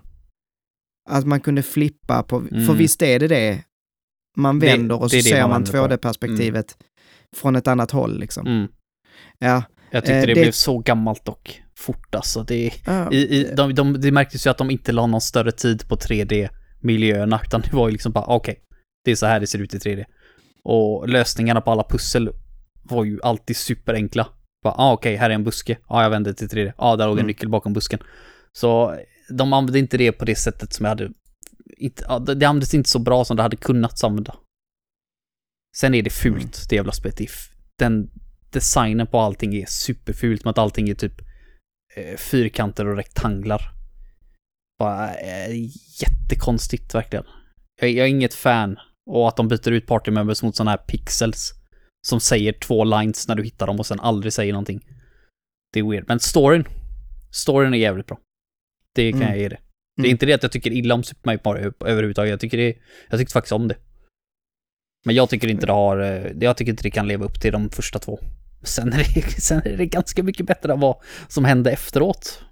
Att 1.11 1.27
man 1.27 1.41
kunde 1.41 1.63
flippa 1.63 2.23
på, 2.23 2.41
för 2.41 2.55
Mm. 2.57 2.77
visst 2.77 3.03
är 3.03 3.19
det 3.21 3.29
det. 3.29 3.65
Man 4.37 4.59
Det- 4.59 4.67
vänder 4.67 5.01
och 5.03 5.11
så 5.11 5.17
det 5.17 5.21
är 5.21 5.23
det 5.23 5.29
ser 5.29 5.41
man 5.41 5.51
man 5.51 5.65
vänder 5.65 5.89
på. 5.89 5.95
2D-perspektivet 5.95 6.77
från 7.37 7.57
ett 7.57 7.67
annat 7.69 7.91
håll 7.91 8.19
liksom. 8.19 8.47
Mm. 8.47 8.69
Ja. 9.39 9.63
Jag 9.93 10.03
tyckte 10.03 10.15
Eh, 10.15 10.21
det, 10.21 10.27
det- 10.35 10.41
blev 10.41 10.53
så 10.53 10.79
gammalt 10.79 11.29
och 11.29 11.51
fort 11.79 12.15
alltså. 12.15 12.43
Det, 12.43 12.71
Ja, 12.87 13.13
i, 13.13 13.17
i, 13.17 13.55
de, 13.57 13.75
de, 13.75 14.01
det 14.01 14.13
märktes 14.13 14.47
ju 14.47 14.51
att 14.51 14.59
de 14.59 14.71
inte 14.71 14.93
la 14.93 15.07
någon 15.07 15.21
större 15.21 15.53
tid 15.53 15.89
på 15.89 15.97
3D-miljöerna, 15.97 17.41
utan 17.45 17.61
det 17.61 17.73
var 17.73 17.89
ju 17.89 17.93
liksom 17.93 18.13
bara 18.13 18.25
okej, 18.27 18.61
det 19.05 19.11
är 19.11 19.17
så 19.17 19.27
här 19.27 19.41
det 19.41 19.47
ser 19.47 19.59
ut 19.59 19.75
i 19.75 19.79
3D. 19.79 20.05
Och 20.65 21.09
lösningarna 21.09 21.61
på 21.61 21.71
alla 21.71 21.85
pussel 21.89 22.31
var 22.83 23.05
ju 23.05 23.21
alltid 23.23 23.57
superenkla. 23.57 24.29
Bara, 24.65 24.75
ah, 24.77 24.93
okej, 24.93 25.17
här 25.17 25.31
är 25.31 25.35
en 25.35 25.45
buske. 25.45 25.73
Ja, 25.89 25.97
ah, 25.97 26.03
jag 26.03 26.11
vänder 26.11 26.33
till 26.33 26.49
3D. 26.49 26.67
Ja, 26.67 26.73
ah, 26.77 26.97
där 26.97 27.07
låg 27.07 27.15
en 27.15 27.19
Mm. 27.19 27.27
nyckel 27.27 27.49
bakom 27.49 27.73
busken. 27.73 27.99
Så 28.53 28.99
de 29.31 29.53
använde 29.53 29.79
inte 29.79 29.97
det 29.99 30.13
på 30.13 30.25
det 30.25 30.35
sättet 30.35 30.73
som 30.73 30.85
jag 30.85 30.91
hade... 30.91 31.11
Inte, 31.77 32.19
det 32.35 32.47
användes 32.47 32.75
inte 32.75 32.91
så 32.91 32.99
bra 32.99 33.25
som 33.25 33.37
det 33.37 33.43
hade 33.43 33.57
kunnat 33.57 34.05
använda. 34.05 34.35
Sen 35.77 35.95
är 35.95 36.03
det 36.03 36.11
fult, 36.11 36.37
Mm. 36.37 36.51
det 36.69 36.77
jävla 36.77 36.93
spelet. 36.93 37.21
Den 37.79 38.11
designen 38.53 39.07
på 39.07 39.19
allting 39.21 39.55
är 39.55 39.67
superfult 39.67 40.45
med 40.45 40.51
att 40.51 40.59
allting 40.59 40.89
är 40.89 40.95
typ 40.95 41.21
eh, 41.97 42.17
fyrkanter 42.17 42.87
och 42.89 42.97
rektanglar. 42.97 43.63
Bara 44.79 45.15
eh, 45.15 45.55
jättekonstigt 46.03 46.95
verkligen. 46.95 47.25
Jag, 47.81 47.91
jag 47.91 48.07
är 48.07 48.11
inget 48.11 48.35
fan. 48.35 48.79
Och 49.07 49.29
att 49.29 49.37
de 49.37 49.49
byter 49.49 49.71
ut 49.71 49.87
party 49.87 50.11
members 50.11 50.43
mot 50.43 50.57
sådana 50.57 50.71
här 50.71 50.79
pixels. 50.79 51.53
Som 52.07 52.21
säger 52.21 52.53
två 52.53 52.85
lines 52.85 53.29
när 53.29 53.35
du 53.35 53.45
hittar 53.45 53.67
dem 53.67 53.79
och 53.79 53.87
sen 53.87 54.01
aldrig 54.01 54.33
säger 54.33 54.53
någonting. 54.53 54.81
Det 55.73 55.81
är 55.81 55.91
weird. 55.91 56.05
Men 56.09 56.21
storyn. 56.21 56.65
Storyn 57.31 57.75
är 57.75 57.79
jävligt 57.79 58.07
bra. 58.07 58.19
Det 58.95 59.13
kan 59.13 59.23
Mm. 59.23 59.33
jag 59.33 59.43
ge 59.43 59.49
det. 59.49 59.59
Det 59.97 60.03
är 60.03 60.05
Mm. 60.05 60.11
inte 60.11 60.27
det 60.27 60.33
att 60.33 60.43
jag 60.43 60.53
tycker 60.53 60.71
illa 60.73 60.95
om 60.95 61.03
Super 61.05 61.39
Mario 61.45 61.73
överhuvudtaget. 61.87 62.31
Jag 62.31 62.41
tycker 62.41 62.59
det, 62.59 62.77
jag 63.11 63.19
tyckte 63.19 63.33
faktiskt 63.33 63.53
om 63.53 63.69
det. 63.69 63.77
Men 65.05 65.15
jag 65.15 65.29
tycker 65.31 65.49
inte 65.49 65.67
det 65.67 65.73
har, 65.73 65.99
eh, 66.01 66.33
jag 66.41 66.57
tycker 66.57 66.71
inte 66.73 66.83
det 66.83 66.91
kan 66.91 67.09
leva 67.09 67.25
upp 67.25 67.41
till 67.41 67.53
de 67.53 67.71
första 67.71 67.99
två. 67.99 68.19
Sen 68.63 68.93
är 68.93 68.99
det, 68.99 69.23
sen 69.43 69.63
är 69.65 69.77
det 69.77 69.87
ganska 69.87 70.23
mycket 70.23 70.47
bättre 70.47 70.73
än 70.73 70.81
vad 70.81 70.97
som 71.29 71.45
hände 71.45 71.71
efteråt. 71.71 72.45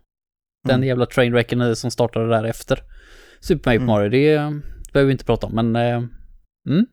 Den 0.69 0.75
Mm. 0.77 0.89
jävla 0.89 1.07
trainwrecken 1.07 1.77
som 1.77 1.91
startade 1.91 2.29
där 2.29 2.45
efter 2.45 2.83
Super 3.41 3.71
Mario 3.71 3.77
Mm. 3.79 3.87
Mario, 3.87 4.09
det 4.09 4.33
eh, 4.35 4.51
behöver 4.93 5.07
vi 5.07 5.13
inte 5.13 5.25
prata 5.25 5.47
om, 5.47 5.55
men... 5.55 5.77
Eh, 5.77 5.97
mm. 6.69 6.87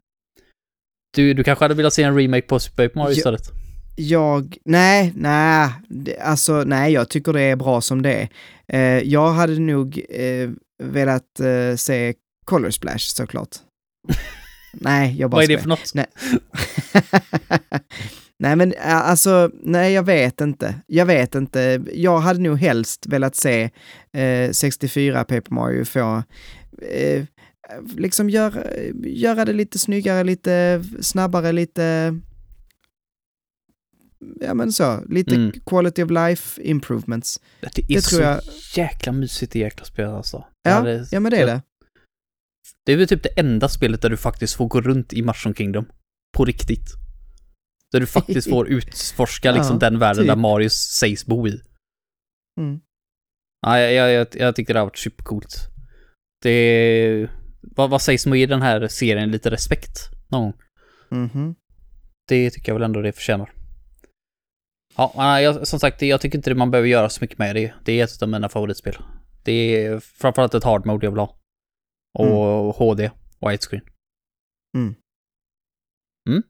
Du, 1.15 1.33
du 1.33 1.43
kanske 1.43 1.65
hade 1.65 1.73
velat 1.75 1.93
se 1.93 2.03
en 2.03 2.15
remake 2.19 2.47
på 2.47 2.59
Super 2.59 2.91
Mario 2.95 3.09
Ja. 3.09 3.17
istället? 3.17 3.41
Jag, 3.99 4.57
nej, 4.65 5.13
nej, 5.15 5.69
det- 5.89 6.19
alltså 6.19 6.63
nej, 6.63 6.93
jag 6.93 7.09
tycker 7.09 7.33
det 7.33 7.41
är 7.41 7.55
bra 7.55 7.81
som 7.81 8.01
det 8.01 8.13
är. 8.13 8.29
Eh, 8.67 9.03
jag 9.03 9.31
hade 9.31 9.59
nog 9.59 10.05
eh, 10.09 10.49
velat 10.83 11.39
eh, 11.39 11.75
se 11.75 12.13
Color 12.45 12.69
Splash 12.69 12.97
såklart. 12.99 13.55
nej, 14.81 15.15
jag 15.19 15.29
bara 15.29 15.35
Vad 15.37 15.43
är 15.43 15.47
det 15.47 15.59
för 15.59 15.69
något? 15.69 15.93
Nej. 15.93 16.05
nej 18.39 18.55
men 18.55 18.73
ä, 18.73 18.77
alltså, 18.81 19.51
nej 19.63 19.93
jag 19.93 20.03
vet 20.03 20.41
inte. 20.41 20.75
Jag 20.87 21.05
vet 21.05 21.35
inte. 21.35 21.81
Jag 21.93 22.19
hade 22.19 22.39
nog 22.39 22.57
helst 22.57 23.05
velat 23.07 23.35
se 23.35 23.69
eh, 24.13 24.51
64 24.51 25.23
Paper 25.23 25.53
Mario 25.53 25.85
få 25.85 26.23
eh, 26.91 27.25
liksom 27.97 28.29
göra, 28.29 28.63
göra 29.03 29.45
det 29.45 29.53
lite 29.53 29.79
snyggare, 29.79 30.23
lite 30.23 30.83
snabbare, 31.01 31.51
lite 31.51 32.15
ja 34.41 34.53
men 34.53 34.73
så, 34.73 35.03
lite 35.09 35.35
Mm. 35.35 35.51
quality 35.65 36.03
of 36.03 36.11
life 36.11 36.61
improvements. 36.61 37.39
Det 37.61 37.79
är 37.79 37.95
det 37.95 38.01
så 38.01 38.21
jag- 38.21 38.41
jäkla 38.75 39.11
mysigt 39.11 39.55
i 39.55 39.59
jäkla 39.59 39.85
spel 39.85 40.09
alltså. 40.09 40.45
Ja, 40.63 40.71
hade- 40.71 41.07
ja 41.11 41.19
men 41.19 41.31
det 41.31 41.37
är 41.37 41.45
det. 41.45 41.61
Det 42.85 42.93
är 42.93 42.97
väl 42.97 43.07
typ 43.07 43.23
det 43.23 43.39
enda 43.39 43.69
spelet 43.69 44.01
där 44.01 44.09
du 44.09 44.17
faktiskt 44.17 44.53
får 44.55 44.67
gå 44.67 44.81
runt 44.81 45.13
i 45.13 45.21
Mushroom 45.21 45.55
Kingdom. 45.55 45.85
På 46.37 46.45
riktigt. 46.45 46.87
Där 47.91 47.99
du 47.99 48.05
faktiskt 48.05 48.49
får 48.49 48.67
utforska 48.69 49.51
liksom 49.51 49.75
Ja, 49.81 49.89
den 49.89 49.99
världen 49.99 50.23
typ. 50.23 50.27
där 50.27 50.35
Mario 50.35 50.69
sägs 50.69 51.25
bo 51.25 51.47
i. 51.47 51.61
Mm. 52.59 52.79
Ja, 53.61 53.79
jag, 53.79 53.93
jag, 53.93 54.11
jag, 54.11 54.27
jag 54.33 54.55
tyckte 54.55 54.73
det 54.73 54.79
har 54.79 54.85
varit 54.85 54.97
supercoolt. 54.97 55.55
Det... 56.43 57.27
Vad, 57.61 57.89
vad 57.89 58.01
sägs 58.01 58.25
om 58.25 58.31
att 58.31 58.37
ge 58.37 58.45
den 58.45 58.61
här 58.61 58.87
serien 58.87 59.31
lite 59.31 59.49
respekt 59.51 59.97
någon 60.29 60.41
gång? 60.41 60.53
Mhm. 61.09 61.55
Det 62.27 62.49
tycker 62.49 62.69
jag 62.69 62.75
väl 62.75 62.83
ändå 62.83 63.01
det 63.01 63.11
förtjänar. 63.11 63.51
Ja, 64.97 65.41
jag, 65.41 65.67
som 65.67 65.79
sagt, 65.79 66.01
jag 66.01 66.21
tycker 66.21 66.37
inte 66.37 66.53
man 66.55 66.71
behöver 66.71 66.87
göra 66.89 67.09
så 67.09 67.17
mycket 67.23 67.37
med 67.37 67.55
det. 67.55 67.73
Det 67.85 67.99
är 67.99 68.03
ett 68.03 68.21
av 68.21 68.29
mina 68.29 68.49
favoritspel. 68.49 68.97
Det 69.43 69.85
är 69.85 69.99
framförallt 69.99 70.53
ett 70.53 70.63
hard 70.63 70.85
mode 70.85 71.05
jag 71.05 71.11
vill 71.11 71.19
ha. 71.19 71.37
Och 72.19 72.75
HD, 72.75 73.11
widescreen. 73.39 73.83
Mm. 74.77 74.95
Mm. 76.29 76.43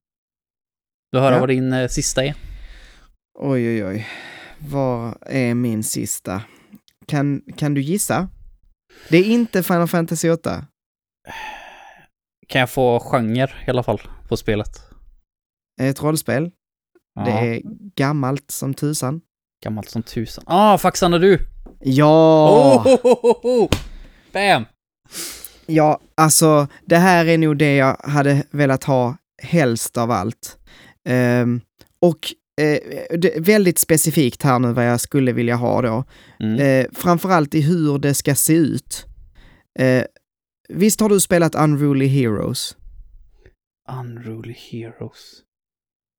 Du 1.12 1.20
hör 1.20 1.32
Ja. 1.32 1.40
vad 1.40 1.50
din 1.50 1.74
eh, 1.74 1.88
sista 1.88 2.26
är? 2.26 2.36
Oj, 3.40 3.68
oj, 3.70 3.86
oj. 3.86 4.08
Vad 4.60 5.18
är 5.26 5.54
min 5.54 5.84
sista? 5.84 6.42
Kan, 7.08 7.42
kan 7.58 7.74
du 7.74 7.82
gissa? 7.82 8.30
Det 9.10 9.18
är 9.18 9.24
inte 9.24 9.64
Final 9.64 9.88
Fantasy 9.88 10.30
8. 10.30 10.66
Kan 12.48 12.60
jag 12.60 12.70
få 12.70 13.00
genre 13.00 13.50
i 13.68 13.70
alla 13.70 13.84
fall 13.84 14.02
på 14.28 14.38
spelet? 14.38 14.70
Ett 15.82 16.04
rollspel. 16.04 16.52
Ja, 17.14 17.26
Det 17.26 17.32
är 17.32 17.62
gammalt 17.96 18.52
som 18.52 18.74
tusan. 18.74 19.22
gammalt 19.64 19.90
som 19.90 20.04
tusan. 20.04 20.44
Ah, 20.48 20.78
faxande 20.78 21.20
du! 21.20 21.40
Ja! 21.80 22.84
Oh, 22.86 22.94
oh, 23.04 23.26
oh, 23.26 23.46
oh. 23.46 23.70
Bam! 24.34 24.66
Ja, 25.68 26.00
alltså 26.16 26.68
det 26.86 26.98
här 26.98 27.26
är 27.26 27.38
nog 27.38 27.58
det 27.58 27.76
jag 27.76 27.98
hade 28.04 28.44
velat 28.52 28.84
ha 28.84 29.18
helst 29.44 29.98
av 29.98 30.12
allt. 30.12 30.58
Ehm, 31.10 31.62
och 32.00 32.34
det 33.18 33.36
är 33.36 33.42
väldigt 33.42 33.80
specifikt 33.80 34.44
här 34.44 34.60
nu 34.60 34.74
vad 34.74 34.88
jag 34.88 35.02
skulle 35.02 35.32
vilja 35.32 35.56
ha 35.56 35.82
då. 35.82 36.04
Mm. 36.40 36.60
Eh, 36.60 36.88
framförallt 36.94 37.56
i 37.56 37.62
hur 37.62 38.00
det 38.00 38.14
ska 38.14 38.36
se 38.36 38.54
ut. 38.54 39.06
Eh, 39.80 40.04
visst 40.70 41.00
har 41.00 41.10
du 41.10 41.20
spelat 41.20 41.56
Unruly 41.56 42.08
Heroes? 42.08 42.78
Unruly 44.00 44.56
Heroes. 44.72 45.44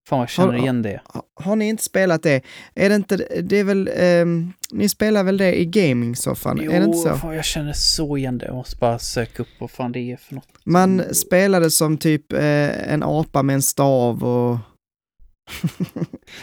Fan 0.09 0.19
jag 0.19 0.29
känner 0.29 0.49
Har- 0.53 0.59
igen 0.59 0.83
det. 0.83 1.01
Ha- 1.05 1.23
Har 1.35 1.57
ni 1.57 1.69
inte 1.69 1.83
spelat 1.83 2.23
det? 2.23 2.43
Är 2.75 2.89
det 2.89 2.95
inte, 2.95 3.17
det 3.43 3.57
är 3.57 3.65
väl, 3.65 3.91
ehm, 3.97 4.53
ni 4.73 4.89
spelar 4.89 5.25
väl 5.25 5.37
det 5.37 5.61
i 5.61 5.67
gaming-soffan? 5.67 6.61
är 6.61 6.81
det 6.81 6.85
inte 6.87 6.99
så? 6.99 7.17
fan 7.17 7.35
jag 7.35 7.45
känner 7.45 7.73
så 7.73 8.17
igen 8.17 8.39
det. 8.39 8.47
Jag 8.47 8.55
måste 8.55 8.77
bara 8.77 8.99
söka 8.99 9.43
upp 9.43 9.49
vad 9.59 9.71
fan 9.71 9.93
det 9.93 10.13
är 10.13 10.17
för 10.17 10.35
något. 10.35 10.49
Man 10.65 11.15
spelade 11.15 11.71
som 11.71 11.99
typ 11.99 12.33
eh, 12.33 12.93
en 12.93 13.03
apa 13.03 13.43
med 13.43 13.55
en 13.55 13.63
stav 13.63 14.25
och... 14.25 14.59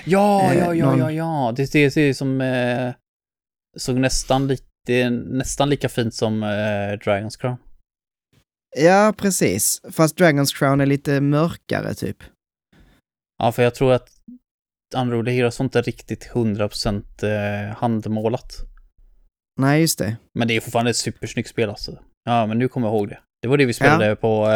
Ja, 0.05 0.51
Eh, 0.51 0.57
ja, 0.59 0.73
ja, 0.73 0.85
någon- 0.85 0.99
ja, 0.99 1.11
ja. 1.11 1.53
Det, 1.55 1.71
det 1.71 1.91
ser 1.91 2.01
ut 2.09 2.17
som... 2.17 2.41
Eh, 2.41 2.93
såg 3.77 3.95
nästan 3.99 4.47
lite... 4.47 4.63
Det 4.87 5.01
är 5.01 5.09
nästan 5.09 5.69
lika 5.69 5.89
fint 5.89 6.13
som 6.13 6.43
eh, 6.43 6.99
Dragons 7.05 7.37
Crown. 7.37 7.57
Ja, 8.77 9.13
precis. 9.17 9.81
Fast 9.91 10.19
Dragon's 10.19 10.57
Crown 10.59 10.81
är 10.81 10.85
lite 10.85 11.21
mörkare 11.21 11.93
typ. 11.93 12.17
Ja, 13.37 13.51
för 13.51 13.63
jag 13.63 13.75
tror 13.75 13.93
att 13.93 14.09
Unruly 14.95 15.31
Heroes 15.31 15.59
var 15.59 15.63
inte 15.63 15.81
riktigt 15.81 16.29
100% 16.33 17.03
eh, 17.23 17.75
handmålat. 17.75 18.53
Nej, 19.59 19.81
just 19.81 19.99
det. 19.99 20.17
Men 20.33 20.47
det 20.47 20.55
är 20.55 20.61
fortfarande 20.61 20.91
ett 20.91 20.97
supersnyggt 20.97 21.49
spel 21.49 21.69
alltså. 21.69 21.99
Ja, 22.25 22.45
men 22.45 22.59
nu 22.59 22.67
kommer 22.67 22.87
jag 22.87 22.95
ihåg 22.95 23.09
det. 23.09 23.19
Det 23.41 23.47
var 23.47 23.57
det 23.57 23.65
vi 23.65 23.73
spelade 23.73 24.15
på 24.15 24.47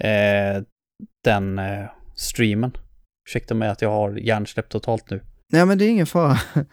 eh, 0.00 0.10
eh, 0.10 0.62
den 1.24 1.58
eh, 1.58 1.84
streamen. 2.14 2.72
Ursäkta 3.28 3.54
mig 3.54 3.68
att 3.68 3.82
jag 3.82 3.90
har 3.90 4.16
hjärnsläpp 4.16 4.68
totalt 4.68 5.10
nu. 5.10 5.20
Nej, 5.52 5.66
men 5.66 5.78
det 5.78 5.84
är 5.84 5.88
ingen 5.88 6.06
fara. 6.06 6.38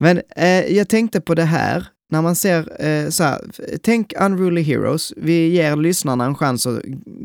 Men 0.00 0.22
eh, 0.36 0.76
jag 0.76 0.88
tänkte 0.88 1.20
på 1.20 1.34
det 1.34 1.44
här, 1.44 1.86
när 2.12 2.22
man 2.22 2.36
ser 2.36 2.84
eh, 2.86 3.08
så 3.08 3.24
här, 3.24 3.40
tänk 3.82 4.12
Unruly 4.20 4.62
Heroes. 4.62 5.12
Vi 5.16 5.48
ger 5.48 5.76
lyssnarna 5.76 6.24
en 6.24 6.34
chans 6.34 6.66
att 6.66 6.82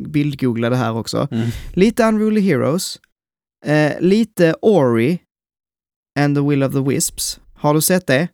bildgoogla 0.08 0.70
det 0.70 0.76
här 0.76 0.98
också. 0.98 1.28
Mm. 1.32 1.48
Lite 1.74 2.04
Unruly 2.04 2.42
Heroes, 2.42 3.00
eh, 3.64 3.94
lite 4.00 4.56
Ori 4.62 5.20
and 6.20 6.36
the 6.36 6.42
Will 6.42 6.64
of 6.64 6.74
the 6.74 6.82
Wisps. 6.82 7.40
Har 7.54 7.74
du 7.74 7.82
sett 7.82 8.08
det? 8.08 8.28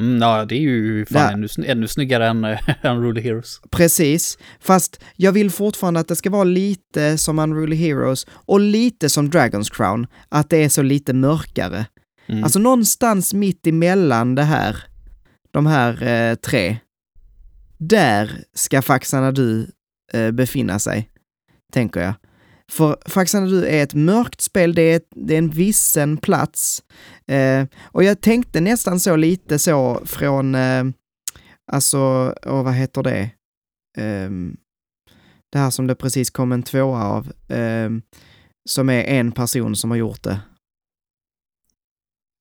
Mm, 0.00 0.22
ja, 0.22 0.44
det 0.44 0.54
är 0.54 0.60
ju 0.60 1.06
fan 1.06 1.32
ännu, 1.32 1.48
ännu 1.66 1.88
snyggare 1.88 2.26
än 2.28 2.44
Unruly 2.82 3.20
Heroes. 3.20 3.60
Precis, 3.70 4.38
fast 4.60 5.04
jag 5.16 5.32
vill 5.32 5.50
fortfarande 5.50 6.00
att 6.00 6.08
det 6.08 6.16
ska 6.16 6.30
vara 6.30 6.44
lite 6.44 7.18
som 7.18 7.38
Unruly 7.38 7.76
Heroes 7.76 8.26
och 8.30 8.60
lite 8.60 9.08
som 9.08 9.30
Dragon's 9.30 9.72
Crown, 9.72 10.06
att 10.28 10.50
det 10.50 10.64
är 10.64 10.68
så 10.68 10.82
lite 10.82 11.12
mörkare. 11.12 11.86
Mm. 12.26 12.44
Alltså 12.44 12.58
någonstans 12.58 13.34
mitt 13.34 13.66
emellan 13.66 14.34
det 14.34 14.42
här, 14.42 14.76
de 15.50 15.66
här 15.66 16.02
eh, 16.02 16.34
tre. 16.34 16.76
där 17.78 18.44
ska 18.54 18.82
Faxanadu 18.82 19.66
eh, 20.12 20.30
befinna 20.30 20.78
sig, 20.78 21.10
tänker 21.72 22.00
jag. 22.00 22.14
För 22.72 22.96
Faxanadu 23.06 23.66
är 23.66 23.82
ett 23.82 23.94
mörkt 23.94 24.40
spel, 24.40 24.74
det 24.74 24.82
är, 24.82 24.96
ett, 24.96 25.08
det 25.10 25.34
är 25.34 25.38
en 25.38 25.50
vissen 25.50 26.16
plats. 26.16 26.82
Eh, 27.26 27.64
och 27.82 28.04
jag 28.04 28.20
tänkte 28.20 28.60
nästan 28.60 29.00
så 29.00 29.16
lite 29.16 29.58
så 29.58 30.02
från, 30.04 30.54
eh, 30.54 30.84
alltså, 31.72 31.98
och 32.46 32.64
vad 32.64 32.74
heter 32.74 33.02
det? 33.02 33.30
Ehm, 33.98 34.56
det 35.52 35.58
här 35.58 35.70
som 35.70 35.86
det 35.86 35.94
precis 35.94 36.30
kom 36.30 36.52
en 36.52 36.62
tvåa 36.62 37.04
av, 37.04 37.32
ehm, 37.48 38.02
som 38.70 38.88
är 38.90 39.04
en 39.04 39.32
person 39.32 39.76
som 39.76 39.90
har 39.90 39.98
gjort 39.98 40.22
det. 40.22 40.40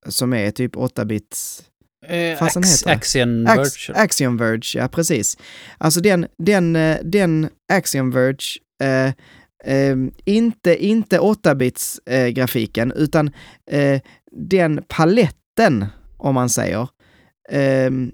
Som 0.08 0.34
är 0.34 0.52
typ 0.52 0.76
8-bits... 0.76 1.64
Eh, 2.06 2.38
Fasen 2.38 2.64
Ax- 2.64 2.72
heter 2.72 2.86
det? 2.90 2.96
Axiom 2.96 3.48
Ax- 3.48 3.58
Verge. 3.90 4.02
Axiom 4.02 4.38
Verge, 4.38 4.80
ja 4.80 4.88
precis. 4.88 5.38
Alltså 5.78 6.02
den, 6.02 6.28
den, 6.38 6.76
eh, 6.76 6.98
den 7.04 7.50
Axiom 7.74 8.12
Verge, 8.12 8.60
eh, 8.84 9.14
eh, 9.64 9.96
inte, 10.26 10.86
inte 10.86 11.20
8-bits 11.20 12.00
eh, 12.06 12.34
utan 12.96 13.32
eh, 13.72 14.02
den 14.32 14.84
paletten, 14.88 15.86
om 16.18 16.36
man 16.36 16.50
säger. 16.50 16.90
Ehm, 17.50 18.12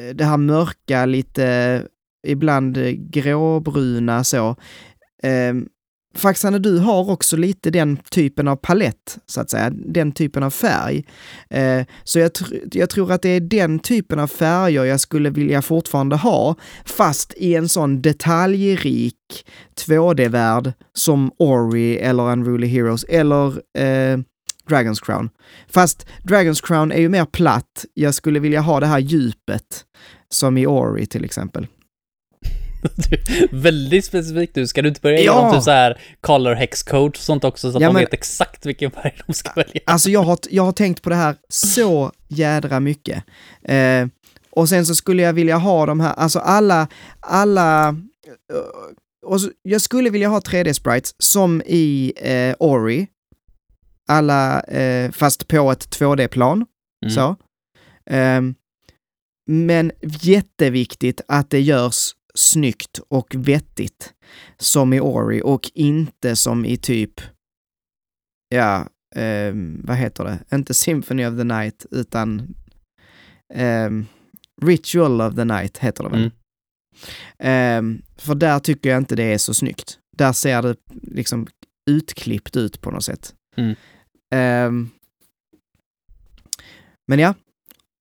eh, 0.00 0.14
det 0.14 0.24
här 0.24 0.36
mörka, 0.36 1.06
lite 1.06 1.86
ibland 2.26 2.76
eh, 2.76 2.90
gråbruna 2.90 4.24
så. 4.24 4.56
Ehm, 5.22 5.68
Faxane, 6.14 6.58
du 6.58 6.78
har 6.78 7.10
också 7.10 7.36
lite 7.36 7.70
den 7.70 7.96
typen 7.96 8.48
av 8.48 8.56
palett, 8.56 9.18
så 9.26 9.40
att 9.40 9.50
säga, 9.50 9.70
den 9.70 10.12
typen 10.12 10.42
av 10.42 10.50
färg. 10.50 11.04
Eh, 11.50 11.84
så 12.04 12.18
jag, 12.18 12.30
tr- 12.30 12.68
jag 12.72 12.90
tror 12.90 13.12
att 13.12 13.22
det 13.22 13.28
är 13.28 13.40
den 13.40 13.78
typen 13.78 14.18
av 14.18 14.26
färger 14.26 14.84
jag 14.84 15.00
skulle 15.00 15.30
vilja 15.30 15.62
fortfarande 15.62 16.16
ha, 16.16 16.54
fast 16.84 17.34
i 17.36 17.54
en 17.54 17.68
sån 17.68 18.02
detaljrik 18.02 19.16
2D-värld 19.86 20.72
som 20.92 21.32
Ori 21.38 21.98
eller 21.98 22.22
Unruly 22.32 22.66
Heroes 22.66 23.04
eller 23.04 23.46
eh, 23.78 24.18
Dragon's 24.68 25.04
Crown. 25.04 25.30
Fast 25.68 26.06
Dragon's 26.22 26.66
Crown 26.66 26.92
är 26.92 27.00
ju 27.00 27.08
mer 27.08 27.24
platt, 27.24 27.84
jag 27.94 28.14
skulle 28.14 28.40
vilja 28.40 28.60
ha 28.60 28.80
det 28.80 28.86
här 28.86 28.98
djupet, 28.98 29.84
som 30.28 30.58
i 30.58 30.66
Ori 30.66 31.06
till 31.06 31.24
exempel. 31.24 31.66
Väldigt 33.50 34.04
specifikt 34.04 34.56
nu. 34.56 34.66
Ska 34.66 34.82
du 34.82 34.88
inte 34.88 35.00
börja 35.00 35.20
Ja. 35.20 35.42
dem 35.42 35.52
typ 35.54 35.62
så 35.62 35.70
här 35.70 36.00
color 36.20 36.54
hex 36.54 36.82
code 36.82 37.06
och 37.08 37.16
sånt 37.16 37.44
också 37.44 37.72
så 37.72 37.76
att 37.78 37.82
Ja, 37.82 37.88
de 37.88 37.92
men- 37.94 38.00
vet 38.02 38.12
exakt 38.14 38.66
vilken 38.66 38.90
färg 38.90 39.16
de 39.26 39.32
ska 39.32 39.52
välja? 39.56 39.80
Alltså 39.86 40.10
jag 40.10 40.22
har, 40.22 40.38
jag 40.50 40.62
har 40.62 40.72
tänkt 40.72 41.02
på 41.02 41.10
det 41.10 41.16
här 41.16 41.36
så 41.48 42.12
jädra 42.28 42.80
mycket. 42.80 43.24
Eh, 43.62 44.06
och 44.50 44.68
sen 44.68 44.86
så 44.86 44.94
skulle 44.94 45.22
jag 45.22 45.32
vilja 45.32 45.56
ha 45.56 45.86
de 45.86 46.00
här, 46.00 46.12
alltså 46.12 46.38
alla, 46.38 46.88
alla, 47.20 47.88
eh, 47.88 49.26
och 49.26 49.40
så, 49.40 49.50
jag 49.62 49.80
skulle 49.80 50.10
vilja 50.10 50.28
ha 50.28 50.38
3D-sprites 50.40 51.14
som 51.18 51.62
i 51.66 52.12
eh, 52.16 52.54
Ori. 52.58 53.06
Alla, 54.08 54.60
eh, 54.60 55.10
fast 55.10 55.48
på 55.48 55.70
ett 55.72 55.98
2D-plan. 56.00 56.66
Mm. 57.04 57.14
Så. 57.14 57.36
Ehm, 58.10 58.54
men 59.46 59.92
jätteviktigt 60.20 61.20
att 61.28 61.50
det 61.50 61.60
görs 61.60 62.10
snyggt 62.40 63.00
och 63.08 63.34
vettigt 63.34 64.14
som 64.58 64.92
i 64.92 65.00
Ori 65.00 65.42
och 65.44 65.70
inte 65.74 66.36
som 66.36 66.64
i 66.64 66.76
typ, 66.76 67.20
ja, 68.48 68.88
ehm, 69.16 69.80
vad 69.84 69.96
heter 69.96 70.24
det? 70.24 70.56
Inte 70.56 70.74
Symphony 70.74 71.26
of 71.26 71.36
the 71.36 71.44
Night 71.44 71.86
utan 71.90 72.54
ehm, 73.54 74.06
Ritual 74.62 75.20
of 75.20 75.34
the 75.34 75.44
Night 75.44 75.78
heter 75.78 76.04
det 76.04 76.10
väl? 76.10 76.18
Mm. 76.20 76.30
Ehm, 77.38 78.02
för 78.16 78.34
där 78.34 78.58
tycker 78.58 78.90
jag 78.90 78.98
inte 78.98 79.16
det 79.16 79.32
är 79.32 79.38
så 79.38 79.54
snyggt. 79.54 79.98
Där 80.16 80.32
ser 80.32 80.62
det 80.62 80.76
liksom 81.02 81.46
utklippt 81.90 82.56
ut 82.56 82.80
på 82.80 82.90
något 82.90 83.04
sätt. 83.04 83.34
Mm. 83.56 83.74
Ehm, 84.34 84.90
men 87.08 87.18
ja, 87.18 87.34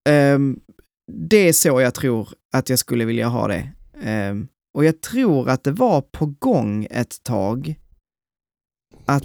ehm, 0.10 0.60
det 1.11 1.38
är 1.38 1.53
så 1.53 1.82
jag 1.82 1.94
tror 1.94 2.30
att 2.53 2.70
jag 2.70 2.80
skulle 2.80 3.06
vilja 3.06 3.28
ha 3.28 3.48
det. 3.48 3.70
Ehm, 4.02 4.48
och 4.74 4.86
jag 4.86 5.02
tror 5.02 5.50
att 5.50 5.64
det 5.64 5.72
var 5.72 6.02
på 6.02 6.26
gång 6.26 6.88
ett 6.90 7.24
tag 7.24 7.76
att 9.06 9.24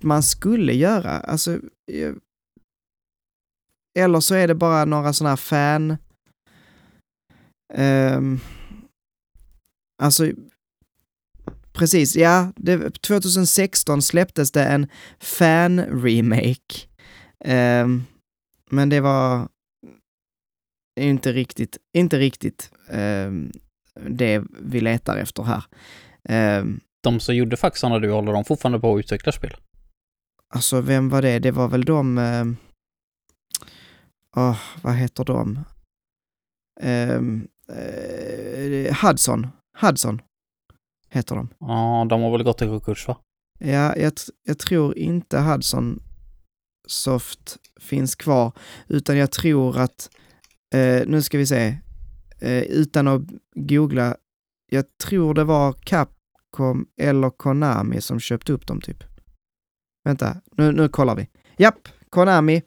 man 0.00 0.22
skulle 0.22 0.72
göra, 0.72 1.10
alltså, 1.10 1.52
eh, 1.92 2.14
eller 3.98 4.20
så 4.20 4.34
är 4.34 4.48
det 4.48 4.54
bara 4.54 4.84
några 4.84 5.12
sådana 5.12 5.30
här 5.30 5.36
fan, 5.36 5.96
Um, 7.74 8.40
alltså, 10.02 10.32
precis, 11.72 12.16
ja, 12.16 12.52
det, 12.56 12.90
2016 13.02 14.02
släpptes 14.02 14.52
det 14.52 14.64
en 14.64 14.86
fan-remake, 15.20 16.88
Um, 17.44 17.50
ehm, 17.50 18.02
men 18.70 18.88
det 18.88 19.00
var 19.00 19.48
inte 21.00 21.32
riktigt, 21.32 21.78
inte 21.92 22.18
riktigt 22.18 22.70
um, 22.90 23.52
det 24.00 24.42
vi 24.60 24.80
letar 24.80 25.16
efter 25.16 25.42
här. 25.42 25.64
Ehm, 26.28 26.80
De 27.04 27.20
som 27.20 27.36
gjorde 27.36 27.56
faxarna 27.56 27.98
du 27.98 28.12
håller 28.12 28.32
de 28.32 28.44
fortfarande 28.44 28.80
på 28.80 28.94
att 28.94 28.98
utveckla 28.98 29.32
spel? 29.32 29.56
Alltså, 30.54 30.80
vem 30.80 31.08
var 31.08 31.22
det? 31.22 31.38
Det 31.38 31.50
var 31.50 31.68
väl 31.68 31.84
de... 31.84 32.18
Eh, 32.18 32.44
åh, 34.36 34.58
vad 34.82 34.94
heter 34.94 35.24
de? 35.24 35.60
Ehm, 36.80 37.48
eh, 37.68 38.96
Hudson. 39.02 39.46
Hudson 39.80 40.22
heter 41.10 41.36
de. 41.36 41.48
Ja, 41.60 42.06
de 42.10 42.22
har 42.22 42.30
väl 42.30 42.42
gått 42.42 42.62
i 42.62 42.66
konkurs 42.66 43.08
va? 43.08 43.16
Ja, 43.58 43.96
jag, 43.96 44.12
jag 44.44 44.58
tror 44.58 44.98
inte 44.98 45.38
Hudson 45.40 46.02
Soft 46.88 47.56
finns 47.80 48.14
kvar, 48.14 48.52
utan 48.88 49.16
jag 49.16 49.30
tror 49.32 49.78
att, 49.78 50.10
eh, 50.74 51.02
nu 51.06 51.22
ska 51.22 51.38
vi 51.38 51.46
se, 51.46 51.78
eh, 52.42 52.62
utan 52.62 53.08
att 53.08 53.22
googla, 53.54 54.16
jag 54.70 54.84
tror 55.04 55.34
det 55.34 55.44
var 55.44 55.72
Capcom 55.72 56.86
eller 57.00 57.30
Konami 57.30 58.00
som 58.00 58.20
köpte 58.20 58.52
upp 58.52 58.66
dem 58.66 58.80
typ. 58.80 59.04
Vänta, 60.04 60.36
nu, 60.56 60.72
nu 60.72 60.88
kollar 60.88 61.16
vi. 61.16 61.28
Japp, 61.56 61.88
Konami. 62.10 62.62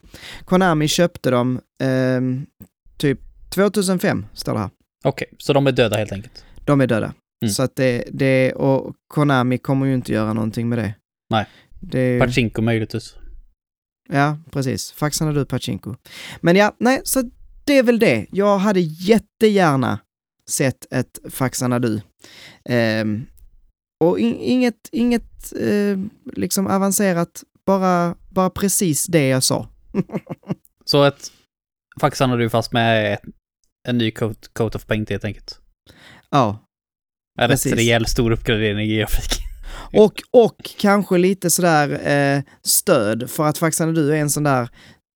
Konami 0.45 0.87
köpte 0.87 1.31
dem 1.31 1.61
ehm, 1.83 2.45
typ 2.97 3.19
2005, 3.49 4.25
står 4.33 4.53
det 4.53 4.59
här. 4.59 4.69
Okej, 5.03 5.27
så 5.37 5.53
de 5.53 5.67
är 5.67 5.71
döda 5.71 5.97
helt 5.97 6.11
enkelt. 6.11 6.45
De 6.65 6.81
är 6.81 6.87
döda. 6.87 7.13
Mm. 7.41 7.53
Så 7.53 7.63
att 7.63 7.75
det, 7.75 8.03
det, 8.11 8.53
och 8.53 8.95
Konami 9.07 9.57
kommer 9.57 9.85
ju 9.85 9.93
inte 9.93 10.13
göra 10.13 10.33
någonting 10.33 10.69
med 10.69 10.77
det. 10.77 10.93
Nej. 11.29 11.45
Det 11.79 12.19
Pachinko 12.19 12.61
möjligtvis. 12.61 13.15
Ja, 14.09 14.37
precis. 14.51 14.91
Faxarna 14.91 15.31
du 15.31 15.45
Pachinko. 15.45 15.95
Men 16.41 16.55
ja, 16.55 16.75
nej, 16.77 17.01
så 17.03 17.29
det 17.65 17.77
är 17.77 17.83
väl 17.83 17.99
det. 17.99 18.25
Jag 18.31 18.57
hade 18.57 18.79
jättegärna 18.79 19.99
sett 20.49 20.93
ett 20.93 21.19
Faxarna 21.29 21.79
du. 21.79 22.01
Ehm, 22.65 23.25
och 23.99 24.19
in, 24.19 24.35
inget, 24.39 24.89
inget 24.91 25.53
eh, 25.59 25.99
liksom 26.35 26.67
avancerat, 26.67 27.43
bara, 27.65 28.15
bara 28.29 28.49
precis 28.49 29.05
det 29.05 29.27
jag 29.27 29.43
sa. 29.43 29.67
Så 30.85 31.03
ett 31.03 31.31
faxarna 32.01 32.35
du 32.35 32.49
fast 32.49 32.71
med 32.71 33.17
en 33.87 33.97
ny 33.97 34.11
coat, 34.11 34.49
coat 34.53 34.75
of 34.75 34.85
paint 34.85 35.09
helt 35.09 35.25
enkelt. 35.25 35.59
Ja. 36.29 36.59
Rätt 37.39 37.49
Precis. 37.49 37.73
rejäl 37.73 38.05
stor 38.05 38.31
uppgradering 38.31 38.79
i 38.79 38.97
grafik. 38.97 39.41
Och, 39.93 40.21
och 40.31 40.57
kanske 40.77 41.17
lite 41.17 41.49
sådär 41.49 42.07
eh, 42.07 42.43
stöd, 42.61 43.29
för 43.29 43.43
att 43.43 43.57
Faxarna 43.57 43.91
du 43.91 44.15
är 44.15 44.17
en 44.21 44.29
sån 44.29 44.43
där 44.43 44.69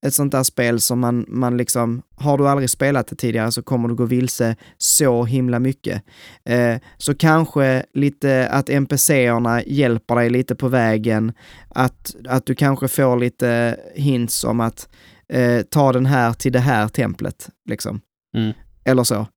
ett 0.06 0.14
sånt 0.14 0.32
där 0.32 0.44
spel 0.44 0.82
som 0.82 1.00
man, 1.00 1.26
man 1.28 1.58
liksom, 1.58 2.02
har 2.16 2.38
du 2.38 2.48
aldrig 2.48 2.70
spelat 2.70 3.08
det 3.08 3.16
tidigare 3.16 3.52
så 3.52 3.64
kommer 3.64 3.90
du 3.90 3.96
gå 3.96 4.06
vilse 4.06 4.56
så 4.78 5.26
himla 5.26 5.60
mycket. 5.60 6.04
Eh, 6.46 6.78
så 6.98 7.16
kanske 7.16 7.86
lite 7.94 8.50
att 8.50 8.70
NPC-erna 8.70 9.64
hjälper 9.64 10.16
dig 10.16 10.30
lite 10.30 10.56
på 10.56 10.68
vägen, 10.68 11.34
att, 11.70 12.16
att 12.28 12.46
du 12.46 12.56
kanske 12.56 12.88
får 12.88 13.18
lite 13.18 13.80
hints 13.96 14.44
om 14.44 14.60
att 14.60 14.90
eh, 15.34 15.62
ta 15.62 15.94
den 15.94 16.06
här 16.06 16.34
till 16.34 16.52
det 16.52 16.60
här 16.60 16.88
templet, 16.88 17.50
liksom. 17.70 18.02
Mm. 18.38 18.54
Eller 18.84 19.04
så. 19.04 19.28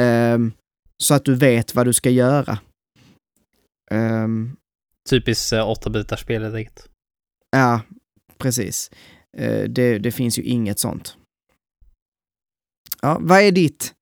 Ehm, 0.00 0.52
så 1.02 1.14
att 1.14 1.24
du 1.24 1.34
vet 1.34 1.74
vad 1.74 1.86
du 1.86 1.92
ska 1.92 2.10
göra. 2.10 2.58
Ehm, 3.90 4.56
Typiskt 5.10 5.52
eh, 5.52 5.58
8-bitars 5.58 6.20
spel 6.20 6.42
helt 6.42 6.54
enkelt. 6.54 6.88
Ja, 7.50 7.80
precis. 8.38 8.90
Eh, 9.38 9.62
Det, 9.68 9.98
det 9.98 10.12
finns 10.12 10.38
ju 10.38 10.42
inget 10.42 10.78
sånt. 10.78 11.16
Ja, 13.02 13.18
vad 13.20 13.40
är 13.40 13.52
ditt, 13.52 13.94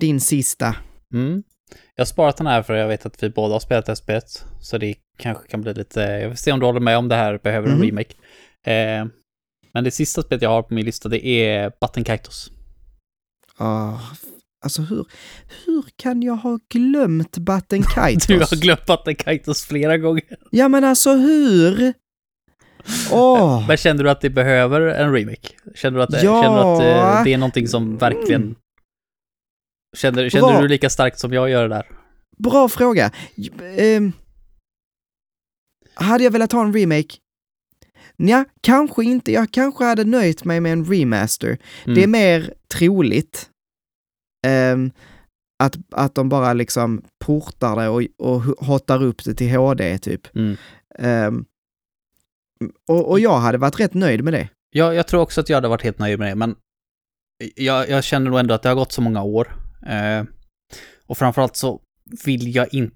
din 0.00 0.20
sista? 0.20 0.76
Mm. 1.14 1.42
Jag 1.94 2.00
har 2.00 2.06
sparat 2.06 2.36
den 2.36 2.46
här 2.46 2.62
för 2.62 2.74
jag 2.74 2.88
vet 2.88 3.06
att 3.06 3.22
vi 3.22 3.30
båda 3.30 3.54
har 3.54 3.60
spelat 3.60 3.86
det 3.86 3.90
här 3.90 3.94
spelet. 3.96 4.44
Så 4.60 4.78
det 4.78 4.94
kanske 5.18 5.48
kan 5.48 5.60
bli 5.60 5.74
lite, 5.74 6.00
jag 6.00 6.28
vill 6.28 6.38
se 6.38 6.52
om 6.52 6.60
du 6.60 6.66
håller 6.66 6.80
med 6.80 6.98
om 6.98 7.08
det 7.08 7.14
här 7.14 7.38
behöver 7.38 7.68
en 7.68 7.74
Mhm. 7.74 7.82
remake. 7.86 8.14
Eh, 8.66 9.06
men 9.74 9.84
det 9.84 9.90
sista 9.90 10.22
spelet 10.22 10.42
jag 10.42 10.50
har 10.50 10.62
på 10.62 10.74
min 10.74 10.84
lista 10.84 11.08
det 11.08 11.26
är 11.26 11.72
Button 11.80 12.04
Kaitos. 12.04 12.50
Ah, 13.56 13.98
Alltså 14.64 14.82
hur, 14.82 15.06
hur 15.66 15.84
kan 15.96 16.22
jag 16.22 16.34
ha 16.36 16.58
glömt 16.68 17.38
Batten 17.38 17.82
Kaitos? 17.82 18.26
Du 18.26 18.38
har 18.38 18.60
glömt 18.60 18.86
Battenkaitos 18.86 19.64
flera 19.64 19.98
gånger. 19.98 20.22
Ja 20.50 20.68
men 20.68 20.84
alltså 20.84 21.12
hur? 21.12 21.94
Åh! 23.12 23.66
Men 23.68 23.76
känner 23.76 24.04
du 24.04 24.10
att 24.10 24.20
det 24.20 24.30
behöver 24.30 24.80
en 24.80 25.12
remake? 25.12 25.48
Känner 25.74 25.98
du 25.98 26.02
att, 26.04 26.10
det, 26.10 26.22
Ja. 26.22 26.42
känner 26.42 26.56
du 26.56 26.62
att 26.62 27.18
eh, 27.18 27.24
det 27.24 27.32
är 27.32 27.38
någonting 27.38 27.68
som 27.68 27.96
verkligen... 27.98 28.54
Känner, 29.96 30.28
känner 30.28 30.52
Bra. 30.52 30.60
du 30.60 30.68
lika 30.68 30.90
starkt 30.90 31.18
som 31.18 31.32
jag 31.32 31.50
gör 31.50 31.68
där? 31.68 31.86
Bra 32.38 32.68
fråga. 32.68 33.10
Ehm, 33.78 34.12
hade 35.94 36.24
jag 36.24 36.30
velat 36.30 36.52
ha 36.52 36.62
en 36.62 36.72
remake? 36.74 37.16
Nja, 38.16 38.44
kanske 38.60 39.04
inte. 39.04 39.32
Jag 39.32 39.50
kanske 39.50 39.84
hade 39.84 40.04
nöjt 40.04 40.44
mig 40.44 40.60
med 40.60 40.72
en 40.72 40.84
remaster. 40.84 41.58
Mm. 41.84 41.94
Det 41.94 42.02
är 42.02 42.06
mer 42.06 42.54
troligt 42.74 43.50
ehm, 44.46 44.90
att, 45.62 45.76
att 45.90 46.14
de 46.14 46.28
bara 46.28 46.52
liksom 46.52 47.02
portar 47.24 47.76
det 47.76 47.88
och, 47.88 48.02
och 48.18 48.42
hottar 48.66 49.02
upp 49.02 49.24
det 49.24 49.34
till 49.34 49.56
HD 49.56 49.98
typ. 49.98 50.36
Mm. 50.36 50.56
Ehm, 50.98 51.44
och, 52.88 53.10
och 53.10 53.20
jag 53.20 53.38
hade 53.38 53.58
varit 53.58 53.80
rätt 53.80 53.94
nöjd 53.94 54.24
med 54.24 54.32
det. 54.32 54.48
Ja, 54.70 54.94
jag 54.94 55.06
tror 55.06 55.20
också 55.20 55.40
att 55.40 55.48
jag 55.48 55.56
hade 55.56 55.68
varit 55.68 55.82
helt 55.82 55.98
nöjd 55.98 56.18
med 56.18 56.28
det, 56.28 56.34
men 56.34 56.54
jag, 57.54 57.88
jag 57.88 58.04
känner 58.04 58.30
nog 58.30 58.40
ändå 58.40 58.54
att 58.54 58.62
det 58.62 58.68
har 58.68 58.76
gått 58.76 58.92
så 58.92 59.00
många 59.00 59.22
år. 59.22 59.56
Eh, 59.86 60.24
och 61.06 61.18
framförallt 61.18 61.56
så 61.56 61.80
vill 62.24 62.54
jag 62.54 62.74
inte 62.74 62.92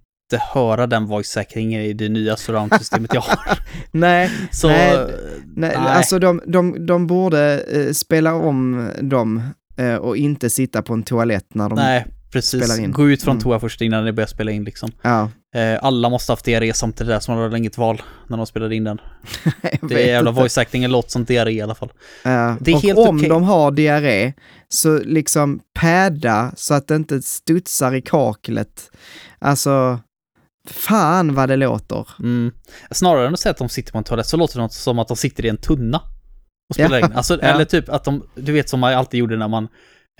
höra 0.52 0.86
den 0.86 1.06
voice-säkringen 1.06 1.82
i 1.82 1.92
det 1.92 2.08
nya 2.08 2.36
surround-systemet 2.36 3.14
jag 3.14 3.20
har. 3.20 3.58
Nej, 3.90 4.30
Så, 4.50 4.68
Nej, 4.68 4.96
nej, 4.96 5.76
nej, 5.76 5.76
alltså 5.76 6.18
de, 6.18 6.40
de, 6.46 6.86
de 6.86 7.06
borde 7.06 7.60
eh, 7.60 7.92
spela 7.92 8.34
om 8.34 8.90
dem 9.00 9.42
eh, 9.76 9.94
och 9.94 10.16
inte 10.16 10.50
sitta 10.50 10.82
på 10.82 10.94
en 10.94 11.02
toalett 11.02 11.54
när 11.54 11.68
de... 11.68 11.74
nej, 11.74 12.06
precis. 12.36 12.86
Gå 12.86 13.10
ut 13.10 13.22
från 13.22 13.32
Mm. 13.32 13.42
toa 13.42 13.60
först 13.60 13.80
innan 13.80 14.04
ni 14.04 14.12
börjar 14.12 14.26
spela 14.28 14.50
in 14.50 14.64
liksom. 14.64 14.90
Ja, 15.02 15.30
Eh, 15.54 15.78
alla 15.82 16.08
måste 16.08 16.32
haft 16.32 16.44
diarré 16.44 16.74
samtidigt 16.74 17.08
där, 17.10 17.20
så 17.20 17.30
man 17.32 17.42
hade 17.42 17.58
inget 17.58 17.78
val 17.78 18.02
när 18.28 18.36
de 18.36 18.46
spelade 18.46 18.76
in 18.76 18.84
den. 18.84 19.00
Det 19.82 19.94
är 20.02 20.06
jävla 20.06 20.30
inte. 20.30 20.42
voice-actingen 20.42 20.88
låter 20.88 21.10
som 21.10 21.24
diarré 21.24 21.52
i 21.52 21.60
alla 21.62 21.74
fall. 21.74 21.92
Ja, 22.22 22.56
Det 22.60 22.70
är 22.70 22.74
och 22.76 22.82
helt 22.82 22.98
om 22.98 23.16
okej. 23.16 23.28
de 23.28 23.42
har 23.42 23.70
diarré, 23.70 24.32
så 24.68 24.98
liksom 24.98 25.60
päda 25.78 26.52
så 26.56 26.74
att 26.74 26.88
det 26.88 26.96
inte 26.96 27.22
studsar 27.22 27.94
i 27.94 28.02
kaklet. 28.02 28.90
Alltså, 29.38 29.98
fan 30.70 31.34
vad 31.34 31.48
det 31.48 31.56
låter. 31.56 32.08
Mm. 32.18 32.52
Snarare 32.90 33.26
än 33.26 33.32
att 33.32 33.40
säga 33.40 33.50
att 33.50 33.58
de 33.58 33.68
sitter 33.68 33.92
på 33.92 33.98
en 33.98 34.04
toalett 34.04 34.26
så 34.26 34.36
låter 34.36 34.60
det 34.60 34.68
som 34.72 34.98
att 34.98 35.08
de 35.08 35.16
sitter 35.16 35.44
i 35.44 35.48
en 35.48 35.56
tunna 35.56 36.00
och 36.68 36.74
spelar 36.74 36.98
Ja, 36.98 37.06
in. 37.06 37.12
Alltså, 37.12 37.34
ja. 37.34 37.48
Eller 37.48 37.64
typ 37.64 37.88
att 37.88 38.04
de, 38.04 38.22
du 38.34 38.52
vet 38.52 38.68
som 38.68 38.80
man 38.80 38.94
alltid 38.94 39.20
gjorde 39.20 39.36
när 39.36 39.48
man 39.48 39.68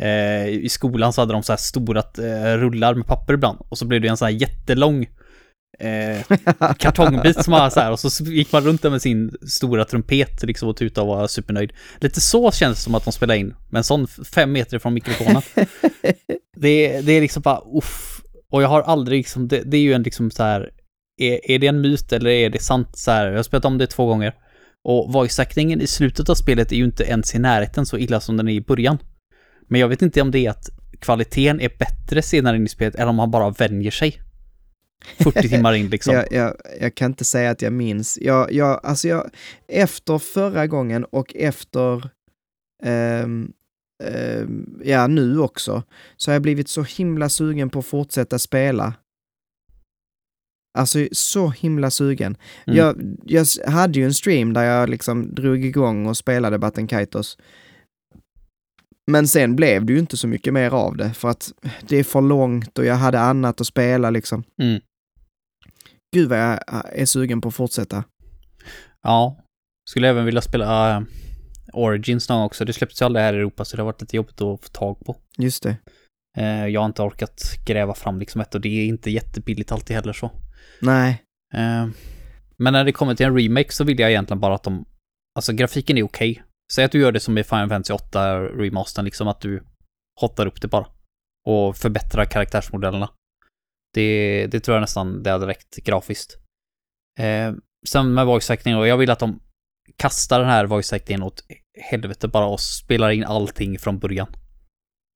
eh, 0.00 0.48
i 0.48 0.68
skolan 0.68 1.12
så 1.12 1.20
hade 1.20 1.32
de 1.32 1.42
så 1.42 1.52
här 1.52 1.56
stora 1.56 2.02
eh, 2.18 2.56
rullar 2.58 2.94
med 2.94 3.06
papper 3.06 3.34
ibland 3.34 3.58
och 3.68 3.78
så 3.78 3.84
blev 3.84 4.00
det 4.00 4.08
en 4.08 4.16
sån 4.16 4.26
här 4.26 4.34
jättelång 4.34 5.06
eh, 5.78 6.36
kartongbit 6.78 7.44
som 7.44 7.52
var 7.52 7.70
så 7.70 7.80
här 7.80 7.92
och 7.92 8.00
så 8.00 8.24
gick 8.24 8.52
man 8.52 8.64
runt 8.64 8.82
där 8.82 8.90
med 8.90 9.02
sin 9.02 9.36
stora 9.48 9.84
trumpet 9.84 10.42
liksom 10.42 10.68
och 10.68 10.76
tutade 10.76 11.10
och 11.10 11.16
var 11.16 11.26
supernöjd. 11.26 11.72
Lite 12.00 12.20
så 12.20 12.50
känns 12.50 12.78
det 12.78 12.82
som 12.82 12.94
att 12.94 13.04
de 13.04 13.12
spelar 13.12 13.34
in, 13.34 13.54
med 13.70 13.78
en 13.78 13.84
sån 13.84 14.06
fem 14.06 14.52
meter 14.52 14.76
ifrån 14.76 14.94
mikrofonen. 14.94 15.42
det, 16.56 17.00
det 17.00 17.12
är 17.12 17.20
liksom 17.20 17.42
bara 17.42 17.60
uff. 17.78 18.22
Och 18.52 18.62
jag 18.62 18.68
har 18.68 18.82
aldrig 18.82 19.18
liksom, 19.18 19.48
det, 19.48 19.62
det 19.64 19.76
är 19.76 19.80
ju 19.80 19.92
en 19.92 20.02
liksom 20.02 20.30
så 20.30 20.42
här, 20.42 20.70
är, 21.20 21.50
är 21.50 21.58
det 21.58 21.66
en 21.66 21.80
myt 21.80 22.12
eller 22.12 22.30
är 22.30 22.50
det 22.50 22.62
sant 22.62 22.98
så 22.98 23.10
här? 23.10 23.26
Jag 23.26 23.36
har 23.36 23.42
spelat 23.42 23.64
om 23.64 23.78
det 23.78 23.86
två 23.86 24.06
gånger. 24.06 24.34
Och 24.84 25.12
voice-actingen 25.12 25.80
i 25.80 25.86
slutet 25.86 26.28
av 26.28 26.34
spelet 26.34 26.72
är 26.72 26.76
ju 26.76 26.84
inte 26.84 27.04
ens 27.04 27.34
i 27.34 27.38
närheten 27.38 27.86
så 27.86 27.98
illa 27.98 28.20
som 28.20 28.36
den 28.36 28.48
är 28.48 28.52
i 28.52 28.60
början. 28.60 28.98
Men 29.68 29.80
jag 29.80 29.88
vet 29.88 30.02
inte 30.02 30.22
om 30.22 30.30
det 30.30 30.46
är 30.46 30.50
att 30.50 30.70
kvaliteten 31.00 31.60
är 31.60 31.70
bättre 31.78 32.22
senare 32.22 32.56
in 32.56 32.64
i 32.64 32.68
spelet 32.68 32.94
eller 32.94 33.06
om 33.06 33.16
man 33.16 33.30
bara 33.30 33.50
vänjer 33.50 33.90
sig. 33.90 34.22
40 35.18 35.48
timmar 35.48 35.74
in 35.74 35.88
liksom. 35.88 36.14
Jag, 36.30 36.32
jag, 36.32 36.56
jag 36.80 36.94
kan 36.94 37.10
inte 37.10 37.24
säga 37.24 37.50
att 37.50 37.62
jag 37.62 37.72
minns. 37.72 38.18
Jag, 38.20 38.52
jag, 38.52 38.80
alltså 38.82 39.08
jag, 39.08 39.30
efter 39.68 40.18
förra 40.18 40.66
gången 40.66 41.04
och 41.04 41.36
efter, 41.36 42.10
ehm, 42.84 43.52
ehm, 44.04 44.80
ja 44.84 45.06
nu 45.06 45.40
också, 45.40 45.82
så 46.16 46.30
har 46.30 46.34
jag 46.34 46.42
blivit 46.42 46.68
så 46.68 46.82
himla 46.82 47.28
sugen 47.28 47.70
på 47.70 47.78
att 47.78 47.86
fortsätta 47.86 48.38
spela. 48.38 48.94
Alltså 50.78 50.98
så 51.12 51.48
himla 51.48 51.90
sugen. 51.90 52.36
Mm. 52.66 52.76
Jag, 52.76 53.16
jag 53.24 53.46
hade 53.70 53.98
ju 53.98 54.04
en 54.04 54.14
stream 54.14 54.52
där 54.52 54.64
jag 54.64 54.88
liksom 54.88 55.34
drog 55.34 55.64
igång 55.64 56.06
och 56.06 56.16
spelade 56.16 56.58
Batten 56.58 56.86
Kaitos. 56.86 57.38
Men 59.10 59.28
sen 59.28 59.56
blev 59.56 59.84
det 59.84 59.92
ju 59.92 59.98
inte 59.98 60.16
så 60.16 60.28
mycket 60.28 60.52
mer 60.52 60.70
av 60.70 60.96
det 60.96 61.14
för 61.14 61.28
att 61.28 61.52
det 61.88 61.96
är 61.96 62.04
för 62.04 62.20
långt 62.20 62.78
och 62.78 62.84
jag 62.84 62.94
hade 62.94 63.20
annat 63.20 63.60
att 63.60 63.66
spela 63.66 64.10
liksom. 64.10 64.44
Mm. 64.62 64.80
Gud 66.14 66.28
vad 66.28 66.38
jag 66.38 66.60
är 66.92 67.06
sugen 67.06 67.40
på 67.40 67.48
att 67.48 67.54
fortsätta. 67.54 68.04
Ja. 69.02 69.42
Skulle 69.88 70.08
även 70.08 70.24
vilja 70.24 70.40
spela 70.40 70.96
äh, 70.96 71.02
Origins 71.72 72.28
någon 72.28 72.42
också. 72.42 72.64
Det 72.64 72.72
släpptes 72.72 73.02
ju 73.02 73.06
aldrig 73.06 73.24
här 73.24 73.34
i 73.34 73.36
Europa 73.36 73.64
så 73.64 73.76
det 73.76 73.82
har 73.82 73.86
varit 73.86 74.00
lite 74.00 74.16
jobbigt 74.16 74.40
att 74.40 74.64
få 74.64 74.68
tag 74.72 75.00
på. 75.06 75.16
Just 75.38 75.62
det. 75.62 75.76
Eh, 76.38 76.66
jag 76.66 76.80
har 76.80 76.86
inte 76.86 77.02
orkat 77.02 77.42
gräva 77.66 77.94
fram 77.94 78.18
liksom 78.18 78.40
ett 78.40 78.54
och 78.54 78.60
det 78.60 78.68
är 78.68 78.86
inte 78.86 79.10
jättebilligt 79.10 79.72
alltid 79.72 79.96
heller 79.96 80.12
så. 80.12 80.30
Nej. 80.80 81.22
Eh, 81.54 81.88
men 82.56 82.72
när 82.72 82.84
det 82.84 82.92
kommer 82.92 83.14
till 83.14 83.26
en 83.26 83.38
remake 83.38 83.72
så 83.72 83.84
vill 83.84 84.00
jag 84.00 84.10
egentligen 84.10 84.40
bara 84.40 84.54
att 84.54 84.62
de, 84.62 84.84
alltså 85.34 85.52
grafiken 85.52 85.98
är 85.98 86.02
okej. 86.02 86.42
Säg 86.72 86.84
att 86.84 86.92
du 86.92 87.00
gör 87.00 87.12
det 87.12 87.20
som 87.20 87.38
i 87.38 87.44
Final 87.44 87.68
Fantasy 87.68 87.92
8 87.92 88.40
remastern, 88.42 89.04
liksom 89.04 89.28
att 89.28 89.40
du 89.40 89.62
hottar 90.20 90.46
upp 90.46 90.60
det 90.60 90.68
bara. 90.68 90.86
Och 91.48 91.76
förbättrar 91.76 92.24
karaktärsmodellerna. 92.24 93.10
Det, 93.94 94.46
det 94.46 94.60
tror 94.60 94.74
jag 94.74 94.80
nästan 94.80 95.22
det 95.22 95.30
hade 95.30 95.46
räckt 95.46 95.76
grafiskt. 95.76 96.36
Eh, 97.20 97.52
sen 97.86 98.14
med 98.14 98.26
voice 98.26 98.50
acting 98.50 98.76
och 98.76 98.86
jag 98.88 98.96
vill 98.96 99.10
att 99.10 99.18
de 99.18 99.40
kastar 99.96 100.40
den 100.40 100.48
här 100.48 100.66
voice 100.66 100.92
actingen 100.92 101.22
åt 101.22 101.44
helvete 101.90 102.28
bara 102.28 102.46
och 102.46 102.60
spelar 102.60 103.10
in 103.10 103.24
allting 103.24 103.78
från 103.78 103.98
början. 103.98 104.28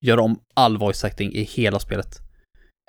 Gör 0.06 0.18
om 0.18 0.40
all 0.54 0.78
voice 0.78 1.04
acting 1.04 1.32
i 1.32 1.42
hela 1.42 1.78
spelet. 1.78 2.18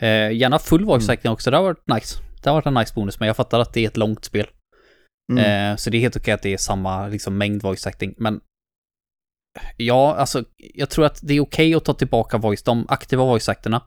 Eh, 0.01 0.31
gärna 0.31 0.59
full 0.59 0.85
voice 0.85 1.03
Mm. 1.03 1.13
acting 1.13 1.31
också, 1.31 1.51
det 1.51 1.57
har 1.57 1.63
varit 1.63 1.87
nice. 1.87 2.19
Det 2.43 2.49
har 2.49 2.55
varit 2.57 2.65
en 2.65 2.73
nice 2.73 2.93
bonus, 2.95 3.19
men 3.19 3.27
jag 3.27 3.35
fattar 3.35 3.59
att 3.59 3.73
det 3.73 3.81
är 3.81 3.87
ett 3.87 3.97
långt 3.97 4.25
spel. 4.25 4.47
Mm. 5.31 5.71
Eh, 5.71 5.75
så 5.77 5.89
det 5.89 5.97
är 5.97 5.99
helt 5.99 6.15
okej 6.17 6.33
att 6.33 6.41
det 6.41 6.53
är 6.53 6.57
samma 6.57 7.07
liksom, 7.07 7.37
mängd 7.37 7.61
voice 7.61 7.87
acting, 7.87 8.13
men 8.17 8.41
ja, 9.77 10.15
alltså 10.15 10.43
jag 10.57 10.89
tror 10.89 11.05
att 11.05 11.19
det 11.23 11.33
är 11.33 11.39
okej 11.41 11.75
att 11.75 11.85
ta 11.85 11.93
tillbaka 11.93 12.37
voice, 12.37 12.63
de 12.63 12.85
aktiva 12.89 13.23
voice 13.23 13.49
actorna 13.49 13.83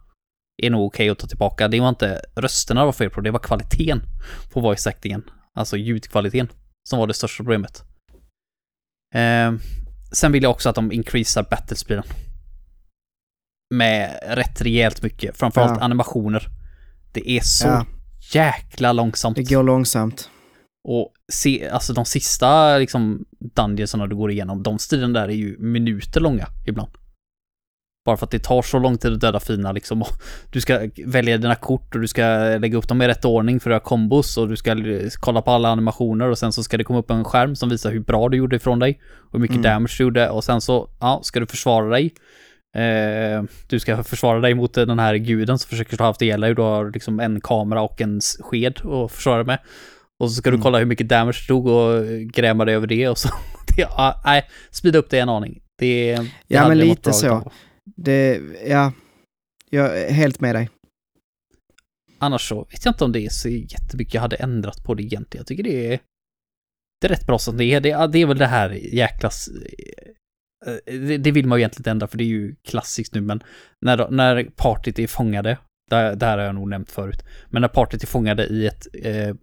är 0.62 0.70
nog 0.70 0.86
okej 0.86 1.08
att 1.10 1.18
ta 1.18 1.26
tillbaka. 1.26 1.68
Det 1.68 1.80
var 1.80 1.88
inte 1.88 2.20
rösterna 2.36 2.80
det 2.80 2.84
var 2.86 2.92
fel 2.92 3.10
på, 3.10 3.20
det 3.20 3.30
var 3.30 3.38
kvaliteten 3.38 4.00
på 4.52 4.60
voice 4.60 4.86
actingen, 4.86 5.22
alltså 5.54 5.76
ljudkvaliteten, 5.76 6.48
som 6.88 6.98
var 6.98 7.06
det 7.06 7.14
största 7.14 7.36
problemet. 7.44 7.82
Eh, 9.14 9.52
sen 10.12 10.32
vill 10.32 10.42
jag 10.42 10.50
också 10.52 10.68
att 10.68 10.74
de 10.74 10.92
increasar 10.92 11.46
battlespeeden. 11.50 12.04
Med 13.74 14.18
rätt 14.28 14.60
rejält 14.62 15.02
mycket, 15.02 15.36
framförallt 15.36 15.78
Ja. 15.78 15.84
animationer. 15.84 16.48
Det 17.12 17.30
är 17.30 17.40
så 17.40 17.66
Ja, 17.66 17.86
jäkla 18.32 18.92
långsamt. 18.92 19.36
det 19.36 19.42
går 19.42 19.62
långsamt. 19.62 20.30
Och 20.84 21.12
se, 21.32 21.68
alltså 21.68 21.92
de 21.92 22.04
sista 22.04 22.78
liksom 22.78 23.24
dungeonsarna 23.54 24.06
du 24.06 24.16
går 24.16 24.30
igenom, 24.30 24.62
de 24.62 24.78
striden 24.78 25.12
där 25.12 25.28
är 25.28 25.32
ju 25.32 25.56
minuter 25.58 26.20
långa 26.20 26.46
ibland. 26.66 26.90
Bara 28.06 28.16
för 28.16 28.24
att 28.26 28.30
det 28.30 28.38
tar 28.38 28.62
så 28.62 28.78
lång 28.78 28.98
tid 28.98 29.12
att 29.12 29.20
döda 29.20 29.40
fina 29.40 29.72
liksom. 29.72 30.04
Du 30.52 30.60
ska 30.60 30.88
välja 31.06 31.38
dina 31.38 31.54
kort 31.54 31.94
och 31.94 32.00
du 32.00 32.08
ska 32.08 32.22
lägga 32.60 32.78
upp 32.78 32.88
dem 32.88 33.02
i 33.02 33.08
rätt 33.08 33.24
ordning 33.24 33.60
för 33.60 33.70
att 33.70 33.74
göra 33.74 33.80
kombos 33.80 34.36
och 34.36 34.48
du 34.48 34.56
ska 34.56 34.76
kolla 35.20 35.42
på 35.42 35.50
alla 35.50 35.68
animationer 35.68 36.30
och 36.30 36.38
sen 36.38 36.52
så 36.52 36.62
ska 36.62 36.76
det 36.76 36.84
komma 36.84 36.98
upp 36.98 37.10
en 37.10 37.24
skärm 37.24 37.56
som 37.56 37.68
visar 37.68 37.90
hur 37.92 38.00
bra 38.00 38.28
du 38.28 38.36
gjorde 38.36 38.56
ifrån 38.56 38.78
dig. 38.78 39.00
Och 39.16 39.32
hur 39.32 39.38
mycket 39.38 39.56
Mm. 39.56 39.62
damage 39.62 39.94
du 39.98 40.04
gjorde 40.04 40.30
och 40.30 40.44
sen 40.44 40.60
så, 40.60 40.88
ja, 41.00 41.20
ska 41.22 41.40
du 41.40 41.46
försvara 41.46 41.88
dig. 41.88 42.14
Eh, 42.76 43.42
du 43.68 43.80
ska 43.80 44.02
försvara 44.02 44.40
dig 44.40 44.54
mot 44.54 44.74
den 44.74 44.98
här 44.98 45.14
guden 45.14 45.58
som 45.58 45.68
försöker 45.68 45.96
ta 45.96 46.04
haft 46.04 46.22
ihjäl 46.22 46.40
dig. 46.40 46.54
Du 46.54 46.62
har 46.62 46.90
liksom 46.90 47.20
en 47.20 47.40
kamera 47.40 47.82
och 47.82 48.00
en 48.00 48.20
sked 48.40 48.80
att 48.86 49.12
försvara 49.12 49.36
dig 49.36 49.46
med. 49.46 49.58
Och 50.24 50.30
så 50.30 50.36
ska 50.36 50.50
du 50.50 50.54
Mm. 50.54 50.62
kolla 50.62 50.78
hur 50.78 50.86
mycket 50.86 51.08
damage 51.08 51.36
du 51.42 51.46
tog 51.46 51.66
och 51.66 52.04
gräma 52.20 52.64
dig 52.64 52.74
över 52.74 52.86
det 52.86 53.08
och 53.08 53.18
så. 53.18 53.28
det, 53.76 53.82
ja, 53.82 54.22
nej, 54.24 54.48
speeda 54.70 54.98
upp 54.98 55.10
det 55.10 55.18
en 55.18 55.28
aning. 55.28 55.62
Det, 55.78 56.14
det 56.16 56.26
Ja, 56.46 56.68
men 56.68 56.78
lite 56.78 57.12
så. 57.12 57.52
Det, 57.96 58.40
ja, 58.66 58.92
jag 59.70 60.00
är 60.00 60.12
helt 60.12 60.40
med 60.40 60.54
dig. 60.54 60.70
Annars 62.18 62.48
så 62.48 62.64
vet 62.64 62.84
jag 62.84 62.92
inte 62.92 63.04
om 63.04 63.12
det 63.12 63.20
är 63.26 63.28
så 63.30 63.48
jättemycket 63.48 64.14
jag 64.14 64.20
hade 64.20 64.36
ändrat 64.36 64.84
på 64.84 64.94
det 64.94 65.02
egentligen. 65.02 65.40
Jag 65.40 65.46
tycker 65.46 65.62
det 65.62 65.86
är, 65.92 66.00
det 67.00 67.06
är 67.06 67.08
rätt 67.08 67.26
bra 67.26 67.38
som 67.38 67.56
det 67.56 67.64
är. 67.64 67.80
Det, 67.80 68.06
det 68.12 68.18
är 68.18 68.26
väl 68.26 68.38
det 68.38 68.46
här 68.46 68.70
jäkla... 68.70 69.28
s- 69.28 69.48
eh, 70.66 70.74
Det, 70.86 71.18
det 71.18 71.30
vill 71.30 71.46
man 71.46 71.58
ju 71.58 71.60
egentligen 71.60 71.80
inte 71.80 71.90
ändra 71.90 72.06
för 72.06 72.18
det 72.18 72.24
är 72.24 72.28
ju 72.28 72.54
klassiskt 72.68 73.14
nu 73.14 73.20
men 73.20 73.42
när, 73.80 74.10
när 74.10 74.44
partyt 74.56 74.98
är 74.98 75.06
fångade, 75.06 75.58
det, 75.90 76.14
det 76.14 76.26
här 76.26 76.38
har 76.38 76.44
jag 76.44 76.54
nog 76.54 76.68
nämnt 76.68 76.90
förut, 76.90 77.22
men 77.50 77.60
när 77.62 77.68
partyt 77.68 78.02
är 78.02 78.06
fångade 78.06 78.46
i 78.46 78.66
ett 78.66 78.86
eh, 79.02 79.34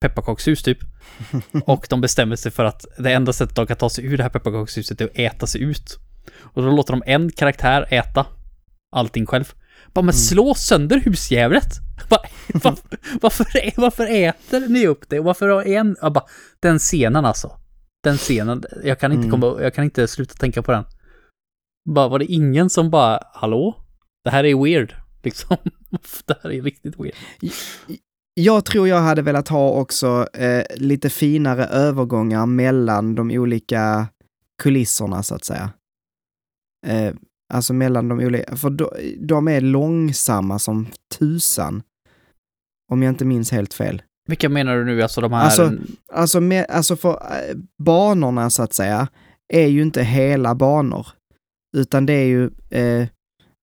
pepparkakshus 0.00 0.62
typ 0.62 0.78
och 1.66 1.86
de 1.90 2.00
bestämmer 2.00 2.36
sig 2.36 2.52
för 2.52 2.64
att 2.64 2.84
det 2.98 3.12
enda 3.12 3.32
sättet 3.32 3.56
de 3.56 3.66
kan 3.66 3.76
ta 3.76 3.90
sig 3.90 4.04
ur 4.04 4.16
det 4.16 4.22
här 4.22 4.30
pepparkakshuset 4.30 5.00
är 5.00 5.04
att 5.04 5.18
äta 5.18 5.46
sig 5.46 5.62
ut. 5.62 5.98
Och 6.40 6.62
då 6.62 6.70
låter 6.70 6.92
de 6.92 7.02
en 7.06 7.32
karaktär 7.32 7.86
äta 7.90 8.26
allting 8.92 9.26
själv. 9.26 9.52
Bara, 9.94 10.02
men 10.02 10.14
slå 10.14 10.54
sönder 10.54 11.00
husdjävulet! 11.00 11.68
Bara, 12.08 12.20
varför, 12.54 12.82
varför, 13.20 13.46
varför 13.76 14.06
äter 14.06 14.68
ni 14.68 14.86
upp 14.86 15.08
det? 15.08 15.20
Varför 15.20 15.48
har 15.48 15.62
en... 15.62 15.96
Jag 16.02 16.12
bara, 16.12 16.24
den 16.60 16.78
scenen 16.78 17.24
alltså. 17.24 17.60
Den 18.04 18.16
scenen, 18.16 18.64
jag 18.84 19.00
kan 19.00 19.12
inte 19.12 19.26
Mm. 19.26 19.40
komma, 19.40 19.62
jag 19.62 19.74
kan 19.74 19.84
inte 19.84 20.08
sluta 20.08 20.34
tänka 20.34 20.62
på 20.62 20.72
den. 20.72 20.84
Bara, 21.94 22.08
var 22.08 22.18
det 22.18 22.24
ingen 22.24 22.70
som 22.70 22.90
bara, 22.90 23.20
hallå? 23.34 23.84
Det 24.24 24.30
här 24.30 24.44
är 24.44 24.64
weird, 24.64 24.94
liksom. 25.22 25.56
Det 26.26 26.38
här 26.42 26.50
är 26.52 26.62
riktigt 26.62 26.94
weird. 26.98 27.14
Jag 28.40 28.64
tror 28.64 28.88
jag 28.88 29.00
hade 29.00 29.22
velat 29.22 29.48
ha 29.48 29.70
också 29.70 30.26
eh, 30.32 30.64
lite 30.76 31.10
finare 31.10 31.64
övergångar 31.64 32.46
mellan 32.46 33.14
de 33.14 33.30
olika 33.30 34.08
kulisserna 34.62 35.22
så 35.22 35.34
att 35.34 35.44
säga. 35.44 35.70
Eh, 36.86 37.14
alltså 37.54 37.72
mellan 37.72 38.08
de 38.08 38.20
olika, 38.20 38.56
för 38.56 38.70
de, 38.70 38.88
de 39.18 39.48
är 39.48 39.60
långsamma 39.60 40.58
som 40.58 40.86
tusan. 41.18 41.82
Om 42.92 43.02
jag 43.02 43.12
inte 43.12 43.24
minns 43.24 43.50
helt 43.50 43.74
fel. 43.74 44.02
Vilka 44.28 44.48
menar 44.48 44.76
du 44.76 44.84
nu, 44.84 45.02
alltså 45.02 45.20
de 45.20 45.32
här... 45.32 45.44
Alltså, 45.44 45.72
Alltså, 46.12 46.40
med, 46.40 46.66
alltså 46.68 46.96
för 46.96 47.10
eh, 47.10 47.56
banorna 47.82 48.50
så 48.50 48.62
att 48.62 48.72
säga 48.74 49.08
är 49.52 49.66
ju 49.66 49.82
inte 49.82 50.02
hela 50.02 50.54
banor. 50.54 51.06
Utan 51.76 52.06
det 52.06 52.12
är 52.12 52.26
ju, 52.26 52.50
eh, 52.70 53.08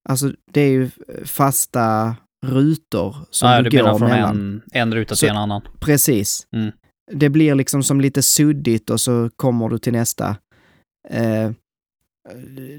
alltså 0.09 0.31
det 0.51 0.61
är 0.61 0.69
ju 0.71 0.89
fasta 1.25 2.15
rutor 2.43 3.15
som 3.29 3.49
ja, 3.49 3.61
du, 3.61 3.69
du 3.69 3.77
går 3.83 3.97
från 3.97 4.09
mellan. 4.09 4.37
en, 4.37 4.61
en 4.81 4.93
ruta 4.93 5.15
Så- 5.15 5.19
till 5.19 5.29
en 5.29 5.37
annan. 5.37 5.61
Precis. 5.79 6.47
Mm. 6.55 6.71
Det 7.11 7.29
blir 7.29 7.55
liksom 7.55 7.83
som 7.83 8.01
lite 8.01 8.21
suddigt 8.21 8.89
och 8.89 9.01
så 9.01 9.29
kommer 9.35 9.69
du 9.69 9.77
till 9.77 9.93
nästa. 9.93 10.35
Eh, 11.09 11.51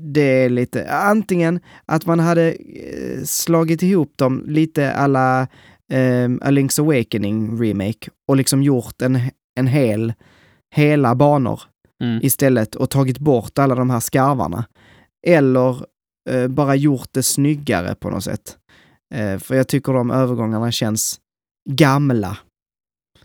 det 0.01 0.20
är 0.45 0.49
lite, 0.51 0.91
antingen 0.93 1.61
att 1.86 2.07
man 2.07 2.19
hade 2.20 2.53
eh, 2.53 3.23
slagit 3.24 3.82
ihop 3.82 4.12
dem 4.16 4.45
lite 4.47 4.93
alla 4.93 5.41
eh, 5.93 6.24
A 6.41 6.51
Link's 6.51 6.81
Awakening 6.81 7.62
remake 7.62 8.11
och 8.28 8.36
liksom 8.36 8.62
gjort 8.62 9.03
en, 9.03 9.19
en 9.61 9.66
hel, 9.66 10.12
hela 10.74 11.15
banor 11.15 11.61
Mm. 12.03 12.20
istället 12.23 12.74
och 12.74 12.91
tagit 12.91 13.19
bort 13.19 13.59
alla 13.59 13.74
de 13.74 13.91
här 13.91 14.01
skarvarna. 14.01 14.65
Eller 15.27 15.85
eh, 16.31 16.49
bara 16.49 16.74
gjort 16.74 17.09
det 17.12 17.23
snyggare 17.23 17.95
på 17.95 18.11
något 18.11 18.24
sätt. 18.24 18.57
Eh, 19.15 19.39
för 19.39 19.55
jag 19.55 19.69
tycker 19.69 19.93
de 19.93 20.11
övergångarna 20.11 20.73
känns 20.73 21.20
gamla. 21.70 22.39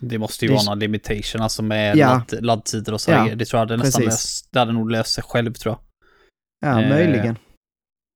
Det 0.00 0.18
måste 0.18 0.44
ju 0.44 0.48
Det- 0.48 0.54
vara 0.54 0.64
någon 0.64 0.78
limitation, 0.78 1.40
alltså 1.42 1.62
med 1.62 1.96
Ja. 1.96 2.08
ladd, 2.30 2.44
laddtider 2.44 2.92
och 2.92 3.00
så. 3.00 3.10
Ja, 3.10 3.34
det 3.34 3.44
tror 3.44 3.58
jag 3.60 3.66
hade 3.68 3.76
nästan 3.76 4.04
löst, 4.04 4.48
det 4.52 4.58
hade 4.58 4.72
nog 4.72 4.90
löst 4.90 5.12
sig 5.14 5.24
själv 5.24 5.52
tror 5.52 5.74
jag. 5.74 5.80
Ja, 6.70 6.82
Eh, 6.82 6.88
möjligen. 6.88 7.36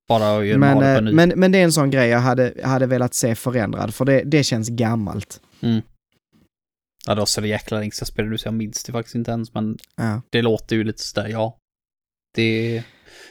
Bara 0.09 0.37
att 0.39 0.47
göra 0.47 0.59
Men, 0.59 0.79
det 0.79 0.95
på 0.97 1.01
ny. 1.05 1.13
men, 1.13 1.29
men 1.37 1.53
det 1.53 1.59
är 1.59 1.65
en 1.65 1.73
sån 1.73 1.91
grej 1.91 2.09
jag 2.09 2.21
hade, 2.21 2.55
hade 2.65 2.87
velat 2.87 3.15
se 3.15 3.35
förändrad, 3.35 3.95
för 3.95 4.05
det, 4.05 4.23
det 4.25 4.45
känns 4.45 4.69
gammalt. 4.69 5.41
Ja, 7.07 7.15
det 7.15 7.21
var 7.21 7.27
så 7.27 7.41
det 7.41 7.49
jäkla 7.49 7.79
länge 7.79 7.91
sedan 7.91 7.99
jag 8.03 8.09
spelade, 8.09 8.39
så 8.39 8.47
jag 8.47 8.55
minns 8.55 8.85
det 8.85 8.93
faktiskt 8.93 9.15
inte 9.15 9.31
ens, 9.31 9.55
men 9.55 9.79
Ja. 9.97 10.23
det 10.31 10.43
låter 10.43 10.77
ju 10.77 10.85
lite 10.85 11.03
sådär, 11.03 11.29
ja. 11.29 11.59
Det, 12.35 12.82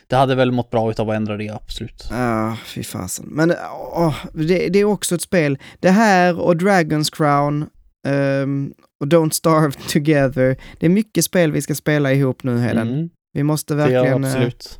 det 0.07 0.15
hade 0.15 0.35
väl 0.35 0.51
mått 0.51 0.69
bra 0.71 0.91
utav 0.91 1.09
att 1.09 1.15
ändra 1.15 1.37
det, 1.37 1.49
absolut. 1.49 2.07
Ah, 2.11 2.55
fy 2.65 2.83
fasen. 2.83 3.25
Men 3.29 3.53
åh, 3.93 4.15
det, 4.33 4.69
det 4.69 4.79
är 4.79 4.83
också 4.85 5.15
ett 5.15 5.21
spel. 5.21 5.57
Det 5.79 5.89
här 5.89 6.39
och 6.39 6.55
Dragon's 6.55 7.15
Crown 7.15 7.65
ehm, 8.07 8.73
och 9.03 9.07
Don't 9.07 9.29
Starve 9.31 9.71
Together. 9.89 10.57
Det 10.79 10.85
är 10.85 10.89
mycket 10.89 11.25
spel 11.25 11.51
vi 11.51 11.61
ska 11.61 11.75
spela 11.75 12.13
ihop 12.13 12.43
nu, 12.43 12.57
Heden. 12.59 12.87
Mm, 12.93 13.09
Vi 13.33 13.43
måste 13.43 13.73
det 13.73 13.77
verkligen... 13.77 14.23
eh, 14.23 14.29
absolut. 14.29 14.79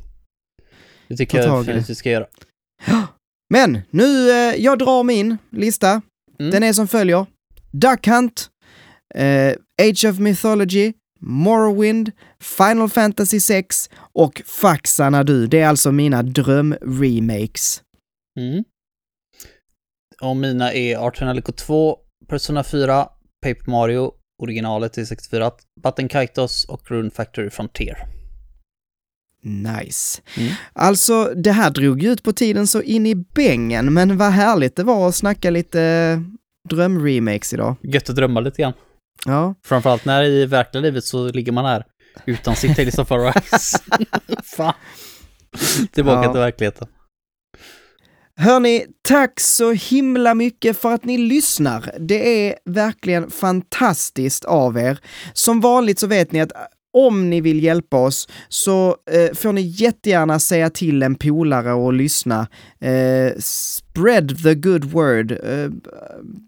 Det 1.08 1.18
tycker 1.18 1.38
jag 1.38 1.50
det. 1.52 1.60
definitivt 1.60 1.90
vi 1.90 1.96
ska 1.96 2.10
göra. 2.10 2.26
Men 3.54 3.82
nu, 3.90 4.32
eh, 4.32 4.56
jag 4.56 4.80
drar 4.80 5.04
min 5.04 5.38
lista. 5.52 6.02
Mm. 6.40 6.52
Den 6.52 6.64
är 6.64 6.74
som 6.74 6.88
följer. 6.88 7.26
Duck 7.72 8.08
Hunt, 8.08 8.50
eh, 9.16 9.54
Age 9.82 10.06
of 10.06 10.20
Mythology, 10.20 10.94
Morrowind, 11.26 12.12
Final 12.40 12.90
Fantasy 12.90 13.40
6 13.40 13.90
och 13.96 14.42
Faxarna 14.46 15.24
du. 15.24 15.48
Det 15.48 15.60
är 15.60 15.68
alltså 15.68 15.92
mina 15.92 16.24
drömremakes. 16.24 17.82
Mm. 18.40 18.64
Och 20.22 20.36
mina 20.36 20.74
är 20.74 20.98
Arthur 20.98 21.28
Alico 21.28 21.52
2, 21.52 21.98
Persona 22.28 22.64
4, 22.64 23.08
Paper 23.46 23.72
Mario, 23.72 24.12
originalet 24.44 24.94
till 24.94 25.08
64, 25.08 25.52
Button 25.84 26.08
Kaitos 26.08 26.66
och 26.66 26.92
Rune 26.92 27.12
Factory 27.12 27.50
Frontier. 27.50 27.98
Nice. 29.44 30.22
Mm. 30.38 30.54
Alltså, 30.74 31.34
det 31.36 31.52
här 31.52 31.70
drog 31.70 32.04
ju 32.04 32.12
ut 32.12 32.24
på 32.24 32.34
tiden 32.34 32.68
så 32.68 32.82
in 32.82 33.06
i 33.06 33.16
bängen, 33.16 33.94
men 33.94 34.18
vad 34.18 34.32
härligt 34.32 34.76
det 34.76 34.84
var 34.84 35.08
att 35.08 35.16
snacka 35.16 35.50
lite 35.50 36.24
drömremakes 36.70 37.54
idag. 37.54 37.76
Gött 37.82 38.10
att 38.10 38.16
drömma 38.16 38.40
lite 38.40 38.62
grann. 38.62 38.74
Ja, 39.26 39.56
Framförallt 39.66 40.06
när 40.06 40.24
i 40.24 40.46
verkliga 40.46 40.82
livet 40.82 41.04
så 41.04 41.28
ligger 41.28 41.52
man 41.52 41.66
här 41.66 41.86
utan 42.26 42.56
sitt 42.56 42.76
Tales 42.76 42.98
of 42.98 43.12
Arise. 43.12 43.80
Fan. 44.44 44.74
Tillbaka 45.92 46.24
Ja. 46.24 46.32
till 46.32 46.42
verkligheten. 46.42 46.88
Hörni, 48.36 48.86
tack 49.02 49.40
så 49.40 49.72
himla 49.72 50.34
mycket 50.34 50.78
för 50.78 50.92
att 50.94 51.06
ni 51.06 51.18
lyssnar. 51.18 51.96
Det 52.00 52.48
är 52.50 52.56
verkligen 52.66 53.32
fantastiskt 53.32 54.46
av 54.46 54.78
er. 54.78 55.00
Som 55.34 55.62
vanligt 55.62 56.00
så 56.00 56.08
vet 56.08 56.32
ni 56.32 56.42
att 56.42 56.52
om 56.94 57.30
ni 57.30 57.42
vill 57.42 57.64
hjälpa 57.64 57.98
oss 57.98 58.28
så 58.50 58.98
eh, 59.12 59.34
får 59.34 59.54
ni 59.54 59.62
jättegärna 59.62 60.40
säga 60.40 60.70
till 60.70 61.04
en 61.04 61.16
polare 61.16 61.74
och 61.74 61.94
lyssna. 61.94 62.48
Eh, 62.80 63.40
spread 63.40 64.44
the 64.44 64.56
good 64.56 64.86
word. 64.86 65.32
Eh, 65.32 65.70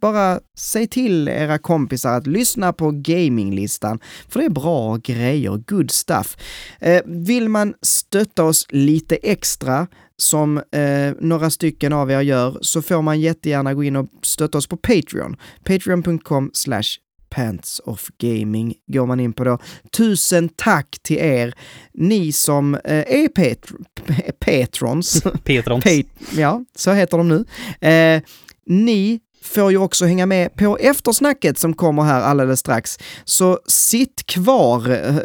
bara 0.02 0.40
säg 0.58 0.88
till 0.88 1.28
era 1.28 1.58
kompisar 1.58 2.18
att 2.18 2.28
lyssna 2.28 2.74
på 2.74 2.92
gaminglistan, 2.92 4.00
för 4.30 4.40
det 4.40 4.46
är 4.46 4.50
bra 4.50 4.98
grejer, 4.98 5.64
good 5.68 5.92
stuff. 5.92 6.38
Eh, 6.80 7.02
vill 7.06 7.50
man 7.50 7.74
stötta 7.82 8.44
oss 8.44 8.66
lite 8.70 9.16
extra, 9.16 9.88
som 10.18 10.58
eh, 10.58 11.14
några 11.20 11.50
stycken 11.50 11.94
av 11.94 12.12
er 12.12 12.22
gör, 12.22 12.58
så 12.62 12.82
får 12.82 13.02
man 13.02 13.22
jättegärna 13.22 13.74
gå 13.74 13.84
in 13.84 13.96
och 13.96 14.10
stötta 14.22 14.58
oss 14.58 14.68
på 14.68 14.78
Patreon. 14.78 15.36
Patreon.com 15.64 16.50
slash 16.54 17.05
Pants 17.36 17.82
of 17.86 18.07
Gaming 18.18 18.74
går 18.88 19.06
man 19.06 19.20
in 19.20 19.34
på 19.34 19.44
då. 19.44 19.57
Tusen 19.98 20.49
tack 20.49 20.98
till 21.03 21.18
er, 21.18 21.53
ni 21.94 22.32
som 22.32 22.76
eh, 22.76 22.82
är 22.94 23.28
patr- 23.28 23.86
p- 24.06 24.32
patrons. 24.40 25.24
Petrons. 25.44 25.84
Pa- 25.84 26.26
ja, 26.38 26.62
så 26.76 26.91
heter 26.91 27.18
de 27.18 27.28
nu. 27.28 27.45
Eh, 27.90 28.22
ni 28.68 29.20
får 29.44 29.72
ju 29.72 29.78
också 29.78 30.06
hänga 30.06 30.26
med 30.26 30.56
på 30.56 30.78
eftersnacket 30.78 31.57
som 31.57 31.74
kommer 31.74 32.03
här 32.03 32.22
alldeles 32.22 32.60
strax. 32.60 32.98
Så 33.26 33.60
sitt 33.68 34.26
kvar, 34.26 34.80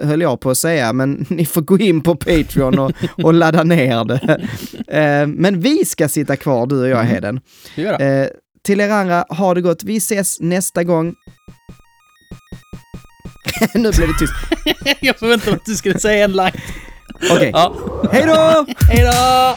höll 0.07 0.21
jag 0.21 0.41
på 0.41 0.51
att 0.51 0.59
säga, 0.59 0.93
men 0.93 1.27
ni 1.31 1.47
får 1.47 1.61
gå 1.63 1.79
in 1.79 2.01
på 2.01 2.15
Patreon 2.17 2.79
och, 2.79 2.93
och 3.23 3.35
ladda 3.35 3.63
ner 3.65 4.05
det. 4.05 4.41
Eh, 4.99 5.27
men 5.27 5.61
vi 5.61 5.85
ska 5.85 6.09
sitta 6.09 6.37
kvar, 6.37 6.67
du 6.67 6.81
och 6.81 6.89
jag, 6.89 7.01
Mm. 7.01 7.07
Heden. 7.13 7.41
Eh, 8.01 8.27
till 8.63 8.81
er 8.81 8.89
andra, 8.91 9.25
ha 9.29 9.55
det 9.55 9.61
gott. 9.61 9.85
Vi 9.85 9.97
ses 9.97 10.41
nästa 10.41 10.85
gång. 10.85 11.15
nu 13.75 13.91
blev 13.93 14.09
det 14.09 14.19
tyst. 14.19 14.33
Jag 15.01 15.19
förväntade 15.19 15.51
mig 15.51 15.57
att 15.57 15.65
du 15.67 15.75
skulle 15.77 15.99
säga 15.99 16.25
en 16.25 16.33
line. 16.33 16.53
Okej, 17.31 17.51
Ja. 17.53 17.75
hej 18.13 18.23
då! 18.27 18.67
Hej 18.89 19.03
då! 19.05 19.57